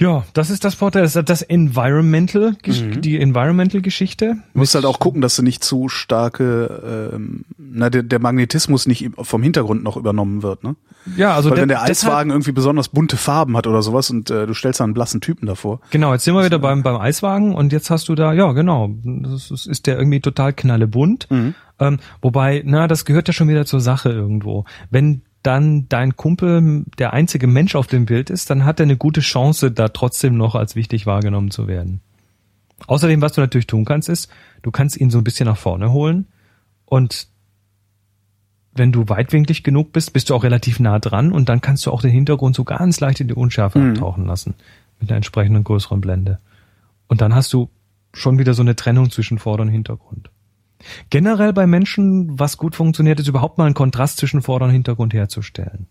Ja, 0.01 0.25
das 0.33 0.49
ist 0.49 0.65
das 0.65 0.77
Porträt, 0.77 1.03
das 1.03 1.15
ist 1.15 1.29
das 1.29 1.43
Environmental, 1.43 2.57
Mhm. 2.67 3.03
die 3.03 3.21
Environmental-Geschichte. 3.21 4.37
Du 4.55 4.59
musst 4.59 4.75
halt 4.75 4.87
auch 4.87 4.99
gucken, 4.99 5.21
dass 5.21 5.37
du 5.37 5.43
nicht 5.43 5.63
zu 5.63 5.91
starke, 5.91 7.13
ähm, 7.15 7.45
na, 7.59 7.91
der, 7.91 8.03
der 8.03 8.19
Magnetismus 8.19 8.87
nicht 8.87 9.11
vom 9.21 9.43
Hintergrund 9.43 9.83
noch 9.83 9.99
übernommen 9.99 10.43
wird, 10.43 10.65
ne? 10.65 10.75
Ja, 11.17 11.35
also 11.35 11.51
Weil 11.51 11.57
der, 11.57 11.63
wenn 11.63 11.69
der 11.69 11.83
Eiswagen 11.83 12.31
irgendwie 12.31 12.53
besonders 12.53 12.89
bunte 12.89 13.19
Farben 13.19 13.57
hat 13.59 13.67
oder 13.67 13.83
sowas 13.83 14.09
und 14.11 14.31
äh, 14.31 14.47
du 14.47 14.55
stellst 14.55 14.81
da 14.81 14.85
einen 14.85 14.95
blassen 14.95 15.21
Typen 15.21 15.47
davor. 15.47 15.81
Genau, 15.91 16.13
jetzt 16.15 16.25
sind 16.25 16.35
wir 16.35 16.45
wieder 16.45 16.59
beim, 16.59 16.83
beim 16.83 16.97
Eiswagen 16.97 17.55
und 17.55 17.71
jetzt 17.73 17.91
hast 17.91 18.09
du 18.09 18.15
da, 18.15 18.33
ja 18.33 18.53
genau, 18.53 18.91
das 19.05 19.51
ist, 19.51 19.67
ist 19.67 19.87
der 19.87 19.99
irgendwie 19.99 20.21
total 20.21 20.53
knallebunt. 20.55 21.29
Ähm, 21.79 21.99
wobei, 22.23 22.63
na, 22.65 22.87
das 22.89 23.05
gehört 23.05 23.29
ja 23.29 23.35
schon 23.35 23.49
wieder 23.49 23.67
zur 23.67 23.81
Sache 23.81 24.11
irgendwo. 24.11 24.65
Wenn 24.91 25.23
dann 25.43 25.89
dein 25.89 26.17
Kumpel 26.17 26.85
der 26.99 27.13
einzige 27.13 27.47
Mensch 27.47 27.75
auf 27.75 27.87
dem 27.87 28.07
Bild 28.07 28.29
ist, 28.31 28.51
dann 28.51 28.65
hat 28.65 28.79
er 28.81 28.85
eine 28.85 28.97
gute 28.97 29.21
Chance, 29.21 29.71
da 29.71 29.89
trotzdem 29.89 30.37
noch 30.37 30.55
als 30.55 30.77
wichtig 30.77 31.07
wahrgenommen 31.07 31.51
zu 31.51 31.67
werden. 31.67 32.01
Außerdem, 32.87 33.21
was 33.23 33.33
du 33.33 33.41
natürlich 33.41 33.67
tun 33.67 33.85
kannst, 33.85 34.09
ist, 34.09 34.31
du 34.63 34.71
kannst 34.71 34.99
ihn 34.99 35.11
so 35.11 35.19
ein 35.19 35.25
bisschen 35.25 35.47
nach 35.47 35.57
vorne 35.57 35.93
holen 35.93 36.27
und 36.85 37.29
wenn 38.73 38.93
du 38.93 39.09
weitwinklig 39.09 39.65
genug 39.65 39.93
bist, 39.93 40.13
bist 40.13 40.31
du 40.31 40.35
auch 40.35 40.45
relativ 40.45 40.79
nah 40.79 40.99
dran 40.99 41.33
und 41.33 41.49
dann 41.49 41.61
kannst 41.61 41.85
du 41.87 41.91
auch 41.91 42.03
den 42.03 42.13
Hintergrund 42.13 42.55
so 42.55 42.65
ganz 42.65 43.01
leicht 43.01 43.21
in 43.21 43.29
die 43.29 43.35
Unschärfe 43.35 43.79
Mhm. 43.79 43.91
abtauchen 43.91 44.27
lassen 44.27 44.55
mit 45.01 45.11
einer 45.11 45.17
entsprechenden 45.17 45.65
größeren 45.65 46.01
Blende. 46.01 46.39
Und 47.09 47.21
dann 47.21 47.35
hast 47.35 47.53
du 47.53 47.69
schon 48.13 48.39
wieder 48.39 48.55
so 48.55 48.63
eine 48.63 48.77
Trennung 48.77 49.11
zwischen 49.11 49.39
Vorder- 49.39 49.63
und 49.63 49.71
Hintergrund. 49.71 50.31
Generell 51.11 51.53
bei 51.53 51.67
Menschen, 51.67 52.39
was 52.39 52.57
gut 52.57 52.77
funktioniert, 52.77 53.21
ist 53.21 53.29
überhaupt 53.29 53.59
mal 53.59 53.67
einen 53.67 53.75
Kontrast 53.75 54.19
zwischen 54.19 54.43
Vorder- 54.43 54.67
und 54.67 54.73
Hintergrund 54.73 55.15
herzustellen. 55.15 55.87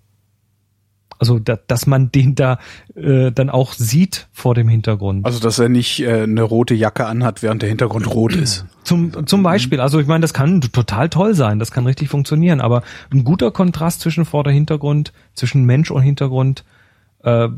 Also, 1.20 1.38
da, 1.38 1.60
dass 1.68 1.86
man 1.86 2.12
den 2.14 2.36
da 2.36 2.60
äh, 2.96 3.32
dann 3.32 3.50
auch 3.50 3.74
sieht 3.74 4.30
vor 4.32 4.56
dem 4.56 4.70
Hintergrund. 4.70 5.26
Also, 5.26 5.40
dass 5.40 5.60
er 5.60 5.68
nicht 5.68 6.00
äh, 6.00 6.24
eine 6.24 6.44
rote 6.44 6.74
Jacke 6.76 7.06
anhat, 7.06 7.44
während 7.44 7.62
der 7.62 7.68
Hintergrund 7.68 8.08
rot 8.08 8.34
ist. 8.34 8.66
Zum, 8.86 9.28
zum 9.28 9.44
Beispiel, 9.44 9.82
also 9.82 10.00
ich 10.00 10.08
meine, 10.08 10.22
das 10.22 10.34
kann 10.34 10.62
total 10.62 11.10
toll 11.10 11.34
sein, 11.34 11.60
das 11.60 11.72
kann 11.72 11.86
richtig 11.86 12.08
funktionieren, 12.08 12.62
aber 12.62 12.84
ein 13.12 13.26
guter 13.26 13.52
Kontrast 13.52 14.00
zwischen 14.00 14.24
Vorder- 14.24 14.52
und 14.52 14.56
Hintergrund, 14.56 15.12
zwischen 15.34 15.66
Mensch 15.66 15.92
und 15.92 16.02
Hintergrund, 16.04 16.64
äh, 17.24 17.50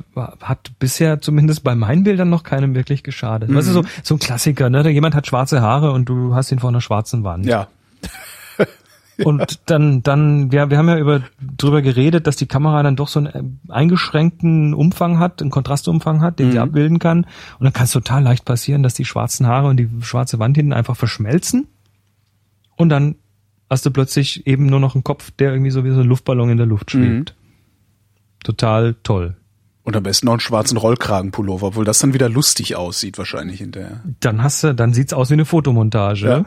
hat 0.41 0.71
bisher 0.79 1.21
zumindest 1.21 1.63
bei 1.63 1.75
meinen 1.75 2.03
Bildern 2.03 2.29
noch 2.29 2.43
keinem 2.43 2.75
wirklich 2.75 3.03
geschadet. 3.03 3.53
Weißt 3.53 3.67
du, 3.69 3.73
so, 3.73 3.83
so 4.03 4.15
ein 4.15 4.19
Klassiker, 4.19 4.69
ne? 4.69 4.83
Da 4.83 4.89
jemand 4.89 5.15
hat 5.15 5.27
schwarze 5.27 5.61
Haare 5.61 5.91
und 5.91 6.05
du 6.09 6.33
hast 6.33 6.51
ihn 6.51 6.59
vor 6.59 6.69
einer 6.69 6.81
schwarzen 6.81 7.23
Wand. 7.23 7.45
Ja. 7.45 7.67
Und 9.23 9.69
dann, 9.69 10.01
dann, 10.01 10.51
wir, 10.51 10.71
wir 10.71 10.77
haben 10.79 10.87
ja 10.87 10.97
über, 10.97 11.21
drüber 11.39 11.83
geredet, 11.83 12.25
dass 12.25 12.37
die 12.37 12.47
Kamera 12.47 12.81
dann 12.81 12.95
doch 12.95 13.07
so 13.07 13.19
einen 13.19 13.27
äh, 13.27 13.71
eingeschränkten 13.71 14.73
Umfang 14.73 15.19
hat, 15.19 15.41
einen 15.41 15.51
Kontrastumfang 15.51 16.21
hat, 16.21 16.39
den 16.39 16.51
sie 16.51 16.57
abbilden 16.57 16.97
kann. 16.97 17.25
Und 17.59 17.63
dann 17.63 17.73
kann 17.73 17.83
es 17.83 17.91
total 17.91 18.23
leicht 18.23 18.45
passieren, 18.45 18.81
dass 18.81 18.95
die 18.95 19.05
schwarzen 19.05 19.45
Haare 19.45 19.67
und 19.67 19.77
die 19.77 19.89
schwarze 20.01 20.39
Wand 20.39 20.57
hinten 20.57 20.73
einfach 20.73 20.95
verschmelzen. 20.95 21.67
Und 22.77 22.89
dann 22.89 23.15
hast 23.69 23.85
du 23.85 23.91
plötzlich 23.91 24.47
eben 24.47 24.65
nur 24.65 24.79
noch 24.79 24.95
einen 24.95 25.03
Kopf, 25.03 25.29
der 25.31 25.51
irgendwie 25.51 25.71
so 25.71 25.83
wie 25.83 25.91
so 25.91 26.01
ein 26.01 26.07
Luftballon 26.07 26.49
in 26.49 26.57
der 26.57 26.65
Luft 26.65 26.89
schwebt. 26.89 27.35
Total 28.43 28.95
toll. 29.03 29.35
Und 29.83 29.95
am 29.95 30.03
besten 30.03 30.27
noch 30.27 30.33
einen 30.33 30.39
schwarzen 30.39 30.77
Rollkragenpullover, 30.77 31.67
obwohl 31.67 31.85
das 31.85 31.99
dann 31.99 32.13
wieder 32.13 32.29
lustig 32.29 32.75
aussieht 32.75 33.17
wahrscheinlich 33.17 33.59
hinterher. 33.59 34.01
dann 34.19 34.43
hast 34.43 34.63
du, 34.63 34.75
dann 34.75 34.93
sieht's 34.93 35.13
aus 35.13 35.29
wie 35.29 35.33
eine 35.33 35.45
Fotomontage. 35.45 36.27
Ja. 36.27 36.45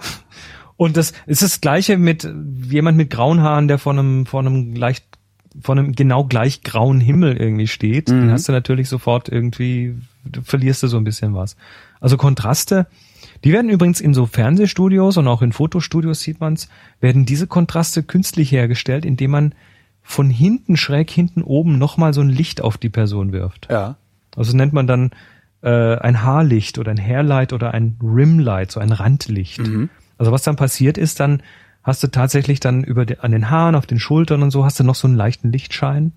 Und 0.77 0.97
das 0.97 1.13
ist 1.27 1.43
das 1.43 1.61
Gleiche 1.61 1.99
mit 1.99 2.29
jemand 2.69 2.97
mit 2.97 3.11
grauen 3.11 3.41
Haaren, 3.41 3.69
der 3.69 3.79
vor 3.79 3.93
einem, 3.93 4.27
vor 4.27 4.41
einem 4.41 4.75
leicht, 4.75 5.05
vor 5.61 5.77
einem 5.77 5.93
genau 5.93 6.25
gleich 6.25 6.63
grauen 6.63 7.01
Himmel 7.01 7.37
irgendwie 7.37 7.69
steht. 7.69 8.09
Mhm. 8.09 8.21
Dann 8.21 8.31
hast 8.33 8.49
du 8.49 8.53
natürlich 8.53 8.89
sofort 8.89 9.29
irgendwie, 9.29 9.97
du 10.25 10.43
verlierst 10.43 10.83
du 10.83 10.89
so 10.89 10.97
ein 10.97 11.05
bisschen 11.05 11.35
was. 11.35 11.57
Also 12.01 12.17
Kontraste, 12.17 12.87
die 13.45 13.53
werden 13.53 13.71
übrigens 13.71 14.01
in 14.01 14.15
so 14.15 14.27
Fernsehstudios 14.27 15.17
und 15.17 15.29
auch 15.29 15.43
in 15.43 15.53
Fotostudios 15.53 16.21
sieht 16.21 16.41
man's, 16.41 16.69
werden 17.01 17.27
diese 17.27 17.47
Kontraste 17.47 18.03
künstlich 18.03 18.51
hergestellt, 18.51 19.05
indem 19.05 19.31
man 19.31 19.55
von 20.05 20.31
hinten, 20.31 20.77
schräg 20.77 21.11
hinten 21.11 21.43
oben 21.43 21.79
nochmal 21.79 22.13
so 22.13 22.21
ein 22.21 22.29
Licht 22.29 22.61
auf 22.61 22.79
die 22.79 22.91
Person 22.91 23.33
wirft. 23.33 23.69
Ja. 23.71 23.97
Also 24.37 24.57
nennt 24.57 24.73
man 24.73 24.87
dann 24.87 25.11
äh, 25.63 25.97
ein 25.97 26.23
Haarlicht 26.23 26.79
oder 26.79 26.91
ein 26.91 26.99
Hairlight 26.99 27.53
oder 27.53 27.73
ein 27.73 27.97
Rimlight, 28.03 28.71
so 28.71 28.81
ein 28.81 28.93
Randlicht. 28.93 29.61
Also 30.19 30.31
was 30.31 30.43
dann 30.43 30.57
passiert 30.57 30.99
ist, 30.99 31.19
dann 31.21 31.43
hast 31.83 32.03
du 32.03 32.09
tatsächlich 32.09 32.61
dann 32.61 32.85
über 32.85 33.07
die, 33.07 33.19
an 33.19 33.33
den 33.33 33.51
Haaren, 33.51 33.75
auf 33.75 33.87
den 33.87 33.99
Schultern 33.99 34.43
und 34.43 34.51
so 34.51 34.65
hast 34.65 34.79
du 34.79 34.85
noch 34.85 34.95
so 34.95 35.09
einen 35.09 35.17
leichten 35.17 35.51
Lichtschein. 35.51 36.13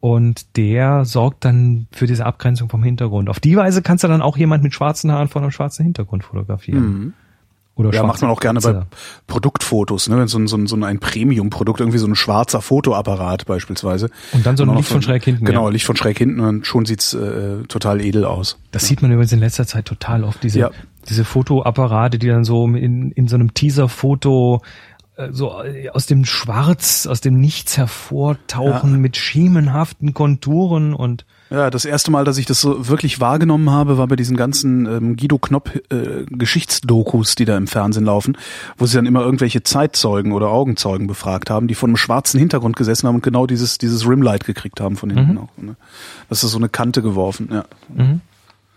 Und 0.00 0.56
der 0.56 1.04
sorgt 1.04 1.44
dann 1.44 1.86
für 1.92 2.06
diese 2.06 2.26
Abgrenzung 2.26 2.68
vom 2.68 2.82
Hintergrund. 2.82 3.28
Auf 3.28 3.40
die 3.40 3.56
Weise 3.56 3.82
kannst 3.82 4.04
du 4.04 4.08
dann 4.08 4.20
auch 4.20 4.36
jemand 4.36 4.62
mit 4.62 4.74
schwarzen 4.74 5.12
Haaren 5.12 5.28
vor 5.28 5.40
einem 5.40 5.52
schwarzen 5.52 5.84
Hintergrund 5.84 6.24
fotografieren. 6.24 7.14
Oder 7.74 7.90
Ja, 7.94 8.02
macht 8.02 8.20
man 8.20 8.30
auch 8.30 8.40
gerne 8.40 8.60
bei. 8.60 8.82
Produktfotos, 9.26 10.08
ne? 10.08 10.18
Wenn 10.18 10.28
so 10.28 10.38
ein, 10.38 10.46
so 10.46 10.56
ein, 10.56 10.66
so 10.66 10.76
ein 10.76 10.98
Premium-Produkt, 11.00 11.80
irgendwie 11.80 11.98
so 11.98 12.06
ein 12.06 12.14
schwarzer 12.14 12.60
Fotoapparat 12.60 13.46
beispielsweise. 13.46 14.10
Und 14.32 14.44
dann 14.44 14.56
so 14.58 14.64
ein 14.64 14.76
Licht 14.76 14.90
von 14.90 15.00
schräg 15.00 15.24
hinten, 15.24 15.44
Genau, 15.46 15.64
ja. 15.64 15.70
Licht 15.72 15.86
von 15.86 15.96
schräg 15.96 16.18
hinten 16.18 16.40
und 16.40 16.66
schon 16.66 16.84
sieht's 16.84 17.14
äh, 17.14 17.62
total 17.68 18.00
edel 18.02 18.24
aus. 18.26 18.58
Das 18.72 18.86
sieht 18.86 19.00
man 19.00 19.10
übrigens 19.10 19.32
in 19.32 19.40
letzter 19.40 19.66
Zeit 19.66 19.86
total 19.86 20.24
oft, 20.24 20.42
diese, 20.42 20.58
Ja. 20.58 20.70
diese 21.08 21.24
Fotoapparate, 21.24 22.18
die 22.18 22.28
dann 22.28 22.44
so 22.44 22.66
in, 22.66 23.10
in 23.12 23.26
so 23.26 23.36
einem 23.36 23.54
Teaser-Foto 23.54 24.60
äh, 25.16 25.28
so 25.32 25.62
äh, 25.62 25.88
aus 25.90 26.04
dem 26.06 26.26
Schwarz, 26.26 27.06
aus 27.06 27.22
dem 27.22 27.40
Nichts 27.40 27.78
hervortauchen 27.78 28.92
Ja. 28.92 28.98
mit 28.98 29.16
schemenhaften 29.16 30.12
Konturen 30.14 30.92
und 30.92 31.24
Ja, 31.52 31.68
das 31.68 31.84
erste 31.84 32.10
Mal, 32.10 32.24
dass 32.24 32.38
ich 32.38 32.46
das 32.46 32.62
so 32.62 32.88
wirklich 32.88 33.20
wahrgenommen 33.20 33.68
habe, 33.68 33.98
war 33.98 34.06
bei 34.06 34.16
diesen 34.16 34.38
ganzen 34.38 34.86
ähm, 34.86 35.16
Guido 35.16 35.36
Knopp 35.38 35.82
äh, 35.90 36.24
Geschichtsdokus, 36.30 37.34
die 37.34 37.44
da 37.44 37.58
im 37.58 37.66
Fernsehen 37.66 38.06
laufen, 38.06 38.38
wo 38.78 38.86
sie 38.86 38.96
dann 38.96 39.04
immer 39.04 39.20
irgendwelche 39.20 39.62
Zeitzeugen 39.62 40.32
oder 40.32 40.48
Augenzeugen 40.48 41.06
befragt 41.06 41.50
haben, 41.50 41.68
die 41.68 41.74
vor 41.74 41.88
einem 41.88 41.98
schwarzen 41.98 42.40
Hintergrund 42.40 42.76
gesessen 42.76 43.06
haben 43.06 43.16
und 43.16 43.22
genau 43.22 43.46
dieses 43.46 43.76
dieses 43.76 44.08
Rimlight 44.08 44.44
gekriegt 44.44 44.80
haben 44.80 44.96
von 44.96 45.10
hinten 45.10 45.36
auch. 45.36 45.50
Ne? 45.58 45.76
Das 46.30 46.42
ist 46.42 46.52
so 46.52 46.58
eine 46.58 46.70
Kante 46.70 47.02
geworfen, 47.02 47.50
ja. 47.52 47.64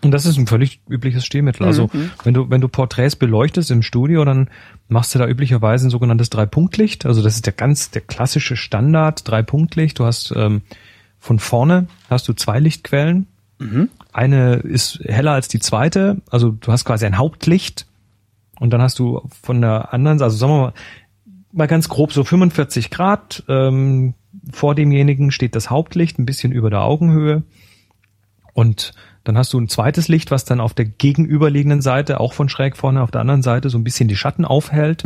Und 0.02 0.10
das 0.10 0.26
ist 0.26 0.36
ein 0.36 0.46
völlig 0.46 0.80
übliches 0.88 1.24
Stilmittel. 1.24 1.62
Mhm. 1.62 1.68
Also 1.68 1.90
wenn 2.22 2.34
du, 2.34 2.50
wenn 2.50 2.60
du 2.60 2.68
Porträts 2.68 3.16
beleuchtest 3.16 3.70
im 3.70 3.82
Studio, 3.82 4.24
dann 4.24 4.50
machst 4.88 5.14
du 5.14 5.18
da 5.18 5.26
üblicherweise 5.26 5.86
ein 5.86 5.90
sogenanntes 5.90 6.28
Dreipunktlicht. 6.30 7.06
Also 7.06 7.22
das 7.22 7.34
ist 7.34 7.46
der 7.46 7.54
ganz, 7.54 7.90
der 7.90 8.02
klassische 8.02 8.56
Standard 8.56 9.26
Dreipunktlicht. 9.26 9.98
Du 9.98 10.04
hast 10.04 10.32
ähm, 10.36 10.60
von 11.26 11.40
vorne 11.40 11.88
hast 12.08 12.28
du 12.28 12.34
zwei 12.34 12.60
Lichtquellen. 12.60 13.26
Eine 14.12 14.54
ist 14.54 15.00
heller 15.04 15.32
als 15.32 15.48
die 15.48 15.58
zweite. 15.58 16.22
Also 16.30 16.52
du 16.52 16.70
hast 16.70 16.84
quasi 16.84 17.04
ein 17.04 17.18
Hauptlicht. 17.18 17.86
Und 18.60 18.70
dann 18.70 18.80
hast 18.80 18.98
du 19.00 19.28
von 19.42 19.60
der 19.60 19.92
anderen, 19.92 20.22
also 20.22 20.36
sagen 20.36 20.52
wir 20.52 20.60
mal, 20.60 20.72
mal 21.52 21.66
ganz 21.66 21.88
grob 21.88 22.12
so 22.12 22.22
45 22.22 22.90
Grad. 22.90 23.42
Ähm, 23.48 24.14
vor 24.52 24.76
demjenigen 24.76 25.32
steht 25.32 25.56
das 25.56 25.68
Hauptlicht, 25.68 26.18
ein 26.18 26.26
bisschen 26.26 26.52
über 26.52 26.70
der 26.70 26.82
Augenhöhe. 26.82 27.42
Und 28.52 28.92
dann 29.24 29.36
hast 29.36 29.52
du 29.52 29.58
ein 29.58 29.68
zweites 29.68 30.06
Licht, 30.06 30.30
was 30.30 30.44
dann 30.44 30.60
auf 30.60 30.74
der 30.74 30.84
gegenüberliegenden 30.84 31.82
Seite, 31.82 32.20
auch 32.20 32.34
von 32.34 32.48
schräg 32.48 32.76
vorne 32.76 33.02
auf 33.02 33.10
der 33.10 33.20
anderen 33.20 33.42
Seite, 33.42 33.68
so 33.68 33.78
ein 33.78 33.84
bisschen 33.84 34.06
die 34.06 34.16
Schatten 34.16 34.44
aufhält. 34.44 35.02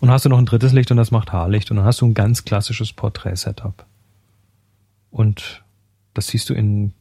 Und 0.00 0.10
hast 0.10 0.24
du 0.24 0.28
noch 0.28 0.38
ein 0.38 0.46
drittes 0.46 0.72
Licht 0.72 0.92
und 0.92 0.96
das 0.96 1.10
macht 1.10 1.32
Haarlicht. 1.32 1.72
Und 1.72 1.78
dann 1.78 1.86
hast 1.86 2.00
du 2.02 2.06
ein 2.06 2.14
ganz 2.14 2.44
klassisches 2.44 2.92
Porträt-Setup. 2.92 3.84
Und 5.16 5.64
das 6.12 6.26
siehst 6.26 6.50
du 6.50 6.54
in 6.54 6.92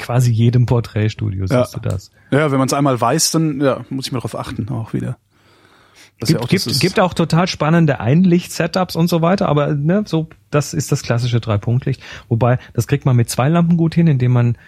quasi 0.00 0.32
jedem 0.32 0.66
Porträtstudio, 0.66 1.44
Ja. 1.44 1.62
siehst 1.62 1.76
du 1.76 1.80
das. 1.80 2.10
Ja, 2.32 2.50
wenn 2.50 2.58
man 2.58 2.66
es 2.66 2.72
einmal 2.72 3.00
weiß, 3.00 3.30
dann 3.30 3.60
ja, 3.60 3.84
muss 3.88 4.06
ich 4.06 4.12
mal 4.12 4.18
drauf 4.18 4.36
achten 4.36 4.68
auch 4.68 4.92
wieder. 4.92 5.16
Das 6.18 6.28
Gibt, 6.28 6.40
ja 6.40 6.44
auch, 6.44 6.48
gibt, 6.48 6.80
gibt 6.80 6.98
auch 6.98 7.14
total 7.14 7.46
spannende 7.46 8.00
Einlicht-Setups 8.00 8.96
und 8.96 9.06
so 9.06 9.22
weiter, 9.22 9.48
aber 9.48 9.74
ne, 9.74 10.02
so 10.06 10.28
das 10.50 10.74
ist 10.74 10.90
das 10.90 11.02
klassische 11.02 11.38
Dreipunktlicht. 11.38 12.02
Wobei, 12.28 12.58
das 12.74 12.88
kriegt 12.88 13.06
man 13.06 13.14
mit 13.14 13.30
zwei 13.30 13.48
Lampen 13.48 13.76
gut 13.76 13.94
hin, 13.94 14.08
indem 14.08 14.32
man 14.32 14.58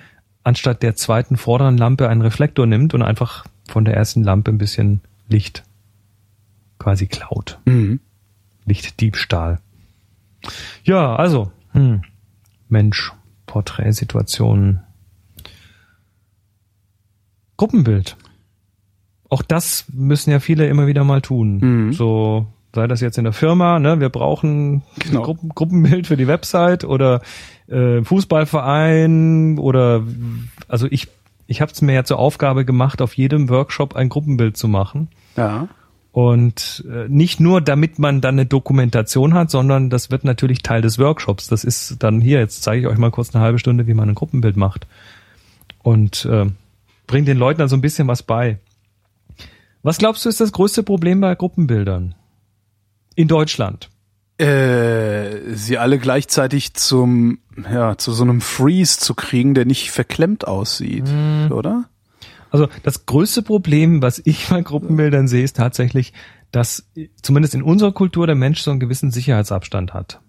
anstatt 0.44 0.84
der 0.84 0.94
zweiten 0.94 1.36
vorderen 1.36 1.76
Lampe 1.76 2.08
einen 2.08 2.22
Reflektor 2.22 2.66
nimmt 2.66 2.94
und 2.94 3.02
einfach 3.02 3.44
von 3.68 3.84
der 3.84 3.94
ersten 3.96 4.22
Lampe 4.22 4.52
ein 4.52 4.58
bisschen 4.58 5.00
Licht 5.28 5.64
quasi 6.78 7.08
klaut. 7.08 7.58
Mhm. 7.64 7.98
Lichtdiebstahl. 8.66 9.58
Ja, 10.84 11.16
also, 11.16 11.50
hm, 11.74 12.02
Mensch, 12.68 13.12
Porträtsituationen. 13.46 14.80
Gruppenbild. 17.56 18.16
Auch 19.28 19.42
das 19.42 19.84
müssen 19.92 20.30
ja 20.30 20.40
viele 20.40 20.66
immer 20.66 20.86
wieder 20.86 21.04
mal 21.04 21.20
tun. 21.20 21.58
Mhm. 21.58 21.92
So, 21.92 22.46
sei 22.74 22.86
das 22.86 23.00
jetzt 23.00 23.18
in 23.18 23.24
der 23.24 23.32
Firma, 23.32 23.78
ne, 23.78 24.00
wir 24.00 24.08
brauchen 24.08 24.82
Genau. 24.98 25.22
Gruppen, 25.22 25.48
Gruppenbild 25.50 26.06
für 26.06 26.16
die 26.16 26.26
Website 26.26 26.84
oder 26.84 27.20
äh, 27.68 28.02
Fußballverein 28.02 29.58
oder 29.58 30.02
also 30.68 30.86
ich 30.90 31.08
ich 31.46 31.60
habe 31.60 31.70
es 31.72 31.82
mir 31.82 31.92
ja 31.92 32.04
zur 32.04 32.18
Aufgabe 32.18 32.64
gemacht, 32.64 33.02
auf 33.02 33.14
jedem 33.16 33.50
Workshop 33.50 33.94
ein 33.96 34.08
Gruppenbild 34.08 34.56
zu 34.56 34.66
machen. 34.66 35.08
Ja. 35.36 35.68
Und 36.14 36.84
äh, 36.88 37.08
nicht 37.08 37.40
nur, 37.40 37.60
damit 37.60 37.98
man 37.98 38.20
dann 38.20 38.36
eine 38.36 38.46
Dokumentation 38.46 39.34
hat, 39.34 39.50
sondern 39.50 39.90
das 39.90 40.12
wird 40.12 40.22
natürlich 40.22 40.62
Teil 40.62 40.80
des 40.80 41.00
Workshops. 41.00 41.48
Das 41.48 41.64
ist 41.64 41.96
dann 42.04 42.20
hier, 42.20 42.38
jetzt 42.38 42.62
zeige 42.62 42.82
ich 42.82 42.86
euch 42.86 42.98
mal 42.98 43.10
kurz 43.10 43.34
eine 43.34 43.42
halbe 43.42 43.58
Stunde, 43.58 43.88
wie 43.88 43.94
man 43.94 44.08
ein 44.08 44.14
Gruppenbild 44.14 44.56
macht. 44.56 44.86
Und 45.82 46.24
äh, 46.26 46.46
bringt 47.08 47.26
den 47.26 47.36
Leuten 47.36 47.58
dann 47.58 47.68
so 47.68 47.74
ein 47.76 47.80
bisschen 47.80 48.06
was 48.06 48.22
bei. 48.22 48.60
Was 49.82 49.98
glaubst 49.98 50.24
du, 50.24 50.28
ist 50.28 50.40
das 50.40 50.52
größte 50.52 50.84
Problem 50.84 51.20
bei 51.20 51.34
Gruppenbildern? 51.34 52.14
In 53.16 53.26
Deutschland. 53.26 53.90
Äh, 54.38 55.52
sie 55.54 55.78
alle 55.78 55.98
gleichzeitig 55.98 56.74
zum, 56.74 57.40
ja, 57.68 57.98
zu 57.98 58.12
so 58.12 58.22
einem 58.22 58.40
Freeze 58.40 59.00
zu 59.00 59.14
kriegen, 59.14 59.54
der 59.54 59.64
nicht 59.64 59.90
verklemmt 59.90 60.46
aussieht, 60.46 61.06
Mhm. 61.08 61.50
oder? 61.50 61.88
Also 62.54 62.68
das 62.84 63.04
größte 63.06 63.42
Problem, 63.42 64.00
was 64.00 64.22
ich 64.24 64.48
bei 64.48 64.62
Gruppenbildern 64.62 65.26
sehe, 65.28 65.42
ist 65.42 65.56
tatsächlich, 65.56 66.12
dass 66.52 66.88
zumindest 67.20 67.54
in 67.56 67.62
unserer 67.62 67.90
Kultur 67.92 68.26
der 68.26 68.36
Mensch 68.36 68.60
so 68.60 68.70
einen 68.70 68.78
gewissen 68.80 69.10
Sicherheitsabstand 69.10 69.92
hat. 69.92 70.20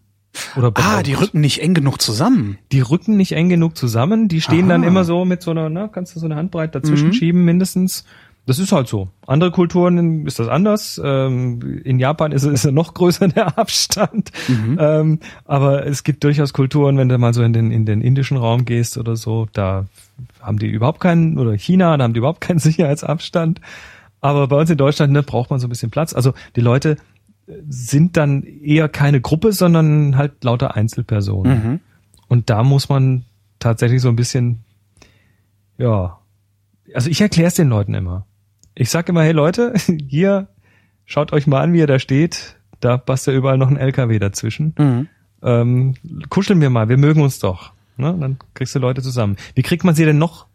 Oder 0.57 0.71
Ah, 0.75 1.01
die 1.03 1.13
rücken 1.13 1.39
nicht 1.39 1.61
eng 1.61 1.73
genug 1.75 2.01
zusammen. 2.01 2.57
die 2.71 2.81
rücken 2.81 3.15
nicht 3.15 3.31
eng 3.33 3.47
genug 3.47 3.77
zusammen, 3.77 4.27
die 4.27 4.41
stehen 4.41 4.67
dann 4.67 4.81
Aha. 4.81 4.87
immer 4.89 5.03
so 5.05 5.23
mit 5.23 5.41
so 5.41 5.51
einer, 5.51 5.69
ne, 5.69 5.89
kannst 5.93 6.15
du 6.15 6.19
so 6.19 6.25
eine 6.25 6.35
Handbreit 6.35 6.75
dazwischen 6.75 7.09
Mhm. 7.09 7.13
schieben 7.13 7.45
mindestens. 7.45 8.03
Das 8.45 8.59
ist 8.59 8.71
halt 8.71 8.87
so. 8.87 9.09
Andere 9.25 9.49
Kulturen 9.49 10.27
ist 10.27 10.37
das 10.37 10.47
anders. 10.47 11.01
Ähm, 11.03 11.81
in 11.83 11.97
Japan 11.97 12.31
ist, 12.31 12.43
ist 12.43 12.65
er 12.65 12.71
noch 12.71 12.93
größer 12.93 13.27
der 13.35 13.57
Abstand. 13.57 14.31
Mhm. 14.47 14.77
Ähm, 14.79 15.19
aber 15.45 15.87
es 15.87 16.03
gibt 16.03 16.23
durchaus 16.23 16.53
Kulturen, 16.53 16.97
wenn 16.97 17.09
du 17.09 17.17
mal 17.17 17.33
so 17.33 17.41
in 17.41 17.53
den, 17.53 17.71
in 17.71 17.85
den 17.85 18.01
indischen 18.01 18.37
Raum 18.37 18.65
gehst 18.65 18.97
oder 18.97 19.15
so, 19.15 19.47
da 19.51 19.85
haben 20.41 20.59
die 20.59 20.67
überhaupt 20.67 20.99
keinen, 20.99 21.39
oder 21.39 21.53
China, 21.57 21.97
da 21.97 22.03
haben 22.03 22.13
die 22.13 22.19
überhaupt 22.19 22.41
keinen 22.41 22.59
Sicherheitsabstand. 22.59 23.61
Aber 24.21 24.47
bei 24.47 24.57
uns 24.57 24.69
in 24.69 24.77
Deutschland 24.77 25.11
ne, 25.11 25.23
braucht 25.23 25.49
man 25.49 25.59
so 25.59 25.67
ein 25.67 25.69
bisschen 25.69 25.91
Platz. 25.91 26.13
Also 26.13 26.33
die 26.55 26.61
Leute 26.61 26.97
sind 27.67 28.17
dann 28.17 28.43
eher 28.43 28.89
keine 28.89 29.21
Gruppe, 29.21 29.53
sondern 29.53 30.17
halt 30.17 30.43
lauter 30.43 30.75
Einzelpersonen. 30.75 31.63
Mhm. 31.63 31.79
Und 32.27 32.49
da 32.49 32.63
muss 32.63 32.89
man 32.89 33.25
tatsächlich 33.59 34.01
so 34.01 34.09
ein 34.09 34.15
bisschen, 34.15 34.63
ja, 35.77 36.19
also 36.93 37.09
ich 37.09 37.21
erkläre 37.21 37.47
es 37.47 37.55
den 37.55 37.69
Leuten 37.69 37.93
immer. 37.93 38.25
Ich 38.75 38.89
sag 38.89 39.07
immer, 39.09 39.23
hey 39.23 39.31
Leute, 39.31 39.73
hier, 40.07 40.47
schaut 41.05 41.33
euch 41.33 41.47
mal 41.47 41.61
an, 41.61 41.73
wie 41.73 41.81
er 41.81 41.87
da 41.87 41.99
steht. 41.99 42.57
Da 42.81 42.97
passt 42.97 43.25
ja 43.27 43.33
überall 43.33 43.57
noch 43.57 43.69
ein 43.69 43.77
LKW 43.77 44.19
dazwischen. 44.19 44.75
Mhm. 44.77 45.07
Ähm, 45.41 45.95
kuscheln 46.29 46.59
wir 46.61 46.69
mal, 46.69 46.89
wir 46.89 46.97
mögen 46.97 47.21
uns 47.21 47.39
doch. 47.39 47.71
Ne? 47.97 48.15
Dann 48.19 48.37
kriegst 48.53 48.75
du 48.75 48.79
Leute 48.79 49.01
zusammen. 49.01 49.37
Wie 49.55 49.61
kriegt 49.61 49.83
man 49.83 49.95
sie 49.95 50.05
denn 50.05 50.17
noch 50.17 50.47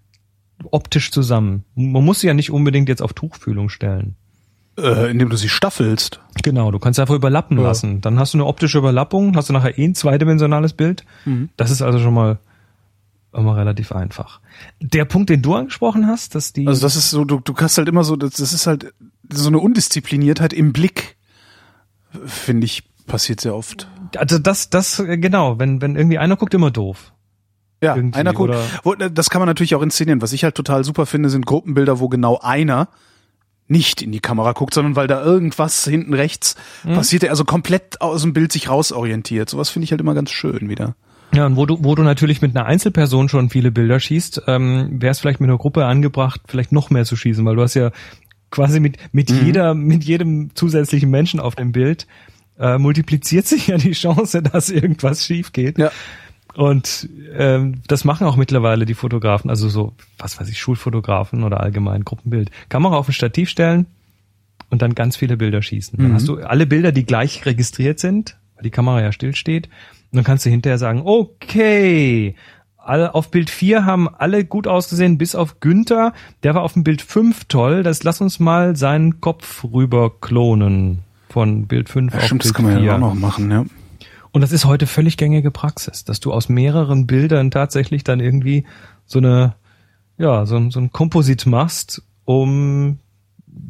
optisch 0.70 1.10
zusammen? 1.10 1.64
Man 1.74 2.04
muss 2.04 2.20
sie 2.20 2.26
ja 2.26 2.34
nicht 2.34 2.50
unbedingt 2.50 2.88
jetzt 2.88 3.00
auf 3.02 3.14
Tuchfühlung 3.14 3.68
stellen. 3.70 4.16
Äh, 4.78 5.10
indem 5.10 5.30
du 5.30 5.36
sie 5.36 5.48
staffelst. 5.48 6.20
Genau, 6.42 6.70
du 6.70 6.78
kannst 6.78 7.00
einfach 7.00 7.14
überlappen 7.14 7.56
Ja. 7.58 7.64
lassen. 7.64 8.00
Dann 8.02 8.18
hast 8.18 8.34
du 8.34 8.38
eine 8.38 8.46
optische 8.46 8.78
Überlappung, 8.78 9.36
hast 9.36 9.48
du 9.48 9.52
nachher 9.52 9.78
eh 9.78 9.84
ein 9.84 9.94
zweidimensionales 9.94 10.74
Bild. 10.74 11.04
Das 11.56 11.70
ist 11.70 11.82
also 11.82 11.98
schon 11.98 12.14
mal 12.14 12.38
immer 13.33 13.57
relativ 13.57 13.93
einfach. 13.93 14.41
Der 14.81 15.05
Punkt, 15.05 15.31
den 15.31 15.43
du 15.43 15.55
angesprochen 15.55 16.07
hast, 16.07 16.35
dass 16.35 16.53
die 16.53 16.66
Also 16.66 16.81
das 16.83 16.97
ist 16.97 17.11
so, 17.11 17.24
du, 17.24 17.41
du 17.41 17.55
hast 17.57 17.78
halt 17.78 17.89
immer 17.89 18.05
so, 18.05 18.16
das, 18.16 18.33
das 18.35 18.53
ist 18.53 18.66
halt 18.66 18.93
so 19.33 19.49
eine 19.49 19.59
Undiszipliniertheit 19.59 20.53
im 20.53 20.72
Blick, 20.72 21.16
finde 22.24 22.64
ich, 22.64 22.83
passiert 23.07 23.41
sehr 23.41 23.55
oft. 23.55 23.89
also 24.16 24.39
das 24.39 24.70
das 24.70 24.99
äh, 25.01 25.18
genau, 25.18 25.59
wenn 25.59 25.81
wenn 25.81 25.97
irgendwie 25.97 26.18
einer 26.18 26.37
guckt 26.37 26.55
immer 26.55 26.70
doof. 26.70 27.12
Ja, 27.83 27.97
Irgendwie, 27.97 28.18
einer 28.18 28.35
guckt. 28.35 28.55
das 29.12 29.31
kann 29.31 29.41
man 29.41 29.47
natürlich 29.47 29.74
auch 29.74 29.81
inszenieren. 29.83 30.20
Was 30.20 30.35
ich 30.35 30.45
halt 30.45 30.55
total 30.55 30.85
super 30.85 31.07
finde, 31.07 31.31
sind 31.31 31.47
Gruppenbilder, 31.47 31.99
wo 31.99 32.09
genau 32.11 32.39
einer 32.39 32.89
nicht 33.68 34.03
in 34.03 34.12
die 34.12 34.20
Kamera 34.20 34.53
guckt, 34.53 34.74
sondern 34.74 34.97
weil 34.97 35.07
da 35.07 35.22
irgendwas 35.24 35.85
hinten 35.85 36.12
rechts 36.12 36.57
Mhm. 36.85 36.95
passiert, 36.95 37.22
der 37.22 37.31
also 37.31 37.45
komplett 37.45 38.01
aus 38.03 38.20
dem 38.22 38.33
Bild 38.35 38.53
sich 38.53 38.68
rausorientiert. 38.68 39.49
Sowas 39.49 39.70
finde 39.70 39.85
ich 39.85 39.93
halt 39.93 40.01
immer 40.03 40.12
ganz 40.14 40.31
schön 40.31 40.68
wieder. 40.68 40.95
Ja, 41.33 41.47
und 41.47 41.57
wo 41.57 41.64
du, 41.66 41.78
wo 41.85 41.95
du 41.95 42.03
natürlich 42.03 42.43
mit 42.43 42.57
einer 42.57 42.66
Einzelperson 42.66 43.28
schon 43.28 43.51
viele 43.51 43.70
Bilder 43.70 44.01
schießt, 44.01 44.43
ähm, 44.49 45.01
wäre 45.01 45.12
es 45.12 45.20
vielleicht 45.20 45.41
mit 45.41 45.49
einer 45.49 45.59
Gruppe 45.59 45.87
angebracht, 45.87 46.41
vielleicht 46.49 46.72
noch 46.72 46.91
mehr 46.91 47.05
zu 47.05 47.14
schießen, 47.16 47.45
weil 47.45 47.57
du 47.57 47.62
hast 47.62 47.74
ja 47.74 47.93
quasi 48.51 48.81
mit, 48.81 48.97
mit 49.12 49.31
Mhm. 49.31 49.45
jeder, 49.47 49.74
mit 49.74 50.03
jedem 50.05 50.51
zusätzlichen 50.57 51.09
Menschen 51.11 51.39
auf 51.39 51.55
dem 51.55 51.70
Bild 51.72 52.07
äh, 52.59 52.78
multipliziert 52.78 53.47
sich 53.47 53.68
ja 53.68 53.78
die 53.78 53.93
Chance, 53.93 54.43
dass 54.53 54.70
irgendwas 54.70 55.24
schief 55.24 55.53
geht. 55.53 55.78
Ja. 55.78 55.93
Und 56.55 57.09
ähm, 57.37 57.83
das 57.87 58.05
machen 58.05 58.26
auch 58.26 58.35
mittlerweile 58.35 58.85
die 58.85 58.95
Fotografen, 58.95 59.51
also 59.51 59.68
so, 59.68 59.93
was 60.18 60.41
weiß 60.41 60.49
ich, 60.49 60.59
Schulfotografen 60.59 61.45
oder 61.45 61.61
allgemein 61.61 62.05
Gruppenbild. 62.05 62.51
Kamera 62.68 62.97
auf 62.97 63.09
ein 63.09 63.12
Stativ 63.12 63.49
stellen 63.49 63.87
und 64.68 64.83
dann 64.83 64.97
ganz 64.97 65.16
viele 65.16 65.37
Bilder 65.37 65.62
schießen. 65.62 65.97
Dann 65.97 66.09
Mhm. 66.11 66.14
hast 66.14 66.26
du 66.26 66.39
alle 66.43 66.66
Bilder, 66.66 66.91
die 66.91 67.05
gleich 67.07 67.47
registriert 67.47 68.01
sind, 68.01 68.37
weil 68.57 68.64
die 68.64 68.70
Kamera 68.70 69.01
ja 69.01 69.12
stillsteht. 69.12 69.68
Und 70.12 70.16
dann 70.16 70.24
kannst 70.24 70.44
du 70.46 70.50
hinterher 70.50 70.78
sagen, 70.78 71.02
okay, 71.04 72.34
alle 72.76 73.14
auf 73.14 73.30
Bild 73.30 73.50
4 73.50 73.84
haben 73.84 74.08
alle 74.08 74.44
gut 74.44 74.66
ausgesehen, 74.66 75.18
bis 75.18 75.34
auf 75.34 75.61
Günther. 75.61 76.12
Der 76.42 76.54
war 76.54 76.62
auf 76.62 76.72
dem 76.72 76.82
Bild 76.82 77.02
5 77.02 77.44
toll. 77.44 77.82
Das 77.82 78.02
lass 78.02 78.20
uns 78.20 78.40
mal 78.40 78.74
seinen 78.74 79.20
Kopf 79.20 79.64
rüber 79.64 80.11
klonen 80.20 81.00
von 81.28 81.66
Bild 81.66 81.88
5 81.88 82.12
Ja, 82.12 82.18
auf 82.18 82.24
stimmt, 82.24 82.42
das 82.44 82.48
Bild 82.52 82.56
kann 82.56 82.64
man 82.64 82.74
4. 82.78 82.84
ja 82.84 82.94
auch 82.96 82.98
noch 83.00 83.14
machen, 83.14 83.50
ja. 83.50 83.64
Und 84.32 84.40
das 84.42 84.52
ist 84.52 84.64
heute 84.64 84.86
völlig 84.86 85.16
gängige 85.16 85.50
Praxis, 85.50 86.04
dass 86.04 86.20
du 86.20 86.32
aus 86.32 86.48
mehreren 86.48 87.06
Bildern 87.06 87.50
tatsächlich 87.50 88.02
dann 88.04 88.18
irgendwie 88.20 88.64
so 89.04 89.18
eine, 89.18 89.54
ja, 90.18 90.46
so, 90.46 90.56
ein- 90.56 90.70
so 90.70 90.80
ein 90.80 90.90
Komposit 90.92 91.46
machst, 91.46 92.02
um, 92.24 92.98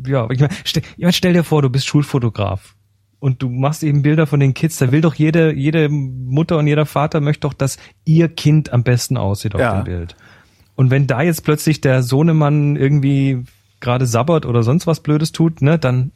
ja, 0.06 0.28
ich 0.30 0.38
meine, 0.40 0.52
stell, 0.64 0.82
ich 0.96 1.02
meine, 1.02 1.12
stell 1.14 1.32
dir 1.32 1.44
vor, 1.44 1.62
du 1.62 1.70
bist 1.70 1.86
Schulfotograf 1.86 2.74
und 3.20 3.42
du 3.42 3.48
machst 3.48 3.82
eben 3.84 4.02
Bilder 4.02 4.26
von 4.26 4.40
den 4.40 4.54
Kids, 4.54 4.78
da 4.78 4.90
will 4.92 5.00
doch 5.02 5.14
jede, 5.14 5.52
jede 5.54 5.88
Mutter 5.88 6.58
und 6.58 6.66
jeder 6.66 6.86
Vater 6.86 7.20
möchte 7.20 7.40
doch, 7.42 7.52
dass 7.54 7.76
ihr 8.04 8.28
Kind 8.28 8.72
am 8.72 8.82
besten 8.82 9.16
aussieht 9.16 9.54
auf 9.54 9.60
Ja. 9.60 9.80
dem 9.80 9.84
Bild. 9.84 10.16
Und 10.74 10.90
wenn 10.90 11.06
da 11.06 11.20
jetzt 11.22 11.44
plötzlich 11.44 11.80
der 11.82 12.02
Sohnemann 12.02 12.76
irgendwie 12.76 13.44
gerade 13.80 14.06
sabbert 14.06 14.46
oder 14.46 14.62
sonst 14.62 14.86
was 14.86 15.00
Blödes 15.00 15.32
tut, 15.32 15.60
ne, 15.62 15.78
dann, 15.78 16.12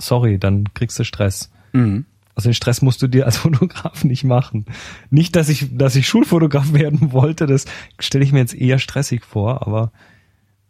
sorry, 0.00 0.38
dann 0.38 0.72
kriegst 0.74 0.98
du 0.98 1.04
Stress. 1.04 1.50
Mhm. 1.72 2.06
Also 2.34 2.48
den 2.48 2.54
Stress 2.54 2.80
musst 2.82 3.02
du 3.02 3.08
dir 3.08 3.26
als 3.26 3.36
Fotograf 3.38 4.04
nicht 4.04 4.24
machen. 4.24 4.64
Nicht, 5.10 5.36
dass 5.36 5.48
ich, 5.50 5.76
dass 5.76 5.96
ich 5.96 6.08
Schulfotograf 6.08 6.72
werden 6.72 7.12
wollte, 7.12 7.46
das 7.46 7.66
stelle 7.98 8.24
ich 8.24 8.32
mir 8.32 8.38
jetzt 8.38 8.54
eher 8.54 8.78
stressig 8.78 9.24
vor, 9.24 9.66
aber 9.66 9.92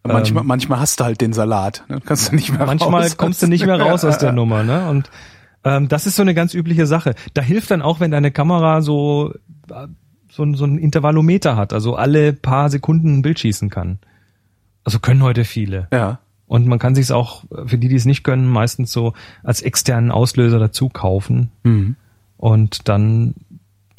Manchmal, 0.05 0.43
manchmal 0.45 0.81
hast 0.81 1.01
du 1.01 1.05
halt 1.05 1.21
den 1.21 1.35
Salat. 1.35 1.85
Ne? 1.89 2.01
Kannst 2.03 2.31
du 2.33 2.37
nicht 2.37 2.51
mehr 2.51 2.65
manchmal 2.65 3.03
raus. 3.03 3.17
kommst 3.19 3.43
du 3.43 3.47
nicht 3.47 3.67
mehr 3.67 3.79
raus 3.79 4.05
aus 4.07 4.17
der 4.17 4.33
Nummer, 4.41 4.63
ne? 4.63 4.89
Und 4.89 5.11
ähm, 5.69 5.89
das 5.89 6.07
ist 6.07 6.17
so 6.17 6.23
eine 6.23 6.35
ganz 6.35 6.55
übliche 6.55 6.87
Sache. 6.87 7.15
Da 7.35 7.43
hilft 7.43 7.71
dann 7.71 7.83
auch, 7.83 8.01
wenn 8.01 8.11
deine 8.11 8.31
Kamera 8.31 8.81
so 8.83 9.33
äh, 9.71 9.87
so, 10.31 10.43
ein- 10.43 10.55
so 10.55 10.65
ein 10.65 10.79
Intervallometer 10.79 11.57
hat, 11.57 11.73
also 11.73 11.95
alle 11.97 12.33
paar 12.33 12.69
Sekunden 12.71 13.19
ein 13.19 13.23
Bild 13.23 13.39
schießen 13.39 13.71
kann. 13.71 13.99
Also 14.85 14.99
können 15.01 15.23
heute 15.23 15.45
viele. 15.45 15.89
Ja. 15.93 16.19
Und 16.47 16.67
man 16.67 16.79
kann 16.79 16.95
sich 16.95 17.13
auch, 17.13 17.45
für 17.67 17.77
die, 17.79 17.89
die 17.89 17.97
es 17.97 18.05
nicht 18.07 18.25
können, 18.25 18.47
meistens 18.47 18.91
so 18.93 19.13
als 19.43 19.61
externen 19.63 20.11
Auslöser 20.11 20.59
dazu 20.59 20.89
kaufen. 20.89 21.51
Mhm. 21.63 21.97
Und 22.39 22.89
dann 22.89 23.35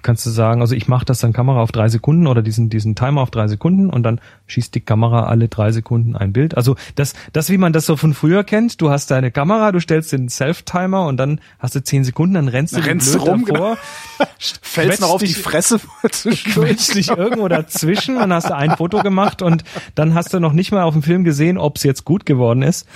kannst 0.02 0.26
du 0.26 0.30
sagen, 0.30 0.62
also 0.62 0.76
ich 0.76 0.88
mache 0.88 1.06
das 1.06 1.20
dann 1.20 1.34
Kamera 1.34 1.62
auf 1.62 1.72
drei 1.72 1.89
Sekunden 1.89 2.28
oder 2.28 2.41
diesen, 2.41 2.70
diesen 2.70 2.95
Timer 2.95 3.22
auf 3.22 3.32
drei 3.32 3.47
Sekunden 3.47 3.89
und 3.89 4.04
dann 4.04 4.22
schießt 4.47 4.74
die 4.74 4.80
Kamera 4.82 5.24
alle 5.28 5.47
drei 5.50 5.72
Sekunden 5.72 6.16
ein 6.16 6.32
Bild. 6.34 6.56
Also 6.58 6.76
das, 6.95 7.14
das, 7.34 7.50
wie 7.50 7.58
man 7.58 7.74
das 7.74 7.86
so 7.86 7.97
von 7.97 8.14
früher 8.14 8.43
kennt, 8.43 8.82
du 8.82 8.89
hast 8.89 9.12
deine 9.12 9.32
Kamera, 9.32 9.72
du 9.72 9.80
stellst 9.80 10.12
den 10.12 10.30
Self-Timer 10.30 11.06
und 11.08 11.18
dann 11.18 11.41
hast 11.60 11.76
du 11.76 11.84
zehn 11.84 12.04
Sekunden, 12.04 12.36
dann 12.36 12.47
rennst 12.47 12.76
du 12.76 12.80
rennst 12.86 13.12
blöd 13.14 13.28
rum, 13.28 13.45
davor, 13.45 13.78
Fällst 14.62 15.02
noch 15.02 15.10
auf 15.12 15.22
die 15.22 15.28
dich- 15.28 15.38
Fresse 15.38 15.80
zwischendurch. 16.12 16.68
quetscht 16.70 16.95
dich 16.95 17.10
irgendwo 17.10 17.47
dazwischen, 17.47 18.16
dann 18.16 18.32
hast 18.34 18.50
du 18.50 18.56
ein 18.56 18.76
Foto 18.78 19.02
gemacht 19.04 19.41
und 19.41 19.64
dann 19.95 20.14
hast 20.14 20.34
du 20.34 20.39
noch 20.39 20.54
nicht 20.54 20.72
mal 20.72 20.84
auf 20.84 20.93
dem 20.93 21.04
Film 21.04 21.24
gesehen, 21.24 21.58
ob 21.58 21.78
es 21.78 21.84
jetzt 21.84 22.06
gut 22.06 22.26
geworden 22.26 22.62
ist. 22.62 22.88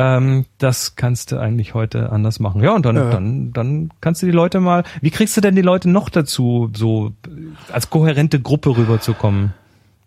Ähm, 0.00 0.46
das 0.58 0.94
kannst 0.94 1.32
du 1.32 1.38
eigentlich 1.40 1.74
heute 1.74 2.12
anders 2.12 2.38
machen. 2.38 2.62
Ja, 2.62 2.72
und 2.72 2.86
dann, 2.86 2.94
Ja. 2.94 3.10
dann, 3.10 3.52
dann 3.52 3.90
kannst 4.00 4.22
du 4.22 4.26
die 4.26 4.32
Leute 4.32 4.60
mal. 4.60 4.84
Wie 5.00 5.10
kriegst 5.10 5.36
du 5.36 5.40
denn 5.40 5.56
die 5.56 5.62
Leute 5.62 5.90
noch 5.90 6.08
dazu, 6.08 6.70
so 6.72 7.12
als 7.72 7.90
kohärente 7.90 8.40
Gruppe 8.40 8.76
rüberzukommen? 8.76 9.54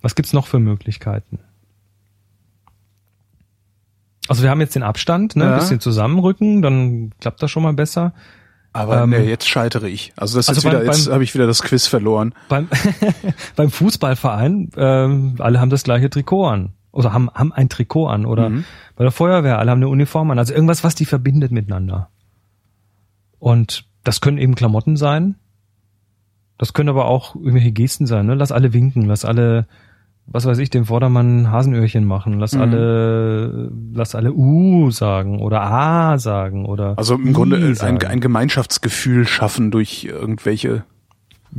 Was 0.02 0.16
gibt's 0.16 0.32
noch 0.32 0.48
für 0.48 0.60
Möglichkeiten? 0.60 1.40
Also 4.28 4.44
wir 4.44 4.50
haben 4.50 4.62
jetzt 4.62 4.76
den 4.76 4.84
Abstand, 4.84 5.36
ne, 5.36 5.44
Ja. 5.46 5.54
ein 5.54 5.60
bisschen 5.60 5.80
zusammenrücken, 5.82 6.62
dann 6.62 7.12
klappt 7.20 7.44
das 7.44 7.52
schon 7.52 7.64
mal 7.64 7.74
besser. 7.74 8.14
Aber 8.74 9.04
Ähm, 9.04 9.10
nee, 9.10 9.28
jetzt 9.28 9.50
scheitere 9.50 9.90
ich. 9.90 10.14
Also 10.16 10.38
das 10.38 10.46
ist 10.46 10.50
also 10.50 10.62
jetzt 10.62 10.72
wieder, 10.74 10.86
beim- 10.86 10.96
jetzt 10.96 11.12
habe 11.12 11.24
ich 11.26 11.34
wieder 11.34 11.48
das 11.48 11.62
Quiz 11.62 11.88
verloren. 11.88 12.34
Beim, 12.48 12.70
beim 13.58 13.70
Fußballverein, 13.70 14.70
ähm, 14.78 15.36
alle 15.40 15.60
haben 15.60 15.70
das 15.70 15.84
gleiche 15.84 16.10
Trikot 16.10 16.46
an. 16.48 16.70
Oder 16.92 17.14
haben, 17.14 17.30
haben 17.34 17.54
ein 17.54 17.70
Trikot 17.70 18.08
an. 18.08 18.26
Oder 18.26 18.50
Mhm. 18.50 18.66
bei 18.96 19.04
der 19.04 19.12
Feuerwehr, 19.12 19.60
alle 19.60 19.72
haben 19.72 19.80
eine 19.80 19.88
Uniform 19.90 20.30
an. 20.32 20.40
Also 20.40 20.54
irgendwas, 20.54 20.84
was 20.84 20.96
die 20.96 21.06
verbindet 21.06 21.52
miteinander. 21.52 22.10
Und 23.40 23.86
das 24.04 24.22
können 24.22 24.38
eben 24.38 24.56
Klamotten 24.56 24.98
sein. 24.98 25.36
Das 26.58 26.74
können 26.74 26.90
aber 26.90 27.06
auch 27.06 27.36
irgendwelche 27.36 27.72
Gesten 27.72 28.06
sein. 28.06 28.26
Ne? 28.28 28.36
Lass 28.36 28.52
alle 28.52 28.72
winken, 28.74 29.06
lass 29.06 29.26
alle, 29.26 29.66
was 30.28 30.46
weiß 30.46 30.60
ich, 30.60 30.70
dem 30.70 30.86
Vordermann 30.86 31.50
Hasenöhrchen 31.50 32.06
machen. 32.06 32.40
Lass 32.40 32.54
Mhm. 32.54 32.62
alle, 32.62 33.72
lass 33.94 34.14
alle 34.14 34.32
Uh 34.34 34.92
sagen 34.92 35.40
oder 35.40 35.62
A 35.64 36.18
sagen 36.20 36.66
oder 36.66 36.98
Also 36.98 37.16
im 37.16 37.28
I 37.30 37.34
Grunde 37.34 37.76
ein, 37.82 37.98
ein 38.04 38.20
Gemeinschaftsgefühl 38.20 39.26
schaffen 39.26 39.72
durch 39.72 40.04
irgendwelche. 40.04 40.84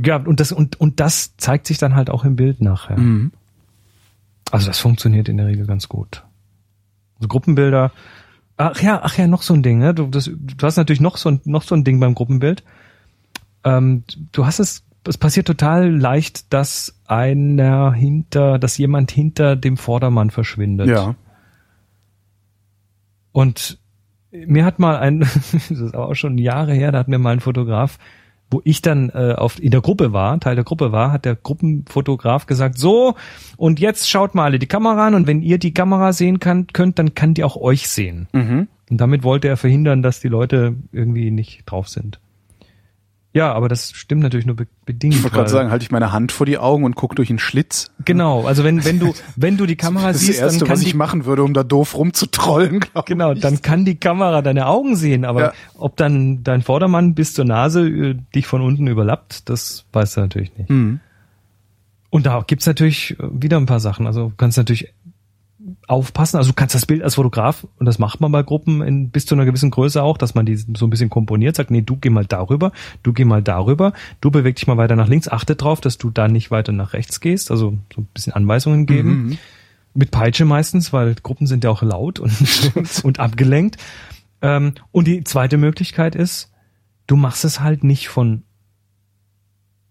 Ja, 0.01 0.17
und 0.17 0.39
das, 0.39 0.51
und, 0.53 0.79
und 0.79 0.99
das 1.01 1.35
zeigt 1.37 1.67
sich 1.67 1.77
dann 1.77 1.95
halt 1.95 2.09
auch 2.09 2.23
im 2.23 2.35
Bild 2.35 2.61
nachher. 2.61 2.97
Mhm. 2.97 3.31
Also 4.51 4.67
das 4.67 4.79
funktioniert 4.79 5.29
in 5.29 5.37
der 5.37 5.47
Regel 5.47 5.65
ganz 5.65 5.89
gut. 5.89 6.23
Also 7.15 7.27
Gruppenbilder. 7.27 7.91
Ach 8.57 8.81
ja, 8.81 9.01
ach 9.03 9.17
ja, 9.17 9.27
noch 9.27 9.41
so 9.41 9.53
ein 9.53 9.63
Ding, 9.63 9.79
ne? 9.79 9.93
Du, 9.93 10.07
das, 10.07 10.29
du 10.33 10.65
hast 10.65 10.77
natürlich 10.77 11.01
noch 11.01 11.17
so 11.17 11.29
ein, 11.29 11.41
noch 11.45 11.63
so 11.63 11.75
ein 11.75 11.83
Ding 11.83 11.99
beim 11.99 12.13
Gruppenbild. 12.13 12.63
Ähm, 13.63 14.03
du 14.31 14.45
hast 14.45 14.59
es, 14.59 14.83
es 15.07 15.17
passiert 15.17 15.47
total 15.47 15.89
leicht, 15.89 16.53
dass 16.53 16.99
einer 17.07 17.93
hinter, 17.93 18.59
dass 18.59 18.77
jemand 18.77 19.11
hinter 19.11 19.55
dem 19.55 19.77
Vordermann 19.77 20.29
verschwindet. 20.29 20.87
Ja. 20.87 21.15
Und 23.31 23.79
mir 24.31 24.65
hat 24.65 24.79
mal 24.79 24.97
ein, 24.97 25.19
das 25.51 25.71
ist 25.71 25.95
aber 25.95 26.09
auch 26.09 26.15
schon 26.15 26.37
Jahre 26.37 26.73
her, 26.73 26.91
da 26.91 26.99
hat 26.99 27.07
mir 27.07 27.19
mal 27.19 27.33
ein 27.33 27.39
Fotograf 27.39 27.97
wo 28.51 28.61
ich 28.63 28.81
dann 28.81 29.09
äh, 29.09 29.33
auf, 29.35 29.61
in 29.61 29.71
der 29.71 29.81
Gruppe 29.81 30.13
war, 30.13 30.39
Teil 30.39 30.55
der 30.55 30.63
Gruppe 30.63 30.91
war, 30.91 31.11
hat 31.11 31.25
der 31.25 31.35
Gruppenfotograf 31.35 32.45
gesagt, 32.45 32.77
so, 32.77 33.15
und 33.57 33.79
jetzt 33.79 34.09
schaut 34.09 34.35
mal 34.35 34.45
alle 34.45 34.59
die 34.59 34.67
Kamera 34.67 35.07
an 35.07 35.15
und 35.15 35.27
wenn 35.27 35.41
ihr 35.41 35.57
die 35.57 35.73
Kamera 35.73 36.13
sehen 36.13 36.39
kann, 36.39 36.67
könnt, 36.67 36.99
dann 36.99 37.15
kann 37.15 37.33
die 37.33 37.43
auch 37.43 37.55
euch 37.55 37.87
sehen. 37.87 38.27
Mhm. 38.31 38.67
Und 38.89 39.01
damit 39.01 39.23
wollte 39.23 39.47
er 39.47 39.57
verhindern, 39.57 40.03
dass 40.03 40.19
die 40.19 40.27
Leute 40.27 40.75
irgendwie 40.91 41.31
nicht 41.31 41.63
drauf 41.65 41.89
sind. 41.89 42.19
Ja, 43.35 43.51
aber 43.51 43.67
das 43.67 43.91
stimmt 43.93 44.21
natürlich 44.21 44.45
nur 44.45 44.55
be 44.55 44.67
bedingt. 44.85 45.15
Ich 45.15 45.23
wollte 45.23 45.35
gerade 45.35 45.49
sagen, 45.49 45.71
halte 45.71 45.83
ich 45.83 45.89
meine 45.91 46.11
Hand 46.11 46.31
vor 46.31 46.45
die 46.45 46.59
Augen 46.59 46.83
und 46.83 46.95
gucke 46.95 47.15
durch 47.15 47.29
einen 47.31 47.39
Schlitz. 47.39 47.89
Genau, 48.05 48.45
also 48.45 48.63
wenn, 48.63 48.85
wenn 48.85 48.99
du, 48.99 49.13
wenn 49.35 49.57
du 49.57 49.65
die 49.65 49.75
Kamera 49.75 50.11
Das 50.11 50.19
siehst, 50.19 50.37
das 50.39 50.43
Erste, 50.53 50.59
dann 50.59 50.67
kann 50.67 50.77
was 50.77 50.81
ich 50.83 50.91
die, 50.91 50.97
machen 50.97 51.25
würde, 51.25 51.43
um 51.43 51.53
da 51.55 51.63
doof 51.63 51.97
rumzutrollen, 51.97 52.79
glaube 52.81 53.07
genau, 53.07 53.31
ich. 53.31 53.39
dann 53.39 53.61
kann 53.63 53.85
die 53.85 53.95
Kamera 53.95 54.41
deine 54.43 54.67
Augen 54.67 54.95
sehen, 54.95 55.25
aber 55.25 55.41
Ja. 55.41 55.53
ob 55.75 55.97
dann 55.97 56.43
dein 56.43 56.61
Vordermann 56.61 57.15
bis 57.15 57.33
zur 57.33 57.45
Nase 57.45 57.87
äh, 57.87 58.15
dich 58.35 58.45
von 58.45 58.61
unten 58.61 58.85
überlappt, 58.85 59.49
das 59.49 59.85
weißt 59.93 60.17
du 60.17 60.21
natürlich 60.21 60.55
nicht. 60.55 60.69
Mhm. 60.69 60.99
Und 62.11 62.27
da 62.27 62.43
gibt's 62.45 62.67
natürlich 62.67 63.17
äh, 63.19 63.23
wieder 63.31 63.57
ein 63.57 63.65
paar 63.65 63.79
Sachen. 63.79 64.05
Also 64.05 64.29
du 64.29 64.33
kannst 64.37 64.57
natürlich 64.59 64.93
aufpassen. 65.87 66.37
Also 66.37 66.49
du 66.51 66.55
kannst 66.55 66.75
das 66.75 66.85
Bild 66.85 67.03
als 67.03 67.15
Fotograf, 67.15 67.65
und 67.77 67.85
das 67.85 67.99
macht 67.99 68.21
man 68.21 68.31
bei 68.31 68.43
Gruppen 68.43 68.81
in, 68.81 69.09
bis 69.09 69.25
zu 69.25 69.35
einer 69.35 69.45
gewissen 69.45 69.71
Größe 69.71 70.01
auch, 70.01 70.17
dass 70.17 70.35
man 70.35 70.45
die 70.45 70.55
so 70.55 70.85
ein 70.85 70.89
bisschen 70.89 71.09
komponiert, 71.09 71.55
sagt, 71.55 71.71
nee, 71.71 71.81
du 71.81 71.95
geh 71.95 72.09
mal 72.09 72.25
darüber, 72.25 72.71
du 73.01 73.13
geh 73.13 73.25
mal 73.25 73.41
darüber, 73.41 73.93
du 74.21 74.31
beweg 74.31 74.55
dich 74.55 74.67
mal 74.67 74.77
weiter 74.77 74.95
nach 74.95 75.07
links, 75.07 75.27
achte 75.27 75.55
drauf, 75.55 75.81
dass 75.81 75.97
du 75.97 76.09
da 76.09 76.27
nicht 76.27 76.51
weiter 76.51 76.71
nach 76.71 76.93
rechts 76.93 77.19
gehst, 77.19 77.51
also 77.51 77.77
so 77.93 78.01
ein 78.01 78.07
bisschen 78.13 78.33
Anweisungen 78.33 78.85
geben. 78.85 79.37
Mit 79.95 80.09
Peitsche 80.09 80.45
meistens, 80.45 80.91
weil 80.91 81.13
Gruppen 81.15 81.45
sind 81.45 81.63
ja 81.63 81.69
auch 81.69 81.83
laut 81.83 82.19
und, 82.19 82.33
und 83.03 83.19
abgelenkt. 83.19 83.77
Ähm, 84.41 84.73
und 84.91 85.07
die 85.07 85.23
zweite 85.23 85.57
Möglichkeit 85.57 86.15
ist, 86.15 86.51
du 87.07 87.15
machst 87.15 87.45
es 87.45 87.59
halt 87.59 87.83
nicht 87.83 88.09
von, 88.09 88.43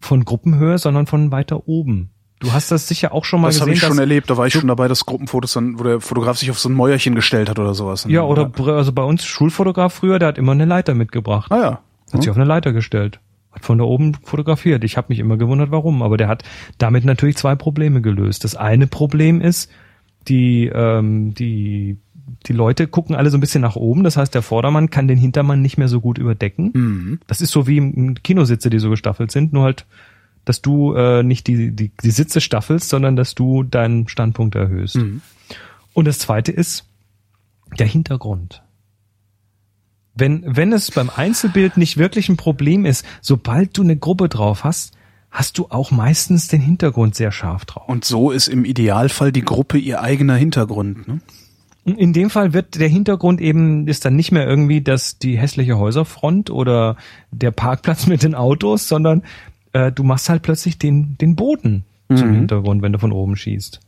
von 0.01 0.25
Gruppenhöhe, 0.25 0.79
sondern 0.79 1.07
von 1.07 1.31
weiter 1.31 1.68
oben. 1.68 2.11
Du 2.43 2.53
hast 2.53 2.72
das 2.72 2.88
sicher 2.88 3.12
auch 3.14 3.24
schon 3.24 3.40
mal 3.40 3.49
Das 3.49 3.61
habe 3.61 3.70
gesehen. 3.70 3.84
ich 3.84 3.88
schon 3.88 3.99
erlebt. 4.01 4.28
Da 4.28 4.36
war 4.36 4.49
ich 4.49 4.53
schon 4.53 4.66
dabei, 4.66 4.88
dass 4.88 5.07
Gruppenfotos 5.07 5.53
dann, 5.53 5.78
wo 5.78 5.84
der 5.84 6.01
Fotograf 6.01 6.36
sich 6.36 6.51
auf 6.51 6.59
so 6.59 6.68
ein 6.68 6.72
Mäuerchen 6.72 7.14
gestellt 7.14 7.49
hat 7.49 7.61
oder 7.61 7.72
sowas. 7.72 8.05
Ja, 8.09 8.22
oder 8.22 8.51
also 8.66 8.93
bei 8.93 9.05
uns 9.05 9.24
Schulfotograf 9.24 9.95
früher, 9.95 10.18
der 10.18 10.28
hat 10.28 10.38
immer 10.38 10.51
eine 10.51 10.64
Leiter 10.64 10.95
mitgebracht. 10.95 11.53
Ah 11.53 11.61
ja. 11.61 11.80
Hat 12.12 12.20
sich 12.20 12.30
auf 12.30 12.36
eine 12.36 12.45
Leiter 12.45 12.72
gestellt. 12.72 13.20
Hat 13.53 13.64
von 13.64 13.78
da 13.78 13.84
oben 13.84 14.14
fotografiert. 14.24 14.82
Ich 14.82 14.97
habe 14.97 15.07
mich 15.11 15.20
immer 15.20 15.36
gewundert, 15.36 15.70
warum. 15.70 16.03
Aber 16.03 16.16
der 16.16 16.26
hat 16.26 16.43
damit 16.78 17.05
natürlich 17.05 17.36
zwei 17.36 17.55
Probleme 17.55 18.01
gelöst. 18.03 18.43
Das 18.43 18.57
eine 18.57 18.88
Problem 18.88 19.40
ist, 19.40 19.70
die, 20.26 20.66
ähm, 20.66 21.34
die, 21.34 21.99
die 22.47 22.53
Leute 22.53 22.88
gucken 22.88 23.14
alle 23.14 23.30
so 23.30 23.36
ein 23.36 23.40
bisschen 23.40 23.61
nach 23.62 23.76
oben. 23.76 24.03
Das 24.03 24.16
heißt, 24.16 24.34
der 24.34 24.43
Vordermann 24.43 24.90
kann 24.90 25.07
den 25.07 25.18
Hintermann 25.18 25.62
nicht 25.62 25.78
mehr 25.78 25.88
so 25.88 26.01
gut 26.01 26.18
überdecken. 26.18 26.70
Mhm. 26.74 27.20
Das 27.28 27.40
ist 27.40 27.53
so 27.53 27.68
wie 27.68 27.76
im 27.76 28.14
Kinositze, 28.22 28.68
die 28.68 28.80
so 28.80 28.90
gestaffelt 28.90 29.30
sind, 29.30 29.53
nur 29.53 29.62
halt, 29.62 29.86
dass 30.45 30.62
du 30.62 30.95
äh, 30.95 31.22
nicht 31.22 31.47
die, 31.47 31.70
die, 31.70 31.93
die 32.03 32.11
Sitze 32.11 32.40
staffelst, 32.40 32.88
sondern 32.88 33.16
dass 33.16 33.34
du 33.34 33.62
deinen 33.62 34.09
Standpunkt 34.09 34.55
erhöhst. 34.55 34.97
Und 35.95 36.07
das 36.07 36.18
zweite 36.18 36.53
ist 36.53 36.86
der 37.78 37.86
Hintergrund. 37.86 38.62
Wenn, 40.14 40.45
wenn 40.47 40.72
es 40.72 40.90
beim 40.90 41.11
Einzelbild 41.14 41.76
nicht 41.76 41.97
wirklich 41.97 42.28
ein 42.28 42.36
Problem 42.36 42.84
ist, 42.84 43.05
sobald 43.22 43.76
du 43.78 43.82
eine 43.82 43.97
Gruppe 43.97 44.28
drauf 44.28 44.64
hast, 44.64 44.95
hast 45.30 45.57
du 45.57 45.66
auch 45.70 45.90
meistens 45.90 46.49
den 46.49 46.61
Hintergrund 46.61 47.14
sehr 47.14 47.32
scharf 47.32 47.64
drauf. 47.64 47.88
Und 47.88 48.05
so 48.05 48.30
ist 48.30 48.49
im 48.49 48.66
Idealfall 48.66 49.32
die 49.32 49.43
Gruppe 49.43 49.78
ihr 49.78 50.03
eigener 50.03 50.36
Hintergrund. 50.36 51.09
Ne? 51.09 51.20
In 51.84 52.12
dem 52.12 52.30
Fall 52.30 52.53
wird 52.53 52.78
der 52.78 52.88
Hintergrund 52.88 53.40
eben, 53.40 53.88
ist 53.88 54.05
dann 54.05 54.14
nicht 54.14 54.30
mehr 54.30 54.47
irgendwie 54.47 54.82
das, 54.82 55.18
die 55.18 55.38
hässliche 55.38 55.78
Häuserfront 55.78 56.51
oder 56.51 56.97
der 57.30 57.51
Parkplatz 57.51 58.07
mit 58.09 58.22
den 58.22 58.34
Autos, 58.34 58.86
sondern 58.86 59.22
äh, 59.73 59.93
du 59.93 60.03
machst 60.03 60.29
halt 60.29 60.43
plötzlich 60.43 60.79
den, 60.79 61.16
den 61.18 61.37
Boden 61.37 61.85
zum 62.14 62.33
Hintergrund, 62.33 62.83
wenn 62.83 62.93
du 62.93 62.99
von 62.99 63.12
oben 63.12 63.37
schießt. 63.37 63.81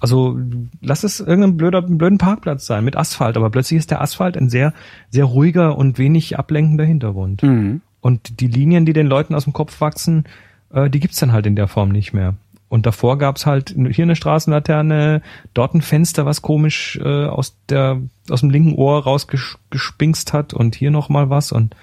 Also 0.00 0.38
lass 0.80 1.02
es 1.02 1.20
irgendein 1.20 1.56
blöder, 1.56 1.82
blöden 1.82 2.18
Parkplatz 2.18 2.66
sein 2.66 2.84
mit 2.84 2.96
Asphalt, 2.96 3.36
aber 3.36 3.50
plötzlich 3.50 3.78
ist 3.78 3.90
der 3.90 4.00
Asphalt 4.00 4.36
ein 4.36 4.48
sehr, 4.48 4.72
sehr 5.10 5.24
ruhiger 5.24 5.76
und 5.76 5.98
wenig 5.98 6.38
ablenkender 6.38 6.84
Hintergrund. 6.84 7.42
Mhm. 7.42 7.80
Und 8.00 8.40
die 8.40 8.46
Linien, 8.46 8.86
die 8.86 8.92
den 8.92 9.08
Leuten 9.08 9.34
aus 9.34 9.44
dem 9.44 9.52
Kopf 9.52 9.80
wachsen, 9.80 10.24
äh, 10.72 10.88
die 10.88 11.00
gibt's 11.00 11.18
dann 11.18 11.32
halt 11.32 11.46
in 11.46 11.56
der 11.56 11.66
Form 11.66 11.88
nicht 11.88 12.12
mehr. 12.12 12.34
Und 12.68 12.86
davor 12.86 13.18
gab's 13.18 13.46
halt 13.46 13.74
hier 13.90 14.04
eine 14.04 14.14
Straßenlaterne, 14.14 15.22
dort 15.54 15.74
ein 15.74 15.80
Fenster, 15.80 16.26
was 16.26 16.42
komisch 16.42 17.00
äh, 17.02 17.24
aus 17.24 17.56
der 17.68 18.00
aus 18.28 18.40
dem 18.40 18.50
linken 18.50 18.74
Ohr 18.74 19.02
rausgespinkst 19.02 20.32
hat 20.34 20.52
und 20.52 20.74
hier 20.74 20.90
noch 20.90 21.08
mal 21.08 21.30
was 21.30 21.50
und 21.50 21.74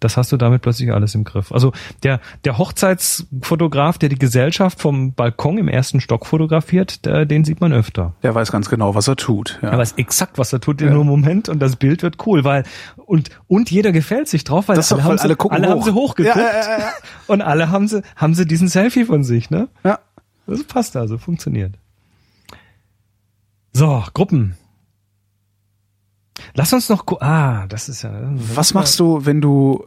das 0.00 0.16
hast 0.16 0.32
du 0.32 0.36
damit 0.36 0.62
plötzlich 0.62 0.92
alles 0.92 1.14
im 1.14 1.24
Griff. 1.24 1.52
Also 1.52 1.72
der 2.02 2.20
der 2.44 2.58
Hochzeitsfotograf, 2.58 3.98
der 3.98 4.08
die 4.08 4.18
Gesellschaft 4.18 4.80
vom 4.80 5.12
Balkon 5.12 5.58
im 5.58 5.68
ersten 5.68 6.00
Stock 6.00 6.26
fotografiert, 6.26 7.04
der, 7.06 7.26
den 7.26 7.44
sieht 7.44 7.60
man 7.60 7.72
öfter. 7.72 8.14
Der 8.22 8.34
weiß 8.34 8.50
ganz 8.50 8.68
genau, 8.68 8.94
was 8.94 9.08
er 9.08 9.16
tut. 9.16 9.58
Ja. 9.62 9.70
Er 9.70 9.78
weiß 9.78 9.92
exakt, 9.92 10.38
was 10.38 10.52
er 10.52 10.60
tut 10.60 10.80
in 10.80 10.88
einem 10.88 11.06
Moment 11.06 11.48
und 11.48 11.60
das 11.60 11.76
Bild 11.76 12.02
wird 12.02 12.26
cool, 12.26 12.44
weil 12.44 12.64
und 12.96 13.30
und 13.46 13.70
jeder 13.70 13.92
gefällt 13.92 14.28
sich 14.28 14.44
drauf, 14.44 14.68
weil 14.68 14.76
Das 14.76 14.92
alle, 14.92 15.04
haben, 15.04 15.18
sie, 15.18 15.24
alle 15.24 15.36
gucken 15.36 15.58
alle 15.58 15.68
haben 15.68 15.80
hoch. 15.80 15.84
sie 15.84 15.94
hochgeguckt 15.94 16.36
Ja, 16.36 16.42
ja, 16.42 16.52
ja, 16.52 16.78
ja. 16.78 16.92
und 17.26 17.42
alle 17.42 17.70
haben 17.70 17.86
sie 17.86 18.02
haben 18.16 18.34
sie 18.34 18.46
diesen 18.46 18.68
Selfie 18.68 19.04
von 19.04 19.24
sich, 19.24 19.50
ne? 19.50 19.68
ja. 19.84 19.98
Das 20.46 20.64
passt 20.64 20.96
also, 20.96 21.16
funktioniert. 21.16 21.74
So, 23.72 24.02
Gruppen. 24.14 24.56
Lass 26.54 26.72
uns 26.72 26.88
noch 26.88 27.04
ah, 27.20 27.66
das 27.68 27.88
ist 27.88 28.02
ja 28.02 28.12
Was 28.34 28.74
machst 28.74 28.98
du, 28.98 29.24
wenn 29.26 29.40
du, 29.40 29.86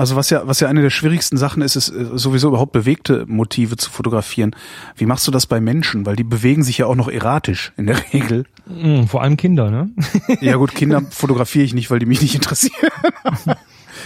also 0.00 0.16
was 0.16 0.30
ja, 0.30 0.46
was 0.46 0.60
ja 0.60 0.68
eine 0.68 0.80
der 0.80 0.88
schwierigsten 0.88 1.36
Sachen 1.36 1.60
ist, 1.60 1.76
ist 1.76 1.90
äh, 1.90 2.06
sowieso 2.14 2.48
überhaupt 2.48 2.72
bewegte 2.72 3.26
Motive 3.26 3.76
zu 3.76 3.90
fotografieren. 3.90 4.56
Wie 4.96 5.04
machst 5.04 5.26
du 5.26 5.30
das 5.30 5.44
bei 5.44 5.60
Menschen? 5.60 6.06
Weil 6.06 6.16
die 6.16 6.24
bewegen 6.24 6.62
sich 6.62 6.78
ja 6.78 6.86
auch 6.86 6.94
noch 6.94 7.08
erratisch 7.08 7.74
in 7.76 7.86
der 7.86 7.98
Regel. 8.14 8.46
Mm, 8.66 9.04
vor 9.04 9.20
allem 9.22 9.36
Kinder, 9.36 9.70
ne? 9.70 9.90
Ja 10.40 10.56
gut, 10.56 10.74
Kinder 10.74 11.02
fotografiere 11.10 11.66
ich 11.66 11.74
nicht, 11.74 11.90
weil 11.90 11.98
die 11.98 12.06
mich 12.06 12.22
nicht 12.22 12.34
interessieren. 12.34 12.90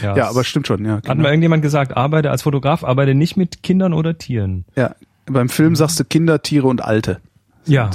Ja, 0.03 0.29
aber 0.29 0.43
stimmt 0.43 0.67
schon, 0.67 0.85
ja. 0.85 0.97
hat 0.97 1.05
mal 1.05 1.15
Kinder. 1.15 1.29
irgendjemand 1.29 1.63
gesagt, 1.63 1.97
arbeite 1.97 2.33
als 2.33 2.43
Fotograf, 2.43 2.83
arbeite 2.83 3.15
nicht 3.15 3.37
mit 3.37 3.63
Kindern 3.63 3.93
oder 3.93 4.19
Tieren. 4.19 4.65
Ja, 4.75 4.97
beim 5.27 5.49
Film 5.49 5.77
sagst 5.77 6.01
du 6.01 6.05
Kinder, 6.05 6.43
Tiere 6.43 6.67
und 6.67 6.83
Alte. 6.83 7.21
Ja. 7.65 7.91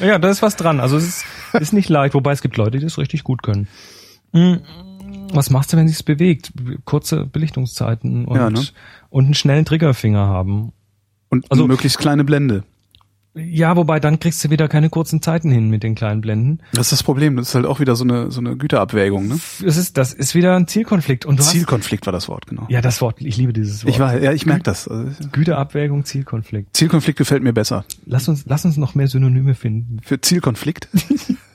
Ja, 0.00 0.18
da 0.18 0.30
ist 0.30 0.40
was 0.40 0.56
dran. 0.56 0.80
Also 0.80 0.96
es 0.96 1.04
ist, 1.04 1.24
ist 1.60 1.72
nicht 1.74 1.90
leicht, 1.90 2.14
wobei 2.14 2.32
es 2.32 2.40
gibt 2.40 2.56
Leute, 2.56 2.78
die 2.78 2.84
das 2.84 2.96
richtig 2.96 3.22
gut 3.22 3.42
können. 3.42 3.68
Mm, 4.32 4.54
Was 5.32 5.50
machst 5.50 5.72
du, 5.72 5.76
wenn 5.76 5.88
sich's 5.88 6.02
bewegt? 6.02 6.52
Kurze 6.84 7.24
Belichtungszeiten 7.26 8.24
und, 8.24 8.36
Ja, 8.36 8.50
ne? 8.50 8.62
und 9.10 9.24
einen 9.26 9.34
schnellen 9.34 9.64
Triggerfinger 9.64 10.26
haben. 10.26 10.72
Und 11.30 11.50
Also- 11.50 11.66
möglichst 11.66 11.98
kleine 11.98 12.24
Blende. 12.24 12.64
Ja, 13.36 13.74
wobei 13.76 13.98
dann 13.98 14.20
kriegst 14.20 14.44
du 14.44 14.50
wieder 14.50 14.68
keine 14.68 14.90
kurzen 14.90 15.20
Zeiten 15.20 15.50
hin 15.50 15.68
mit 15.68 15.82
den 15.82 15.96
kleinen 15.96 16.20
Blenden. 16.20 16.60
Das 16.72 16.82
ist 16.86 16.92
das 16.92 17.02
Problem. 17.02 17.34
Das 17.36 17.48
ist 17.48 17.54
halt 17.56 17.66
auch 17.66 17.80
wieder 17.80 17.96
so 17.96 18.04
eine, 18.04 18.30
so 18.30 18.38
eine 18.40 18.56
Güterabwägung, 18.56 19.26
ne? 19.26 19.40
Das 19.60 19.76
ist, 19.76 19.96
das 19.98 20.12
ist 20.12 20.36
wieder 20.36 20.54
ein 20.54 20.68
Zielkonflikt. 20.68 21.26
Und 21.26 21.40
du 21.40 21.42
hast, 21.42 21.50
Zielkonflikt 21.50 22.06
war 22.06 22.12
das 22.12 22.28
Wort, 22.28 22.46
genau. 22.46 22.64
ja, 22.68 22.80
das 22.80 23.00
Wort, 23.00 23.20
ich 23.20 23.36
liebe 23.36 23.52
dieses 23.52 23.84
Wort. 23.84 23.92
Ich 23.92 23.98
war, 23.98 24.20
ja, 24.22 24.30
ich 24.32 24.46
merke 24.46 24.62
das. 24.62 24.86
Also, 24.86 25.10
Güterabwägung, 25.32 26.04
Zielkonflikt. 26.04 26.76
Zielkonflikt 26.76 27.18
gefällt 27.18 27.42
mir 27.42 27.52
besser. 27.52 27.84
Lass 28.06 28.28
uns, 28.28 28.44
lass 28.46 28.64
uns 28.66 28.76
noch 28.76 28.94
mehr 28.94 29.08
Synonyme 29.08 29.56
finden. 29.56 29.98
Für 30.04 30.20
Zielkonflikt? 30.20 30.86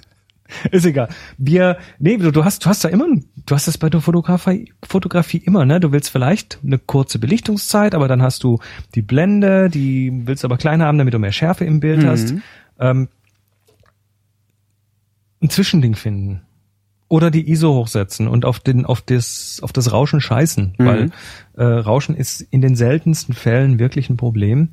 Ist 0.72 0.86
egal. 0.86 1.10
Wir, 1.38 1.78
nee, 2.00 2.18
du, 2.18 2.32
du 2.32 2.46
hast, 2.46 2.66
du 2.66 2.70
hast 2.70 2.84
da 2.84 2.90
immer, 2.90 3.08
du 3.46 3.56
hast 3.56 3.68
das 3.68 3.78
bei 3.78 3.90
der 3.90 4.02
Fotografie, 4.02 4.74
Fotografie 4.84 5.38
immer, 5.38 5.66
ne? 5.66 5.80
Du 5.80 5.92
willst 5.92 6.10
vielleicht 6.10 6.60
eine 6.64 6.80
kurze 6.80 7.20
Belichtungszeit, 7.20 7.96
aber 7.96 8.08
dann 8.08 8.22
hast 8.22 8.44
du 8.44 8.60
die 8.96 9.02
Blende, 9.02 9.70
die 9.70 10.12
willst 10.26 10.46
aber 10.46 10.58
kleiner 10.58 10.86
haben, 10.86 10.98
damit 10.98 11.14
du 11.14 11.20
mehr 11.20 11.32
Schärfe 11.32 11.66
im 11.66 11.80
Bild 11.80 12.06
hast. 12.06 12.34
Ähm, 12.80 13.10
ein 15.42 15.50
Zwischending 15.50 15.96
finden. 15.96 16.42
Oder 17.08 17.32
die 17.32 17.50
ISO 17.50 17.74
hochsetzen 17.74 18.28
und 18.28 18.46
auf 18.46 18.60
den, 18.60 18.86
auf 18.86 19.02
das, 19.02 19.60
auf 19.64 19.74
das 19.74 19.92
Rauschen 19.92 20.22
scheißen, 20.22 20.76
weil 20.78 21.10
äh, 21.58 21.64
Rauschen 21.64 22.16
ist 22.16 22.42
in 22.42 22.62
den 22.62 22.76
seltensten 22.76 23.34
Fällen 23.34 23.80
wirklich 23.80 24.12
ein 24.12 24.18
Problem. 24.18 24.70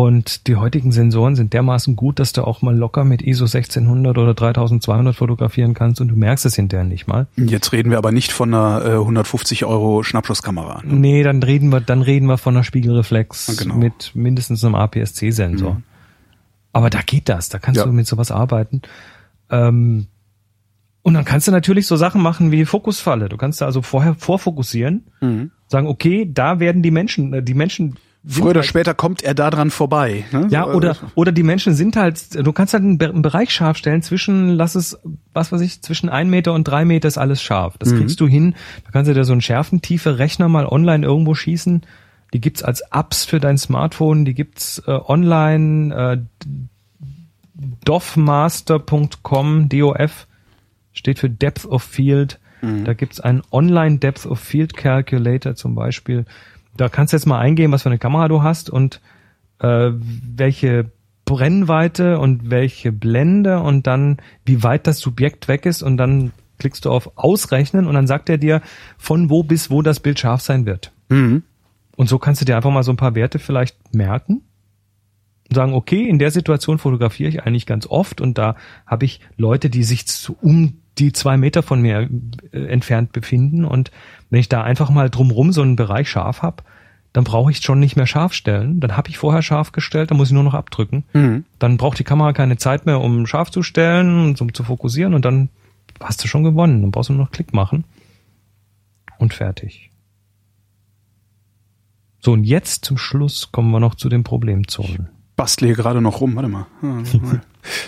Und 0.00 0.46
die 0.46 0.54
heutigen 0.54 0.92
Sensoren 0.92 1.34
sind 1.34 1.52
dermaßen 1.52 1.96
gut, 1.96 2.20
dass 2.20 2.32
du 2.32 2.44
auch 2.44 2.62
mal 2.62 2.76
locker 2.76 3.02
mit 3.04 3.20
ISO 3.20 3.46
1600 3.46 4.16
oder 4.16 4.32
3200 4.32 5.16
fotografieren 5.16 5.74
kannst 5.74 6.00
und 6.00 6.06
du 6.06 6.14
merkst 6.14 6.46
es 6.46 6.54
hinterher 6.54 6.84
nicht 6.86 7.08
mal. 7.08 7.26
Jetzt 7.36 7.72
reden 7.72 7.90
wir 7.90 7.98
aber 7.98 8.12
nicht 8.12 8.30
von 8.30 8.54
einer 8.54 8.84
äh, 8.84 8.92
150 8.92 9.64
Euro 9.64 10.04
Schnappschusskamera. 10.04 10.82
Ne? 10.84 10.94
Nee, 10.94 11.22
dann 11.24 11.42
reden 11.42 11.70
wir, 11.72 11.80
dann 11.80 12.02
reden 12.02 12.26
wir 12.26 12.38
von 12.38 12.54
einer 12.54 12.62
Spiegelreflex 12.62 13.48
Ja, 13.48 13.54
genau. 13.64 13.74
mit 13.74 14.12
mindestens 14.14 14.62
einem 14.64 14.76
APS-C-Sensor. 14.76 15.82
Aber 16.72 16.90
da 16.90 17.00
geht 17.02 17.28
das, 17.28 17.48
da 17.48 17.58
kannst 17.58 17.80
Ja. 17.80 17.84
du 17.86 17.92
mit 17.92 18.06
sowas 18.06 18.30
arbeiten. 18.30 18.82
Ähm, 19.50 20.06
und 21.02 21.14
dann 21.14 21.24
kannst 21.24 21.48
du 21.48 21.50
natürlich 21.50 21.88
so 21.88 21.96
Sachen 21.96 22.22
machen 22.22 22.52
wie 22.52 22.64
Fokusfalle. 22.66 23.28
Du 23.28 23.36
kannst 23.36 23.60
da 23.60 23.66
also 23.66 23.82
vorher 23.82 24.14
vorfokussieren, 24.14 25.06
Mhm. 25.20 25.50
sagen, 25.66 25.88
okay, 25.88 26.30
da 26.32 26.60
werden 26.60 26.82
die 26.84 26.92
Menschen, 26.92 27.32
äh, 27.34 27.42
die 27.42 27.54
Menschen 27.54 27.96
Früher 28.26 28.50
oder 28.50 28.62
später 28.64 28.94
kommt 28.94 29.22
er 29.22 29.32
da 29.34 29.48
dran 29.48 29.70
vorbei. 29.70 30.24
Ne? 30.32 30.48
Ja, 30.50 30.66
oder, 30.66 30.90
äh, 30.90 30.94
oder 31.14 31.32
die 31.32 31.42
Menschen 31.44 31.74
sind 31.74 31.96
halt, 31.96 32.34
du 32.44 32.52
kannst 32.52 32.74
halt 32.74 32.82
einen, 32.82 32.98
Be- 32.98 33.08
einen 33.08 33.22
Bereich 33.22 33.50
scharf 33.52 33.76
stellen 33.78 34.02
zwischen, 34.02 34.50
lass 34.50 34.74
es, 34.74 34.98
was 35.32 35.52
weiß 35.52 35.60
ich, 35.60 35.80
zwischen 35.82 36.08
ein 36.08 36.28
Meter 36.28 36.52
und 36.52 36.64
drei 36.64 36.84
Meter 36.84 37.06
ist 37.08 37.16
alles 37.16 37.40
scharf. 37.40 37.78
Das 37.78 37.90
kriegst 37.98 38.20
du 38.20 38.26
hin. 38.26 38.54
Da 38.84 38.90
kannst 38.90 39.08
du 39.08 39.14
dir 39.14 39.24
so 39.24 39.32
einen 39.32 39.40
schärfentiefe 39.40 40.18
Rechner 40.18 40.48
mal 40.48 40.66
online 40.66 41.06
irgendwo 41.06 41.34
schießen. 41.34 41.82
Die 42.34 42.40
gibt's 42.40 42.62
als 42.62 42.82
Apps 42.92 43.24
für 43.24 43.40
dein 43.40 43.56
Smartphone, 43.56 44.24
die 44.26 44.34
gibt's 44.34 44.82
äh, 44.86 44.90
online, 44.90 45.94
äh, 45.94 46.18
dofmaster.com, 48.38 49.68
DOF, 49.68 50.26
steht 50.92 51.18
für 51.18 51.30
Depth 51.30 51.66
of 51.66 51.82
Field. 51.82 52.38
Da 52.84 52.92
gibt's 52.92 53.20
einen 53.20 53.42
Online 53.52 53.98
Depth 53.98 54.26
of 54.26 54.40
Field 54.40 54.76
Calculator 54.76 55.54
zum 55.54 55.74
Beispiel. 55.76 56.24
Da 56.78 56.88
kannst 56.88 57.12
du 57.12 57.16
jetzt 57.16 57.26
mal 57.26 57.38
eingeben, 57.38 57.72
was 57.72 57.82
für 57.82 57.90
eine 57.90 57.98
Kamera 57.98 58.28
du 58.28 58.42
hast 58.42 58.70
und 58.70 59.00
äh, 59.58 59.90
welche 59.92 60.90
Brennweite 61.24 62.18
und 62.18 62.50
welche 62.50 62.92
Blende 62.92 63.60
und 63.60 63.86
dann 63.86 64.16
wie 64.46 64.62
weit 64.62 64.86
das 64.86 65.00
Subjekt 65.00 65.48
weg 65.48 65.66
ist 65.66 65.82
und 65.82 65.98
dann 65.98 66.32
klickst 66.58 66.84
du 66.84 66.90
auf 66.90 67.18
Ausrechnen 67.18 67.86
und 67.86 67.94
dann 67.94 68.06
sagt 68.06 68.30
er 68.30 68.38
dir, 68.38 68.62
von 68.96 69.28
wo 69.28 69.42
bis 69.42 69.70
wo 69.70 69.82
das 69.82 70.00
Bild 70.00 70.18
scharf 70.18 70.40
sein 70.40 70.64
wird. 70.66 70.92
Mhm. 71.08 71.42
Und 71.96 72.08
so 72.08 72.18
kannst 72.18 72.40
du 72.40 72.44
dir 72.44 72.56
einfach 72.56 72.70
mal 72.70 72.84
so 72.84 72.92
ein 72.92 72.96
paar 72.96 73.14
Werte 73.14 73.38
vielleicht 73.38 73.92
merken 73.92 74.42
und 75.48 75.54
sagen, 75.54 75.74
okay, 75.74 76.08
in 76.08 76.18
der 76.18 76.30
Situation 76.30 76.78
fotografiere 76.78 77.28
ich 77.28 77.42
eigentlich 77.42 77.66
ganz 77.66 77.86
oft 77.86 78.20
und 78.20 78.38
da 78.38 78.54
habe 78.86 79.04
ich 79.04 79.20
Leute, 79.36 79.68
die 79.68 79.82
sich 79.82 80.06
zu, 80.06 80.36
um 80.40 80.80
die 80.98 81.12
zwei 81.12 81.36
Meter 81.36 81.62
von 81.62 81.80
mir 81.80 82.08
äh, 82.52 82.66
entfernt 82.66 83.12
befinden 83.12 83.64
und 83.64 83.90
wenn 84.30 84.40
ich 84.40 84.48
da 84.48 84.62
einfach 84.62 84.90
mal 84.90 85.10
drumrum 85.10 85.52
so 85.52 85.62
einen 85.62 85.76
Bereich 85.76 86.08
scharf 86.08 86.42
habe, 86.42 86.62
dann 87.12 87.24
brauche 87.24 87.50
ich 87.50 87.58
schon 87.58 87.80
nicht 87.80 87.96
mehr 87.96 88.06
scharf 88.06 88.34
stellen. 88.34 88.80
Dann 88.80 88.96
habe 88.96 89.08
ich 89.08 89.18
vorher 89.18 89.42
scharf 89.42 89.72
gestellt, 89.72 90.10
dann 90.10 90.18
muss 90.18 90.28
ich 90.28 90.34
nur 90.34 90.42
noch 90.42 90.54
abdrücken. 90.54 91.04
Mhm. 91.14 91.44
Dann 91.58 91.76
braucht 91.78 91.98
die 91.98 92.04
Kamera 92.04 92.32
keine 92.32 92.58
Zeit 92.58 92.86
mehr, 92.86 93.00
um 93.00 93.26
scharf 93.26 93.50
zu 93.50 93.62
stellen, 93.62 94.36
um 94.38 94.54
zu 94.54 94.62
fokussieren 94.62 95.14
und 95.14 95.24
dann 95.24 95.48
hast 96.00 96.22
du 96.22 96.28
schon 96.28 96.44
gewonnen. 96.44 96.82
Dann 96.82 96.90
brauchst 96.90 97.08
du 97.08 97.14
nur 97.14 97.24
noch 97.24 97.32
Klick 97.32 97.54
machen 97.54 97.84
und 99.18 99.34
fertig. 99.34 99.90
So, 102.20 102.32
und 102.32 102.44
jetzt 102.44 102.84
zum 102.84 102.98
Schluss 102.98 103.52
kommen 103.52 103.70
wir 103.70 103.80
noch 103.80 103.94
zu 103.94 104.08
den 104.08 104.24
Problemzonen. 104.24 105.08
Bastle 105.36 105.68
hier 105.68 105.76
gerade 105.76 106.00
noch 106.00 106.20
rum. 106.20 106.34
Warte 106.36 106.48
mal. 106.48 106.66
Ja, 106.82 107.20
mal. 107.20 107.40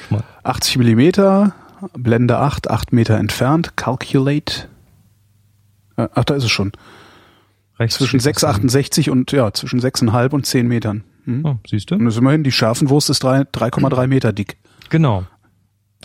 Mal. 0.08 0.24
80 0.44 0.78
Millimeter, 0.78 1.54
Blende 1.96 2.38
8, 2.38 2.70
8 2.70 2.92
Meter 2.92 3.16
entfernt. 3.18 3.76
Calculate. 3.76 4.68
Äh, 5.96 6.08
Ach, 6.14 6.24
da 6.24 6.34
ist 6.34 6.44
es 6.44 6.50
schon. 6.50 6.72
Rechts 7.78 7.96
Zwischen 7.96 8.20
steht 8.20 8.36
das 8.42 8.44
6,68 8.60 9.10
und 9.10 9.32
ja, 9.32 9.52
zwischen 9.52 9.80
6,5 9.80 10.30
und 10.32 10.46
10 10.46 10.68
Metern. 10.68 11.04
Hm? 11.24 11.44
Oh, 11.44 11.56
siehst 11.66 11.90
du? 11.90 11.94
Und 11.94 12.04
das 12.04 12.14
ist 12.14 12.18
immerhin, 12.20 12.44
die 12.44 12.52
Schärfenwurst 12.52 13.10
ist 13.10 13.22
drei- 13.22 13.42
3,3 13.42 14.06
Meter 14.06 14.32
dick. 14.32 14.56
Genau. 14.90 15.24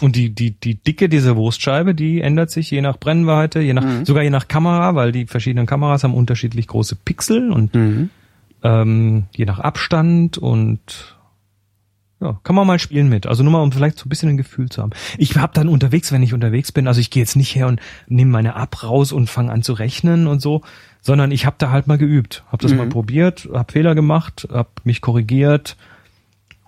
Und 0.02 0.16
die, 0.18 0.30
die, 0.36 0.52
die 0.52 0.76
Dicke 0.76 1.08
dieser 1.08 1.38
Wurstscheibe, 1.38 1.96
die 1.96 2.20
ändert 2.20 2.52
sich 2.52 2.70
je 2.70 2.82
nach 2.82 2.98
Brennweite, 2.98 3.62
je 3.62 3.74
nach, 3.74 4.06
sogar 4.06 4.24
je 4.24 4.30
nach 4.30 4.48
Kamera, 4.50 4.96
weil 4.96 5.12
die 5.14 5.26
verschiedenen 5.26 5.66
Kameras 5.68 6.04
haben 6.04 6.14
unterschiedlich 6.14 6.68
große 6.68 6.98
Pixel 6.98 7.50
und 7.52 7.74
Mhm. 7.74 8.10
ähm, 8.64 9.24
je 9.34 9.46
nach 9.46 9.60
Abstand 9.60 10.38
und 10.38 11.15
ja, 12.22 12.40
kann 12.44 12.56
man 12.56 12.66
mal 12.66 12.80
spielen 12.80 13.10
mit. 13.10 13.28
Also 13.28 13.44
nur 13.44 13.52
mal, 13.52 13.62
um 13.62 13.72
vielleicht 13.72 13.98
so 14.00 14.06
ein 14.06 14.10
bisschen 14.10 14.30
ein 14.30 14.38
Gefühl 14.38 14.70
zu 14.70 14.82
haben. 14.82 14.92
Ich 15.18 15.36
habe 15.38 15.54
dann 15.54 15.68
unterwegs, 15.68 16.12
wenn 16.12 16.24
ich 16.24 16.34
unterwegs 16.34 16.72
bin, 16.72 16.88
also 16.88 17.00
ich 17.00 17.10
gehe 17.10 17.22
jetzt 17.22 17.36
nicht 17.36 17.54
her 17.56 17.68
und 17.68 17.82
nehme 18.08 18.32
meine 18.32 18.56
App 18.56 18.84
raus 18.84 19.12
und 19.12 19.30
fange 19.30 19.52
an 19.52 19.64
zu 19.64 19.74
rechnen 19.74 20.28
und 20.28 20.42
so, 20.42 20.62
sondern 21.02 21.32
ich 21.32 21.46
habe 21.46 21.58
da 21.60 21.72
halt 21.72 21.88
mal 21.88 21.98
geübt, 21.98 22.44
habe 22.52 22.64
das 22.64 22.74
mal 22.74 22.88
probiert, 22.88 23.48
habe 23.54 23.72
Fehler 23.72 23.96
gemacht, 23.96 24.48
habe 24.52 24.70
mich 24.86 25.02
korrigiert 25.02 25.76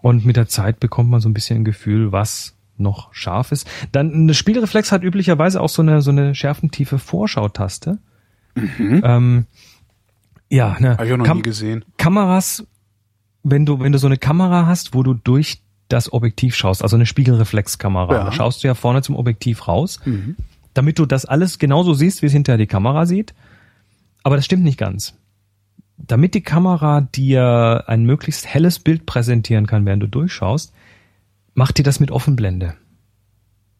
und 0.01 0.25
mit 0.25 0.35
der 0.35 0.47
Zeit 0.47 0.79
bekommt 0.79 1.09
man 1.09 1.21
so 1.21 1.29
ein 1.29 1.33
bisschen 1.33 1.61
ein 1.61 1.65
Gefühl, 1.65 2.11
was 2.11 2.53
noch 2.77 3.11
scharf 3.13 3.51
ist. 3.51 3.67
Dann 3.91 4.13
eine 4.13 4.33
Spielreflex 4.35 4.91
hat 4.91 5.01
üblicherweise 5.03 5.61
auch 5.61 5.69
so 5.69 5.81
eine 5.81 6.01
so 6.01 6.11
eine 6.11 6.35
schärfentiefe 6.35 6.99
Vorschautaste. 6.99 7.97
Ähm, 8.55 9.45
ja, 10.49 10.77
ne, 10.79 10.91
Habe 10.91 11.07
ich 11.07 11.13
auch 11.13 11.17
noch 11.17 11.25
Kam- 11.25 11.37
nie 11.37 11.43
gesehen. 11.43 11.83
Kameras, 11.97 12.65
wenn 13.51 13.65
du, 13.65 13.79
wenn 13.79 13.91
du 13.91 13.97
so 13.97 14.07
eine 14.07 14.17
Kamera 14.17 14.65
hast, 14.65 14.93
wo 14.93 15.03
du 15.03 15.13
durch 15.13 15.61
das 15.89 16.11
Objektiv 16.11 16.55
schaust, 16.55 16.83
also 16.83 16.95
eine 16.95 17.05
Spiegelreflexkamera, 17.05 18.13
Ja. 18.13 18.23
da 18.25 18.31
schaust 18.31 18.63
du 18.63 18.67
ja 18.67 18.73
vorne 18.73 19.01
zum 19.01 19.15
Objektiv 19.15 19.67
raus, 19.67 19.99
damit 20.73 20.99
du 20.99 21.05
das 21.05 21.25
alles 21.25 21.59
genauso 21.59 21.93
siehst, 21.93 22.21
wie 22.21 22.25
es 22.27 22.33
hinterher 22.33 22.57
die 22.57 22.67
Kamera 22.67 23.05
sieht. 23.05 23.33
Aber 24.23 24.35
das 24.35 24.45
stimmt 24.45 24.63
nicht 24.63 24.77
ganz. 24.77 25.15
Damit 25.97 26.33
die 26.35 26.41
Kamera 26.41 27.01
dir 27.01 27.85
ein 27.87 28.03
möglichst 28.05 28.45
helles 28.45 28.79
Bild 28.79 29.05
präsentieren 29.05 29.65
kann, 29.65 29.85
während 29.85 30.03
du 30.03 30.07
durchschaust, 30.07 30.73
macht 31.53 31.77
die 31.77 31.83
das 31.83 31.99
mit 31.99 32.11
Offenblende. 32.11 32.75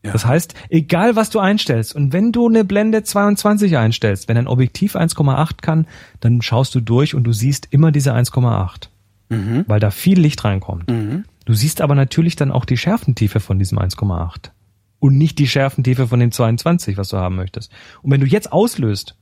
Ja. 0.04 0.14
Das 0.14 0.26
heißt, 0.26 0.54
egal 0.70 1.16
was 1.16 1.30
du 1.30 1.40
einstellst, 1.40 1.94
und 1.94 2.14
wenn 2.14 2.32
du 2.32 2.48
eine 2.48 2.64
Blende 2.64 3.04
22 3.04 3.78
einstellst, 3.78 4.30
wenn 4.30 4.38
ein 4.38 4.48
Objektiv 4.48 4.96
1,8 4.96 5.62
kann, 5.62 5.86
dann 6.22 6.42
schaust 6.42 6.74
du 6.74 6.80
durch 6.80 7.14
und 7.14 7.24
du 7.26 7.34
siehst 7.34 7.68
immer 7.72 7.92
diese 7.92 8.14
1,8, 8.14 8.90
Mhm. 9.30 9.66
weil 9.68 9.80
da 9.80 9.92
viel 9.92 10.20
Licht 10.20 10.44
reinkommt. 10.44 10.90
Mhm. 10.90 11.26
Du 11.46 11.54
siehst 11.54 11.82
aber 11.82 11.96
natürlich 11.96 12.36
dann 12.36 12.52
auch 12.52 12.66
die 12.66 12.78
Schärfentiefe 12.78 13.40
von 13.40 13.60
diesem 13.60 13.80
1,8 13.80 14.52
und 15.00 15.18
nicht 15.18 15.40
die 15.40 15.48
Schärfentiefe 15.48 16.08
von 16.08 16.20
dem 16.20 16.32
22, 16.32 16.98
was 16.98 17.10
du 17.10 17.18
haben 17.18 17.36
möchtest. 17.36 17.72
Und 18.02 18.12
wenn 18.12 18.22
du 18.22 18.28
jetzt 18.28 18.52
auslöst, 18.52 19.18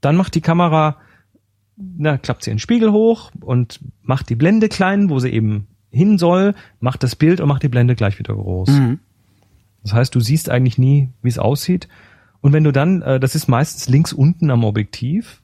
dann 0.00 0.16
macht 0.16 0.34
die 0.34 0.40
Kamera, 0.40 0.96
na, 1.76 2.18
klappt 2.18 2.44
sie 2.44 2.50
in 2.50 2.56
den 2.56 2.60
Spiegel 2.60 2.92
hoch 2.92 3.30
und 3.40 3.80
macht 4.02 4.28
die 4.28 4.36
Blende 4.36 4.68
klein, 4.68 5.10
wo 5.10 5.18
sie 5.18 5.30
eben 5.30 5.68
hin 5.90 6.18
soll, 6.18 6.54
macht 6.80 7.02
das 7.02 7.16
Bild 7.16 7.40
und 7.40 7.48
macht 7.48 7.62
die 7.62 7.68
Blende 7.68 7.94
gleich 7.94 8.18
wieder 8.18 8.34
groß. 8.34 8.68
Mhm. 8.70 8.98
Das 9.82 9.92
heißt, 9.92 10.14
du 10.14 10.20
siehst 10.20 10.50
eigentlich 10.50 10.78
nie, 10.78 11.10
wie 11.22 11.28
es 11.28 11.38
aussieht. 11.38 11.88
Und 12.40 12.52
wenn 12.52 12.64
du 12.64 12.72
dann, 12.72 13.02
äh, 13.02 13.20
das 13.20 13.34
ist 13.34 13.48
meistens 13.48 13.88
links 13.88 14.12
unten 14.12 14.50
am 14.50 14.64
Objektiv, 14.64 15.42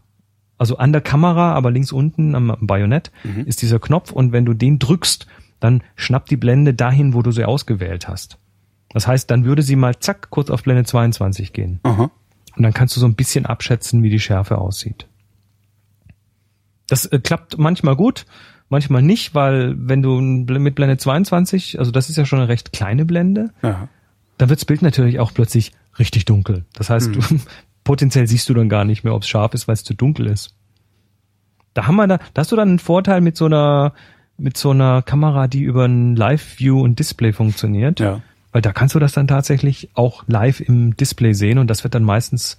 also 0.60 0.76
an 0.76 0.92
der 0.92 1.00
Kamera, 1.00 1.54
aber 1.54 1.70
links 1.70 1.90
unten 1.90 2.34
am, 2.34 2.54
Bajonett 2.60 3.10
ist 3.46 3.62
dieser 3.62 3.78
Knopf 3.80 4.12
und 4.12 4.32
wenn 4.32 4.44
du 4.44 4.52
den 4.54 4.78
drückst, 4.78 5.26
dann 5.58 5.82
schnappt 5.96 6.30
die 6.30 6.36
Blende 6.36 6.74
dahin, 6.74 7.14
wo 7.14 7.22
du 7.22 7.32
sie 7.32 7.44
ausgewählt 7.44 8.08
hast. 8.08 8.38
Das 8.90 9.06
heißt, 9.06 9.30
dann 9.30 9.44
würde 9.44 9.62
sie 9.62 9.76
mal 9.76 9.98
zack 9.98 10.30
kurz 10.30 10.50
auf 10.50 10.62
Blende 10.62 10.84
22 10.84 11.52
gehen. 11.52 11.80
Aha. 11.84 12.10
Und 12.56 12.62
dann 12.62 12.72
kannst 12.74 12.94
du 12.96 13.00
so 13.00 13.06
ein 13.06 13.14
bisschen 13.14 13.46
abschätzen, 13.46 14.02
wie 14.02 14.10
die 14.10 14.18
Schärfe 14.20 14.58
aussieht. 14.58 15.06
Das 16.88 17.06
äh, 17.06 17.18
klappt 17.20 17.56
manchmal 17.58 17.96
gut, 17.96 18.26
manchmal 18.68 19.02
nicht, 19.02 19.34
weil 19.34 19.74
wenn 19.78 20.02
du 20.02 20.20
mit 20.20 20.74
Blende 20.74 20.96
22, 20.98 21.78
also 21.78 21.90
das 21.90 22.10
ist 22.10 22.16
ja 22.16 22.26
schon 22.26 22.40
eine 22.40 22.48
recht 22.48 22.72
kleine 22.72 23.04
Blende, 23.04 23.50
Ja. 23.62 23.88
dann 24.38 24.48
wird 24.48 24.60
das 24.60 24.64
Bild 24.66 24.82
natürlich 24.82 25.20
auch 25.20 25.32
plötzlich 25.32 25.72
richtig 25.98 26.24
dunkel. 26.24 26.64
Das 26.74 26.90
heißt, 26.90 27.14
du, 27.14 27.20
potenziell 27.90 28.28
siehst 28.28 28.48
du 28.48 28.54
dann 28.54 28.68
gar 28.68 28.84
nicht 28.84 29.02
mehr, 29.02 29.16
ob 29.16 29.22
es 29.22 29.28
scharf 29.28 29.52
ist, 29.52 29.66
weil 29.66 29.72
es 29.72 29.82
zu 29.82 29.94
dunkel 29.94 30.28
ist. 30.28 30.54
Da 31.74 31.88
haben 31.88 31.96
wir 31.96 32.06
da, 32.06 32.18
da 32.34 32.42
hast 32.42 32.52
du 32.52 32.54
dann 32.54 32.68
einen 32.68 32.78
Vorteil 32.78 33.20
mit 33.20 33.36
so 33.36 33.46
einer 33.46 33.94
mit 34.38 34.56
so 34.56 34.70
einer 34.70 35.02
Kamera, 35.02 35.48
die 35.48 35.62
über 35.62 35.86
ein 35.86 36.14
Live-View 36.14 36.80
und 36.80 37.00
Display 37.00 37.32
funktioniert. 37.32 37.98
Ja. 37.98 38.22
Weil 38.52 38.62
da 38.62 38.72
kannst 38.72 38.94
du 38.94 39.00
das 39.00 39.10
dann 39.10 39.26
tatsächlich 39.26 39.90
auch 39.94 40.22
live 40.28 40.60
im 40.60 40.96
Display 40.96 41.32
sehen 41.32 41.58
und 41.58 41.66
das 41.66 41.82
wird 41.82 41.96
dann 41.96 42.04
meistens, 42.04 42.58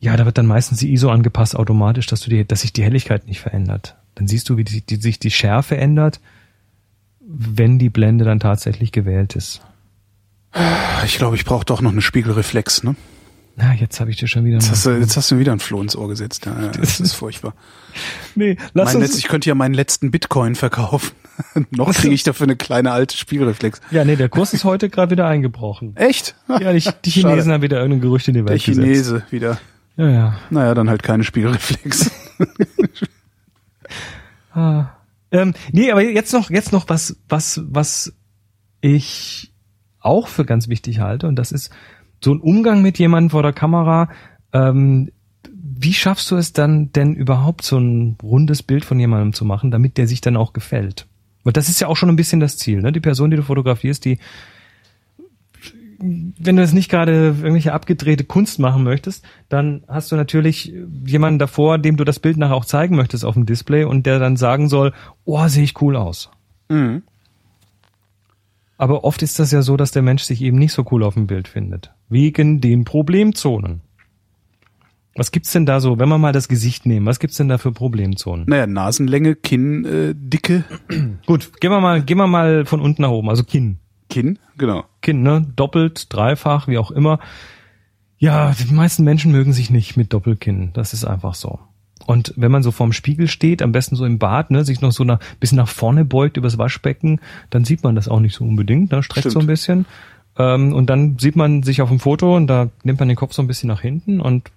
ja, 0.00 0.16
da 0.16 0.26
wird 0.26 0.36
dann 0.36 0.46
meistens 0.46 0.80
die 0.80 0.92
ISO 0.92 1.10
angepasst 1.10 1.54
automatisch, 1.54 2.06
dass 2.06 2.20
du 2.20 2.28
die, 2.28 2.44
dass 2.44 2.62
sich 2.62 2.72
die 2.72 2.82
Helligkeit 2.82 3.24
nicht 3.28 3.40
verändert. 3.40 3.94
Dann 4.16 4.26
siehst 4.26 4.48
du, 4.48 4.56
wie 4.56 4.64
die, 4.64 4.80
die, 4.80 4.96
sich 4.96 5.20
die 5.20 5.30
Schärfe 5.30 5.76
ändert, 5.76 6.18
wenn 7.20 7.78
die 7.78 7.88
Blende 7.88 8.24
dann 8.24 8.40
tatsächlich 8.40 8.90
gewählt 8.90 9.36
ist. 9.36 9.62
Ich 11.04 11.18
glaube, 11.18 11.36
ich 11.36 11.44
brauche 11.44 11.64
doch 11.64 11.82
noch 11.82 11.92
eine 11.92 12.02
Spiegelreflex, 12.02 12.82
ne? 12.82 12.96
Na, 13.60 13.74
jetzt 13.74 13.98
habe 13.98 14.08
ich 14.10 14.16
dir 14.16 14.28
schon 14.28 14.44
wieder. 14.44 14.58
Jetzt 14.58 14.70
hast, 14.70 14.86
du, 14.86 14.90
jetzt 14.90 15.16
hast 15.16 15.32
du 15.32 15.38
wieder 15.40 15.50
ein 15.50 15.58
Floh 15.58 15.82
ins 15.82 15.96
Ohr 15.96 16.06
gesetzt. 16.08 16.46
Ja, 16.46 16.62
ja, 16.62 16.68
das 16.68 17.00
ist 17.00 17.14
furchtbar. 17.14 17.54
nee, 18.36 18.56
lass 18.72 18.94
Mein 18.94 19.02
uns. 19.02 19.10
Letz, 19.10 19.18
ich 19.18 19.26
könnte 19.26 19.48
ja 19.48 19.56
meinen 19.56 19.74
letzten 19.74 20.12
Bitcoin 20.12 20.54
verkaufen. 20.54 21.10
noch 21.70 21.92
kriege 21.92 22.14
ich 22.14 22.22
dafür 22.22 22.44
eine 22.44 22.54
kleine 22.54 22.92
alte 22.92 23.16
Spiegelreflex. 23.16 23.80
ja, 23.90 24.04
nee, 24.04 24.14
der 24.14 24.28
Kurs 24.28 24.54
ist 24.54 24.62
heute 24.62 24.88
gerade 24.88 25.10
wieder 25.10 25.26
eingebrochen. 25.26 25.96
Echt? 25.96 26.36
Ja, 26.48 26.72
die, 26.72 26.78
die 26.78 27.10
Schade. 27.10 27.28
Chinesen 27.28 27.52
haben 27.52 27.62
wieder 27.62 27.78
irgendein 27.78 28.00
Gerücht 28.00 28.28
in 28.28 28.34
die 28.34 28.40
Der 28.40 28.48
Welt 28.48 28.64
gesetzt. 28.64 28.80
Chinese 28.80 29.22
wieder. 29.30 29.58
Ja, 29.96 30.08
ja. 30.08 30.38
Naja, 30.50 30.74
dann 30.74 30.88
halt 30.88 31.02
keine 31.02 31.24
Spiegelreflex. 31.24 32.10
Ah. 34.52 34.86
Ähm, 35.30 35.54
nee, 35.72 35.90
aber 35.90 36.02
jetzt 36.02 36.32
noch, 36.32 36.50
jetzt 36.50 36.72
noch 36.72 36.88
was, 36.88 37.16
was, 37.28 37.60
was 37.64 38.12
ich 38.80 39.52
auch 40.00 40.28
für 40.28 40.44
ganz 40.44 40.68
wichtig 40.68 41.00
halte, 41.00 41.26
und 41.26 41.36
das 41.36 41.52
ist 41.52 41.70
so 42.22 42.32
ein 42.32 42.40
Umgang 42.40 42.82
mit 42.82 42.98
jemandem 42.98 43.30
vor 43.30 43.42
der 43.42 43.52
Kamera. 43.52 44.08
Ähm, 44.52 45.10
wie 45.80 45.94
schaffst 45.94 46.30
du 46.30 46.36
es 46.36 46.52
dann 46.52 46.92
denn 46.92 47.14
überhaupt 47.14 47.62
so 47.62 47.78
ein 47.78 48.16
rundes 48.22 48.62
Bild 48.62 48.84
von 48.84 48.98
jemandem 48.98 49.32
zu 49.32 49.44
machen, 49.44 49.70
damit 49.70 49.96
der 49.96 50.08
sich 50.08 50.20
dann 50.20 50.36
auch 50.36 50.52
gefällt? 50.52 51.06
Und 51.44 51.56
das 51.56 51.68
ist 51.68 51.80
ja 51.80 51.86
auch 51.86 51.96
schon 51.96 52.08
ein 52.08 52.16
bisschen 52.16 52.40
das 52.40 52.56
Ziel, 52.56 52.82
ne? 52.82 52.92
Die 52.92 53.00
Person, 53.00 53.30
die 53.30 53.36
du 53.36 53.42
fotografierst, 53.42 54.04
die 54.04 54.18
wenn 56.00 56.56
du 56.56 56.62
jetzt 56.62 56.74
nicht 56.74 56.90
gerade 56.90 57.12
irgendwelche 57.12 57.72
abgedrehte 57.72 58.22
Kunst 58.22 58.60
machen 58.60 58.84
möchtest, 58.84 59.24
dann 59.48 59.82
hast 59.88 60.12
du 60.12 60.16
natürlich 60.16 60.72
jemanden 61.04 61.40
davor, 61.40 61.78
dem 61.78 61.96
du 61.96 62.04
das 62.04 62.20
Bild 62.20 62.36
nachher 62.36 62.54
auch 62.54 62.64
zeigen 62.64 62.94
möchtest 62.94 63.24
auf 63.24 63.34
dem 63.34 63.46
Display 63.46 63.84
und 63.84 64.06
der 64.06 64.20
dann 64.20 64.36
sagen 64.36 64.68
soll, 64.68 64.92
oh, 65.24 65.48
sehe 65.48 65.64
ich 65.64 65.80
cool 65.82 65.96
aus. 65.96 66.30
Mhm. 66.68 67.02
Aber 68.76 69.02
oft 69.02 69.22
ist 69.22 69.40
das 69.40 69.50
ja 69.50 69.62
so, 69.62 69.76
dass 69.76 69.90
der 69.90 70.02
Mensch 70.02 70.22
sich 70.22 70.40
eben 70.40 70.56
nicht 70.56 70.72
so 70.72 70.86
cool 70.92 71.02
auf 71.02 71.14
dem 71.14 71.26
Bild 71.26 71.48
findet. 71.48 71.90
Wegen 72.08 72.60
den 72.60 72.84
Problemzonen. 72.84 73.82
Was 75.14 75.32
gibt's 75.32 75.50
denn 75.52 75.66
da 75.66 75.80
so, 75.80 75.98
wenn 75.98 76.08
wir 76.08 76.18
mal 76.18 76.32
das 76.32 76.46
Gesicht 76.46 76.86
nehmen, 76.86 77.04
was 77.04 77.18
gibt's 77.18 77.36
denn 77.36 77.48
da 77.48 77.58
für 77.58 77.72
Problemzonen? 77.72 78.46
Naja, 78.48 78.68
Nasenlänge, 78.68 79.34
Kinn, 79.34 79.84
äh, 79.84 80.14
Dicke, 80.16 80.64
Gut, 81.26 81.60
gehen 81.60 81.72
wir 81.72 81.80
mal, 81.80 82.02
gehen 82.02 82.18
wir 82.18 82.28
mal 82.28 82.64
von 82.64 82.80
unten 82.80 83.02
nach 83.02 83.10
oben, 83.10 83.28
also 83.28 83.42
Kinn. 83.42 83.78
Kinn, 84.08 84.38
genau. 84.56 84.84
Kinn, 85.02 85.22
ne? 85.22 85.46
Doppelt, 85.56 86.12
dreifach, 86.12 86.68
wie 86.68 86.78
auch 86.78 86.92
immer. 86.92 87.18
Ja, 88.18 88.52
die 88.52 88.72
meisten 88.72 89.04
Menschen 89.04 89.32
mögen 89.32 89.52
sich 89.52 89.70
nicht 89.70 89.96
mit 89.96 90.12
Doppelkinn. 90.12 90.70
Das 90.72 90.92
ist 90.92 91.04
einfach 91.04 91.34
so. 91.34 91.58
Und 92.06 92.32
wenn 92.36 92.50
man 92.50 92.62
so 92.62 92.70
vorm 92.70 92.92
Spiegel 92.92 93.28
steht, 93.28 93.60
am 93.60 93.72
besten 93.72 93.96
so 93.96 94.04
im 94.04 94.18
Bad, 94.18 94.50
ne, 94.50 94.64
sich 94.64 94.80
noch 94.80 94.92
so 94.92 95.04
nach, 95.04 95.18
bisschen 95.40 95.56
nach 95.56 95.68
vorne 95.68 96.04
beugt 96.04 96.36
übers 96.36 96.58
Waschbecken, 96.58 97.20
dann 97.50 97.64
sieht 97.64 97.84
man 97.84 97.94
das 97.94 98.08
auch 98.08 98.20
nicht 98.20 98.34
so 98.34 98.44
unbedingt, 98.44 98.92
ne, 98.92 99.02
streckt 99.02 99.24
so 99.24 99.30
Stimmt. 99.30 99.44
ein 99.44 99.46
bisschen. 99.46 99.86
Ähm, 100.38 100.72
und 100.72 100.88
dann 100.88 101.18
sieht 101.18 101.36
man 101.36 101.62
sich 101.62 101.82
auf 101.82 101.88
dem 101.88 102.00
Foto 102.00 102.36
und 102.36 102.46
da 102.46 102.68
nimmt 102.84 102.98
man 103.00 103.08
den 103.08 103.16
Kopf 103.16 103.32
so 103.32 103.42
ein 103.42 103.46
bisschen 103.48 103.68
nach 103.68 103.80
hinten 103.80 104.20
und 104.20 104.50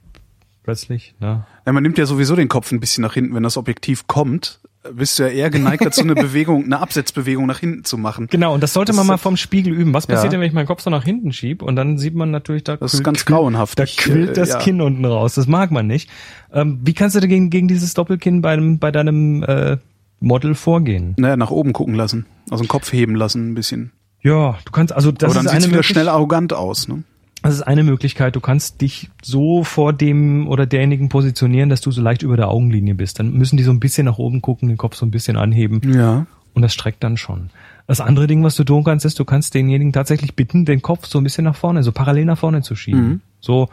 plötzlich, 0.63 1.15
ne, 1.19 1.45
Ja, 1.65 1.71
man 1.71 1.83
nimmt 1.83 1.97
ja 1.97 2.05
sowieso 2.05 2.35
den 2.35 2.47
Kopf 2.49 2.71
ein 2.71 2.79
bisschen 2.79 3.01
nach 3.01 3.13
hinten, 3.13 3.33
wenn 3.35 3.43
das 3.43 3.57
Objektiv 3.57 4.07
kommt, 4.07 4.59
bist 4.93 5.19
du 5.19 5.23
ja 5.23 5.29
eher 5.29 5.49
geneigt 5.51 5.85
dazu, 5.85 6.01
eine 6.01 6.15
Bewegung, 6.15 6.63
eine 6.65 6.79
Absetzbewegung 6.79 7.45
nach 7.45 7.59
hinten 7.59 7.83
zu 7.83 7.97
machen. 7.99 8.27
Genau, 8.31 8.53
und 8.53 8.61
das 8.63 8.73
sollte 8.73 8.89
Das 8.91 8.95
man 8.97 9.05
ist 9.05 9.07
mal 9.09 9.17
vom 9.17 9.37
Spiegel 9.37 9.73
üben. 9.73 9.93
Was 9.93 10.07
passiert 10.07 10.25
Ja. 10.25 10.29
denn, 10.31 10.39
wenn 10.41 10.47
ich 10.47 10.53
meinen 10.53 10.65
Kopf 10.67 10.81
so 10.81 10.89
nach 10.89 11.03
hinten 11.03 11.31
schieb? 11.33 11.61
Und 11.61 11.75
dann 11.75 11.97
sieht 11.99 12.15
man 12.15 12.31
natürlich, 12.31 12.63
da 12.63 12.77
Das 12.77 12.93
ist 12.93 12.99
quillt- 12.99 13.05
ganz 13.05 13.25
grauenhaft. 13.25 13.77
Da 13.77 13.85
quillt 13.85 14.31
äh, 14.31 14.33
das 14.33 14.49
ja. 14.49 14.57
Kinn 14.59 14.81
unten 14.81 15.05
raus. 15.05 15.35
Das 15.35 15.47
mag 15.47 15.69
man 15.71 15.85
nicht. 15.87 16.09
Ähm, 16.51 16.79
wie 16.83 16.93
kannst 16.93 17.15
du 17.15 17.19
dagegen 17.19 17.49
gegen 17.51 17.67
dieses 17.67 17.93
Doppelkinn 17.93 18.41
bei, 18.41 18.53
einem, 18.53 18.79
bei 18.79 18.91
deinem 18.91 19.43
äh, 19.43 19.77
Model 20.19 20.55
vorgehen? 20.55 21.13
Naja, 21.17 21.37
nach 21.37 21.51
oben 21.51 21.73
gucken 21.73 21.93
lassen. 21.93 22.25
Also 22.49 22.63
den 22.63 22.67
Kopf 22.67 22.91
heben 22.91 23.15
lassen 23.15 23.51
ein 23.51 23.55
bisschen. 23.55 23.91
Ja, 24.23 24.57
du 24.65 24.71
kannst, 24.71 24.93
also 24.93 25.11
das 25.11 25.31
Aber 25.31 25.43
dann 25.43 25.57
ist 25.57 25.63
eine 25.63 25.73
wieder 25.73 25.83
schnell 25.83 26.07
arrogant 26.07 26.53
aus. 26.53 26.87
Ne? 26.87 27.03
Das 27.41 27.55
ist 27.55 27.63
eine 27.63 27.83
Möglichkeit. 27.83 28.35
Du 28.35 28.39
kannst 28.39 28.81
dich 28.81 29.09
so 29.23 29.63
vor 29.63 29.93
dem 29.93 30.47
oder 30.47 30.67
derjenigen 30.67 31.09
positionieren, 31.09 31.69
dass 31.69 31.81
du 31.81 31.89
so 31.91 32.01
leicht 32.01 32.21
über 32.21 32.37
der 32.37 32.49
Augenlinie 32.49 32.93
bist. 32.93 33.19
Dann 33.19 33.33
müssen 33.33 33.57
die 33.57 33.63
so 33.63 33.71
ein 33.71 33.79
bisschen 33.79 34.05
nach 34.05 34.19
oben 34.19 34.41
gucken, 34.41 34.69
den 34.69 34.77
Kopf 34.77 34.95
so 34.95 35.05
ein 35.05 35.11
bisschen 35.11 35.37
anheben. 35.37 35.81
Ja. 35.91 36.27
Und 36.53 36.61
das 36.61 36.73
streckt 36.73 37.03
dann 37.03 37.17
schon. 37.17 37.49
Das 37.87 37.99
andere 37.99 38.27
Ding, 38.27 38.43
was 38.43 38.55
du 38.55 38.63
tun 38.63 38.83
kannst, 38.83 39.05
ist, 39.05 39.19
du 39.19 39.25
kannst 39.25 39.53
denjenigen 39.55 39.91
tatsächlich 39.91 40.35
bitten, 40.35 40.65
den 40.65 40.81
Kopf 40.81 41.07
so 41.07 41.17
ein 41.17 41.23
bisschen 41.23 41.45
nach 41.45 41.55
vorne, 41.55 41.81
so 41.81 41.91
parallel 41.91 42.25
nach 42.25 42.37
vorne 42.37 42.61
zu 42.61 42.75
schieben. 42.75 43.07
Mhm. 43.07 43.21
So, 43.39 43.69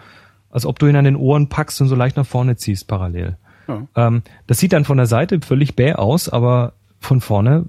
als 0.51 0.65
ob 0.65 0.79
du 0.79 0.87
ihn 0.87 0.97
an 0.97 1.05
den 1.05 1.17
Ohren 1.17 1.49
packst 1.49 1.81
und 1.81 1.89
so 1.89 1.95
leicht 1.95 2.17
nach 2.17 2.27
vorne 2.27 2.57
ziehst, 2.57 2.89
parallel. 2.89 3.37
Ja. 3.67 3.87
Ähm, 3.97 4.23
das 4.47 4.59
sieht 4.59 4.73
dann 4.73 4.85
von 4.85 4.97
der 4.97 5.07
Seite 5.07 5.41
völlig 5.41 5.77
bäh 5.77 5.93
aus, 5.93 6.29
aber 6.29 6.73
von 7.01 7.21
vorne 7.21 7.67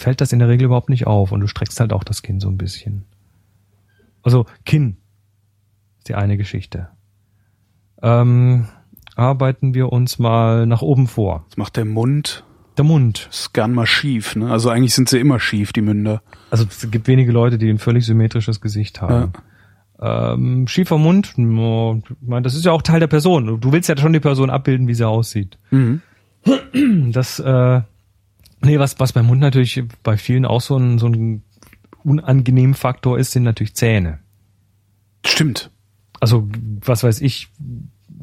fällt 0.00 0.20
das 0.20 0.32
in 0.32 0.38
der 0.38 0.48
Regel 0.48 0.66
überhaupt 0.66 0.88
nicht 0.88 1.06
auf 1.06 1.32
und 1.32 1.40
du 1.40 1.46
streckst 1.46 1.80
halt 1.80 1.92
auch 1.92 2.04
das 2.04 2.22
Kinn 2.22 2.40
so 2.40 2.48
ein 2.48 2.58
bisschen. 2.58 3.04
Also 4.22 4.46
Kinn 4.64 4.96
ist 5.98 6.08
die 6.08 6.14
eine 6.14 6.36
Geschichte. 6.36 6.88
Ähm, 8.02 8.66
arbeiten 9.16 9.74
wir 9.74 9.92
uns 9.92 10.18
mal 10.18 10.66
nach 10.66 10.82
oben 10.82 11.06
vor. 11.06 11.44
Das 11.48 11.56
macht 11.56 11.76
der 11.76 11.84
Mund. 11.84 12.44
Der 12.76 12.84
Mund. 12.84 13.28
Ist 13.30 13.52
gern 13.52 13.74
mal 13.74 13.86
schief. 13.86 14.36
Ne? 14.36 14.50
Also 14.50 14.70
eigentlich 14.70 14.94
sind 14.94 15.08
sie 15.08 15.18
immer 15.18 15.38
schief, 15.38 15.72
die 15.72 15.82
Münder. 15.82 16.22
Also 16.50 16.64
es 16.68 16.90
gibt 16.90 17.08
wenige 17.08 17.32
Leute, 17.32 17.58
die 17.58 17.68
ein 17.68 17.78
völlig 17.78 18.06
symmetrisches 18.06 18.60
Gesicht 18.60 19.02
haben. 19.02 19.32
Ähm, 20.00 20.66
schiefer 20.66 20.96
Mund, 20.96 21.34
ich 21.36 21.36
meine, 21.36 22.42
das 22.42 22.54
ist 22.54 22.64
ja 22.64 22.72
auch 22.72 22.80
Teil 22.80 23.00
der 23.00 23.06
Person. 23.06 23.60
Du 23.60 23.72
willst 23.72 23.88
ja 23.88 23.98
schon 23.98 24.14
die 24.14 24.20
Person 24.20 24.48
abbilden, 24.48 24.88
wie 24.88 24.94
sie 24.94 25.06
aussieht. 25.06 25.58
Mhm. 25.70 26.00
Das, 27.12 27.38
äh, 27.38 27.82
nee, 28.62 28.78
was, 28.78 28.98
was 29.00 29.12
beim 29.12 29.26
Mund 29.26 29.40
natürlich 29.40 29.82
bei 30.02 30.16
vielen 30.16 30.44
auch 30.44 30.60
so 30.60 30.76
ein, 30.76 30.98
so 30.98 31.06
ein 31.06 31.42
unangenehmen 32.04 32.74
Faktor 32.74 33.18
ist, 33.18 33.32
sind 33.32 33.42
natürlich 33.42 33.74
Zähne. 33.74 34.18
Stimmt. 35.24 35.70
Also, 36.18 36.48
was 36.84 37.02
weiß 37.02 37.20
ich, 37.20 37.48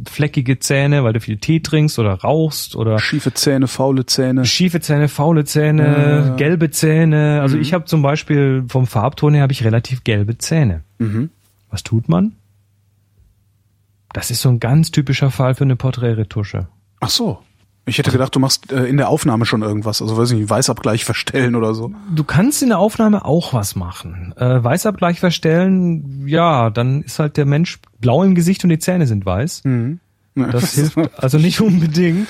fleckige 0.08 0.60
Zähne, 0.60 1.04
weil 1.04 1.14
du 1.14 1.20
viel 1.20 1.38
Tee 1.38 1.60
trinkst 1.60 1.98
oder 1.98 2.14
rauchst 2.14 2.76
oder 2.76 3.00
Schiefe 3.00 3.34
Zähne, 3.34 3.68
faule 3.68 4.06
Zähne. 4.06 4.46
schiefe 4.46 4.80
Zähne, 4.80 5.08
faule 5.08 5.44
Zähne, 5.46 6.26
ja. 6.30 6.36
gelbe 6.36 6.70
Zähne. 6.70 7.42
Also 7.42 7.56
Mhm. 7.56 7.62
ich 7.62 7.74
habe 7.74 7.86
zum 7.86 8.02
Beispiel 8.04 8.64
vom 8.68 8.86
Farbton 8.86 9.34
her 9.34 9.44
habe 9.44 9.54
ich 9.54 9.64
relativ 9.64 10.04
gelbe 10.04 10.38
Zähne. 10.38 10.84
Mhm. 11.00 11.30
Was 11.72 11.84
tut 11.84 12.10
man? 12.10 12.34
Das 14.14 14.32
ist 14.32 14.42
so 14.42 14.50
ein 14.50 14.60
ganz 14.60 14.92
typischer 14.92 15.32
Fall 15.32 15.56
für 15.56 15.64
eine 15.64 15.76
Porträtretusche. 15.76 16.68
Ach 17.00 17.10
so. 17.10 17.40
Ich 17.88 17.98
hätte 17.98 18.12
gedacht, 18.12 18.36
du 18.36 18.40
machst 18.40 18.72
äh, 18.72 18.84
in 18.86 18.98
der 18.98 19.08
Aufnahme 19.10 19.46
schon 19.46 19.62
irgendwas. 19.64 20.02
Also 20.02 20.18
weiß 20.18 20.32
ich 20.32 20.38
nicht, 20.40 20.50
Weißabgleich 20.50 21.06
verstellen 21.06 21.56
oder 21.56 21.74
so. 21.74 21.92
Du 22.14 22.24
kannst 22.24 22.62
in 22.62 22.70
der 22.70 22.80
Aufnahme 22.80 23.24
auch 23.26 23.54
was 23.54 23.76
machen. 23.76 24.34
Äh, 24.38 24.64
Weißabgleich 24.64 25.20
verstellen, 25.22 26.28
ja, 26.28 26.70
dann 26.70 27.02
ist 27.02 27.18
halt 27.20 27.38
der 27.38 27.46
Mensch 27.46 27.80
blau 28.00 28.24
im 28.24 28.36
Gesicht 28.36 28.64
und 28.64 28.70
die 28.70 28.80
Zähne 28.80 29.08
sind 29.08 29.26
weiß. 29.26 29.64
Mhm. 29.64 30.00
Ja, 30.36 30.48
Das 30.52 30.74
hilft 30.74 30.98
also 31.18 31.38
nicht 31.40 31.62
unbedingt. 31.62 32.28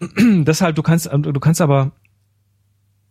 Deshalb, 0.18 0.74
du 0.76 0.82
kannst, 0.82 1.08
du 1.12 1.40
kannst 1.40 1.60
aber, 1.60 1.92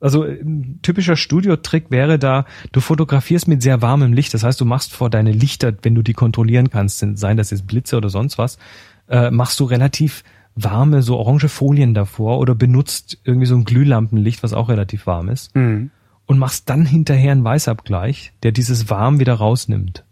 also 0.01 0.23
ein 0.23 0.79
typischer 0.81 1.15
Studiotrick 1.15 1.85
wäre 1.89 2.19
da, 2.19 2.45
du 2.71 2.81
fotografierst 2.81 3.47
mit 3.47 3.61
sehr 3.61 3.81
warmem 3.81 4.13
Licht. 4.13 4.33
Das 4.33 4.43
heißt, 4.43 4.59
du 4.59 4.65
machst 4.65 4.91
vor 4.93 5.09
deine 5.09 5.31
Lichter, 5.31 5.73
wenn 5.83 5.95
du 5.95 6.01
die 6.01 6.13
kontrollieren 6.13 6.69
kannst, 6.69 6.99
sind- 6.99 7.17
seien 7.17 7.37
das 7.37 7.51
jetzt 7.51 7.65
Blitze 7.67 7.95
oder 7.97 8.09
sonst 8.09 8.37
was, 8.37 8.57
äh, 9.09 9.31
machst 9.31 9.59
du 9.59 9.63
relativ 9.65 10.23
warme, 10.55 11.01
so 11.01 11.17
orange 11.17 11.47
Folien 11.49 11.93
davor 11.93 12.39
oder 12.39 12.55
benutzt 12.55 13.17
irgendwie 13.23 13.47
so 13.47 13.55
ein 13.55 13.63
Glühlampenlicht, 13.63 14.43
was 14.43 14.53
auch 14.53 14.69
relativ 14.69 15.07
warm 15.07 15.29
ist 15.29 15.55
Mhm. 15.55 15.91
und 16.25 16.37
machst 16.39 16.69
dann 16.69 16.85
hinterher 16.85 17.31
einen 17.31 17.43
Weißabgleich, 17.43 18.33
der 18.43 18.51
dieses 18.51 18.89
Warm 18.89 19.19
wieder 19.19 19.33
rausnimmt. 19.35 20.03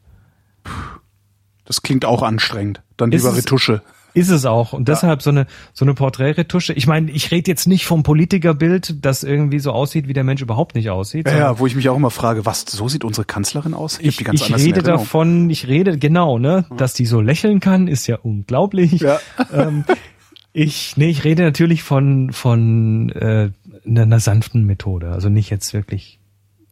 Das 1.65 1.81
klingt 1.81 2.05
auch 2.05 2.23
anstrengend. 2.23 2.81
Dann 2.97 3.11
Ist 3.11 3.23
lieber 3.23 3.33
es- 3.37 3.43
Retusche. 3.43 3.81
Ist 4.15 4.29
es 4.29 4.45
auch. 4.47 4.73
Und 4.73 4.87
deshalb 4.87 5.21
so 5.21 5.29
eine, 5.29 5.45
so 5.71 5.85
eine 5.85 5.93
Porträtretusche. 5.93 6.73
Ich 6.73 6.87
meine, 6.87 7.11
ich 7.11 7.29
rede 7.29 7.49
jetzt 7.51 7.67
nicht 7.67 7.85
vom 7.85 8.01
Politikerbild, 8.01 9.05
das 9.05 9.23
irgendwie 9.23 9.59
so 9.59 9.71
aussieht, 9.71 10.07
wie 10.07 10.13
der 10.13 10.23
Mensch 10.23 10.41
überhaupt 10.41 10.73
nicht 10.73 10.89
aussieht. 10.89 11.27
Ja, 11.27 11.37
ja, 11.37 11.59
wo 11.59 11.67
ich 11.67 11.75
mich 11.75 11.89
auch 11.89 11.95
immer 11.95 12.09
frage, 12.09 12.43
was, 12.43 12.61
so 12.61 12.87
sieht 12.89 13.03
unsere 13.03 13.25
Kanzlerin 13.25 13.75
aus? 13.75 13.99
ich, 14.01 14.17
die 14.17 14.23
ganz 14.23 14.41
ich 14.41 14.55
rede 14.55 14.81
davon, 14.81 15.47
ich 15.51 15.67
rede, 15.67 15.99
genau, 15.99 16.39
ne, 16.39 16.65
dass 16.75 16.93
die 16.95 17.05
so 17.05 17.21
lächeln 17.21 17.59
kann, 17.59 17.87
ist 17.87 18.07
ja 18.07 18.17
unglaublich. 18.17 18.93
Ja. 18.99 19.19
Ähm, 19.53 19.85
ich, 20.53 20.97
nee, 20.97 21.09
ich 21.09 21.23
rede 21.23 21.43
natürlich 21.43 21.83
von, 21.83 22.31
von 22.31 23.09
äh, 23.09 23.51
einer, 23.85 24.19
sanften 24.19 24.65
Methode. 24.65 25.11
Also 25.11 25.29
nicht 25.29 25.49
jetzt 25.49 25.73
wirklich 25.73 26.19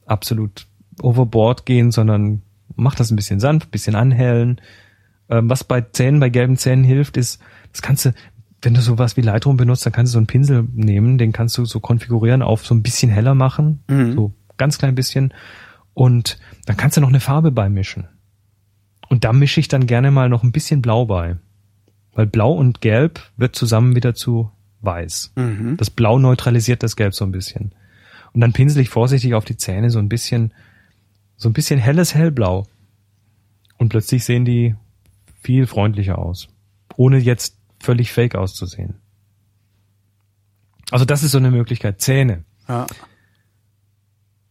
absolut 0.06 0.68
overboard 1.02 1.66
gehen, 1.66 1.92
sondern 1.92 2.42
mach 2.76 2.96
das 2.96 3.12
ein 3.12 3.16
bisschen 3.16 3.40
sanft, 3.40 3.72
bisschen 3.72 3.96
anhellen. 3.96 4.60
Ähm, 5.30 5.50
was 5.50 5.64
bei 5.64 5.82
Zähnen, 5.82 6.20
bei 6.20 6.30
gelben 6.30 6.58
Zähnen 6.58 6.84
hilft, 6.84 7.18
ist, 7.18 7.40
das 7.72 7.82
kannst 7.82 8.06
du, 8.06 8.14
wenn 8.62 8.74
du 8.74 8.82
sowas 8.82 9.18
wie 9.18 9.22
Lightroom 9.22 9.58
benutzt, 9.58 9.86
dann 9.86 9.94
kannst 9.94 10.12
du 10.12 10.14
so 10.14 10.20
einen 10.20 10.28
Pinsel 10.28 10.68
nehmen, 10.74 11.18
den 11.18 11.32
kannst 11.32 11.58
du 11.58 11.66
so 11.66 11.80
konfigurieren 11.80 12.42
auf 12.42 12.66
so 12.66 12.74
ein 12.74 12.82
bisschen 12.82 13.12
heller 13.12 13.36
machen, 13.36 13.84
Mhm. 13.88 14.14
so 14.14 14.34
ganz 14.58 14.78
klein 14.78 14.96
bisschen. 14.96 15.34
Und 15.94 16.40
dann 16.66 16.78
kannst 16.78 16.98
du 16.98 17.02
noch 17.02 17.10
eine 17.10 17.20
Farbe 17.20 17.52
beimischen. 17.52 18.08
Und 19.10 19.24
da 19.24 19.34
mische 19.34 19.60
ich 19.60 19.68
dann 19.68 19.86
gerne 19.88 20.12
mal 20.12 20.30
noch 20.30 20.44
ein 20.44 20.52
bisschen 20.52 20.82
Blau 20.82 21.06
bei. 21.06 21.38
Weil 22.18 22.26
Blau 22.26 22.52
und 22.52 22.82
Gelb 22.82 23.22
wird 23.38 23.56
zusammen 23.56 23.96
wieder 23.96 24.16
zu 24.16 24.52
Weiß. 24.82 25.34
Mhm. 25.36 25.78
Das 25.78 25.92
Blau 25.92 26.18
neutralisiert 26.18 26.82
das 26.82 26.96
Gelb 26.96 27.14
so 27.14 27.24
ein 27.24 27.32
bisschen. 27.32 27.76
Und 28.34 28.42
dann 28.42 28.54
pinsel 28.54 28.82
ich 28.82 28.90
vorsichtig 28.90 29.36
auf 29.36 29.46
die 29.46 29.56
Zähne 29.56 29.92
so 29.92 30.00
ein 30.00 30.10
bisschen, 30.10 30.52
so 31.36 31.48
ein 31.48 31.54
bisschen 31.54 31.80
helles 31.80 32.16
Hellblau. 32.16 32.66
Und 33.78 33.90
plötzlich 33.90 34.26
sehen 34.26 34.46
die 34.46 34.76
viel 35.44 35.68
freundlicher 35.68 36.18
aus. 36.18 36.48
Ohne 36.96 37.20
jetzt 37.20 37.60
völlig 37.80 38.12
fake 38.12 38.34
auszusehen. 38.34 38.96
Also 40.90 41.06
das 41.06 41.22
ist 41.22 41.34
so 41.34 41.38
eine 41.38 41.52
Möglichkeit. 41.52 42.02
Zähne. 42.02 42.46
Ja. 42.68 42.88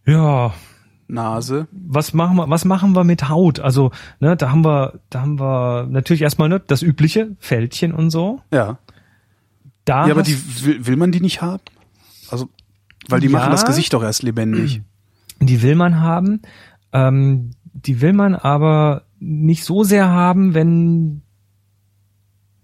Ja, 0.06 0.54
Nase. 1.08 1.68
was 1.70 2.12
machen 2.14 2.36
wir, 2.36 2.50
was 2.50 2.64
machen 2.64 2.94
wir 2.94 3.04
mit 3.04 3.28
Haut? 3.28 3.60
Also, 3.60 3.92
ne, 4.20 4.36
da 4.36 4.50
haben 4.50 4.64
wir, 4.64 5.00
da 5.10 5.20
haben 5.20 5.38
wir 5.38 5.86
natürlich 5.88 6.22
erstmal 6.22 6.48
ne, 6.48 6.60
das 6.66 6.82
übliche, 6.82 7.36
Fältchen 7.38 7.92
und 7.92 8.10
so. 8.10 8.40
Ja. 8.52 8.78
Da 9.84 10.06
ja, 10.06 10.12
aber 10.12 10.22
die 10.22 10.36
will, 10.64 10.86
will 10.86 10.96
man 10.96 11.12
die 11.12 11.20
nicht 11.20 11.42
haben? 11.42 11.62
Also, 12.30 12.48
weil 13.08 13.20
die 13.20 13.26
Ja. 13.28 13.32
machen 13.32 13.52
das 13.52 13.64
Gesicht 13.64 13.92
doch 13.92 14.02
erst 14.02 14.22
lebendig. 14.22 14.82
Die 15.40 15.62
will 15.62 15.74
man 15.76 16.00
haben. 16.00 16.42
Ähm, 16.92 17.50
die 17.72 18.00
will 18.00 18.12
man 18.12 18.34
aber 18.34 19.02
nicht 19.20 19.64
so 19.64 19.84
sehr 19.84 20.08
haben, 20.08 20.54
wenn 20.54 21.22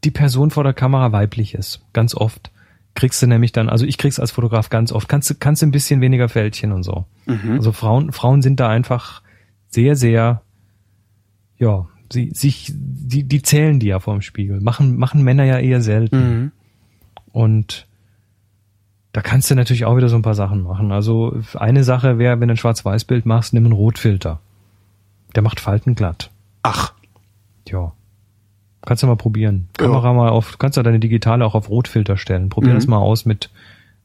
die 0.05 0.11
Person 0.11 0.51
vor 0.51 0.65
der 0.65 0.73
Kamera 0.73 1.13
weiblich 1.13 1.55
ist. 1.55 1.83
Ganz 1.93 2.15
oft 2.15 2.51
kriegst 2.95 3.23
du 3.23 3.27
nämlich 3.27 3.53
dann, 3.53 3.69
also 3.69 3.85
ich 3.87 3.99
krieg's 3.99 4.21
als 4.21 4.33
Fotograf 4.33 4.69
ganz 4.69 4.93
oft, 4.93 5.09
kannst 5.09 5.31
du, 5.31 5.35
kannst 5.35 5.63
du 5.63 5.67
ein 5.67 5.71
bisschen 5.73 6.01
weniger 6.01 6.29
Fältchen 6.29 6.73
und 6.73 6.83
so. 6.83 7.07
Mhm. 7.27 7.53
Also 7.53 7.73
Frauen, 7.73 8.13
Frauen 8.13 8.43
sind 8.43 8.61
da 8.61 8.69
einfach 8.69 9.23
sehr, 9.69 9.97
sehr 9.97 10.43
ja, 11.63 11.87
sie 12.13 12.31
sich, 12.35 12.73
die, 12.75 13.25
die 13.25 13.43
zählen 13.43 13.79
die 13.79 13.87
ja 13.87 14.01
vorm 14.01 14.21
Spiegel. 14.21 14.61
Machen, 14.61 14.99
machen 14.99 15.23
Männer 15.23 15.45
ja 15.45 15.59
eher 15.59 15.81
selten. 15.81 16.17
Mhm. 16.17 16.53
Und 17.31 17.87
da 19.13 19.21
kannst 19.23 19.51
du 19.51 19.55
natürlich 19.55 19.85
auch 19.85 19.97
wieder 19.97 20.09
so 20.09 20.17
ein 20.17 20.23
paar 20.23 20.35
Sachen 20.35 20.63
machen. 20.63 20.91
Also 20.91 21.41
eine 21.55 21.85
Sache 21.85 22.19
wäre, 22.19 22.41
wenn 22.41 22.49
du 22.49 22.55
ein 22.55 22.59
Schwarz-Weiß-Bild 22.59 23.27
machst, 23.27 23.55
nimm 23.55 23.65
einen 23.65 23.75
Rotfilter. 23.75 24.41
Der 25.35 25.43
macht 25.43 25.61
Falten 25.61 25.95
glatt. 25.95 26.31
Ach, 26.63 26.95
Ja. 27.69 27.93
Kannst 28.85 29.03
du 29.03 29.07
mal 29.07 29.17
probieren. 29.17 29.69
Ja. 29.79 29.87
Kamera 29.87 30.13
mal 30.13 30.29
auf, 30.31 30.59
kannst 30.59 30.77
du 30.77 30.83
deine 30.83 30.99
digitale 31.01 31.45
auch 31.45 31.55
auf 31.55 31.69
Rotfilter 31.69 32.17
stellen. 32.17 32.49
Probier 32.49 32.71
Mhm. 32.71 32.77
das 32.77 32.87
mal 32.89 32.99
aus 32.99 33.25
mit, 33.25 33.51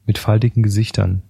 mit 0.06 0.18
faltigen 0.18 0.62
Gesichtern. 0.62 1.22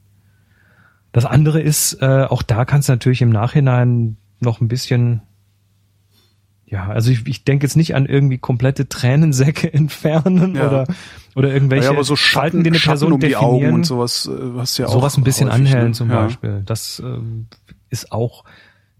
Das 1.12 1.24
andere 1.24 1.60
ist, 1.60 1.94
äh, 2.02 2.24
auch 2.28 2.42
da 2.42 2.64
kannst 2.66 2.88
du 2.88 2.92
natürlich 2.92 3.22
im 3.22 3.30
Nachhinein 3.30 4.18
noch 4.40 4.60
ein 4.60 4.68
bisschen, 4.68 5.22
ja, 6.66 6.88
also 6.88 7.10
ich, 7.10 7.26
ich 7.26 7.44
denke 7.44 7.64
jetzt 7.66 7.76
nicht 7.76 7.94
an 7.94 8.04
irgendwie 8.04 8.36
komplette 8.36 8.88
Tränensäcke 8.88 9.72
entfernen 9.72 10.54
Ja. 10.54 10.68
oder, 10.68 10.86
oder 11.34 11.52
irgendwelche 11.52 11.86
ja, 11.86 11.90
aber 11.92 12.04
so 12.04 12.14
Falten, 12.16 12.58
Schatten, 12.58 12.64
die 12.64 12.70
eine 12.70 12.78
Schatten 12.78 12.90
Person 12.98 13.12
um 13.14 13.20
die 13.20 13.28
definieren. 13.28 13.50
Augen 13.66 13.72
und 13.72 13.84
sowas 13.84 14.30
äh, 14.30 14.58
hast 14.58 14.78
du 14.78 14.82
ja 14.82 14.88
auch. 14.88 14.92
sowas 14.92 15.16
ein 15.16 15.24
bisschen 15.24 15.48
häufig, 15.48 15.66
anhellen 15.66 15.86
ne? 15.88 15.92
zum 15.92 16.10
ja. 16.10 16.22
Beispiel. 16.24 16.62
Das 16.66 17.02
ähm, 17.04 17.46
ist 17.88 18.12
auch 18.12 18.44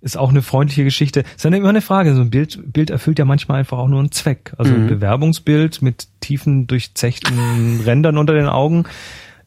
ist 0.01 0.17
auch 0.17 0.31
eine 0.31 0.43
freundliche 0.43 0.85
Geschichte. 0.85 1.21
Ist 1.35 1.45
dann 1.45 1.53
immer 1.53 1.69
eine 1.71 1.81
Frage. 1.81 2.15
So 2.15 2.21
ein 2.21 2.31
Bild, 2.31 2.73
Bild 2.73 2.91
erfüllt 2.91 3.19
ja 3.19 3.25
manchmal 3.25 3.59
einfach 3.59 3.79
auch 3.79 3.89
nur 3.89 3.99
einen 3.99 4.13
Zweck. 4.13 4.55
Also 4.57 4.73
ein 4.75 4.85
Mhm. 4.85 4.89
Bewerbungsbild 4.89 5.83
mit 5.83 6.09
tiefen, 6.21 6.67
durchzechten 6.69 7.81
Rändern 7.85 8.17
unter 8.19 8.33
den 8.35 8.47
Augen. 8.47 8.85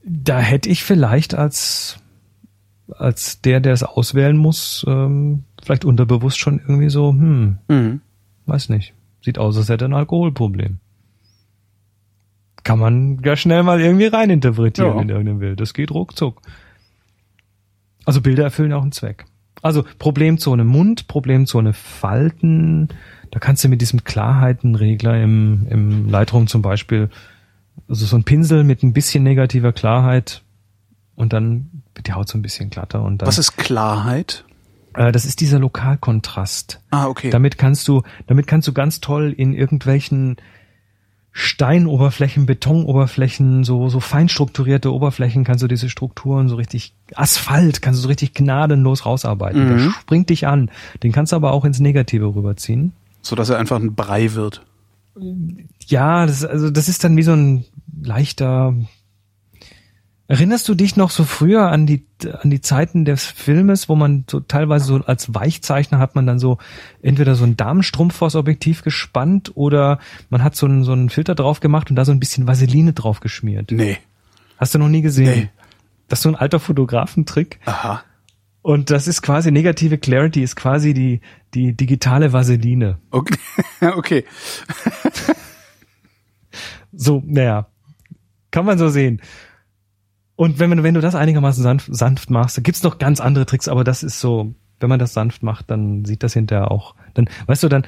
Da 0.04 0.40
hätte 0.40 0.68
ich 0.70 0.84
vielleicht 0.84 1.34
als, 1.36 2.00
als 2.90 3.40
der, 3.42 3.60
der 3.62 3.74
es 3.74 3.84
auswählen 3.84 4.36
muss, 4.36 4.84
ähm, 4.88 5.44
vielleicht 5.64 5.86
unterbewusst 5.86 6.40
schon 6.40 6.60
irgendwie 6.60 6.90
so, 6.90 7.12
hm, 7.12 7.58
Mhm. 7.70 8.02
weiß 8.48 8.70
nicht. 8.70 8.94
Sieht 9.24 9.38
aus, 9.38 9.56
als 9.56 9.70
hätte 9.70 9.86
er 9.86 9.90
ein 9.90 9.94
Alkoholproblem. 9.94 10.80
Kann 12.64 12.80
man 12.80 13.20
ja 13.24 13.36
schnell 13.36 13.64
mal 13.64 13.80
irgendwie 13.80 14.06
reininterpretieren 14.08 14.96
Ja. 14.96 15.02
in 15.02 15.10
irgendein 15.10 15.40
Bild. 15.40 15.60
Das 15.60 15.74
geht 15.74 15.92
ruckzuck. 15.92 16.42
Also 18.06 18.22
Bilder 18.22 18.44
erfüllen 18.44 18.74
auch 18.74 18.82
einen 18.82 18.92
Zweck. 18.92 19.26
Also 19.62 19.84
Problemzone 20.00 20.64
Mund, 20.64 21.08
Problemzone 21.08 21.74
Falten. 21.74 22.90
Da 23.32 23.40
kannst 23.40 23.64
du 23.64 23.70
mit 23.70 23.82
diesem 23.82 24.04
Klarheitenregler 24.04 25.22
im, 25.22 25.68
im 25.70 26.10
Lightroom 26.10 26.48
zum 26.48 26.62
Beispiel, 26.62 27.10
also 27.88 28.06
so 28.06 28.16
ein 28.16 28.24
Pinsel 28.24 28.64
mit 28.64 28.84
ein 28.84 28.94
bisschen 28.94 29.24
negativer 29.24 29.72
Klarheit 29.72 30.44
und 31.16 31.34
dann 31.34 31.84
wird 31.96 32.08
die 32.08 32.14
Haut 32.14 32.28
so 32.28 32.38
ein 32.38 32.42
bisschen 32.42 32.70
glatter 32.70 33.04
und 33.04 33.22
dann. 33.22 33.28
Was 33.28 33.38
ist 33.38 33.58
Klarheit? 33.58 34.46
äh, 34.96 35.12
das 35.12 35.26
ist 35.26 35.42
dieser 35.42 35.60
Lokalkontrast. 35.60 36.82
Ah, 36.92 37.08
okay. 37.08 37.30
Damit 37.30 37.58
kannst 37.58 37.88
du, 37.88 38.04
damit 38.28 38.48
kannst 38.48 38.68
du 38.68 38.74
ganz 38.74 39.00
toll 39.00 39.34
in 39.36 39.54
irgendwelchen 39.54 40.38
Steinoberflächen, 41.34 42.46
Betonoberflächen, 42.46 43.64
so, 43.64 43.88
so 43.90 44.00
fein 44.00 44.28
strukturierte 44.30 44.92
Oberflächen 44.94 45.44
kannst 45.44 45.64
du 45.64 45.68
diese 45.68 45.90
Strukturen 45.90 46.50
so 46.50 46.56
richtig, 46.56 46.94
Asphalt 47.16 47.82
kannst 47.82 48.00
du 48.00 48.02
so 48.04 48.08
richtig 48.10 48.34
gnadenlos 48.34 49.06
rausarbeiten. 49.06 49.68
Der 49.68 49.78
Mhm. 49.78 49.92
springt 50.02 50.30
dich 50.30 50.48
an. 50.48 50.70
Den 51.04 51.12
kannst 51.12 51.32
du 51.32 51.36
aber 51.38 51.52
auch 51.54 51.64
ins 51.66 51.80
Negative 51.80 52.36
rüberziehen. 52.36 52.94
so 53.24 53.36
dass 53.36 53.50
er 53.50 53.60
einfach 53.60 53.78
ein 53.80 53.94
Brei 53.94 54.34
wird. 54.34 54.66
Ja, 55.86 56.26
das, 56.26 56.44
also 56.44 56.70
das 56.72 56.90
ist 56.90 57.04
dann 57.04 57.16
wie 57.18 57.22
so 57.24 57.34
ein 57.34 57.66
leichter. 58.02 58.74
Erinnerst 60.32 60.70
du 60.70 60.76
dich 60.76 60.96
noch 60.96 61.10
so 61.10 61.26
früher 61.26 61.68
an 61.68 61.86
die 61.86 62.06
an 62.42 62.50
die 62.50 62.62
Zeiten 62.62 63.04
des 63.04 63.26
Filmes, 63.26 63.90
wo 63.90 63.96
man 63.96 64.24
so 64.32 64.40
teilweise 64.40 64.86
so 64.86 64.96
als 65.04 65.36
Weichzeichner 65.36 66.00
hat 66.00 66.16
man 66.16 66.26
dann 66.26 66.40
so 66.40 66.58
entweder 67.02 67.36
so 67.36 67.44
ein 67.44 67.58
Damenstrumpf 67.58 68.16
vors 68.16 68.38
Objektiv 68.38 68.82
gespannt 68.82 69.52
oder 69.56 70.00
man 70.30 70.42
hat 70.42 70.56
so 70.56 70.68
einen 70.68 70.86
so 70.86 70.94
einen 70.94 71.10
Filter 71.10 71.36
drauf 71.36 71.60
gemacht 71.60 71.90
und 71.90 71.98
da 71.98 72.06
so 72.06 72.14
ein 72.14 72.22
bisschen 72.22 72.48
Vaseline 72.48 72.94
drauf 72.94 73.20
geschmiert. 73.20 73.72
Nee. 73.72 73.98
Hast 74.56 74.74
du 74.74 74.80
noch 74.80 74.88
nie 74.88 75.02
gesehen? 75.02 75.26
Nee. 75.26 75.50
Das 76.08 76.20
ist 76.20 76.24
so 76.24 76.30
ein 76.30 76.36
alter 76.36 76.62
Fotografentrick. 76.62 77.60
Aha. 77.66 78.02
Und 78.62 78.90
das 78.90 79.10
ist 79.10 79.24
quasi 79.24 79.52
negative 79.52 79.98
Clarity, 79.98 80.44
ist 80.44 80.56
quasi 80.56 80.94
die, 80.94 81.20
die 81.54 81.74
digitale 81.74 82.32
Vaseline. 82.32 83.00
Okay. 83.10 83.38
okay. 83.98 84.24
So, 86.94 87.22
naja, 87.26 87.68
kann 88.50 88.64
man 88.64 88.78
so 88.78 88.88
sehen. 88.88 89.20
Und 90.42 90.58
wenn, 90.58 90.72
man, 90.72 90.82
wenn 90.82 90.96
du 90.96 91.02
das 91.02 91.14
einigermaßen 91.14 91.62
sanft, 91.62 91.96
sanft 91.96 92.32
machst, 92.32 92.58
da 92.58 92.64
gibt's 92.64 92.82
noch 92.82 92.98
ganz 92.98 93.20
andere 93.20 93.46
Tricks, 93.46 93.68
aber 93.68 93.84
das 93.84 94.02
ist 94.02 94.20
so, 94.20 94.56
wenn 94.80 94.90
man 94.90 94.98
das 94.98 95.14
sanft 95.14 95.44
macht, 95.44 95.70
dann 95.70 96.04
sieht 96.04 96.24
das 96.24 96.34
hinterher 96.34 96.72
auch, 96.72 96.96
dann, 97.14 97.30
weißt 97.46 97.62
du, 97.62 97.70
dann, 97.70 97.86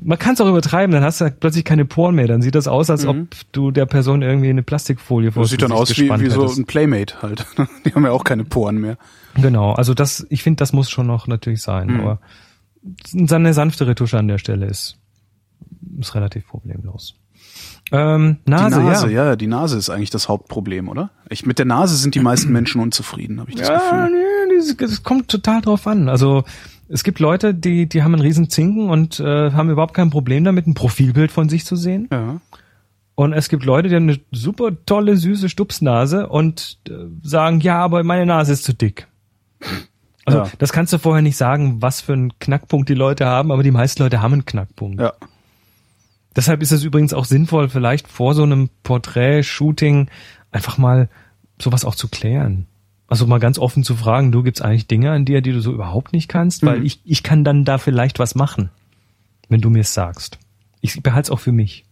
man 0.00 0.18
kann 0.18 0.32
es 0.32 0.40
auch 0.40 0.48
übertreiben, 0.48 0.94
dann 0.94 1.04
hast 1.04 1.20
du 1.20 1.30
plötzlich 1.30 1.62
keine 1.62 1.84
Poren 1.84 2.14
mehr, 2.14 2.26
dann 2.26 2.40
sieht 2.40 2.54
das 2.54 2.68
aus, 2.68 2.88
als 2.88 3.04
ob 3.04 3.18
du 3.52 3.70
der 3.70 3.84
Person 3.84 4.22
irgendwie 4.22 4.48
eine 4.48 4.62
Plastikfolie 4.62 5.30
vor 5.30 5.42
Das 5.42 5.50
sieht 5.50 5.60
dann 5.60 5.72
aus 5.72 5.90
wie, 5.98 6.08
wie 6.08 6.30
so 6.30 6.46
ein 6.46 6.64
Playmate 6.64 7.20
halt. 7.20 7.44
Die 7.84 7.92
haben 7.94 8.04
ja 8.06 8.12
auch 8.12 8.24
keine 8.24 8.46
Poren 8.46 8.78
mehr. 8.78 8.96
Genau, 9.34 9.72
also 9.74 9.92
das, 9.92 10.26
ich 10.30 10.42
finde, 10.42 10.60
das 10.60 10.72
muss 10.72 10.88
schon 10.88 11.06
noch 11.06 11.26
natürlich 11.26 11.60
sein, 11.60 11.88
Mhm. 11.88 12.00
aber 12.00 12.20
eine 13.30 13.52
sanfte 13.52 13.86
Retusche 13.86 14.18
an 14.18 14.28
der 14.28 14.38
Stelle 14.38 14.64
ist, 14.64 14.96
ist 16.00 16.14
relativ 16.14 16.48
problemlos. 16.48 17.14
Ähm, 17.92 18.38
Nase, 18.46 18.78
die 18.78 18.84
Nase, 18.84 19.10
ja. 19.10 19.24
ja. 19.26 19.36
die 19.36 19.46
Nase 19.46 19.76
ist 19.78 19.90
eigentlich 19.90 20.10
das 20.10 20.28
Hauptproblem, 20.28 20.88
oder? 20.88 21.10
Ich, 21.28 21.44
mit 21.46 21.58
der 21.58 21.66
Nase 21.66 21.96
sind 21.96 22.14
die 22.14 22.20
meisten 22.20 22.52
Menschen 22.52 22.80
unzufrieden, 22.80 23.40
habe 23.40 23.50
ich 23.50 23.56
das 23.56 23.68
Ja, 23.68 23.78
Gefühl. 24.06 24.10
nee, 24.48 24.56
das, 24.56 24.76
das 24.76 25.02
kommt 25.02 25.28
total 25.28 25.60
drauf 25.60 25.86
an. 25.86 26.08
Also 26.08 26.44
es 26.88 27.04
gibt 27.04 27.18
Leute, 27.20 27.54
die, 27.54 27.86
die 27.88 28.02
haben 28.02 28.14
einen 28.14 28.22
riesen 28.22 28.50
Zinken 28.50 28.88
und 28.90 29.20
äh, 29.20 29.52
haben 29.52 29.70
überhaupt 29.70 29.94
kein 29.94 30.10
Problem 30.10 30.44
damit, 30.44 30.66
ein 30.66 30.74
Profilbild 30.74 31.30
von 31.32 31.48
sich 31.48 31.64
zu 31.66 31.76
sehen. 31.76 32.08
Ja. 32.12 32.40
Und 33.16 33.32
es 33.32 33.48
gibt 33.48 33.64
Leute, 33.64 33.88
die 33.88 33.94
haben 33.94 34.08
eine 34.08 34.18
super 34.32 34.70
tolle, 34.86 35.16
süße 35.16 35.48
Stupsnase 35.48 36.28
und 36.28 36.78
äh, 36.88 36.92
sagen, 37.22 37.60
ja, 37.60 37.78
aber 37.78 38.02
meine 38.02 38.26
Nase 38.26 38.52
ist 38.52 38.64
zu 38.64 38.74
dick. 38.74 39.06
Also 40.26 40.38
Ja. 40.40 40.48
das 40.58 40.72
kannst 40.72 40.92
du 40.92 40.98
vorher 40.98 41.22
nicht 41.22 41.36
sagen, 41.36 41.80
was 41.80 42.00
für 42.00 42.14
einen 42.14 42.38
Knackpunkt 42.40 42.88
die 42.88 42.94
Leute 42.94 43.26
haben, 43.26 43.52
aber 43.52 43.62
die 43.62 43.70
meisten 43.70 44.02
Leute 44.02 44.20
haben 44.20 44.32
einen 44.32 44.44
Knackpunkt. 44.46 45.00
Ja. 45.00 45.12
Deshalb 46.36 46.62
ist 46.62 46.72
es 46.72 46.82
übrigens 46.84 47.12
auch 47.12 47.24
sinnvoll, 47.24 47.68
vielleicht 47.68 48.08
vor 48.08 48.34
so 48.34 48.42
einem 48.42 48.68
Porträt-Shooting 48.82 50.08
einfach 50.50 50.78
mal 50.78 51.08
sowas 51.60 51.84
auch 51.84 51.94
zu 51.94 52.08
klären. 52.08 52.66
Also 53.06 53.26
mal 53.26 53.38
ganz 53.38 53.58
offen 53.58 53.84
zu 53.84 53.94
fragen, 53.94 54.32
du 54.32 54.42
gibt's 54.42 54.60
eigentlich 54.62 54.86
Dinge 54.88 55.10
an 55.12 55.24
dir, 55.24 55.40
die 55.42 55.52
du 55.52 55.60
so 55.60 55.72
überhaupt 55.72 56.12
nicht 56.12 56.28
kannst, 56.28 56.64
weil 56.64 56.80
Mhm. 56.80 56.86
ich, 56.86 57.00
ich 57.04 57.22
kann 57.22 57.44
dann 57.44 57.64
da 57.64 57.78
vielleicht 57.78 58.18
was 58.18 58.34
machen, 58.34 58.70
wenn 59.48 59.60
du 59.60 59.70
mir 59.70 59.80
es 59.80 59.94
sagst. 59.94 60.38
Ich 60.80 61.00
behalte 61.02 61.26
es 61.26 61.30
auch 61.30 61.40
für 61.40 61.52
mich. 61.52 61.84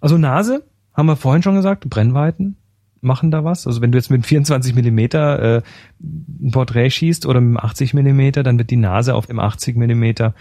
Also 0.00 0.18
Nase, 0.18 0.64
haben 0.94 1.06
wir 1.06 1.16
vorhin 1.16 1.42
schon 1.42 1.54
gesagt, 1.54 1.88
Brennweiten 1.88 2.56
machen 3.00 3.30
da 3.30 3.44
was. 3.44 3.66
Also 3.66 3.80
wenn 3.80 3.90
du 3.92 3.98
jetzt 3.98 4.10
mit 4.10 4.24
24 4.26 4.74
Millimeter 4.74 5.56
äh, 5.58 5.62
ein 6.00 6.50
Porträt 6.52 6.90
schießt 6.90 7.26
oder 7.26 7.40
mit 7.40 7.58
80 7.58 7.94
Millimeter, 7.94 8.42
dann 8.42 8.58
wird 8.58 8.70
die 8.70 8.76
Nase 8.76 9.14
auf 9.14 9.26
dem 9.26 9.40
80 9.40 9.76
Millimeter 9.76 10.34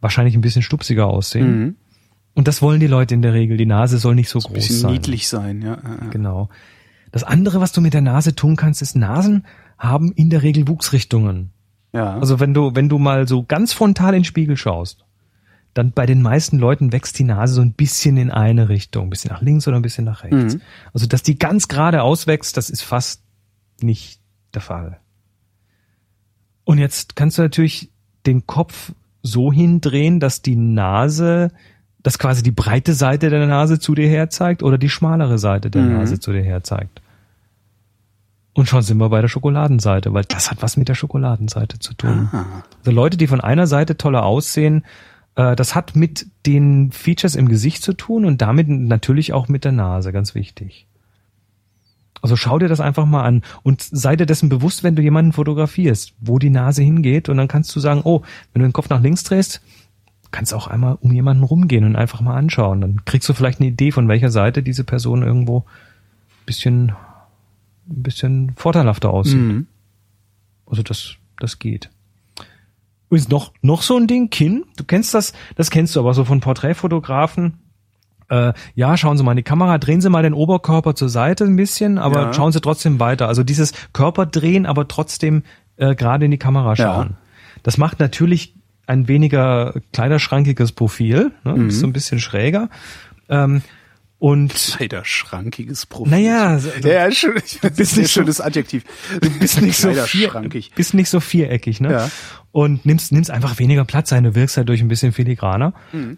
wahrscheinlich 0.00 0.34
ein 0.34 0.40
bisschen 0.40 0.62
stupsiger 0.62 1.06
aussehen. 1.06 1.60
Mhm. 1.60 1.74
Und 2.36 2.46
das 2.46 2.62
wollen 2.62 2.78
die 2.78 2.86
Leute 2.86 3.14
in 3.14 3.22
der 3.22 3.32
Regel. 3.32 3.56
Die 3.56 3.66
Nase 3.66 3.98
soll 3.98 4.14
nicht 4.14 4.28
so 4.28 4.38
Ein 4.38 4.42
groß 4.44 4.52
bisschen 4.52 4.76
sein. 4.76 4.92
niedlich 4.92 5.26
sein, 5.26 5.62
ja. 5.62 5.76
Genau. 6.10 6.48
Das 7.10 7.24
andere, 7.24 7.60
was 7.60 7.72
du 7.72 7.80
mit 7.80 7.94
der 7.94 8.02
Nase 8.02 8.34
tun 8.36 8.54
kannst, 8.56 8.82
ist 8.82 8.94
Nasen 8.94 9.44
haben 9.78 10.12
in 10.12 10.30
der 10.30 10.42
Regel 10.42 10.68
Wuchsrichtungen. 10.68 11.50
ja. 11.92 12.18
Also 12.18 12.38
wenn 12.38 12.54
du, 12.54 12.74
wenn 12.74 12.88
du 12.88 12.98
mal 12.98 13.26
so 13.26 13.42
ganz 13.42 13.72
frontal 13.72 14.14
in 14.14 14.20
den 14.20 14.24
Spiegel 14.24 14.56
schaust, 14.56 15.04
dann 15.74 15.92
bei 15.92 16.06
den 16.06 16.22
meisten 16.22 16.58
Leuten 16.58 16.92
wächst 16.92 17.18
die 17.18 17.24
Nase 17.24 17.54
so 17.54 17.60
ein 17.60 17.72
bisschen 17.74 18.16
in 18.16 18.30
eine 18.30 18.68
Richtung, 18.70 19.06
ein 19.06 19.10
bisschen 19.10 19.30
nach 19.30 19.42
links 19.42 19.66
oder 19.68 19.76
ein 19.76 19.82
bisschen 19.82 20.04
nach 20.04 20.24
rechts. 20.24 20.54
Mhm. 20.54 20.60
Also 20.94 21.06
dass 21.06 21.22
die 21.22 21.38
ganz 21.38 21.68
gerade 21.68 22.02
auswächst, 22.02 22.56
das 22.56 22.70
ist 22.70 22.82
fast 22.82 23.22
nicht 23.80 24.20
der 24.54 24.62
Fall. 24.62 25.00
Und 26.64 26.78
jetzt 26.78 27.16
kannst 27.16 27.38
du 27.38 27.42
natürlich 27.42 27.90
den 28.26 28.46
Kopf 28.46 28.92
so 29.22 29.52
hindrehen, 29.52 30.18
dass 30.20 30.42
die 30.42 30.56
Nase, 30.56 31.50
dass 32.06 32.20
quasi 32.20 32.44
die 32.44 32.52
breite 32.52 32.94
Seite 32.94 33.30
der 33.30 33.44
Nase 33.48 33.80
zu 33.80 33.96
dir 33.96 34.08
herzeigt 34.08 34.62
oder 34.62 34.78
die 34.78 34.88
schmalere 34.88 35.38
Seite 35.38 35.72
der 35.72 35.82
Mhm. 35.82 35.94
Nase 35.94 36.20
zu 36.20 36.30
dir 36.32 36.40
herzeigt. 36.42 37.02
Und 38.54 38.68
schon 38.68 38.82
sind 38.82 38.98
wir 38.98 39.08
bei 39.08 39.20
der 39.20 39.26
Schokoladenseite, 39.26 40.14
weil 40.14 40.22
das 40.22 40.48
hat 40.52 40.62
was 40.62 40.76
mit 40.76 40.88
der 40.88 40.94
Schokoladenseite 40.94 41.80
zu 41.80 41.94
tun. 41.94 42.28
Ah. 42.30 42.44
Also 42.78 42.92
Leute, 42.92 43.16
die 43.16 43.26
von 43.26 43.40
einer 43.40 43.66
Seite 43.66 43.96
toller 43.96 44.24
aussehen, 44.24 44.84
äh, 45.34 45.56
das 45.56 45.74
hat 45.74 45.96
mit 45.96 46.28
den 46.46 46.92
Features 46.92 47.34
im 47.34 47.48
Gesicht 47.48 47.82
zu 47.82 47.92
tun 47.92 48.24
und 48.24 48.40
damit 48.40 48.68
natürlich 48.68 49.32
auch 49.32 49.48
mit 49.48 49.64
der 49.64 49.72
Nase, 49.72 50.12
ganz 50.12 50.36
wichtig. 50.36 50.86
Also 52.22 52.36
schau 52.36 52.60
dir 52.60 52.68
das 52.68 52.80
einfach 52.80 53.04
mal 53.04 53.24
an 53.24 53.42
und 53.64 53.82
sei 53.82 54.14
dir 54.14 54.26
dessen 54.26 54.48
bewusst, 54.48 54.84
wenn 54.84 54.94
du 54.94 55.02
jemanden 55.02 55.32
fotografierst, 55.32 56.14
wo 56.20 56.38
die 56.38 56.50
Nase 56.50 56.84
hingeht 56.84 57.28
und 57.28 57.36
dann 57.36 57.48
kannst 57.48 57.74
du 57.74 57.80
sagen, 57.80 58.02
oh, 58.04 58.22
wenn 58.52 58.62
du 58.62 58.68
den 58.68 58.72
Kopf 58.72 58.90
nach 58.90 59.02
links 59.02 59.24
drehst, 59.24 59.60
kannst 60.36 60.52
du 60.52 60.56
auch 60.56 60.66
einmal 60.66 60.98
um 61.00 61.10
jemanden 61.12 61.44
rumgehen 61.44 61.84
und 61.84 61.96
einfach 61.96 62.20
mal 62.20 62.36
anschauen. 62.36 62.82
Dann 62.82 63.04
kriegst 63.06 63.26
du 63.26 63.32
vielleicht 63.32 63.58
eine 63.58 63.70
Idee, 63.70 63.90
von 63.90 64.06
welcher 64.06 64.30
Seite 64.30 64.62
diese 64.62 64.84
Person 64.84 65.22
irgendwo 65.22 65.60
ein 65.60 66.44
bisschen, 66.44 66.90
ein 67.88 68.02
bisschen 68.02 68.52
vorteilhafter 68.54 69.08
aussieht. 69.08 69.40
Mhm. 69.40 69.66
Also 70.66 70.82
das, 70.82 71.14
das 71.38 71.58
geht. 71.58 71.88
ist 73.08 73.30
noch, 73.30 73.54
noch 73.62 73.80
so 73.80 73.96
ein 73.96 74.06
Ding, 74.06 74.28
Kinn. 74.28 74.64
Du 74.76 74.84
kennst 74.84 75.14
das, 75.14 75.32
das 75.54 75.70
kennst 75.70 75.96
du 75.96 76.00
aber 76.00 76.12
so 76.12 76.26
von 76.26 76.40
Porträtfotografen. 76.40 77.54
Äh, 78.28 78.52
ja, 78.74 78.98
schauen 78.98 79.16
Sie 79.16 79.24
mal 79.24 79.30
in 79.32 79.36
die 79.38 79.42
Kamera, 79.42 79.78
drehen 79.78 80.02
Sie 80.02 80.10
mal 80.10 80.22
den 80.22 80.34
Oberkörper 80.34 80.94
zur 80.94 81.08
Seite 81.08 81.44
ein 81.44 81.56
bisschen, 81.56 81.96
aber 81.96 82.20
Ja. 82.20 82.32
schauen 82.34 82.52
Sie 82.52 82.60
trotzdem 82.60 83.00
weiter. 83.00 83.26
Also 83.26 83.42
dieses 83.42 83.72
Körperdrehen, 83.94 84.66
aber 84.66 84.86
trotzdem 84.86 85.44
äh, 85.78 85.94
gerade 85.94 86.26
in 86.26 86.30
die 86.30 86.36
Kamera 86.38 86.76
schauen. 86.76 87.16
Das 87.62 87.78
macht 87.78 88.00
natürlich 88.00 88.55
ein 88.86 89.08
weniger 89.08 89.74
kleiderschrankiges 89.92 90.72
Profil, 90.72 91.32
ne? 91.44 91.54
Mhm. 91.54 91.70
so 91.70 91.86
ein 91.86 91.92
bisschen 91.92 92.18
schräger. 92.20 92.68
Ähm, 93.28 93.62
und 94.18 94.78
Leider 94.80 95.04
schrankiges 95.04 95.84
Profil. 95.86 96.10
naja, 96.12 96.58
Ja, 96.82 96.88
ja, 96.88 97.10
schön. 97.10 97.34
Das 97.62 97.72
ist 97.72 97.76
bist 97.76 97.96
ein 97.96 98.00
nicht 98.02 98.12
so- 98.12 98.20
schönes 98.20 98.40
Adjektiv. 98.40 98.84
Du 99.20 99.28
bist 99.38 99.60
nicht 99.60 99.76
so 99.76 99.88
Leider 99.88 100.04
vier, 100.04 100.30
schrankig. 100.30 100.72
bist 100.74 100.94
nicht 100.94 101.10
so 101.10 101.20
viereckig, 101.20 101.80
ne? 101.80 101.92
Ja. 101.92 102.10
Und 102.52 102.86
nimmst 102.86 103.12
nimmst 103.12 103.30
einfach 103.30 103.58
weniger 103.58 103.84
Platz 103.84 104.12
ein, 104.14 104.24
du 104.24 104.34
wirkst 104.34 104.56
halt 104.56 104.68
durch 104.70 104.80
ein 104.80 104.88
bisschen 104.88 105.12
filigraner. 105.12 105.74
Mhm. 105.92 106.16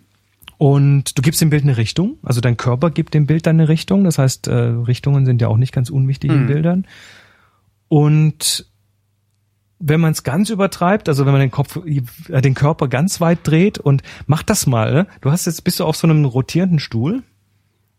Und 0.59 1.17
du 1.19 1.23
gibst 1.23 1.41
dem 1.41 1.51
Bild 1.51 1.63
eine 1.65 1.77
Richtung, 1.77 2.19
also 2.23 2.41
dein 2.41 2.57
Körper 2.57 2.91
gibt 2.91 3.15
dem 3.15 3.27
Bild 3.27 3.47
dann 3.47 3.57
eine 3.61 3.69
Richtung. 3.69 4.05
Das 4.05 4.19
heißt, 4.19 4.47
äh, 4.49 4.53
Richtungen 4.55 5.25
sind 5.27 5.41
ja 5.41 5.49
auch 5.49 5.57
nicht 5.57 5.73
ganz 5.73 5.89
unwichtig 5.91 6.31
Mhm. 6.31 6.37
in 6.37 6.47
Bildern. 6.47 6.87
Und 7.89 8.67
wenn 9.79 10.01
man 10.01 10.13
es 10.13 10.23
ganz 10.23 10.51
übertreibt, 10.51 11.09
also 11.09 11.25
wenn 11.25 11.33
man 11.33 11.41
den 11.41 11.51
Kopf, 11.51 11.79
äh, 11.87 12.41
den 12.41 12.55
Körper 12.55 12.89
ganz 12.89 13.21
weit 13.21 13.41
dreht 13.45 13.79
und 13.79 14.03
mach 14.27 14.43
das 14.43 14.67
mal, 14.67 14.93
ne? 14.93 15.07
du 15.21 15.31
hast 15.31 15.47
jetzt 15.47 15.63
bist 15.65 15.81
du 15.81 15.85
auf 15.85 15.97
so 15.97 16.07
einem 16.07 16.25
rotierenden 16.25 16.79
Stuhl. 16.79 17.23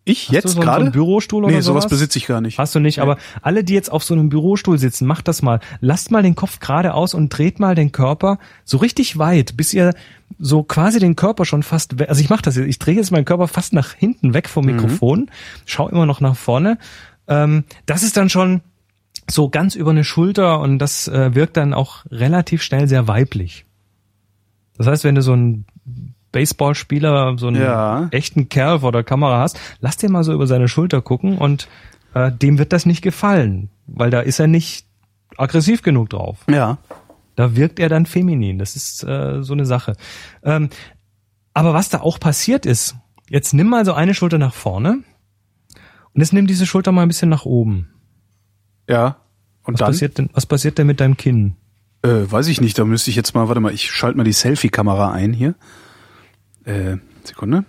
Ich 0.06 0.30
Hast 0.30 0.34
jetzt 0.34 0.44
so, 0.48 0.50
So 0.56 0.62
gerade? 0.62 0.86
einen 0.86 0.92
Bürostuhl 0.92 1.42
nee, 1.44 1.50
oder 1.54 1.62
sowas 1.62 1.84
sowas? 1.84 1.90
besitze 1.92 2.18
ich 2.18 2.26
gar 2.26 2.42
nicht. 2.42 2.58
Hast 2.58 2.74
du 2.74 2.80
nicht, 2.80 3.00
aber 3.00 3.18
alle, 3.42 3.64
die 3.64 3.74
jetzt 3.74 3.92
auf 3.92 4.04
so 4.04 4.16
einem 4.16 4.30
Bürostuhl 4.30 4.80
sitzen, 4.80 5.06
macht 5.06 5.28
das 5.28 5.42
mal. 5.42 5.60
Lasst 5.82 6.10
mal 6.10 6.24
den 6.24 6.36
Kopf 6.36 6.60
geradeaus 6.60 7.14
und 7.14 7.30
dreht 7.30 7.60
mal 7.60 7.76
den 7.76 7.92
Körper 7.92 8.40
so 8.66 8.78
richtig 8.78 9.20
weit, 9.20 9.56
bis 9.56 9.74
ihr 9.74 9.94
so 10.40 10.64
quasi 10.64 11.00
den 11.00 11.16
Körper 11.16 11.46
schon 11.46 11.62
fast, 11.64 12.02
also 12.02 12.22
ich 12.22 12.30
mache 12.30 12.42
das 12.42 12.56
jetzt, 12.56 12.68
ich 12.68 12.80
drehe 12.80 12.96
jetzt 12.96 13.12
meinen 13.12 13.26
Körper 13.26 13.48
fast 13.48 13.74
nach 13.74 13.94
hinten 13.94 14.34
weg 14.34 14.50
vom 14.50 14.66
Mikrofon, 14.66 15.30
schau 15.66 15.90
immer 15.90 16.06
noch 16.08 16.22
nach 16.22 16.36
vorne. 16.36 16.80
Ähm, 17.28 17.66
das 17.86 18.02
ist 18.02 18.18
dann 18.18 18.30
schon 18.30 18.62
so 19.32 19.50
ganz 19.50 19.76
über 19.76 19.92
eine 19.92 20.04
Schulter 20.04 20.60
und 20.60 20.80
das 20.80 21.08
äh, 21.08 21.34
wirkt 21.36 21.58
dann 21.58 21.74
auch 21.74 22.06
relativ 22.10 22.62
schnell 22.64 22.88
sehr 22.88 23.08
weiblich. 23.08 23.66
Das 24.78 24.88
heißt, 24.88 25.04
wenn 25.04 25.16
du 25.16 25.22
so 25.22 25.34
einen 25.34 25.66
Baseballspieler, 26.32 27.38
so 27.38 27.48
einen 27.48 27.62
Ja. 27.62 28.08
echten 28.12 28.50
Kerl 28.50 28.80
vor 28.80 28.92
der 28.92 29.04
Kamera 29.04 29.40
hast, 29.40 29.60
lass 29.82 29.98
den 29.98 30.12
mal 30.12 30.24
so 30.24 30.34
über 30.34 30.48
seine 30.48 30.68
Schulter 30.68 31.02
gucken 31.02 31.38
und 31.38 31.68
äh, 32.14 32.32
dem 32.32 32.58
wird 32.58 32.72
das 32.74 32.86
nicht 32.86 33.02
gefallen, 33.02 33.70
weil 33.88 34.10
da 34.10 34.22
ist 34.22 34.40
er 34.40 34.48
nicht 34.48 34.86
aggressiv 35.38 35.82
genug 35.82 36.10
drauf. 36.10 36.40
Ja. 36.50 36.78
Da 37.36 37.56
wirkt 37.56 37.80
er 37.80 37.90
dann 37.90 38.06
feminin. 38.06 38.60
Das 38.60 38.76
ist 38.76 39.04
äh, 39.04 39.42
so 39.42 39.54
eine 39.54 39.66
Sache. 39.66 39.96
Ähm, 40.44 40.70
aber 41.54 41.74
was 41.74 41.90
da 41.90 42.02
auch 42.02 42.20
passiert 42.20 42.66
ist, 42.66 42.96
jetzt 43.30 43.54
nimm 43.54 43.68
mal 43.68 43.86
so 43.86 43.94
eine 43.94 44.14
Schulter 44.14 44.38
nach 44.38 44.54
vorne 44.54 45.00
und 46.14 46.22
jetzt 46.22 46.34
nimm 46.34 46.48
diese 46.48 46.66
Schulter 46.66 46.92
mal 46.92 47.04
ein 47.04 47.08
bisschen 47.08 47.30
nach 47.30 47.46
oben. 47.46 47.90
Ja. 48.90 49.18
Und 49.64 49.76
Was 49.76 49.80
dann? 49.80 49.88
passiert 49.88 50.18
denn, 50.18 50.30
was 50.34 50.46
passiert 50.46 50.78
denn 50.78 50.88
mit 50.88 51.00
deinem 51.00 51.16
Kinn? 51.16 51.56
Äh, 52.02 52.30
weiß 52.30 52.48
ich 52.48 52.60
nicht, 52.60 52.78
da 52.78 52.86
müsste 52.86 53.10
ich 53.10 53.16
jetzt 53.16 53.36
mal, 53.36 53.48
warte 53.48 53.62
mal, 53.62 53.74
ich 53.74 53.92
schalte 53.92 54.18
mal 54.18 54.24
die 54.24 54.34
Selfie-Kamera 54.34 55.12
ein 55.12 55.34
hier. 55.34 55.56
Äh, 56.66 56.98
Sekunde. 57.24 57.66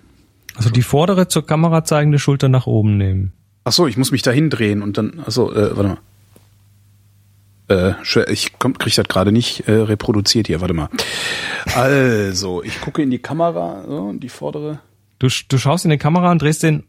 Also 0.56 0.70
die 0.70 0.82
vordere 0.82 1.28
zur 1.28 1.46
Kamera 1.46 1.84
zeigende 1.84 2.18
Schulter 2.18 2.48
nach 2.48 2.66
oben 2.66 2.96
nehmen. 2.96 3.32
Ach 3.64 3.72
so, 3.72 3.86
ich 3.86 3.96
muss 3.96 4.12
mich 4.12 4.22
dahin 4.22 4.50
drehen 4.50 4.82
und 4.82 4.98
dann, 4.98 5.22
ach 5.24 5.30
so, 5.30 5.52
äh, 5.52 5.76
warte 5.76 5.88
mal. 5.88 5.98
Äh, 7.68 8.32
ich 8.32 8.58
komm, 8.58 8.76
krieg 8.78 8.94
das 8.94 9.06
gerade 9.06 9.32
nicht 9.32 9.68
äh, 9.68 9.72
reproduziert 9.72 10.46
hier, 10.48 10.60
warte 10.60 10.74
mal. 10.74 10.88
Also, 11.74 12.62
ich 12.62 12.80
gucke 12.80 13.02
in 13.02 13.10
die 13.10 13.18
Kamera, 13.20 13.84
so, 13.86 14.12
die 14.12 14.28
vordere. 14.28 14.80
Du, 15.18 15.28
du 15.48 15.58
schaust 15.58 15.84
in 15.84 15.90
die 15.90 15.98
Kamera 15.98 16.30
und 16.32 16.42
drehst 16.42 16.62
den, 16.62 16.84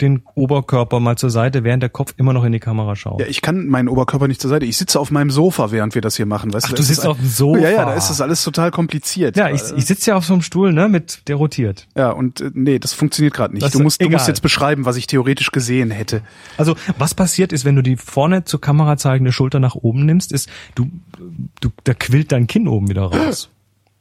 den 0.00 0.22
Oberkörper 0.34 1.00
mal 1.00 1.16
zur 1.16 1.30
Seite, 1.30 1.64
während 1.64 1.82
der 1.82 1.90
Kopf 1.90 2.14
immer 2.16 2.32
noch 2.32 2.44
in 2.44 2.52
die 2.52 2.60
Kamera 2.60 2.96
schaut. 2.96 3.20
Ja, 3.20 3.26
ich 3.26 3.42
kann 3.42 3.66
meinen 3.66 3.88
Oberkörper 3.88 4.28
nicht 4.28 4.40
zur 4.40 4.50
Seite. 4.50 4.66
Ich 4.66 4.76
sitze 4.76 4.98
auf 4.98 5.10
meinem 5.10 5.30
Sofa, 5.30 5.70
während 5.70 5.94
wir 5.94 6.02
das 6.02 6.16
hier 6.16 6.26
machen. 6.26 6.52
Weißt 6.52 6.66
Ach, 6.68 6.72
du 6.72 6.82
sitzt 6.82 7.06
auf 7.06 7.18
dem 7.18 7.26
Sofa. 7.26 7.60
Ja, 7.60 7.70
ja, 7.70 7.84
da 7.84 7.94
ist 7.94 8.08
das 8.08 8.20
alles 8.20 8.42
total 8.42 8.70
kompliziert. 8.70 9.36
Ja, 9.36 9.50
ich, 9.50 9.62
ich 9.76 9.86
sitze 9.86 10.10
ja 10.10 10.16
auf 10.16 10.24
so 10.24 10.32
einem 10.32 10.42
Stuhl, 10.42 10.72
ne, 10.72 10.88
mit 10.88 11.28
der 11.28 11.36
rotiert. 11.36 11.86
ja, 11.96 12.10
und 12.10 12.40
äh, 12.40 12.50
nee, 12.54 12.78
das 12.78 12.92
funktioniert 12.92 13.34
gerade 13.34 13.54
nicht. 13.54 13.62
Das 13.64 13.72
Du 13.72 13.80
musst, 13.80 14.02
du 14.02 14.08
musst 14.08 14.28
jetzt 14.28 14.42
beschreiben, 14.42 14.84
was 14.84 14.96
ich 14.96 15.06
theoretisch 15.06 15.52
gesehen 15.52 15.90
hätte. 15.90 16.22
Also 16.56 16.76
was 16.98 17.14
passiert 17.14 17.52
ist, 17.52 17.64
wenn 17.64 17.76
du 17.76 17.82
die 17.82 17.96
vorne 17.96 18.44
zur 18.44 18.60
Kamera 18.60 18.96
zeigende 18.96 19.32
Schulter 19.32 19.60
nach 19.60 19.74
oben 19.74 20.06
nimmst, 20.06 20.32
ist, 20.32 20.48
du, 20.74 20.90
du, 21.60 21.70
da 21.84 21.94
quillt 21.94 22.32
dein 22.32 22.46
Kinn 22.46 22.68
oben 22.68 22.88
wieder 22.88 23.02
raus. 23.02 23.50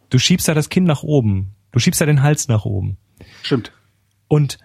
Du 0.10 0.18
schiebst 0.20 0.48
ja 0.48 0.54
das 0.54 0.70
Kinn 0.70 0.86
nach 0.86 1.04
oben. 1.04 1.52
Du 1.72 1.80
schiebst 1.80 2.00
ja 2.00 2.06
den 2.08 2.24
Hals 2.24 2.48
nach 2.48 2.66
oben. 2.66 2.98
Stimmt. 3.44 3.72
Und 4.28 4.58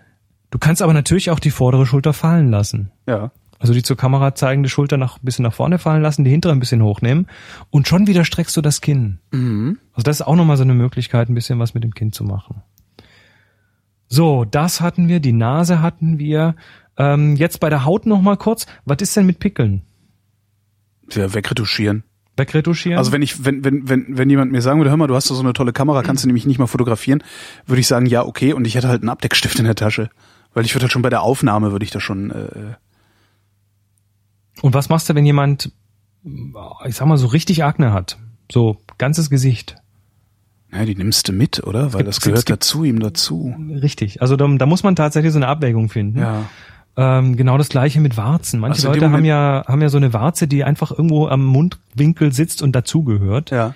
du 0.54 0.58
kannst 0.60 0.82
aber 0.82 0.92
natürlich 0.94 1.30
auch 1.30 1.40
die 1.40 1.50
vordere 1.50 1.84
Schulter 1.84 2.12
fallen 2.12 2.48
lassen. 2.48 2.92
Ja. 3.08 3.32
Also 3.58 3.74
die 3.74 3.82
zur 3.82 3.96
Kamera 3.96 4.36
zeigende 4.36 4.68
Schulter 4.68 4.96
nach, 4.96 5.16
ein 5.16 5.24
bisschen 5.24 5.42
nach 5.42 5.52
vorne 5.52 5.78
fallen 5.78 6.00
lassen, 6.00 6.22
die 6.22 6.30
hintere 6.30 6.52
ein 6.52 6.60
bisschen 6.60 6.80
hochnehmen 6.80 7.26
und 7.70 7.88
schon 7.88 8.06
wieder 8.06 8.24
streckst 8.24 8.56
du 8.56 8.60
das 8.60 8.80
Kinn. 8.80 9.18
Also 9.94 10.04
das 10.04 10.20
ist 10.20 10.26
auch 10.26 10.36
nochmal 10.36 10.56
so 10.56 10.62
eine 10.62 10.74
Möglichkeit, 10.74 11.28
ein 11.28 11.34
bisschen 11.34 11.58
was 11.58 11.74
mit 11.74 11.82
dem 11.82 11.92
Kinn 11.92 12.12
zu 12.12 12.22
machen. 12.22 12.62
So, 14.06 14.44
das 14.44 14.80
hatten 14.80 15.08
wir, 15.08 15.18
die 15.18 15.32
Nase 15.32 15.82
hatten 15.82 16.20
wir. 16.20 16.54
Ähm, 16.96 17.34
jetzt 17.34 17.58
bei 17.58 17.68
der 17.68 17.84
Haut 17.84 18.06
nochmal 18.06 18.36
kurz. 18.36 18.66
Was 18.84 18.98
ist 19.00 19.16
denn 19.16 19.26
mit 19.26 19.40
Pickeln? 19.40 19.82
Ja, 21.10 21.34
wegretuschieren. 21.34 22.04
Wegretuschieren? 22.36 22.98
Also 22.98 23.10
wenn 23.10 23.22
ich, 23.22 23.44
wenn, 23.44 23.64
wenn, 23.64 23.88
wenn, 23.88 24.06
wenn 24.16 24.30
jemand 24.30 24.52
mir 24.52 24.62
sagen 24.62 24.78
würde, 24.78 24.90
hör 24.90 24.96
mal, 24.96 25.08
du 25.08 25.16
hast 25.16 25.30
doch 25.30 25.34
so 25.34 25.42
eine 25.42 25.52
tolle 25.52 25.72
Kamera, 25.72 26.02
kannst 26.02 26.22
du 26.22 26.28
nämlich 26.28 26.46
nicht 26.46 26.60
mal 26.60 26.68
fotografieren, 26.68 27.24
würde 27.66 27.80
ich 27.80 27.88
sagen, 27.88 28.06
ja, 28.06 28.24
okay, 28.24 28.52
und 28.52 28.66
ich 28.66 28.76
hätte 28.76 28.88
halt 28.88 29.02
einen 29.02 29.08
Abdeckstift 29.08 29.58
in 29.58 29.64
der 29.64 29.74
Tasche. 29.74 30.10
Weil 30.54 30.64
ich 30.64 30.74
würde 30.74 30.84
halt 30.84 30.92
schon 30.92 31.02
bei 31.02 31.10
der 31.10 31.22
Aufnahme, 31.22 31.72
würde 31.72 31.84
ich 31.84 31.90
da 31.90 32.00
schon, 32.00 32.30
äh, 32.30 32.74
und 34.62 34.72
was 34.74 34.88
machst 34.88 35.08
du, 35.08 35.14
wenn 35.14 35.26
jemand, 35.26 35.72
ich 36.86 36.94
sag 36.96 37.06
mal, 37.06 37.18
so 37.18 37.26
richtig 37.26 37.64
Akne 37.64 37.92
hat? 37.92 38.18
So 38.50 38.78
ganzes 38.98 39.30
Gesicht. 39.30 39.76
ja, 40.72 40.84
die 40.84 40.94
nimmst 40.94 41.28
du 41.28 41.32
mit, 41.32 41.62
oder? 41.64 41.92
Weil 41.92 41.98
gibt- 41.98 42.08
das 42.08 42.20
gehört 42.20 42.46
gibt- 42.46 42.62
dazu, 42.62 42.84
ihm 42.84 43.00
dazu. 43.00 43.54
Richtig. 43.70 44.22
Also 44.22 44.36
da, 44.36 44.46
da 44.48 44.66
muss 44.66 44.82
man 44.82 44.96
tatsächlich 44.96 45.32
so 45.32 45.38
eine 45.38 45.48
Abwägung 45.48 45.88
finden. 45.88 46.18
Ja. 46.20 46.44
Ähm, 46.96 47.36
genau 47.36 47.58
das 47.58 47.68
gleiche 47.68 48.00
mit 48.00 48.16
Warzen. 48.16 48.60
Manche 48.60 48.76
Also 48.86 48.88
Leute 48.88 49.10
haben 49.10 49.24
ja, 49.24 49.64
haben 49.66 49.82
ja 49.82 49.88
so 49.88 49.96
eine 49.96 50.12
Warze, 50.12 50.46
die 50.46 50.62
einfach 50.62 50.92
irgendwo 50.92 51.26
am 51.26 51.44
Mundwinkel 51.44 52.32
sitzt 52.32 52.62
und 52.62 52.72
dazugehört. 52.72 53.50
Ja. 53.50 53.74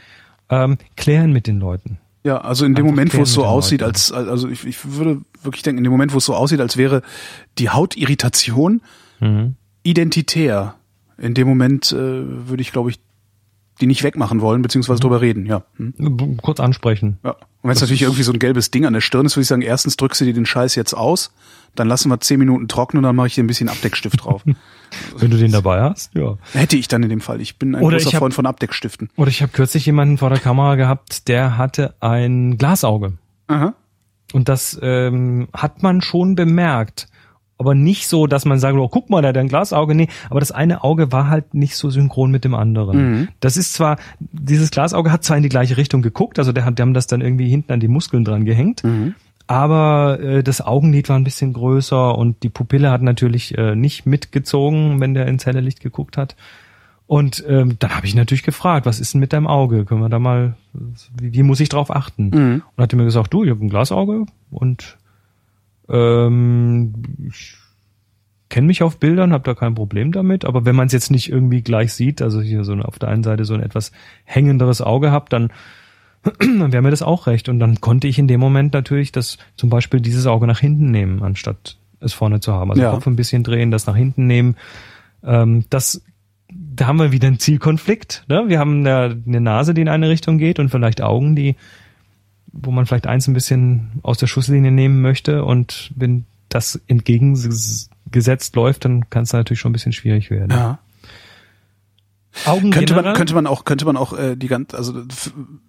Ähm, 0.50 0.78
klären 0.96 1.32
mit 1.32 1.46
den 1.48 1.58
Leuten. 1.58 1.98
Ja, 2.28 2.38
also 2.42 2.66
in 2.66 2.74
dem 2.74 2.84
Moment, 2.84 3.14
wo 3.16 3.22
es 3.22 3.32
so 3.32 3.46
aussieht, 3.46 3.82
als, 3.82 4.12
also 4.12 4.48
ich, 4.50 4.66
ich 4.66 4.76
würde 4.84 5.22
wirklich 5.42 5.62
denken, 5.62 5.78
in 5.78 5.84
dem 5.84 5.90
Moment, 5.90 6.12
wo 6.12 6.18
es 6.18 6.26
so 6.26 6.34
aussieht, 6.34 6.60
als 6.60 6.76
wäre 6.76 7.00
die 7.58 7.70
Hautirritation 7.70 8.82
Mhm. 9.20 9.54
identitär. 9.82 10.74
In 11.16 11.32
dem 11.32 11.48
Moment 11.48 11.90
äh, 11.90 11.96
würde 11.96 12.60
ich, 12.60 12.70
glaube 12.70 12.90
ich, 12.90 13.00
die 13.80 13.86
nicht 13.86 14.02
wegmachen 14.02 14.40
wollen, 14.40 14.58
Mhm. 14.58 14.62
beziehungsweise 14.62 15.00
drüber 15.00 15.20
reden, 15.20 15.46
ja. 15.46 15.62
Hm? 15.76 16.36
Kurz 16.42 16.60
ansprechen. 16.60 17.18
Ja. 17.24 17.30
Und 17.32 17.38
wenn 17.62 17.70
es 17.72 17.80
natürlich 17.80 18.02
irgendwie 18.02 18.22
so 18.22 18.32
ein 18.32 18.38
gelbes 18.38 18.70
Ding 18.70 18.86
an 18.86 18.92
der 18.92 19.00
Stirn 19.00 19.26
ist, 19.26 19.36
würde 19.36 19.42
ich 19.42 19.48
sagen, 19.48 19.62
erstens 19.62 19.96
drückst 19.96 20.20
du 20.20 20.24
dir 20.24 20.32
den 20.34 20.46
Scheiß 20.46 20.74
jetzt 20.74 20.94
aus, 20.94 21.32
dann 21.74 21.86
lassen 21.88 22.08
wir 22.08 22.18
zehn 22.20 22.38
Minuten 22.38 22.66
trocknen 22.68 22.98
und 22.98 23.02
dann 23.08 23.16
mache 23.16 23.26
ich 23.28 23.34
dir 23.34 23.44
ein 23.44 23.46
bisschen 23.46 23.68
Abdeckstift 23.68 24.24
drauf. 24.24 24.42
Wenn 25.16 25.30
du 25.30 25.36
den 25.36 25.52
dabei 25.52 25.82
hast. 25.82 26.14
Ja. 26.14 26.38
Hätte 26.54 26.76
ich 26.76 26.88
dann 26.88 27.02
in 27.02 27.08
dem 27.10 27.20
Fall. 27.20 27.40
Ich 27.40 27.58
bin 27.58 27.74
ein 27.74 27.82
Oder 27.82 27.98
großer 27.98 28.12
hab- 28.12 28.18
Freund 28.20 28.34
von 28.34 28.46
Abdeckstiften. 28.46 29.10
Oder 29.16 29.28
ich 29.30 29.42
habe 29.42 29.52
kürzlich 29.52 29.84
jemanden 29.86 30.18
vor 30.18 30.30
der 30.30 30.38
Kamera 30.38 30.76
gehabt, 30.76 31.28
der 31.28 31.58
hatte 31.58 31.94
ein 32.00 32.56
Glasauge. 32.58 33.14
Aha. 33.48 33.74
Und 34.32 34.48
das 34.48 34.78
ähm, 34.82 35.48
hat 35.52 35.82
man 35.82 36.00
schon 36.00 36.34
bemerkt. 36.34 37.08
Aber 37.58 37.74
nicht 37.74 38.06
so, 38.06 38.26
dass 38.28 38.44
man 38.44 38.60
sagt, 38.60 38.76
oh, 38.76 38.88
guck 38.88 39.10
mal, 39.10 39.20
der 39.20 39.30
hat 39.30 39.36
ein 39.36 39.48
Glasauge. 39.48 39.94
Nee, 39.94 40.08
aber 40.30 40.38
das 40.38 40.52
eine 40.52 40.84
Auge 40.84 41.10
war 41.10 41.28
halt 41.28 41.54
nicht 41.54 41.76
so 41.76 41.90
synchron 41.90 42.30
mit 42.30 42.44
dem 42.44 42.54
anderen. 42.54 42.96
Das 43.40 43.56
ist 43.56 43.74
zwar, 43.74 43.98
dieses 44.20 44.70
Glasauge 44.70 45.10
hat 45.10 45.24
zwar 45.24 45.36
in 45.36 45.42
die 45.42 45.48
gleiche 45.48 45.76
Richtung 45.76 46.00
geguckt, 46.00 46.38
also 46.38 46.52
der 46.52 46.64
hat, 46.64 46.78
die 46.78 46.82
haben 46.82 46.94
das 46.94 47.08
dann 47.08 47.20
irgendwie 47.20 47.48
hinten 47.48 47.72
an 47.72 47.80
die 47.80 47.88
Muskeln 47.88 48.24
dran 48.24 48.44
gehängt. 48.44 48.82
Aber 49.48 50.20
äh, 50.20 50.42
das 50.42 50.60
Augenlid 50.60 51.08
war 51.08 51.16
ein 51.18 51.24
bisschen 51.24 51.54
größer 51.54 52.16
und 52.16 52.42
die 52.42 52.50
Pupille 52.50 52.90
hat 52.90 53.00
natürlich 53.02 53.56
äh, 53.56 53.74
nicht 53.74 54.04
mitgezogen, 54.06 55.00
wenn 55.00 55.14
der 55.14 55.26
ins 55.26 55.46
helle 55.46 55.60
Licht 55.60 55.80
geguckt 55.80 56.16
hat. 56.18 56.36
Und 57.06 57.42
ähm, 57.48 57.76
dann 57.78 57.96
habe 57.96 58.06
ich 58.06 58.14
natürlich 58.14 58.42
gefragt, 58.42 58.84
was 58.84 59.00
ist 59.00 59.14
denn 59.14 59.20
mit 59.20 59.32
deinem 59.32 59.46
Auge? 59.46 59.86
Können 59.86 60.02
wir 60.02 60.10
da 60.10 60.18
mal, 60.18 60.56
wie, 61.18 61.32
wie 61.32 61.42
muss 61.42 61.60
ich 61.60 61.70
drauf 61.70 61.90
achten? 61.90 62.30
Und 62.76 62.82
hat 62.82 62.92
er 62.92 62.98
mir 62.98 63.06
gesagt, 63.06 63.32
du, 63.32 63.42
ich 63.44 63.50
habe 63.50 63.64
ein 63.64 63.70
Glasauge 63.70 64.26
und 64.50 64.97
ähm, 65.88 66.92
ich 67.28 67.56
kenne 68.48 68.66
mich 68.66 68.82
auf 68.82 68.98
Bildern, 68.98 69.32
habe 69.32 69.44
da 69.44 69.54
kein 69.54 69.74
Problem 69.74 70.12
damit, 70.12 70.44
aber 70.44 70.64
wenn 70.64 70.76
man 70.76 70.86
es 70.86 70.92
jetzt 70.92 71.10
nicht 71.10 71.30
irgendwie 71.30 71.62
gleich 71.62 71.92
sieht, 71.92 72.22
also 72.22 72.40
hier 72.40 72.64
so 72.64 72.74
auf 72.74 72.98
der 72.98 73.10
einen 73.10 73.22
Seite 73.22 73.44
so 73.44 73.54
ein 73.54 73.62
etwas 73.62 73.92
hängenderes 74.24 74.80
Auge 74.80 75.12
habt, 75.12 75.32
dann 75.32 75.50
dann 76.40 76.72
wäre 76.72 76.82
mir 76.82 76.90
das 76.90 77.02
auch 77.02 77.26
recht. 77.26 77.48
Und 77.48 77.58
dann 77.60 77.80
konnte 77.80 78.08
ich 78.08 78.18
in 78.18 78.28
dem 78.28 78.40
Moment 78.40 78.72
natürlich 78.72 79.12
das 79.12 79.38
zum 79.56 79.70
Beispiel 79.70 80.00
dieses 80.00 80.26
Auge 80.26 80.46
nach 80.46 80.60
hinten 80.60 80.90
nehmen, 80.90 81.22
anstatt 81.22 81.78
es 82.00 82.12
vorne 82.12 82.40
zu 82.40 82.52
haben. 82.52 82.70
Also 82.70 82.82
Ja. 82.82 82.90
Kopf 82.90 83.06
ein 83.06 83.16
bisschen 83.16 83.44
drehen, 83.44 83.70
das 83.70 83.86
nach 83.86 83.96
hinten 83.96 84.26
nehmen. 84.26 84.56
Ähm, 85.22 85.64
das 85.70 86.02
da 86.50 86.86
haben 86.86 86.98
wir 86.98 87.12
wieder 87.12 87.28
einen 87.28 87.38
Zielkonflikt. 87.38 88.24
Ne? 88.28 88.44
Wir 88.46 88.58
haben 88.58 88.80
eine, 88.86 89.20
eine 89.26 89.40
Nase, 89.40 89.74
die 89.74 89.82
in 89.82 89.88
eine 89.88 90.08
Richtung 90.08 90.38
geht 90.38 90.58
und 90.58 90.70
vielleicht 90.70 91.02
Augen, 91.02 91.36
die, 91.36 91.56
wo 92.52 92.70
man 92.70 92.86
vielleicht 92.86 93.06
eins 93.06 93.28
ein 93.28 93.34
bisschen 93.34 94.00
aus 94.02 94.18
der 94.18 94.26
Schusslinie 94.26 94.70
nehmen 94.70 95.00
möchte. 95.00 95.44
Und 95.44 95.92
wenn 95.94 96.24
das 96.48 96.80
entgegengesetzt 96.86 98.56
läuft, 98.56 98.84
dann 98.84 99.10
kann 99.10 99.24
es 99.24 99.32
natürlich 99.32 99.60
schon 99.60 99.70
ein 99.70 99.74
bisschen 99.74 99.92
schwierig 99.92 100.30
werden. 100.30 100.50
Ja. 100.50 100.78
Augen 102.46 102.70
Könnte 102.70 102.94
man, 102.94 103.14
könnte 103.14 103.34
man 103.34 103.46
auch, 103.46 103.64
könnte 103.64 103.84
man 103.84 103.96
auch 103.96 104.16
äh, 104.16 104.36
die 104.36 104.46
ganze, 104.46 104.76
also 104.76 105.02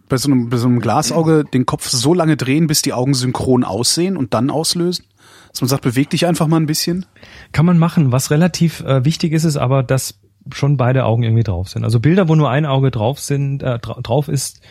bei 0.08 0.18
so 0.18 0.30
einem, 0.30 0.50
bei 0.50 0.58
so 0.58 0.68
einem 0.68 0.80
Glasauge 0.80 1.44
den 1.44 1.66
Kopf 1.66 1.90
so 1.90 2.14
lange 2.14 2.38
drehen, 2.38 2.68
bis 2.68 2.82
die 2.82 2.94
Augen 2.94 3.14
synchron 3.14 3.64
aussehen 3.64 4.18
und 4.18 4.34
dann 4.34 4.50
auslösen? 4.50 5.06
Dass 5.52 5.62
man 5.62 5.68
sagt, 5.68 5.84
beweg 5.84 6.12
dich 6.12 6.28
einfach 6.28 6.48
mal 6.48 6.58
ein 6.58 6.68
bisschen. 6.68 7.06
Kann 7.54 7.66
man 7.66 7.80
machen. 7.80 8.12
Was 8.12 8.30
relativ 8.30 8.82
äh, 8.82 9.04
wichtig 9.04 9.34
ist, 9.34 9.46
ist 9.46 9.58
aber, 9.58 9.82
dass 9.82 10.20
schon 10.54 10.78
beide 10.78 11.06
Augen 11.06 11.24
irgendwie 11.24 11.44
drauf 11.44 11.70
sind. 11.70 11.84
Also 11.84 12.00
Bilder, 12.00 12.28
wo 12.28 12.36
nur 12.36 12.50
ein 12.50 12.66
Auge 12.66 12.92
drauf 12.92 13.20
sind, 13.20 13.64
äh, 13.64 13.80
dra 13.80 14.00
drauf 14.02 14.28
ist, 14.28 14.62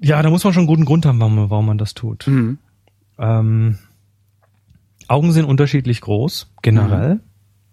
ja, 0.00 0.22
da 0.22 0.30
muss 0.30 0.44
man 0.44 0.52
schon 0.52 0.62
einen 0.62 0.68
guten 0.68 0.84
Grund 0.84 1.06
haben, 1.06 1.20
warum, 1.20 1.50
warum 1.50 1.66
man 1.66 1.78
das 1.78 1.94
tut. 1.94 2.26
Mhm. 2.26 2.58
Ähm, 3.18 3.78
Augen 5.08 5.32
sind 5.32 5.44
unterschiedlich 5.44 6.00
groß, 6.00 6.52
generell. 6.62 7.20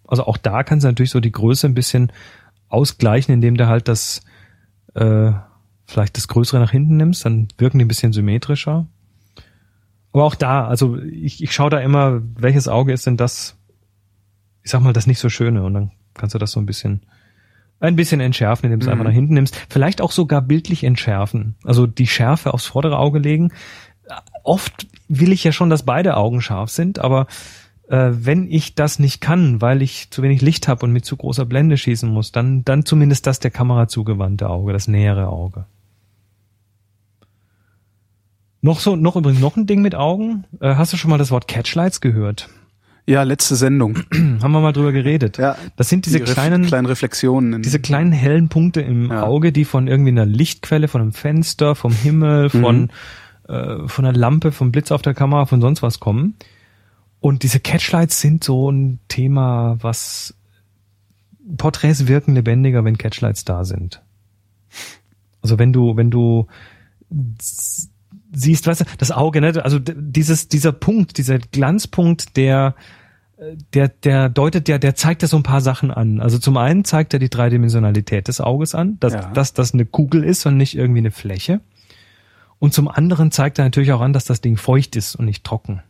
Also 0.08 0.26
auch 0.26 0.38
da 0.38 0.64
kannst 0.64 0.84
du 0.84 0.90
natürlich 0.90 1.12
so 1.12 1.20
die 1.20 1.32
Größe 1.32 1.68
ein 1.68 1.74
bisschen 1.74 2.12
ausgleichen, 2.70 3.34
indem 3.34 3.56
du 3.58 3.68
halt 3.68 3.88
das 3.88 4.22
äh, 4.95 5.32
vielleicht 5.86 6.18
das 6.18 6.28
Größere 6.28 6.60
nach 6.60 6.72
hinten 6.72 6.98
nimmst, 6.98 7.26
dann 7.26 7.48
wirken 7.58 7.80
die 7.80 7.86
ein 7.86 7.90
bisschen 7.90 8.12
symmetrischer. 8.12 8.88
Aber 10.12 10.24
auch 10.26 10.36
da, 10.36 10.68
also 10.68 10.98
ich, 10.98 11.41
ich 11.44 11.54
schaue 11.54 11.70
da 11.70 11.80
immer, 11.80 12.22
welches 12.36 12.68
Auge 12.68 12.91
ist 12.91 13.06
denn 13.06 13.18
das, 13.18 13.56
ich 14.64 14.72
sag 14.72 14.82
mal, 14.82 14.94
das 14.94 15.08
nicht 15.08 15.20
so 15.20 15.30
schöne 15.30 15.64
und 15.64 15.74
dann 15.74 15.91
kannst 16.14 16.36
du 16.36 16.40
das 16.40 16.52
so 16.52 16.60
ein 16.60 16.66
bisschen 16.66 17.06
ein 17.80 17.95
bisschen 17.95 18.20
entschärfen, 18.20 18.66
indem 18.66 18.80
du 18.80 18.84
es 18.84 18.88
Mhm. 18.88 18.91
einfach 18.94 19.06
nach 19.06 19.14
hinten 19.14 19.34
nimmst. 19.36 19.56
Vielleicht 19.70 20.02
auch 20.02 20.12
sogar 20.12 20.41
bildlich 20.41 20.84
entschärfen. 20.84 21.56
Also 21.64 21.86
die 21.88 22.08
Schärfe 22.08 22.54
aufs 22.54 22.66
vordere 22.66 22.98
Auge 22.98 23.20
legen. 23.20 23.52
Oft 24.44 24.88
will 25.08 25.32
ich 25.32 25.44
ja 25.44 25.52
schon, 25.52 25.70
dass 25.70 25.84
beide 25.84 26.16
Augen 26.18 26.41
scharf 26.41 26.70
sind, 26.70 26.99
aber 26.99 27.28
äh, 27.90 28.10
wenn 28.12 28.49
ich 28.49 28.76
das 28.76 28.99
nicht 28.99 29.22
kann, 29.22 29.62
weil 29.62 29.82
ich 29.82 30.10
zu 30.12 30.22
wenig 30.24 30.41
Licht 30.41 30.68
habe 30.68 30.86
und 30.86 30.91
mit 30.94 31.06
zu 31.06 31.16
großer 31.18 31.45
Blende 31.45 31.78
schießen 31.78 32.10
muss, 32.10 32.32
dann, 32.32 32.64
dann 32.66 32.86
zumindest 32.86 33.28
das 33.28 33.40
der 33.40 33.52
Kamera 33.52 33.88
zugewandte 33.88 34.49
Auge, 34.49 34.74
das 34.74 34.88
nähere 34.88 35.28
Auge. 35.28 35.66
Noch 38.62 38.80
so, 38.80 38.95
noch 38.95 39.16
übrigens 39.16 39.40
noch 39.40 39.56
ein 39.56 39.68
Ding 39.68 39.82
mit 39.82 39.95
Augen. 39.95 40.45
Äh, 40.60 40.76
hast 40.76 40.91
du 40.91 40.98
schon 40.98 41.12
mal 41.12 41.18
das 41.18 41.32
Wort 41.32 41.48
Catchlights 41.48 42.02
gehört? 42.02 42.49
Ja, 43.09 43.23
letzte 43.23 43.55
Sendung. 43.55 43.99
Haben 44.13 44.51
wir 44.51 44.59
mal 44.59 44.73
drüber 44.73 44.91
geredet. 44.91 45.38
Ja, 45.38 45.55
Das 45.77 45.88
sind 45.89 46.05
diese 46.05 46.17
die 46.17 46.23
Ref- 46.25 46.34
kleinen, 46.34 46.65
kleinen 46.65 46.88
Reflexionen. 46.88 47.53
In, 47.53 47.61
diese 47.61 47.79
kleinen 47.79 48.11
hellen 48.11 48.49
Punkte 48.49 48.81
im 48.81 49.09
Ja. 49.11 49.23
Auge, 49.23 49.51
die 49.53 49.63
von 49.65 49.88
irgendwie 49.88 50.11
einer 50.11 50.25
Lichtquelle, 50.25 50.88
von 50.89 51.01
einem 51.01 51.13
Fenster, 51.13 51.73
vom 51.75 51.93
Himmel, 51.93 52.49
von, 52.49 52.89
äh, 53.47 53.88
von 53.88 54.05
einer 54.05 54.17
Lampe, 54.17 54.51
vom 54.51 54.71
Blitz 54.73 54.91
auf 54.91 55.01
der 55.01 55.13
Kamera, 55.13 55.45
von 55.45 55.61
sonst 55.61 55.81
was 55.81 55.99
kommen. 56.01 56.35
Und 57.21 57.43
diese 57.43 57.59
Catchlights 57.61 58.19
sind 58.19 58.43
so 58.43 58.69
ein 58.69 58.99
Thema, 59.07 59.77
was 59.79 60.35
Porträts 61.57 62.07
wirken 62.07 62.35
lebendiger, 62.35 62.84
wenn 62.84 62.97
Catchlights 62.97 63.45
da 63.45 63.63
sind. 63.63 64.01
Also 65.41 65.57
wenn 65.57 65.71
du, 65.71 65.95
wenn 65.95 66.11
du 66.11 66.47
siehst, 68.34 68.67
weißt 68.67 68.81
du, 68.81 68.85
das 68.97 69.11
Auge, 69.11 69.39
ne, 69.41 69.53
also 69.63 69.79
dieses, 69.79 70.49
dieser 70.49 70.73
Punkt, 70.73 71.17
dieser 71.17 71.39
Glanzpunkt, 71.39 72.35
der, 72.35 72.75
der, 73.73 73.89
der 73.89 74.30
deutet 74.30 74.68
ja, 74.68 74.77
der 74.77 74.95
zeigt 74.95 75.22
ja 75.22 75.27
so 75.27 75.38
ein 75.38 75.43
paar 75.43 75.61
Sachen 75.61 75.91
an. 75.91 76.19
Also 76.19 76.39
zum 76.39 76.57
einen 76.57 76.84
zeigt 76.85 77.14
er 77.14 77.19
die 77.19 77.30
Dreidimensionalität 77.30 78.27
des 78.27 78.41
Auges 78.41 78.73
an, 78.73 78.97
dass, 78.99 79.14
Ja. 79.14 79.31
dass 79.31 79.53
das 79.53 79.73
eine 79.73 79.85
Kugel 79.85 80.23
ist 80.23 80.45
und 80.45 80.57
nicht 80.57 80.76
irgendwie 80.76 80.99
eine 80.99 81.11
Fläche. 81.11 81.61
Und 82.59 82.73
zum 82.73 82.88
anderen 82.88 83.30
zeigt 83.31 83.59
er 83.59 83.65
natürlich 83.65 83.91
auch 83.91 84.01
an, 84.01 84.14
dass 84.14 84.26
das 84.26 84.41
Ding 84.41 84.57
feucht 84.57 84.95
ist 84.95 85.15
und 85.15 85.26
nicht 85.26 85.43
trocken. 85.43 85.84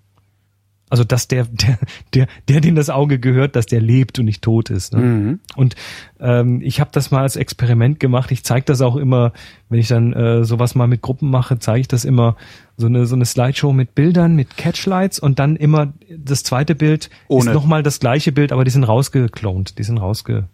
Also 0.90 1.04
dass 1.04 1.28
der, 1.28 1.46
der, 1.52 1.78
der, 2.14 2.28
der, 2.48 2.62
dem 2.62 2.76
das 2.76 2.90
Auge 2.90 3.20
gehört, 3.20 3.56
dass 3.56 3.66
der 3.66 3.82
lebt 3.82 4.20
und 4.20 4.26
nicht 4.26 4.42
tot 4.42 4.70
ist. 4.70 4.94
Ne? 4.94 5.02
Mhm. 5.02 5.40
Und 5.56 5.76
ähm, 6.20 6.62
ich 6.62 6.80
habe 6.80 6.90
das 6.94 7.12
mal 7.12 7.22
als 7.22 7.36
Experiment 7.36 8.00
gemacht. 8.00 8.32
Ich 8.32 8.44
zeige 8.44 8.66
das 8.66 8.82
auch 8.82 8.96
immer, 8.96 9.34
wenn 9.70 9.80
ich 9.80 9.88
dann 9.88 10.14
äh, 10.14 10.44
sowas 10.44 10.76
mal 10.76 10.88
mit 10.88 11.02
Gruppen 11.02 11.30
mache, 11.30 11.60
zeige 11.60 11.82
ich 11.82 11.88
das 11.88 12.06
immer 12.06 12.36
so 12.78 12.88
eine 12.88 13.06
so 13.06 13.16
eine 13.16 13.26
Slideshow 13.26 13.74
mit 13.74 13.96
Bildern, 13.96 14.36
mit 14.36 14.56
Catchlights 14.56 15.20
und 15.20 15.40
dann 15.40 15.56
immer 15.56 15.94
das 16.16 16.44
zweite 16.44 16.76
Bild 16.76 17.10
Ohne. 17.28 17.50
ist 17.50 17.54
nochmal 17.54 17.84
das 17.84 18.00
gleiche 18.00 18.32
Bild, 18.32 18.52
aber 18.52 18.64
die 18.64 18.72
sind 18.72 18.84
rausgeklont, 18.84 19.78
die 19.80 19.84
sind 19.84 19.98
rausge 19.98 20.48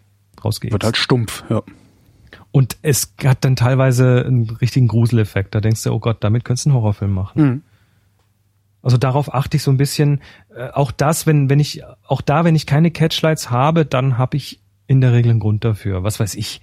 rausgeixt. 0.44 0.74
Wird 0.74 0.84
halt 0.84 0.98
stumpf, 0.98 1.44
ja. 1.50 1.62
Und 2.52 2.78
es 2.84 3.14
hat 3.24 3.44
dann 3.44 3.56
teilweise 3.56 4.24
einen 4.28 4.48
richtigen 4.50 4.88
Gruseleffekt. 4.88 5.56
Da 5.56 5.60
denkst 5.60 5.84
du, 5.84 5.92
oh 5.92 6.00
Gott, 6.00 6.18
damit 6.24 6.46
könntest 6.46 6.66
du 6.66 6.70
einen 6.70 6.78
Horrorfilm 6.78 7.12
machen. 7.12 7.42
Mhm. 7.42 7.62
Also 8.84 8.98
darauf 8.98 9.34
achte 9.34 9.58
ich 9.58 9.64
so 9.64 9.72
ein 9.72 9.78
bisschen. 9.78 10.22
Äh, 10.56 10.68
auch 10.70 10.92
das, 10.92 11.26
wenn, 11.26 11.50
wenn 11.50 11.60
ich, 11.60 11.82
auch 12.06 12.22
da, 12.22 12.44
wenn 12.46 12.56
ich 12.56 12.68
keine 12.68 12.92
Catchlights 12.92 13.50
habe, 13.50 13.86
dann 13.86 14.18
habe 14.20 14.38
ich 14.38 14.60
in 14.86 15.02
der 15.02 15.14
Regel 15.14 15.32
einen 15.32 15.40
Grund 15.40 15.64
dafür. 15.66 16.04
Was 16.04 16.20
weiß 16.20 16.36
ich. 16.36 16.62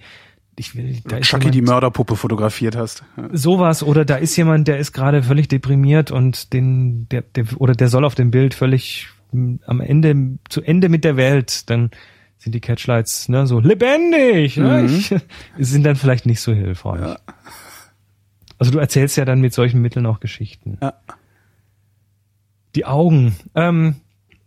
Ich 0.57 0.75
will, 0.75 0.99
da 1.07 1.19
Chucky 1.21 1.49
die 1.49 1.57
jemand- 1.57 1.71
Mörderpuppe 1.75 2.15
fotografiert 2.15 2.75
hast. 2.75 3.03
Sowas 3.31 3.81
oder 3.83 4.05
da 4.05 4.15
ist 4.17 4.35
jemand, 4.35 4.67
der 4.67 4.77
ist 4.77 4.91
gerade 4.91 5.23
völlig 5.23 5.47
deprimiert 5.47 6.11
und 6.11 6.53
den, 6.53 7.07
der, 7.09 7.21
der, 7.23 7.45
oder 7.57 7.73
der 7.73 7.87
soll 7.87 8.05
auf 8.05 8.15
dem 8.15 8.31
Bild 8.31 8.53
völlig 8.53 9.07
m, 9.33 9.59
am 9.65 9.79
Ende, 9.79 10.37
zu 10.49 10.61
Ende 10.61 10.89
mit 10.89 11.03
der 11.05 11.15
Welt, 11.17 11.69
dann 11.69 11.89
sind 12.37 12.53
die 12.53 12.59
Catchlights 12.59 13.29
ne, 13.29 13.47
so 13.47 13.59
lebendig, 13.61 14.57
ne? 14.57 14.83
Mhm. 14.83 14.85
ich, 14.95 15.15
sind 15.57 15.83
dann 15.83 15.95
vielleicht 15.95 16.25
nicht 16.25 16.41
so 16.41 16.53
hilfreich. 16.53 16.99
Ja. 17.01 17.17
Also 18.59 18.71
du 18.73 18.77
erzählst 18.79 19.15
ja 19.17 19.25
dann 19.25 19.39
mit 19.41 19.53
solchen 19.53 19.81
Mitteln 19.81 20.05
auch 20.05 20.19
Geschichten. 20.19 20.77
Ja. 20.81 20.93
Die 22.75 22.85
Augen. 22.85 23.35
Ähm, 23.55 23.95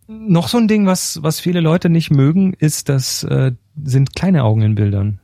noch 0.07 0.49
so 0.49 0.59
ein 0.59 0.69
Ding, 0.69 0.87
was, 0.87 1.23
was 1.23 1.41
viele 1.41 1.61
Leute 1.61 1.89
nicht 1.89 2.11
mögen, 2.11 2.53
ist, 2.55 2.89
das 2.89 3.25
äh, 3.25 3.53
sind 3.83 4.15
kleine 4.15 4.45
Augen 4.45 4.63
in 4.63 4.75
Bildern. 4.75 5.21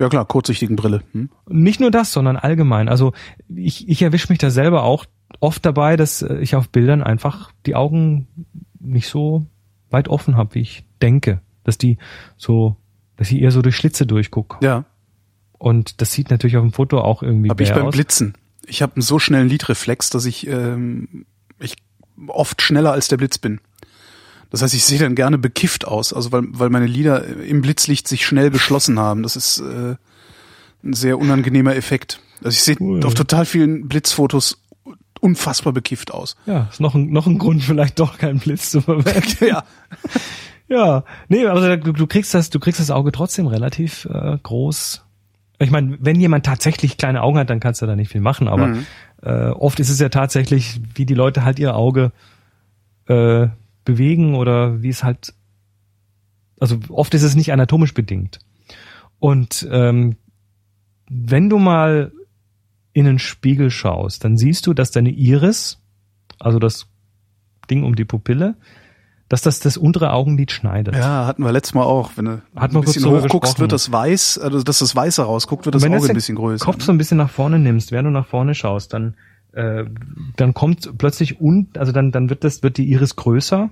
ja 0.00 0.08
klar, 0.08 0.24
kurzsichtigen 0.24 0.76
Brille. 0.76 1.02
Hm? 1.12 1.30
Nicht 1.48 1.80
nur 1.80 1.90
das, 1.90 2.12
sondern 2.12 2.36
allgemein. 2.36 2.88
Also 2.88 3.12
ich, 3.54 3.88
ich 3.88 4.02
erwische 4.02 4.28
mich 4.30 4.38
da 4.38 4.50
selber 4.50 4.82
auch 4.84 5.06
oft 5.40 5.64
dabei, 5.64 5.96
dass 5.96 6.22
äh, 6.22 6.38
ich 6.38 6.56
auf 6.56 6.68
Bildern 6.70 7.02
einfach 7.02 7.52
die 7.66 7.74
Augen 7.76 8.26
nicht 8.80 9.08
so 9.08 9.46
weit 9.90 10.08
offen 10.08 10.36
habe, 10.36 10.54
wie 10.54 10.60
ich 10.60 10.84
denke. 11.02 11.40
Dass 11.64 11.78
die 11.78 11.98
so, 12.36 12.76
dass 13.16 13.30
ich 13.30 13.40
eher 13.40 13.50
so 13.50 13.62
durch 13.62 13.76
Schlitze 13.76 14.06
durchgucke. 14.06 14.64
Ja, 14.64 14.84
Und 15.58 16.00
das 16.00 16.12
sieht 16.12 16.30
natürlich 16.30 16.56
auf 16.56 16.62
dem 16.62 16.72
Foto 16.72 17.00
auch 17.00 17.22
irgendwie 17.22 17.50
habe 17.50 17.62
ich 17.62 17.68
bäh 17.70 17.74
beim 17.74 17.86
aus. 17.86 17.94
Blitzen. 17.94 18.34
Ich 18.66 18.82
habe 18.82 18.94
einen 18.94 19.02
so 19.02 19.18
schnellen 19.18 19.48
Lidreflex, 19.48 20.10
dass 20.10 20.24
ich, 20.26 20.46
ähm, 20.46 21.08
ich 21.12 21.26
oft 22.26 22.60
schneller 22.62 22.92
als 22.92 23.08
der 23.08 23.16
Blitz 23.16 23.38
bin. 23.38 23.60
Das 24.50 24.62
heißt, 24.62 24.74
ich 24.74 24.84
sehe 24.84 24.98
dann 24.98 25.14
gerne 25.14 25.36
bekifft 25.38 25.86
aus, 25.86 26.12
also 26.12 26.32
weil, 26.32 26.42
weil 26.50 26.70
meine 26.70 26.86
Lider 26.86 27.24
im 27.26 27.60
Blitzlicht 27.60 28.08
sich 28.08 28.24
schnell 28.26 28.50
geschlossen 28.50 28.98
haben. 28.98 29.22
Das 29.22 29.36
ist 29.36 29.58
äh, 29.60 29.96
ein 30.82 30.92
sehr 30.94 31.18
unangenehmer 31.18 31.76
Effekt. 31.76 32.20
Also 32.38 32.50
ich 32.50 32.62
sehe 32.62 32.76
Cool. 32.80 33.04
auf 33.04 33.14
total 33.14 33.44
vielen 33.44 33.88
Blitzfotos 33.88 34.62
unfassbar 35.20 35.72
bekifft 35.72 36.12
aus. 36.12 36.36
Ja, 36.46 36.68
ist 36.70 36.80
noch 36.80 36.94
ein, 36.94 37.10
noch 37.10 37.26
ein 37.26 37.38
Grund, 37.38 37.62
vielleicht 37.64 37.98
doch 37.98 38.18
keinen 38.18 38.38
Blitz 38.38 38.70
zu 38.70 38.80
verwenden. 38.80 39.36
Ja. 39.46 39.64
Ja, 40.70 41.04
nee, 41.28 41.46
also 41.46 41.76
du, 41.76 41.92
du 41.92 42.06
kriegst 42.06 42.34
das, 42.34 42.50
du 42.50 42.60
kriegst 42.60 42.78
das 42.78 42.90
Auge 42.90 43.10
trotzdem 43.10 43.46
relativ 43.46 44.04
äh, 44.04 44.36
groß. 44.42 45.02
Ich 45.60 45.70
meine, 45.70 45.98
wenn 46.00 46.20
jemand 46.20 46.46
tatsächlich 46.46 46.96
kleine 46.98 47.22
Augen 47.22 47.38
hat, 47.38 47.50
dann 47.50 47.60
kannst 47.60 47.82
du 47.82 47.86
da 47.86 47.96
nicht 47.96 48.12
viel 48.12 48.20
machen, 48.20 48.46
aber 48.48 48.68
Mhm. 48.68 48.86
äh, 49.22 49.48
oft 49.50 49.80
ist 49.80 49.90
es 49.90 49.98
ja 49.98 50.08
tatsächlich, 50.08 50.80
wie 50.94 51.04
die 51.06 51.14
Leute 51.14 51.44
halt 51.44 51.58
ihr 51.58 51.74
Auge 51.74 52.12
äh, 53.06 53.48
bewegen 53.84 54.34
oder 54.34 54.82
wie 54.82 54.88
es 54.90 55.02
halt, 55.02 55.34
also 56.60 56.78
oft 56.90 57.12
ist 57.14 57.22
es 57.22 57.34
nicht 57.34 57.52
anatomisch 57.52 57.94
bedingt. 57.94 58.38
Und 59.18 59.66
ähm, 59.70 60.16
wenn 61.10 61.48
du 61.50 61.58
mal 61.58 62.12
in 62.92 63.06
einen 63.06 63.18
Spiegel 63.18 63.70
schaust, 63.70 64.24
dann 64.24 64.36
siehst 64.36 64.66
du, 64.66 64.74
dass 64.74 64.90
deine 64.90 65.10
Iris, 65.10 65.80
also 66.38 66.58
das 66.58 66.86
Ding 67.70 67.82
um 67.82 67.96
die 67.96 68.04
Pupille, 68.04 68.56
dass 69.28 69.42
das 69.42 69.60
das 69.60 69.76
untere 69.76 70.12
Augenlid 70.12 70.50
schneidet. 70.52 70.94
Ja, 70.94 71.26
hatten 71.26 71.44
wir 71.44 71.52
letztes 71.52 71.74
Mal 71.74 71.82
auch. 71.82 72.12
Wenn 72.16 72.24
du 72.24 72.42
Hat 72.56 72.74
ein 72.74 72.80
bisschen 72.80 73.04
hochguckst, 73.04 73.58
wird 73.58 73.72
das 73.72 73.92
weiß, 73.92 74.38
also 74.38 74.62
dass 74.62 74.78
das 74.78 74.96
Weiße 74.96 75.22
rausguckt, 75.22 75.66
wird 75.66 75.74
das 75.74 75.82
wenn 75.82 75.92
Auge 75.92 76.04
ein 76.04 76.08
den 76.08 76.14
bisschen 76.14 76.36
größer. 76.36 76.64
Kopf 76.64 76.78
ne? 76.78 76.84
so 76.84 76.92
ein 76.92 76.98
bisschen 76.98 77.18
nach 77.18 77.30
vorne 77.30 77.58
nimmst, 77.58 77.92
während 77.92 78.06
du 78.06 78.10
nach 78.10 78.26
vorne 78.26 78.54
schaust, 78.54 78.94
dann 78.94 79.14
äh, 79.52 79.84
dann 80.36 80.54
kommt 80.54 80.96
plötzlich 80.98 81.40
un, 81.40 81.68
also 81.76 81.92
dann 81.92 82.10
dann 82.10 82.30
wird 82.30 82.44
das 82.44 82.62
wird 82.62 82.78
die 82.78 82.90
Iris 82.90 83.16
größer, 83.16 83.70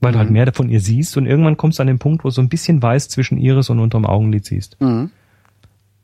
weil 0.00 0.12
du 0.12 0.18
halt 0.18 0.28
Mhm. 0.28 0.34
mehr 0.34 0.46
davon 0.46 0.68
ihr 0.68 0.80
siehst 0.80 1.16
und 1.16 1.26
irgendwann 1.26 1.56
kommst 1.56 1.78
du 1.78 1.82
an 1.82 1.86
den 1.86 1.98
Punkt, 1.98 2.24
wo 2.24 2.28
du 2.28 2.34
so 2.34 2.42
ein 2.42 2.48
bisschen 2.48 2.82
weiß 2.82 3.08
zwischen 3.08 3.38
Iris 3.38 3.70
und 3.70 3.78
unterm 3.78 4.04
Augenlid 4.04 4.44
siehst. 4.44 4.80
Mhm. 4.80 5.10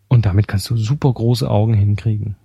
Und 0.09 0.25
damit 0.25 0.49
kannst 0.49 0.71
du 0.71 0.77
super 0.77 1.13
große 1.13 1.51
Augen 1.51 1.75
hinkriegen. 1.75 2.37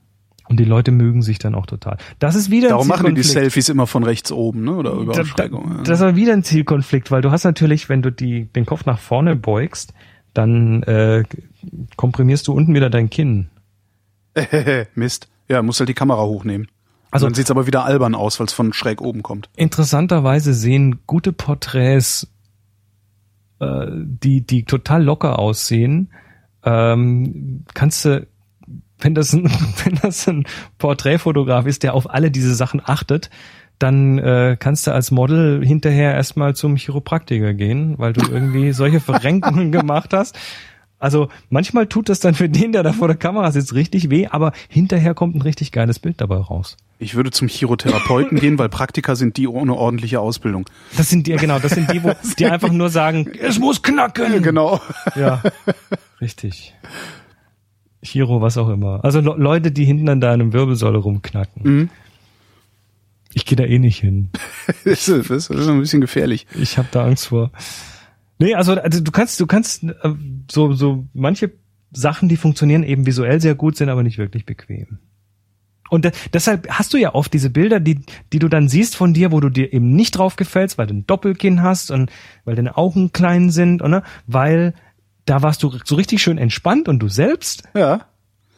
Und 0.51 0.59
die 0.59 0.65
Leute 0.65 0.91
mögen 0.91 1.21
sich 1.21 1.39
dann 1.39 1.55
auch 1.55 1.65
total. 1.65 1.95
Das 2.19 2.35
ist 2.35 2.51
wieder 2.51 2.67
ein 2.67 2.71
Darum 2.71 2.87
machen 2.89 3.15
die. 3.15 3.23
Selfies 3.23 3.69
immer 3.69 3.87
von 3.87 4.03
rechts 4.03 4.33
oben, 4.33 4.65
ne? 4.65 4.73
Oder 4.75 4.91
über 4.91 5.13
Da- 5.13 5.23
da- 5.23 5.47
Das 5.85 5.99
ist 5.99 6.01
aber 6.01 6.17
wieder 6.17 6.33
ein 6.33 6.43
Zielkonflikt, 6.43 7.09
weil 7.09 7.21
du 7.21 7.31
hast 7.31 7.45
natürlich, 7.45 7.87
wenn 7.87 8.01
du 8.01 8.11
die, 8.11 8.47
den 8.47 8.65
Kopf 8.65 8.85
nach 8.85 8.99
vorne 8.99 9.37
beugst, 9.37 9.93
dann 10.33 10.83
äh, 10.83 11.23
komprimierst 11.95 12.49
du 12.49 12.53
unten 12.53 12.73
wieder 12.73 12.89
dein 12.89 13.09
Kinn. 13.09 13.47
Mist. 14.93 15.29
Ja, 15.47 15.61
muss 15.61 15.79
halt 15.79 15.87
die 15.87 15.93
Kamera 15.93 16.21
hochnehmen. 16.23 16.67
Also- 16.67 16.75
Also 17.11 17.25
dann 17.27 17.33
sieht's 17.35 17.51
aber 17.51 17.65
wieder 17.65 17.85
albern 17.85 18.13
aus, 18.13 18.37
weil 18.41 18.47
es 18.47 18.53
von 18.53 18.73
schräg 18.73 18.99
oben 19.01 19.23
kommt. 19.23 19.49
Interessanterweise 19.55 20.53
sehen 20.53 20.99
gute 21.07 21.31
Porträts, 21.31 22.27
äh, 23.59 23.85
die, 23.89 24.41
die 24.45 24.63
total 24.63 25.01
locker 25.03 25.39
aussehen, 25.39 26.09
ähm, 26.63 27.63
kannst 27.73 28.03
du, 28.05 28.27
wenn 29.01 29.15
das, 29.15 29.33
ein, 29.33 29.45
wenn 29.83 29.95
das 30.01 30.27
ein 30.27 30.45
Porträtfotograf 30.77 31.65
ist, 31.65 31.83
der 31.83 31.93
auf 31.93 32.09
alle 32.09 32.31
diese 32.31 32.55
Sachen 32.55 32.81
achtet, 32.83 33.29
dann 33.79 34.19
äh, 34.19 34.57
kannst 34.59 34.85
du 34.85 34.91
als 34.91 35.11
Model 35.11 35.65
hinterher 35.65 36.13
erstmal 36.13 36.55
zum 36.55 36.75
Chiropraktiker 36.75 37.53
gehen, 37.53 37.95
weil 37.97 38.13
du 38.13 38.21
irgendwie 38.31 38.73
solche 38.73 38.99
Verrenkungen 38.99 39.71
gemacht 39.71 40.13
hast. 40.13 40.37
Also 40.99 41.29
manchmal 41.49 41.87
tut 41.87 42.09
das 42.09 42.19
dann 42.19 42.35
für 42.35 42.47
den, 42.47 42.73
der 42.73 42.83
da 42.83 42.93
vor 42.93 43.07
der 43.07 43.17
Kamera 43.17 43.51
sitzt, 43.51 43.73
richtig 43.73 44.11
weh, 44.11 44.27
aber 44.27 44.51
hinterher 44.69 45.15
kommt 45.15 45.35
ein 45.35 45.41
richtig 45.41 45.71
geiles 45.71 45.97
Bild 45.97 46.21
dabei 46.21 46.37
raus. 46.37 46.77
Ich 46.99 47.15
würde 47.15 47.31
zum 47.31 47.47
Chirotherapeuten 47.47 48.39
gehen, 48.39 48.59
weil 48.59 48.69
Praktiker 48.69 49.15
sind 49.15 49.37
die 49.37 49.47
ohne 49.47 49.75
ordentliche 49.75 50.19
Ausbildung. 50.19 50.69
Das 50.95 51.09
sind 51.09 51.25
die, 51.25 51.35
genau, 51.37 51.57
das 51.57 51.71
sind 51.71 51.91
die, 51.91 52.03
wo 52.03 52.11
die 52.37 52.45
einfach 52.45 52.71
nur 52.71 52.89
sagen, 52.89 53.31
es 53.41 53.57
muss 53.57 53.81
knacken. 53.81 54.43
Genau. 54.43 54.79
Ja, 55.15 55.41
richtig. 56.21 56.75
Chiro, 58.03 58.41
was 58.41 58.57
auch 58.57 58.69
immer. 58.69 59.03
Also 59.03 59.19
Le 59.19 59.35
Leute, 59.37 59.71
die 59.71 59.85
hinten 59.85 60.09
an 60.09 60.21
deinem 60.21 60.53
Wirbelsäule 60.53 60.97
rumknacken. 60.97 61.61
Mhm. 61.63 61.89
Ich 63.33 63.45
gehe 63.45 63.55
da 63.55 63.63
eh 63.63 63.79
nicht 63.79 63.99
hin. 63.99 64.29
Das 64.85 65.07
ist, 65.07 65.29
das 65.29 65.49
ist 65.49 65.67
ein 65.67 65.79
bisschen 65.79 66.01
gefährlich. 66.01 66.47
Ich 66.59 66.77
habe 66.77 66.87
da 66.91 67.05
Angst 67.05 67.27
vor. 67.27 67.51
Nee, 68.39 68.55
also, 68.55 68.73
also 68.73 69.01
du 69.01 69.11
kannst, 69.11 69.39
du 69.39 69.47
kannst 69.47 69.83
äh, 69.83 70.13
so, 70.49 70.73
so 70.73 71.05
manche 71.13 71.51
Sachen, 71.91 72.29
die 72.29 72.37
funktionieren 72.37 72.83
eben 72.83 73.05
visuell 73.05 73.41
sehr 73.41 73.55
gut, 73.55 73.75
sind 73.75 73.89
aber 73.89 74.03
nicht 74.03 74.17
wirklich 74.17 74.45
bequem. 74.45 74.99
Und 75.89 76.05
de 76.05 76.11
deshalb 76.31 76.69
hast 76.69 76.93
du 76.93 76.97
ja 76.97 77.13
oft 77.13 77.33
diese 77.33 77.49
Bilder, 77.49 77.81
die, 77.81 77.99
die 78.31 78.39
du 78.39 78.47
dann 78.47 78.69
siehst 78.69 78.95
von 78.95 79.13
dir, 79.13 79.31
wo 79.31 79.41
du 79.41 79.49
dir 79.49 79.73
eben 79.73 79.93
nicht 79.93 80.17
drauf 80.17 80.37
gefällst, 80.37 80.77
weil 80.77 80.87
du 80.87 80.93
ein 80.93 81.05
Doppelkinn 81.05 81.61
hast 81.61 81.91
und 81.91 82.09
weil 82.45 82.55
deine 82.55 82.77
Augen 82.77 83.11
klein 83.11 83.49
sind, 83.49 83.81
oder? 83.81 84.03
Weil 84.25 84.73
da 85.25 85.41
warst 85.41 85.63
du 85.63 85.71
so 85.85 85.95
richtig 85.95 86.21
schön 86.21 86.37
entspannt 86.37 86.87
und 86.87 86.99
du 86.99 87.07
selbst, 87.07 87.63
Ja. 87.73 88.01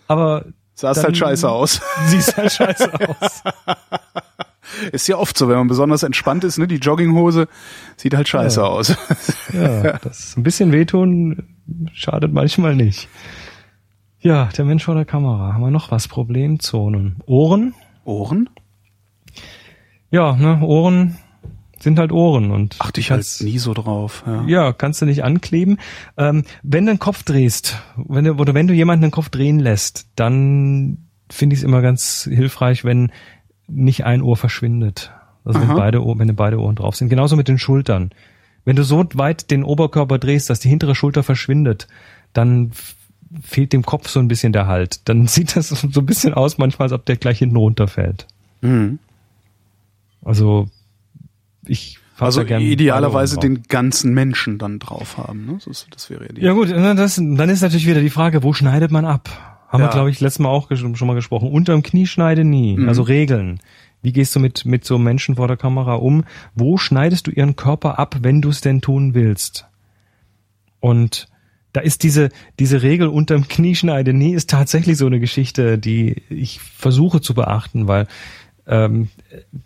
aber 0.08 0.46
Sahst 0.76 1.04
halt 1.04 1.16
scheiße 1.16 1.48
aus. 1.50 1.82
siehst 2.08 2.36
halt 2.36 2.52
scheiße 2.52 2.92
aus. 2.94 3.44
Ist 4.92 5.08
ja 5.08 5.18
oft 5.18 5.38
so, 5.38 5.48
wenn 5.48 5.58
man 5.58 5.68
besonders 5.68 6.02
entspannt 6.02 6.44
ist, 6.44 6.58
ne? 6.58 6.66
Die 6.68 6.78
Jogginghose 6.78 7.48
sieht 7.96 8.16
halt 8.16 8.28
scheiße 8.28 8.60
Ja. 8.62 8.66
aus. 8.68 8.96
Ja, 9.54 10.00
das 10.00 10.36
ein 10.36 10.42
bisschen 10.42 10.72
wehtun 10.72 11.44
schadet 11.94 12.34
manchmal 12.34 12.76
nicht. 12.76 13.08
Ja, 14.20 14.46
der 14.58 14.66
Mensch 14.66 14.84
vor 14.86 14.96
der 14.96 15.06
Kamera. 15.06 15.54
Haben 15.54 15.62
wir 15.62 15.70
noch 15.70 15.92
was? 15.92 16.08
Problemzonen. 16.08 17.18
Ohren? 17.28 17.76
Ohren? 18.04 18.50
Ja, 20.10 20.36
ne, 20.36 20.60
Ohren 20.64 21.20
sind 21.84 22.00
halt 22.00 22.12
Ohren 22.12 22.52
und 22.52 22.76
Achte 22.80 23.02
ich 23.02 23.12
halt 23.12 23.26
nie 23.42 23.60
so 23.60 23.74
drauf. 23.74 24.24
Ja. 24.26 24.46
Ja, 24.48 24.74
kannst 24.74 25.02
du 25.02 25.06
nicht 25.06 25.24
ankleben. 25.24 25.78
Ähm, 26.18 26.44
wenn 26.64 26.86
du 26.86 26.94
den 26.94 27.00
Kopf 27.00 27.24
drehst, 27.24 27.78
wenn 27.96 28.26
du, 28.26 28.34
oder 28.34 28.54
wenn 28.54 28.68
du 28.68 28.74
jemanden 28.74 29.04
den 29.04 29.12
Kopf 29.12 29.30
drehen 29.30 29.60
lässt, 29.60 30.08
dann 30.16 30.98
finde 31.30 31.56
ich 31.56 31.60
es 31.60 31.64
immer 31.64 31.82
ganz 31.82 32.28
hilfreich, 32.32 32.86
wenn 32.86 33.12
nicht 33.68 34.06
ein 34.06 34.22
Ohr 34.22 34.38
verschwindet. 34.38 35.12
Also 35.46 35.60
wenn 35.60 35.76
beide, 35.76 36.04
Ohr, 36.04 36.18
wenn 36.18 36.34
beide 36.36 36.60
Ohren 36.60 36.76
drauf 36.76 36.96
sind. 36.96 37.10
Genauso 37.10 37.36
mit 37.36 37.48
den 37.48 37.60
Schultern. 37.60 38.12
Wenn 38.66 38.78
du 38.78 38.84
so 38.84 39.04
weit 39.14 39.52
den 39.52 39.64
Oberkörper 39.64 40.20
drehst, 40.20 40.50
dass 40.50 40.62
die 40.62 40.70
hintere 40.70 40.96
Schulter 40.96 41.22
verschwindet, 41.22 41.88
dann 42.32 42.72
fehlt 43.42 43.74
dem 43.74 43.84
Kopf 43.84 44.08
so 44.08 44.20
ein 44.20 44.30
bisschen 44.30 44.54
der 44.54 44.68
Halt. 44.68 45.02
Dann 45.10 45.28
sieht 45.28 45.56
das 45.56 45.70
so 45.70 46.00
ein 46.00 46.06
bisschen 46.06 46.34
aus 46.34 46.58
manchmal, 46.58 46.86
als 46.86 46.94
ob 46.94 47.06
der 47.06 47.18
gleich 47.18 47.40
hinten 47.40 47.58
runterfällt. 47.58 48.26
Mhm. 48.62 49.00
Also 50.24 50.70
ich 51.66 52.00
Also 52.20 52.42
idealerweise 52.42 53.38
den 53.38 53.64
ganzen 53.64 54.14
Menschen 54.14 54.58
dann 54.58 54.80
drauf 54.80 55.18
haben. 55.18 55.46
Ne? 55.46 55.60
Das, 55.66 55.88
das 55.90 56.10
wäre 56.10 56.28
ja 56.28 56.34
die. 56.34 56.42
Ja 56.42 56.54
gut, 56.54 56.72
das, 56.72 57.16
dann 57.16 57.50
ist 57.50 57.62
natürlich 57.62 57.88
wieder 57.88 58.02
die 58.02 58.10
Frage, 58.10 58.44
wo 58.44 58.54
schneidet 58.54 58.92
man 58.92 59.06
ab? 59.06 59.30
Haben 59.70 59.82
Ja. 59.82 59.88
wir, 59.88 59.92
glaube 59.92 60.10
ich, 60.12 60.22
letztes 60.22 60.40
Mal 60.40 60.50
auch 60.50 60.70
schon 60.76 61.08
mal 61.08 61.16
gesprochen. 61.16 61.50
Unterm 61.50 61.82
Knie 61.82 62.06
schneide 62.06 62.44
nie. 62.44 62.78
Mhm. 62.78 62.88
Also 62.88 63.02
Regeln. 63.02 63.60
Wie 64.04 64.12
gehst 64.12 64.36
du 64.36 64.40
mit, 64.40 64.66
mit 64.66 64.86
so 64.86 64.98
Menschen 64.98 65.36
vor 65.36 65.48
der 65.48 65.58
Kamera 65.58 65.96
um? 65.96 66.26
Wo 66.56 66.78
schneidest 66.78 67.26
du 67.28 67.32
ihren 67.32 67.56
Körper 67.56 67.98
ab, 67.98 68.18
wenn 68.22 68.42
du 68.42 68.50
es 68.50 68.62
denn 68.62 68.82
tun 68.82 69.14
willst? 69.14 69.66
Und 70.80 71.28
da 71.72 71.82
ist 71.82 72.04
diese, 72.04 72.30
diese 72.60 72.84
Regel 72.84 73.08
unterm 73.08 73.48
Knie 73.48 73.74
schneide 73.76 74.14
nie 74.14 74.34
ist 74.34 74.50
tatsächlich 74.50 74.98
so 74.98 75.08
eine 75.08 75.20
Geschichte, 75.20 75.80
die 75.80 76.22
ich 76.30 76.60
versuche 76.60 77.22
zu 77.22 77.34
beachten, 77.34 77.88
weil 77.88 78.08
ähm, 78.68 79.10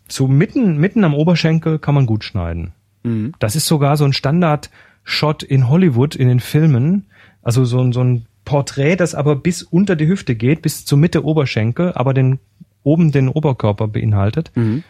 so 0.08 0.28
mitten, 0.28 0.78
mitten 0.78 1.04
am 1.04 1.14
Oberschenkel 1.14 1.80
kann 1.80 1.96
man 1.96 2.06
gut 2.06 2.24
schneiden. 2.24 2.74
Mhm. 3.04 3.34
Das 3.40 3.56
ist 3.56 3.68
sogar 3.68 3.98
so 3.98 4.06
ein 4.06 4.14
Standard-Shot 4.14 5.44
in 5.44 5.70
Hollywood 5.70 6.16
in 6.16 6.28
den 6.28 6.40
Filmen. 6.40 7.06
Also 7.42 7.66
so 7.66 7.80
ein, 7.80 7.94
so 7.94 8.04
ein 8.04 8.26
Porträt, 8.46 8.96
das 8.96 9.16
aber 9.16 9.36
bis 9.36 9.62
unter 9.64 9.96
die 9.96 10.08
Hüfte 10.08 10.36
geht, 10.36 10.62
bis 10.62 10.86
zur 10.86 10.98
Mitte 10.98 11.24
Oberschenkel, 11.24 11.94
aber 11.94 12.14
den 12.14 12.40
oben 12.84 13.12
den 13.12 13.28
Oberkörper 13.28 13.88
beinhaltet. 13.88 14.52
Mhm. 14.56 14.84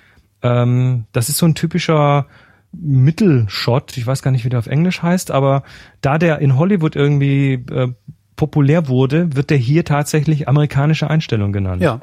Ähm, 0.43 1.05
das 1.11 1.29
ist 1.29 1.37
so 1.37 1.45
ein 1.45 1.55
typischer 1.55 2.27
Mittelshot. 2.71 3.97
Ich 3.97 4.05
weiß 4.05 4.21
gar 4.21 4.31
nicht, 4.31 4.45
wie 4.45 4.49
der 4.49 4.59
auf 4.59 4.67
Englisch 4.67 5.01
heißt, 5.01 5.31
aber 5.31 5.63
da 6.01 6.17
der 6.17 6.39
in 6.39 6.57
Hollywood 6.57 6.95
irgendwie 6.95 7.53
äh, 7.53 7.93
populär 8.35 8.87
wurde, 8.87 9.35
wird 9.35 9.49
der 9.49 9.57
hier 9.57 9.83
tatsächlich 9.83 10.47
amerikanische 10.47 11.09
Einstellung 11.09 11.51
genannt. 11.51 11.81
Ja, 11.81 12.01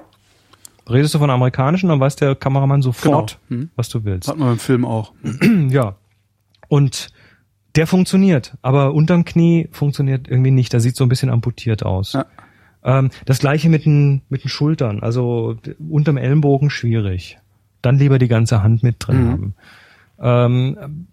Redest 0.88 1.14
du 1.14 1.18
von 1.18 1.30
amerikanischen, 1.30 1.88
dann 1.88 2.00
weiß 2.00 2.16
der 2.16 2.34
Kameramann 2.34 2.82
sofort, 2.82 3.38
Genau. 3.48 3.62
Mhm. 3.62 3.70
was 3.76 3.88
du 3.88 4.04
willst. 4.04 4.28
hat 4.28 4.36
man 4.38 4.48
beim 4.48 4.58
Film 4.58 4.84
auch. 4.84 5.12
Ja. 5.70 5.96
Und 6.68 7.08
der 7.76 7.86
funktioniert, 7.86 8.56
aber 8.62 8.94
unterm 8.94 9.24
Knie 9.24 9.68
funktioniert 9.72 10.28
irgendwie 10.28 10.50
nicht. 10.50 10.72
Da 10.72 10.80
sieht 10.80 10.96
so 10.96 11.04
ein 11.04 11.08
bisschen 11.08 11.30
amputiert 11.30 11.84
aus. 11.84 12.12
Ja. 12.12 12.26
Ähm, 12.84 13.10
das 13.24 13.38
gleiche 13.38 13.68
mit 13.68 13.84
den, 13.84 14.22
mit 14.28 14.44
den 14.44 14.48
Schultern. 14.48 15.00
Also 15.02 15.56
unterm 15.88 16.16
Ellenbogen 16.16 16.70
schwierig. 16.70 17.38
Dann 17.82 17.98
lieber 17.98 18.18
die 18.18 18.28
ganze 18.28 18.62
Hand 18.62 18.82
mit 18.82 18.96
drin 18.98 19.24
Mhm. 19.24 19.30
haben. 19.30 19.54
Ähm, 20.20 21.06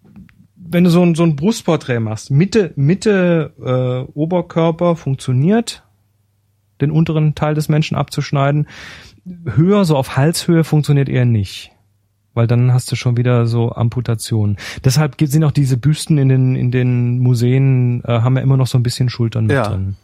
wenn 0.56 0.84
du 0.84 0.90
so 0.90 1.02
ein, 1.02 1.14
so 1.14 1.24
ein 1.24 1.34
Brustporträt 1.36 1.98
machst, 2.00 2.30
Mitte, 2.30 2.72
Mitte 2.76 3.52
äh, 3.60 4.10
Oberkörper 4.12 4.96
funktioniert, 4.96 5.82
den 6.80 6.90
unteren 6.90 7.34
Teil 7.34 7.54
des 7.54 7.68
Menschen 7.68 7.96
abzuschneiden. 7.96 8.68
Höher, 9.24 9.84
so 9.84 9.96
auf 9.96 10.16
Halshöhe 10.16 10.64
funktioniert 10.64 11.08
eher 11.08 11.24
nicht 11.24 11.70
weil 12.34 12.46
dann 12.46 12.72
hast 12.72 12.90
du 12.90 12.96
schon 12.96 13.18
wieder 13.18 13.46
so 13.46 13.72
Amputationen. 13.72 14.56
Deshalb 14.82 15.16
sind 15.20 15.44
auch 15.44 15.50
diese 15.50 15.76
Büsten 15.76 16.16
in 16.16 16.30
den 16.30 16.56
in 16.56 16.70
den 16.70 17.18
Museen 17.18 18.02
äh, 18.04 18.20
haben 18.22 18.36
ja 18.38 18.42
immer 18.42 18.56
noch 18.56 18.66
so 18.68 18.78
ein 18.78 18.82
bisschen 18.82 19.10
Schultern 19.10 19.44
mit 19.48 19.56
Ja. 19.56 19.68
drin. 19.68 19.96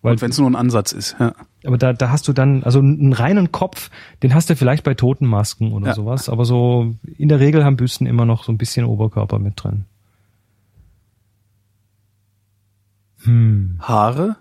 Weil, 0.00 0.12
Und 0.12 0.22
wenn 0.22 0.30
es 0.30 0.38
nur 0.38 0.48
ein 0.48 0.54
Ansatz 0.54 0.92
ist. 0.92 1.16
Ja. 1.18 1.32
aber 1.64 1.76
da, 1.76 1.92
da 1.92 2.10
hast 2.10 2.28
du 2.28 2.32
dann, 2.32 2.62
also 2.62 2.78
einen 2.78 3.12
reinen 3.12 3.50
Kopf, 3.50 3.90
den 4.22 4.32
hast 4.32 4.48
du 4.48 4.54
vielleicht 4.54 4.84
bei 4.84 4.94
Totenmasken 4.94 5.72
oder 5.72 5.88
Ja. 5.88 5.94
sowas, 5.94 6.28
aber 6.28 6.44
so 6.44 6.94
in 7.18 7.28
der 7.28 7.40
Regel 7.40 7.64
haben 7.64 7.76
Büsten 7.76 8.06
immer 8.06 8.26
noch 8.26 8.44
so 8.44 8.52
ein 8.52 8.58
bisschen 8.58 8.84
Oberkörper 8.86 9.40
mit 9.40 9.54
drin. 9.64 9.86
Hm. 13.24 13.78
Haare? 13.80 14.36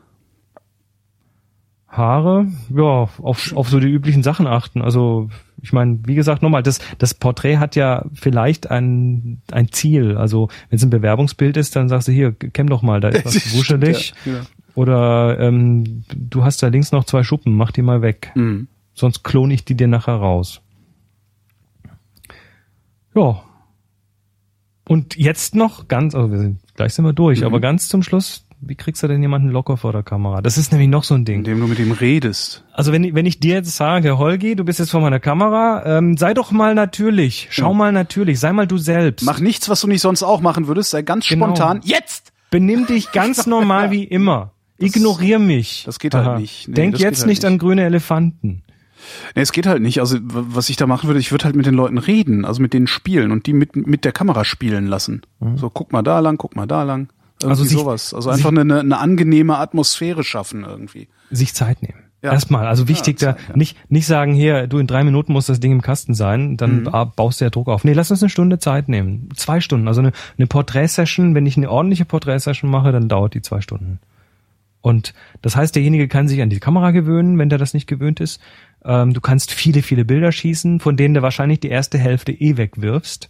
Haare, 1.97 2.47
ja, 2.75 2.83
auf, 2.83 3.53
auf 3.55 3.69
so 3.69 3.79
die 3.79 3.87
üblichen 3.89 4.23
Sachen 4.23 4.47
achten. 4.47 4.81
Also 4.81 5.29
ich 5.61 5.73
meine, 5.73 5.99
wie 6.05 6.15
gesagt, 6.15 6.41
nochmal, 6.41 6.63
das, 6.63 6.79
das 6.97 7.13
Porträt 7.13 7.57
hat 7.57 7.75
ja 7.75 8.05
vielleicht 8.13 8.69
ein, 8.69 9.41
ein 9.51 9.71
Ziel. 9.71 10.17
Also 10.17 10.49
wenn 10.69 10.77
es 10.77 10.83
ein 10.83 10.89
Bewerbungsbild 10.89 11.57
ist, 11.57 11.75
dann 11.75 11.89
sagst 11.89 12.07
du 12.07 12.11
hier, 12.11 12.31
kämm 12.33 12.67
doch 12.69 12.81
mal, 12.81 12.99
da 13.01 13.09
ist 13.09 13.25
was 13.25 13.55
wuschelig. 13.57 14.13
Ja, 14.25 14.33
ja. 14.33 14.39
Oder 14.75 15.39
ähm, 15.39 16.03
du 16.13 16.43
hast 16.43 16.61
da 16.61 16.67
links 16.67 16.91
noch 16.91 17.05
zwei 17.05 17.23
Schuppen, 17.23 17.55
mach 17.55 17.71
die 17.71 17.81
mal 17.81 18.01
weg. 18.01 18.31
Mhm. 18.35 18.67
Sonst 18.93 19.23
klone 19.23 19.53
ich 19.53 19.63
die 19.65 19.75
dir 19.75 19.87
nachher 19.87 20.15
raus. 20.15 20.61
Ja. 23.15 23.41
Und 24.87 25.15
jetzt 25.15 25.55
noch 25.55 25.87
ganz, 25.87 26.13
also 26.13 26.31
wir 26.31 26.37
sind, 26.37 26.59
gleich 26.75 26.93
sind 26.93 27.05
wir 27.05 27.13
durch, 27.13 27.39
Mhm. 27.39 27.45
aber 27.47 27.59
ganz 27.59 27.87
zum 27.87 28.03
Schluss, 28.03 28.44
wie 28.67 28.75
kriegst 28.75 29.03
du 29.03 29.07
denn 29.07 29.21
jemanden 29.21 29.49
locker 29.49 29.77
vor 29.77 29.91
der 29.91 30.03
Kamera? 30.03 30.41
Das 30.41 30.57
ist 30.57 30.71
nämlich 30.71 30.89
noch 30.89 31.03
so 31.03 31.13
ein 31.15 31.23
Ding. 31.25 31.37
Indem 31.39 31.59
du 31.59 31.67
mit 31.67 31.79
ihm 31.79 31.91
redest. 31.91 32.63
Also 32.73 32.91
wenn, 32.91 33.03
ich- 33.03 33.13
wenn 33.15 33.25
ich 33.25 33.39
dir 33.39 33.55
jetzt 33.55 33.75
sage, 33.75 34.17
Holgi, 34.17 34.55
du 34.55 34.63
bist 34.65 34.79
jetzt 34.79 34.91
vor 34.91 35.01
meiner 35.01 35.19
Kamera, 35.19 35.83
ähm, 35.97 36.17
sei 36.17 36.33
doch 36.33 36.51
mal 36.51 36.75
natürlich, 36.75 37.47
schau 37.51 37.73
mal 37.73 37.91
natürlich, 37.91 38.39
sei 38.39 38.51
mal 38.53 38.67
du 38.67 38.77
selbst. 38.77 39.23
Mach 39.25 39.39
nichts, 39.39 39.69
was 39.69 39.81
du 39.81 39.87
nicht 39.87 40.01
sonst 40.01 40.23
auch 40.23 40.41
machen 40.41 40.67
würdest. 40.67 40.89
Sei 40.91 41.01
ganz 41.01 41.27
Genau. 41.27 41.45
spontan. 41.47 41.81
Jetzt! 41.83 42.31
Benimm 42.51 42.85
dich 42.85 43.11
ganz 43.11 43.45
normal 43.47 43.91
wie 43.91 44.03
immer. 44.19 44.51
Ignorier 44.77 45.39
mich. 45.39 45.83
das 45.85 45.99
geht 45.99 46.13
halt 46.15 46.39
nicht. 46.39 46.67
Nee, 46.67 46.73
Denk 46.73 46.93
das 46.93 47.01
jetzt 47.01 47.19
halt 47.19 47.27
nicht 47.27 47.43
nicht. 47.43 47.45
an 47.51 47.57
grüne 47.59 47.83
Elefanten. 47.85 48.61
Nee, 49.35 49.41
es 49.41 49.51
geht 49.51 49.67
halt 49.67 49.81
nicht. 49.81 49.99
Also 49.99 50.17
was 50.21 50.69
ich 50.69 50.77
da 50.77 50.87
machen 50.87 51.07
würde, 51.07 51.19
ich 51.19 51.31
würde 51.31 51.45
halt 51.45 51.55
mit 51.55 51.65
den 51.65 51.75
Leuten 51.75 51.97
reden, 51.97 52.43
also 52.43 52.61
mit 52.61 52.73
denen 52.73 52.87
spielen 52.87 53.31
und 53.31 53.45
die 53.45 53.53
mit 53.53 53.75
mit 53.75 54.03
der 54.03 54.11
Kamera 54.11 54.43
spielen 54.45 54.87
lassen. 54.87 55.21
Mhm. 55.39 55.57
So 55.57 55.69
guck 55.69 55.93
mal 55.93 56.01
da 56.01 56.19
lang, 56.19 56.37
guck 56.37 56.55
mal 56.55 56.65
da 56.65 56.83
lang. 56.83 57.07
Irgendwie 57.45 57.61
Also 57.61 57.63
sich- 57.69 57.77
sowas. 57.79 58.13
Also 58.13 58.29
einfach 58.29 58.49
eine, 58.49 58.79
eine 58.79 58.97
angenehme 58.97 59.57
Atmosphäre 59.57 60.23
schaffen 60.23 60.63
irgendwie. 60.63 61.07
sich 61.31 61.53
Zeit 61.53 61.81
nehmen. 61.81 61.99
Ja. 62.21 62.31
Erstmal, 62.31 62.65
also 62.65 62.87
wichtig 62.87 63.21
Ja, 63.21 63.33
da, 63.33 63.37
ja. 63.49 63.55
nicht, 63.57 63.77
nicht 63.91 64.07
sagen, 64.07 64.33
hier, 64.33 64.65
du 64.67 64.79
in 64.79 64.87
drei 64.87 65.03
Minuten 65.03 65.31
muss 65.33 65.45
das 65.45 65.59
Ding 65.59 65.71
im 65.71 65.81
Kasten 65.83 66.15
sein, 66.15 66.57
dann 66.57 66.81
Mhm. 66.81 66.87
ah, 66.87 67.03
baust 67.03 67.39
du 67.39 67.45
ja 67.45 67.49
Druck 67.51 67.67
auf. 67.67 67.83
Nee, 67.83 67.93
lass 67.93 68.09
uns 68.09 68.23
eine 68.23 68.29
Stunde 68.31 68.57
Zeit 68.57 68.89
nehmen. 68.89 69.29
Zwei 69.35 69.59
Stunden. 69.59 69.87
Also 69.87 70.01
eine, 70.01 70.11
eine 70.37 70.47
Porträtsession, 70.47 71.35
wenn 71.35 71.45
ich 71.45 71.55
eine 71.57 71.69
ordentliche 71.69 72.05
Porträtsession 72.05 72.69
mache, 72.71 72.91
dann 72.91 73.09
dauert 73.09 73.35
die 73.35 73.41
zwei 73.43 73.61
Stunden. 73.61 73.99
Und 74.81 75.13
das 75.41 75.55
heißt, 75.55 75.75
derjenige 75.75 76.07
kann 76.07 76.27
sich 76.27 76.41
an 76.41 76.49
die 76.49 76.59
Kamera 76.59 76.91
gewöhnen, 76.91 77.37
wenn 77.37 77.49
der 77.49 77.57
das 77.59 77.73
nicht 77.73 77.87
gewöhnt 77.87 78.19
ist. 78.19 78.39
Ähm, 78.83 79.13
du 79.13 79.21
kannst 79.21 79.51
viele, 79.51 79.81
viele 79.81 80.05
Bilder 80.05 80.31
schießen, 80.31 80.79
von 80.79 80.95
denen 80.97 81.15
du 81.15 81.21
wahrscheinlich 81.21 81.59
die 81.59 81.69
erste 81.69 81.97
Hälfte 81.97 82.31
eh 82.31 82.57
wegwirfst. 82.57 83.29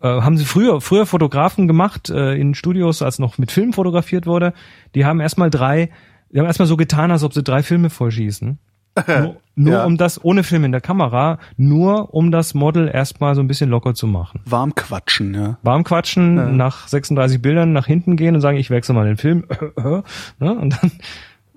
Äh, 0.00 0.08
haben 0.08 0.36
sie 0.36 0.44
früher, 0.44 0.80
früher 0.80 1.06
Fotografen 1.06 1.66
gemacht, 1.68 2.08
äh, 2.10 2.34
in 2.34 2.54
Studios, 2.54 3.02
als 3.02 3.18
noch 3.18 3.38
mit 3.38 3.50
Film 3.52 3.72
fotografiert 3.72 4.26
wurde. 4.26 4.52
Die 4.94 5.04
haben 5.04 5.20
erstmal 5.20 5.50
drei, 5.50 5.90
die 6.30 6.38
haben 6.38 6.46
erstmal 6.46 6.66
so 6.68 6.76
getan, 6.76 7.10
als 7.10 7.22
ob 7.22 7.34
sie 7.34 7.42
drei 7.42 7.62
Filme 7.62 7.90
vollschießen. 7.90 8.58
Nur, 9.06 9.36
nur 9.54 9.72
Ja. 9.74 9.84
um 9.84 9.96
das, 9.96 10.22
ohne 10.24 10.42
Film 10.42 10.64
in 10.64 10.72
der 10.72 10.80
Kamera, 10.80 11.38
nur 11.56 12.12
um 12.12 12.32
das 12.32 12.54
Model 12.54 12.88
erstmal 12.92 13.36
so 13.36 13.40
ein 13.40 13.46
bisschen 13.46 13.70
locker 13.70 13.94
zu 13.94 14.08
machen. 14.08 14.40
Warm 14.46 14.74
quatschen, 14.74 15.32
ja. 15.32 15.58
Warm 15.62 15.84
quatschen, 15.84 16.56
nach 16.56 16.88
36 16.88 17.40
Bildern 17.40 17.72
nach 17.72 17.86
hinten 17.86 18.16
gehen 18.16 18.34
und 18.34 18.40
sagen, 18.40 18.58
ich 18.58 18.68
wechsle 18.68 18.94
mal 18.96 19.06
den 19.06 19.16
Film. 19.16 19.44
ne? 20.40 20.52
Und 20.54 20.76
dann 20.82 20.92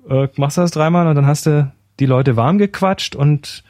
äh, 0.10 0.28
machst 0.38 0.58
du 0.58 0.62
das 0.62 0.70
dreimal 0.72 1.08
und 1.08 1.16
dann 1.16 1.26
hast 1.26 1.48
du 1.48 1.72
die 2.00 2.06
Leute 2.06 2.36
warm 2.38 2.60
gequatscht 2.60 3.16
und 3.16 3.64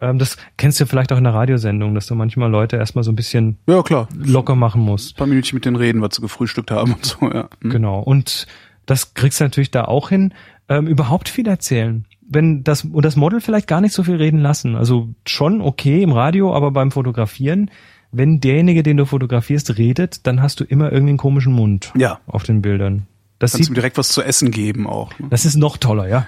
ähm, 0.00 0.18
das 0.18 0.36
kennst 0.56 0.80
du 0.80 0.86
vielleicht 0.86 1.12
auch 1.12 1.18
in 1.18 1.24
der 1.24 1.34
Radiosendung, 1.34 1.94
dass 1.94 2.06
du 2.06 2.14
manchmal 2.14 2.50
Leute 2.50 2.76
erstmal 2.76 3.04
so 3.04 3.12
ein 3.12 3.16
bisschen 3.16 3.58
Ja, 3.66 3.82
klar. 3.82 4.08
locker 4.16 4.54
machen 4.54 4.82
musst. 4.82 5.14
Ein 5.14 5.16
paar 5.18 5.26
Minuten 5.26 5.54
mit 5.56 5.64
denen 5.64 5.76
reden, 5.76 6.00
was 6.02 6.14
sie 6.16 6.22
gefrühstückt 6.22 6.70
haben 6.70 6.94
und 6.94 7.04
so, 7.04 7.30
ja. 7.32 7.48
Hm. 7.62 7.70
Genau. 7.70 8.00
Und 8.00 8.46
das 8.86 9.14
kriegst 9.14 9.40
du 9.40 9.44
natürlich 9.44 9.70
da 9.70 9.84
auch 9.84 10.08
hin. 10.08 10.32
Ähm, 10.68 10.86
überhaupt 10.86 11.28
viel 11.28 11.48
erzählen. 11.48 12.04
Wenn 12.30 12.62
das, 12.62 12.84
und 12.84 13.04
das 13.04 13.16
Model 13.16 13.40
vielleicht 13.40 13.66
gar 13.68 13.80
nicht 13.80 13.94
so 13.94 14.02
viel 14.04 14.16
reden 14.16 14.40
lassen. 14.40 14.76
Also 14.76 15.08
schon 15.26 15.62
okay 15.62 16.02
im 16.02 16.12
Radio, 16.12 16.54
aber 16.54 16.70
beim 16.72 16.90
Fotografieren, 16.90 17.70
wenn 18.12 18.40
derjenige, 18.40 18.82
den 18.82 18.98
du 18.98 19.06
fotografierst, 19.06 19.78
redet, 19.78 20.26
dann 20.26 20.42
hast 20.42 20.60
du 20.60 20.64
immer 20.64 20.92
irgendwie 20.92 21.10
einen 21.12 21.18
komischen 21.18 21.54
Mund 21.54 21.90
Ja. 21.96 22.20
auf 22.26 22.42
den 22.42 22.60
Bildern. 22.62 23.06
Das 23.38 23.52
Kannst 23.52 23.64
sieht, 23.64 23.70
ihm 23.70 23.74
direkt 23.74 23.96
was 23.96 24.08
zu 24.08 24.22
essen 24.22 24.50
geben 24.50 24.86
auch. 24.86 25.18
Ne? 25.18 25.28
das 25.30 25.44
ist 25.46 25.56
noch 25.56 25.76
toller, 25.78 26.08
ja. 26.08 26.26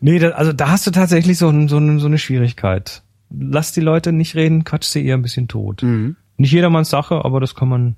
Nee, 0.00 0.18
da, 0.18 0.30
also 0.30 0.52
da 0.52 0.70
hast 0.70 0.86
du 0.86 0.90
tatsächlich 0.90 1.38
so, 1.38 1.48
ein, 1.48 1.68
so, 1.68 1.76
eine, 1.76 2.00
so 2.00 2.06
eine 2.06 2.18
Schwierigkeit. 2.18 3.02
Lass 3.30 3.72
die 3.72 3.80
Leute 3.80 4.12
nicht 4.12 4.34
reden, 4.34 4.64
quatsch 4.64 4.84
sie 4.84 5.04
eher 5.04 5.16
ein 5.16 5.22
bisschen 5.22 5.46
tot. 5.46 5.82
Mhm. 5.82 6.16
Nicht 6.36 6.52
jedermanns 6.52 6.90
Sache, 6.90 7.24
aber 7.24 7.38
das 7.38 7.54
kann 7.54 7.68
man 7.68 7.96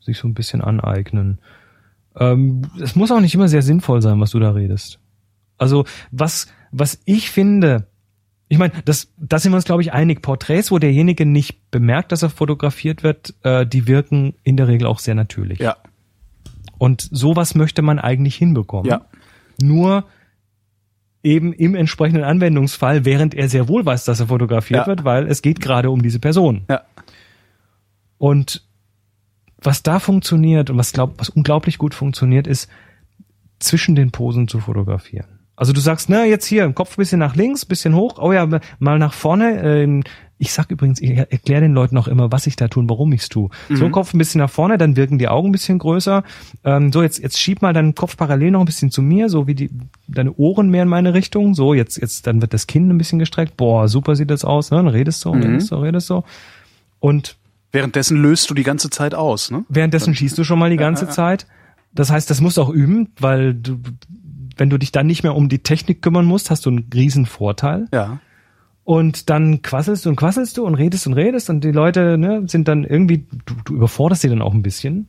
sich 0.00 0.18
so 0.18 0.28
ein 0.28 0.34
bisschen 0.34 0.60
aneignen. 0.60 1.38
Ähm, 2.16 2.62
es 2.80 2.94
muss 2.94 3.10
auch 3.10 3.20
nicht 3.20 3.34
immer 3.34 3.48
sehr 3.48 3.62
sinnvoll 3.62 4.02
sein, 4.02 4.20
was 4.20 4.30
du 4.30 4.38
da 4.38 4.50
redest. 4.50 5.00
Also 5.56 5.84
was, 6.10 6.48
was 6.70 7.00
ich 7.06 7.30
finde, 7.30 7.86
ich 8.48 8.58
meine, 8.58 8.72
das, 8.84 9.12
da 9.16 9.38
sind 9.38 9.52
wir 9.52 9.56
uns, 9.56 9.64
glaube 9.64 9.82
ich, 9.82 9.92
einig. 9.92 10.20
Porträts, 10.20 10.70
wo 10.70 10.78
derjenige 10.78 11.24
nicht 11.24 11.70
bemerkt, 11.70 12.12
dass 12.12 12.22
er 12.22 12.30
fotografiert 12.30 13.02
wird, 13.02 13.34
äh, 13.42 13.66
die 13.66 13.88
wirken 13.88 14.34
in 14.42 14.56
der 14.56 14.68
Regel 14.68 14.86
auch 14.86 14.98
sehr 14.98 15.14
natürlich. 15.14 15.58
Ja. 15.58 15.76
Und 16.78 17.08
sowas 17.10 17.54
möchte 17.54 17.82
man 17.82 17.98
eigentlich 17.98 18.36
hinbekommen. 18.36 18.90
Ja. 18.90 19.06
Nur 19.60 20.04
eben 21.24 21.52
im 21.52 21.74
entsprechenden 21.74 22.22
Anwendungsfall, 22.24 23.04
während 23.04 23.34
er 23.34 23.48
sehr 23.48 23.68
wohl 23.68 23.84
weiß, 23.84 24.04
dass 24.04 24.20
er 24.20 24.26
fotografiert 24.28 24.82
Ja. 24.82 24.86
wird, 24.86 25.04
weil 25.04 25.26
es 25.26 25.42
geht 25.42 25.60
gerade 25.60 25.90
um 25.90 26.02
diese 26.02 26.20
Person. 26.20 26.64
Ja. 26.68 26.82
Und 28.18 28.62
was 29.60 29.82
da 29.82 29.98
funktioniert 29.98 30.70
und 30.70 30.78
was 30.78 30.92
glaub, 30.92 31.18
was 31.18 31.30
unglaublich 31.30 31.78
gut 31.78 31.94
funktioniert, 31.94 32.46
ist 32.46 32.68
zwischen 33.58 33.94
den 33.94 34.10
Posen 34.10 34.46
zu 34.48 34.60
fotografieren. 34.60 35.26
Also 35.56 35.72
du 35.72 35.80
sagst, 35.80 36.10
na 36.10 36.24
jetzt 36.26 36.46
hier, 36.46 36.70
Kopf 36.72 36.96
bisschen 36.96 37.20
nach 37.20 37.36
links, 37.36 37.64
bisschen 37.64 37.94
hoch, 37.94 38.18
oh 38.18 38.32
ja, 38.32 38.46
mal 38.78 38.98
nach 38.98 39.12
vorne. 39.14 39.62
Ähm, 39.62 40.02
ich 40.44 40.52
sag 40.52 40.70
übrigens, 40.70 41.00
ich 41.00 41.16
erkläre 41.16 41.62
den 41.62 41.72
Leuten 41.72 41.96
auch 41.96 42.06
immer, 42.06 42.30
was 42.30 42.46
ich 42.46 42.54
da 42.54 42.68
tue 42.68 42.82
und 42.82 42.90
warum 42.90 43.12
ich's 43.14 43.30
tue. 43.30 43.48
So 43.70 43.88
Kopf 43.88 44.12
ein 44.12 44.18
bisschen 44.18 44.40
nach 44.40 44.50
vorne, 44.50 44.76
dann 44.76 44.94
wirken 44.94 45.18
die 45.18 45.28
Augen 45.28 45.48
ein 45.48 45.52
bisschen 45.52 45.78
größer. 45.78 46.22
Ähm, 46.64 46.92
so 46.92 47.02
jetzt 47.02 47.18
jetzt 47.18 47.40
schieb 47.40 47.62
mal 47.62 47.72
deinen 47.72 47.94
Kopf 47.94 48.18
parallel 48.18 48.50
noch 48.50 48.60
ein 48.60 48.66
bisschen 48.66 48.90
zu 48.90 49.00
mir, 49.00 49.30
so 49.30 49.46
wie 49.46 49.54
die 49.54 49.70
deine 50.06 50.34
Ohren 50.34 50.68
mehr 50.68 50.82
in 50.82 50.88
meine 50.88 51.14
Richtung. 51.14 51.54
So 51.54 51.72
jetzt 51.72 51.96
jetzt 51.96 52.26
dann 52.26 52.42
wird 52.42 52.52
das 52.52 52.66
Kinn 52.66 52.90
ein 52.90 52.98
bisschen 52.98 53.18
gestreckt. 53.18 53.56
Boah, 53.56 53.88
super 53.88 54.16
sieht 54.16 54.30
das 54.30 54.44
aus. 54.44 54.70
Ne? 54.70 54.76
Dann 54.76 54.88
redest 54.88 55.24
du, 55.24 55.30
redest 55.30 55.70
du, 55.70 55.76
redest 55.76 56.10
du. 56.10 56.22
Und 57.00 57.36
Währenddessen 57.72 58.22
löst 58.22 58.48
du 58.50 58.54
die 58.54 58.62
ganze 58.62 58.88
Zeit 58.88 59.16
aus, 59.16 59.50
ne? 59.50 59.64
Währenddessen 59.68 60.14
schießt 60.14 60.38
du 60.38 60.44
schon 60.44 60.60
mal 60.60 60.70
die 60.70 60.76
ganze 60.76 61.08
Zeit. 61.08 61.46
Das 61.92 62.08
heißt, 62.08 62.30
das 62.30 62.40
musst 62.40 62.56
du 62.56 62.62
auch 62.62 62.70
üben, 62.70 63.08
weil 63.18 63.52
du, 63.54 63.80
wenn 64.56 64.70
du 64.70 64.78
dich 64.78 64.92
dann 64.92 65.08
nicht 65.08 65.24
mehr 65.24 65.34
um 65.34 65.48
die 65.48 65.58
Technik 65.58 66.00
kümmern 66.00 66.24
musst, 66.24 66.50
hast 66.50 66.66
du 66.66 66.70
einen 66.70 66.88
riesen 66.94 67.26
Vorteil. 67.26 67.88
Ja. 67.92 68.20
Und 68.84 69.30
dann 69.30 69.62
quasselst 69.62 70.04
du 70.04 70.10
und 70.10 70.16
quasselst 70.16 70.58
du 70.58 70.66
und 70.66 70.74
redest 70.74 71.06
und 71.06 71.14
redest 71.14 71.48
und 71.48 71.64
die 71.64 71.72
Leute 71.72 72.18
ne, 72.18 72.42
sind 72.46 72.68
dann 72.68 72.84
irgendwie, 72.84 73.26
du, 73.46 73.54
du 73.64 73.74
überforderst 73.76 74.22
sie 74.22 74.28
dann 74.28 74.42
auch 74.42 74.52
ein 74.52 74.62
bisschen, 74.62 75.08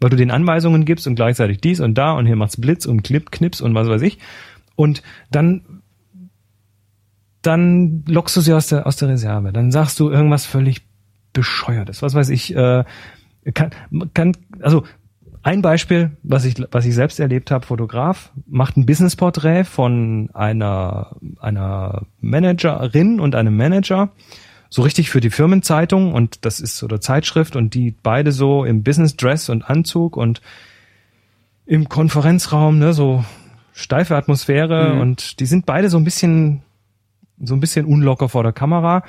weil 0.00 0.10
du 0.10 0.16
den 0.16 0.32
Anweisungen 0.32 0.84
gibst 0.84 1.06
und 1.06 1.14
gleichzeitig 1.14 1.60
dies 1.60 1.78
und 1.78 1.94
da 1.94 2.12
und 2.12 2.26
hier 2.26 2.34
machst 2.34 2.60
Blitz 2.60 2.86
und 2.86 3.04
Clip, 3.04 3.30
Knips 3.30 3.60
und 3.60 3.74
was 3.74 3.88
weiß 3.88 4.02
ich. 4.02 4.18
Und 4.74 5.02
dann 5.30 5.62
dann 7.42 8.04
lockst 8.08 8.36
du 8.36 8.40
sie 8.40 8.52
aus 8.52 8.68
der 8.68 8.86
aus 8.86 8.96
der 8.96 9.08
Reserve. 9.10 9.52
Dann 9.52 9.70
sagst 9.70 10.00
du 10.00 10.10
irgendwas 10.10 10.46
völlig 10.46 10.82
bescheuertes. 11.32 12.02
Was 12.02 12.14
weiß 12.14 12.30
ich, 12.30 12.56
äh, 12.56 12.84
kann, 13.52 13.70
kann 14.14 14.36
also 14.60 14.84
ein 15.44 15.62
Beispiel, 15.62 16.10
was 16.22 16.44
ich 16.44 16.54
was 16.72 16.84
ich 16.86 16.94
selbst 16.94 17.20
erlebt 17.20 17.50
habe, 17.50 17.66
Fotograf 17.66 18.32
macht 18.46 18.76
ein 18.76 18.86
Businessporträt 18.86 19.64
von 19.64 20.30
einer 20.32 21.16
einer 21.38 22.02
Managerin 22.20 23.20
und 23.20 23.34
einem 23.34 23.56
Manager 23.56 24.10
so 24.70 24.82
richtig 24.82 25.10
für 25.10 25.20
die 25.20 25.30
Firmenzeitung 25.30 26.12
und 26.14 26.44
das 26.44 26.60
ist 26.60 26.78
so 26.78 26.88
der 26.88 27.00
Zeitschrift 27.00 27.54
und 27.56 27.74
die 27.74 27.94
beide 28.02 28.32
so 28.32 28.64
im 28.64 28.82
Business 28.82 29.16
Dress 29.16 29.48
und 29.48 29.62
Anzug 29.70 30.16
und 30.16 30.40
im 31.66 31.88
Konferenzraum, 31.88 32.78
ne, 32.78 32.92
so 32.92 33.24
steife 33.72 34.16
Atmosphäre 34.16 34.94
Mhm. 34.94 35.00
und 35.00 35.40
die 35.40 35.46
sind 35.46 35.66
beide 35.66 35.90
so 35.90 35.98
ein 35.98 36.04
bisschen 36.04 36.62
so 37.40 37.54
ein 37.54 37.60
bisschen 37.60 37.84
unlocker 37.86 38.28
vor 38.28 38.42
der 38.42 38.52
Kamera 38.52 39.02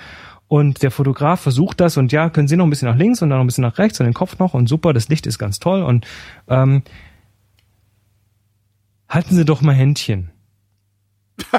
und 0.47 0.83
der 0.83 0.91
Fotograf 0.91 1.41
versucht 1.41 1.79
das 1.79 1.97
und 1.97 2.11
ja, 2.11 2.29
können 2.29 2.47
Sie 2.47 2.55
noch 2.55 2.65
ein 2.65 2.69
bisschen 2.69 2.87
nach 2.87 2.97
links 2.97 3.21
und 3.21 3.29
dann 3.29 3.39
noch 3.39 3.43
ein 3.43 3.47
bisschen 3.47 3.63
nach 3.63 3.77
rechts 3.77 3.99
und 3.99 4.05
den 4.05 4.13
Kopf 4.13 4.37
noch 4.39 4.53
und 4.53 4.67
super, 4.67 4.93
das 4.93 5.09
Licht 5.09 5.25
ist 5.27 5.39
ganz 5.39 5.59
toll 5.59 5.83
und 5.83 6.05
ähm, 6.47 6.83
halten 9.09 9.35
Sie 9.35 9.45
doch 9.45 9.61
mal 9.61 9.73
Händchen. 9.73 10.31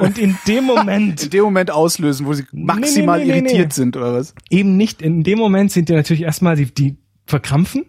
Und 0.00 0.18
in 0.18 0.36
dem 0.46 0.64
Moment 0.64 1.22
in 1.24 1.30
dem 1.30 1.44
Moment 1.44 1.70
auslösen, 1.70 2.26
wo 2.26 2.32
sie 2.32 2.46
maximal 2.52 3.18
nee, 3.18 3.24
nee, 3.24 3.32
nee, 3.32 3.48
irritiert 3.48 3.72
sind 3.72 3.96
oder 3.96 4.14
was? 4.14 4.34
eben 4.50 4.76
nicht, 4.76 5.02
in 5.02 5.22
dem 5.24 5.38
Moment 5.38 5.72
sind 5.72 5.88
die 5.88 5.94
natürlich 5.94 6.22
erstmal, 6.22 6.56
die, 6.56 6.72
die 6.72 6.96
verkrampfen, 7.26 7.84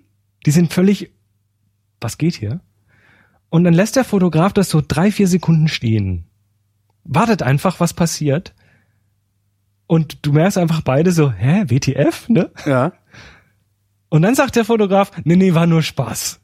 die 0.46 0.52
sind 0.52 0.74
völlig, 0.74 1.12
was 2.02 2.18
geht 2.18 2.36
hier? 2.36 2.62
Und 3.50 3.64
dann 3.64 3.74
lässt 3.74 3.96
der 3.96 4.04
Fotograf 4.04 4.54
das 4.54 4.70
so 4.70 4.82
drei, 4.86 5.12
vier 5.12 5.28
Sekunden 5.28 5.68
stehen. 5.68 6.26
Wartet 7.04 7.42
einfach, 7.42 7.80
was 7.80 7.94
passiert. 7.94 8.54
Und 9.90 10.20
du 10.22 10.34
merkst 10.34 10.60
einfach 10.60 10.82
beide 10.82 11.12
so, 11.12 11.32
hä, 11.32 11.64
WTF, 11.68 12.30
ne? 12.30 12.52
Ja. 12.68 12.94
Und 14.10 14.22
dann 14.22 14.36
sagt 14.36 14.56
der 14.56 14.64
Fotograf, 14.64 15.10
nee, 15.24 15.36
nee, 15.36 15.56
war 15.56 15.66
nur 15.66 15.82
Spaß. 15.82 16.40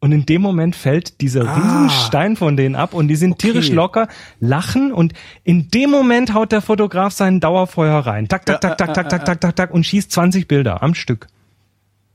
Und 0.00 0.10
in 0.10 0.26
dem 0.26 0.42
Moment 0.42 0.74
fällt 0.74 1.20
dieser 1.20 1.46
Ah. 1.46 1.54
Riesenstein 1.54 2.34
von 2.34 2.56
denen 2.56 2.74
ab 2.74 2.94
und 2.94 3.06
die 3.06 3.14
sind 3.14 3.34
Okay. 3.34 3.52
tierisch 3.52 3.70
locker, 3.70 4.08
lachen 4.40 4.92
und 4.92 5.12
in 5.44 5.68
dem 5.68 5.90
Moment 5.90 6.34
haut 6.34 6.50
der 6.50 6.62
Fotograf 6.62 7.12
seinen 7.12 7.38
Dauerfeuer 7.38 8.00
rein. 8.00 8.26
Tak, 8.26 8.44
tak, 8.44 8.60
tak, 8.60 8.76
tak, 8.76 8.92
tak, 8.92 9.08
tak, 9.08 9.24
tak, 9.24 9.40
tak, 9.40 9.54
tak 9.54 9.70
und 9.70 9.86
schießt 9.86 10.10
20 10.10 10.48
Bilder 10.48 10.82
am 10.82 10.94
Stück. 10.96 11.28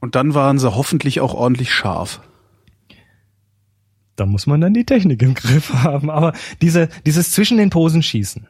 Und 0.02 0.16
dann 0.16 0.34
waren 0.34 0.60
sie 0.60 0.76
hoffentlich 0.76 1.22
auch 1.22 1.34
ordentlich 1.34 1.72
scharf. 1.74 2.20
Da 4.18 4.26
muss 4.26 4.46
man 4.46 4.60
dann 4.60 4.74
die 4.74 4.86
Technik 4.86 5.22
im 5.22 5.36
Griff 5.36 5.74
haben. 5.74 6.10
Aber 6.10 6.34
diese, 6.62 6.90
dieses 7.06 7.32
zwischen 7.32 7.58
den 7.58 7.70
Posen 7.70 8.04
schießen. 8.04 8.48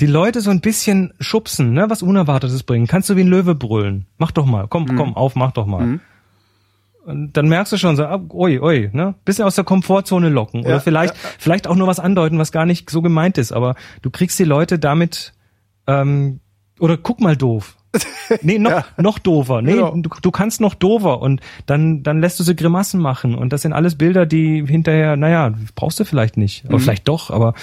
Die 0.00 0.06
Leute 0.06 0.40
so 0.40 0.50
ein 0.50 0.60
bisschen 0.60 1.12
schubsen, 1.20 1.72
ne, 1.72 1.90
was 1.90 2.02
Unerwartetes 2.02 2.62
bringen. 2.62 2.86
Kannst 2.86 3.10
du 3.10 3.16
wie 3.16 3.20
ein 3.20 3.28
Löwe 3.28 3.54
brüllen. 3.54 4.06
Mach 4.18 4.30
doch 4.30 4.46
mal. 4.46 4.66
Komm, 4.68 4.96
komm, 4.96 5.14
auf, 5.14 5.36
mach 5.36 5.52
doch 5.52 5.66
mal. 5.66 5.84
Mhm. 5.84 6.00
Und 7.04 7.32
dann 7.36 7.48
merkst 7.48 7.72
du 7.72 7.76
schon 7.76 7.96
so, 7.96 8.04
ah, 8.04 8.20
oi, 8.30 8.58
oi, 8.60 8.90
ne? 8.92 9.14
Bisschen 9.24 9.44
aus 9.44 9.54
der 9.54 9.64
Komfortzone 9.64 10.28
locken. 10.28 10.60
Oder 10.60 10.70
Ja, 10.70 10.80
vielleicht, 10.80 11.16
vielleicht 11.16 11.66
auch 11.66 11.74
nur 11.74 11.86
was 11.86 11.98
andeuten, 11.98 12.38
was 12.38 12.52
gar 12.52 12.66
nicht 12.66 12.88
so 12.90 13.02
gemeint 13.02 13.38
ist. 13.38 13.52
Aber 13.52 13.74
du 14.02 14.10
kriegst 14.10 14.38
die 14.38 14.44
Leute 14.44 14.78
damit, 14.78 15.32
ähm, 15.86 16.40
oder 16.78 16.96
guck 16.96 17.20
mal 17.20 17.36
doof. 17.36 17.76
Nee, 18.42 18.58
noch, 18.60 18.84
noch 18.96 19.18
doofer. 19.18 19.60
Nee, 19.60 19.72
Genau. 19.72 19.90
du, 19.96 20.08
du 20.22 20.30
kannst 20.30 20.60
noch 20.60 20.74
doofer 20.74 21.20
und 21.20 21.40
dann, 21.66 22.04
dann 22.04 22.20
lässt 22.20 22.38
du 22.38 22.44
sie 22.44 22.54
Grimassen 22.54 23.00
machen. 23.00 23.34
Und 23.34 23.52
das 23.52 23.62
sind 23.62 23.72
alles 23.72 23.96
Bilder, 23.96 24.24
die 24.24 24.64
hinterher, 24.64 25.16
naja, 25.16 25.52
brauchst 25.74 25.98
du 25.98 26.04
vielleicht 26.04 26.36
nicht. 26.36 26.62
Mhm. 26.62 26.70
Aber 26.70 26.78
vielleicht 26.78 27.08
doch, 27.08 27.30
aber 27.30 27.54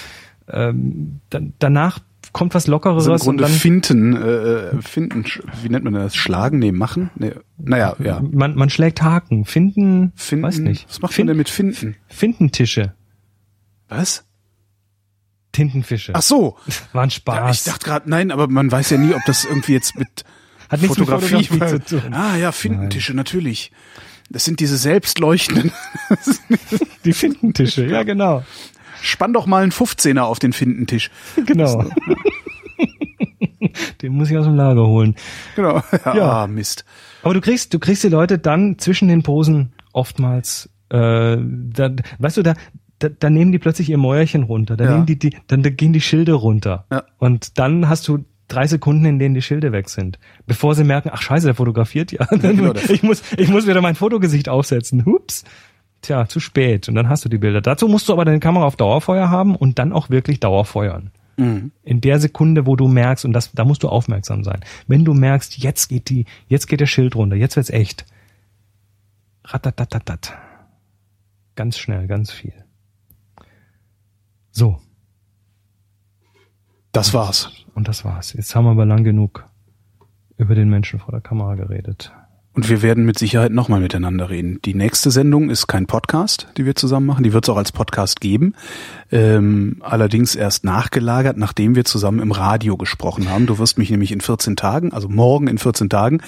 ähm, 0.50 1.20
dann, 1.30 1.54
danach 1.58 2.00
kommt 2.32 2.54
was 2.54 2.66
Lockeres 2.66 3.08
Also 3.08 3.10
im 3.10 3.14
und 3.14 3.24
Grunde 3.38 3.42
dann 3.44 3.52
Finten, 3.52 4.16
äh, 4.16 4.82
Finten, 4.82 5.24
sch- 5.24 5.42
wie 5.62 5.68
nennt 5.68 5.84
man 5.84 5.94
das? 5.94 6.14
Schlagen? 6.14 6.58
Nee, 6.58 6.72
machen? 6.72 7.10
Nee. 7.16 7.32
Naja, 7.56 7.96
ja. 8.02 8.20
man, 8.20 8.54
man 8.54 8.70
schlägt 8.70 9.02
Haken, 9.02 9.44
finden, 9.44 10.12
Finden. 10.14 10.44
weiß 10.44 10.58
nicht. 10.58 10.88
Was 10.88 11.00
macht 11.00 11.14
Fin- 11.14 11.24
man 11.24 11.28
denn 11.28 11.36
mit 11.38 11.48
Finden? 11.48 11.96
Findentische, 12.08 12.94
Was? 13.88 14.24
Tintenfische. 15.52 16.12
Ach 16.14 16.22
so. 16.22 16.56
War 16.92 17.02
ein 17.02 17.08
Ja, 17.08 17.14
Spaß. 17.14 17.56
ich 17.56 17.64
dachte 17.64 17.84
gerade, 17.86 18.10
nein, 18.10 18.30
aber 18.30 18.48
man 18.48 18.70
weiß 18.70 18.90
ja 18.90 18.98
nie, 18.98 19.14
ob 19.14 19.22
das 19.26 19.44
irgendwie 19.44 19.72
jetzt 19.72 19.96
mit 19.98 20.08
Hat 20.68 20.82
nichts 20.82 20.98
mit 20.98 21.08
Fotografie, 21.08 21.44
Fotografie 21.44 21.84
zu 21.84 22.00
tun. 22.00 22.12
Ah 22.14 22.36
ja, 22.36 22.52
Findentische, 22.52 23.14
natürlich. 23.14 23.72
Das 24.30 24.44
sind 24.44 24.60
diese 24.60 24.76
selbstleuchtenden. 24.76 25.72
Die 27.04 27.14
Findentische, 27.14 27.86
ja 27.86 28.02
genau. 28.02 28.44
Spann 29.02 29.32
doch 29.32 29.46
mal 29.46 29.62
einen 29.62 29.72
15er 29.72 30.20
auf 30.20 30.38
den 30.38 30.52
Findentisch. 30.52 31.10
Genau. 31.46 31.84
Den 34.02 34.12
muss 34.12 34.30
ich 34.30 34.36
aus 34.38 34.44
dem 34.46 34.54
Lager 34.54 34.86
holen. 34.86 35.16
Genau. 35.56 35.82
Ja, 36.04 36.14
Ja. 36.14 36.30
Ah, 36.42 36.46
Mist. 36.46 36.84
Aber 37.22 37.34
du 37.34 37.40
kriegst, 37.40 37.74
du 37.74 37.78
kriegst 37.78 38.04
die 38.04 38.08
Leute 38.08 38.38
dann 38.38 38.78
zwischen 38.78 39.08
den 39.08 39.22
Posen 39.22 39.72
oftmals, 39.92 40.70
äh, 40.90 41.36
da, 41.38 41.90
weißt 42.18 42.36
du, 42.36 42.42
da, 42.42 42.54
da, 43.00 43.08
da 43.08 43.30
nehmen 43.30 43.50
die 43.52 43.58
plötzlich 43.58 43.90
ihr 43.90 43.98
Mäuerchen 43.98 44.44
runter, 44.44 44.76
da 44.76 44.84
Ja. 44.84 44.92
nehmen 44.94 45.06
die, 45.06 45.18
die, 45.18 45.36
dann 45.48 45.62
da 45.62 45.70
gehen 45.70 45.92
die 45.92 46.00
Schilde 46.00 46.32
runter. 46.34 46.86
Ja. 46.92 47.02
Und 47.18 47.58
dann 47.58 47.88
hast 47.88 48.06
du 48.08 48.24
drei 48.46 48.66
Sekunden, 48.66 49.04
in 49.04 49.18
denen 49.18 49.34
die 49.34 49.42
Schilde 49.42 49.72
weg 49.72 49.88
sind, 49.88 50.18
bevor 50.46 50.74
sie 50.74 50.84
merken, 50.84 51.10
ach 51.12 51.20
scheiße, 51.20 51.46
der 51.46 51.54
fotografiert 51.54 52.12
ja. 52.12 52.24
genau, 52.26 52.72
der- 52.72 52.88
ich 52.90 53.02
muss, 53.02 53.22
ich 53.36 53.48
muss 53.48 53.66
wieder 53.66 53.80
mein 53.82 53.94
Fotogesicht 53.96 54.48
aufsetzen. 54.48 55.04
Hups. 55.04 55.44
Tja, 56.02 56.28
zu 56.28 56.40
spät. 56.40 56.88
Und 56.88 56.94
dann 56.94 57.08
hast 57.08 57.24
du 57.24 57.28
die 57.28 57.38
Bilder. 57.38 57.60
Dazu 57.60 57.88
musst 57.88 58.08
du 58.08 58.12
aber 58.12 58.24
deine 58.24 58.40
Kamera 58.40 58.64
auf 58.64 58.76
Dauerfeuer 58.76 59.30
haben 59.30 59.56
und 59.56 59.78
dann 59.78 59.92
auch 59.92 60.10
wirklich 60.10 60.40
Dauerfeuern. 60.40 61.10
Mhm. 61.36 61.72
In 61.82 62.00
der 62.00 62.20
Sekunde, 62.20 62.66
wo 62.66 62.76
du 62.76 62.88
merkst, 62.88 63.24
und 63.24 63.32
das, 63.32 63.52
da 63.52 63.64
musst 63.64 63.82
du 63.82 63.88
aufmerksam 63.88 64.44
sein. 64.44 64.60
Wenn 64.86 65.04
du 65.04 65.14
merkst, 65.14 65.58
jetzt 65.58 65.88
geht 65.88 66.08
die, 66.10 66.26
jetzt 66.48 66.66
geht 66.66 66.80
der 66.80 66.86
Schild 66.86 67.16
runter, 67.16 67.36
jetzt 67.36 67.56
wird's 67.56 67.70
echt. 67.70 68.04
Ratatatatat. 69.44 70.36
Ganz 71.54 71.78
schnell, 71.78 72.06
ganz 72.06 72.30
viel. 72.30 72.52
So. 74.50 74.80
Das 76.92 77.14
war's. 77.14 77.50
Und 77.74 77.88
das 77.88 78.04
war's. 78.04 78.32
Jetzt 78.32 78.54
haben 78.54 78.64
wir 78.64 78.72
aber 78.72 78.86
lang 78.86 79.04
genug 79.04 79.46
über 80.36 80.54
den 80.54 80.68
Menschen 80.68 80.98
vor 80.98 81.12
der 81.12 81.20
Kamera 81.20 81.54
geredet. 81.54 82.12
Und 82.58 82.68
wir 82.68 82.82
werden 82.82 83.04
mit 83.04 83.20
Sicherheit 83.20 83.52
nochmal 83.52 83.78
miteinander 83.78 84.30
reden. 84.30 84.58
Die 84.64 84.74
nächste 84.74 85.12
Sendung 85.12 85.48
ist 85.48 85.68
kein 85.68 85.86
Podcast, 85.86 86.48
die 86.56 86.66
wir 86.66 86.74
zusammen 86.74 87.06
machen. 87.06 87.22
Die 87.22 87.32
wird 87.32 87.44
es 87.44 87.48
auch 87.50 87.56
als 87.56 87.70
Podcast 87.70 88.20
geben. 88.20 88.54
Ähm, 89.12 89.76
allerdings 89.78 90.34
erst 90.34 90.64
nachgelagert, 90.64 91.36
nachdem 91.36 91.76
wir 91.76 91.84
zusammen 91.84 92.18
im 92.18 92.32
Radio 92.32 92.76
gesprochen 92.76 93.30
haben. 93.30 93.46
Du 93.46 93.60
wirst 93.60 93.78
mich 93.78 93.90
nämlich 93.90 94.10
in 94.10 94.20
14 94.20 94.56
Tagen, 94.56 94.92
also 94.92 95.08
morgen 95.08 95.46
in 95.46 95.58
14 95.58 95.88
Tagen, 95.88 96.20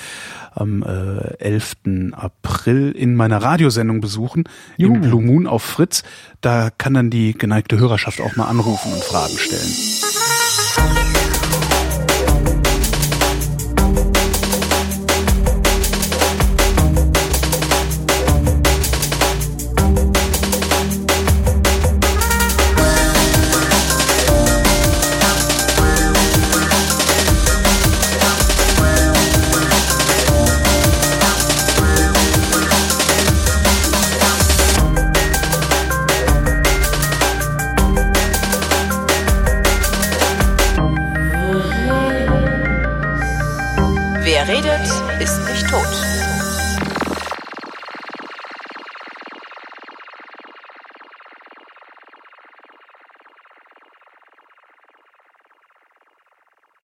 am 0.55 0.85
äh, 0.85 1.37
11. 1.39 2.13
April 2.13 2.93
in 2.93 3.17
meiner 3.17 3.43
Radiosendung 3.43 4.01
besuchen. 4.01 4.45
Juhu. 4.77 4.95
Im 4.95 5.01
Blue 5.01 5.23
Moon 5.23 5.49
auf 5.49 5.65
Fritz. 5.65 6.05
Da 6.43 6.71
kann 6.71 6.95
dann 6.95 7.11
die 7.11 7.37
geneigte 7.37 7.77
Hörerschaft 7.77 8.21
auch 8.21 8.37
mal 8.37 8.47
anrufen 8.47 8.93
und 8.93 9.03
Fragen 9.03 9.37
stellen. 9.37 11.10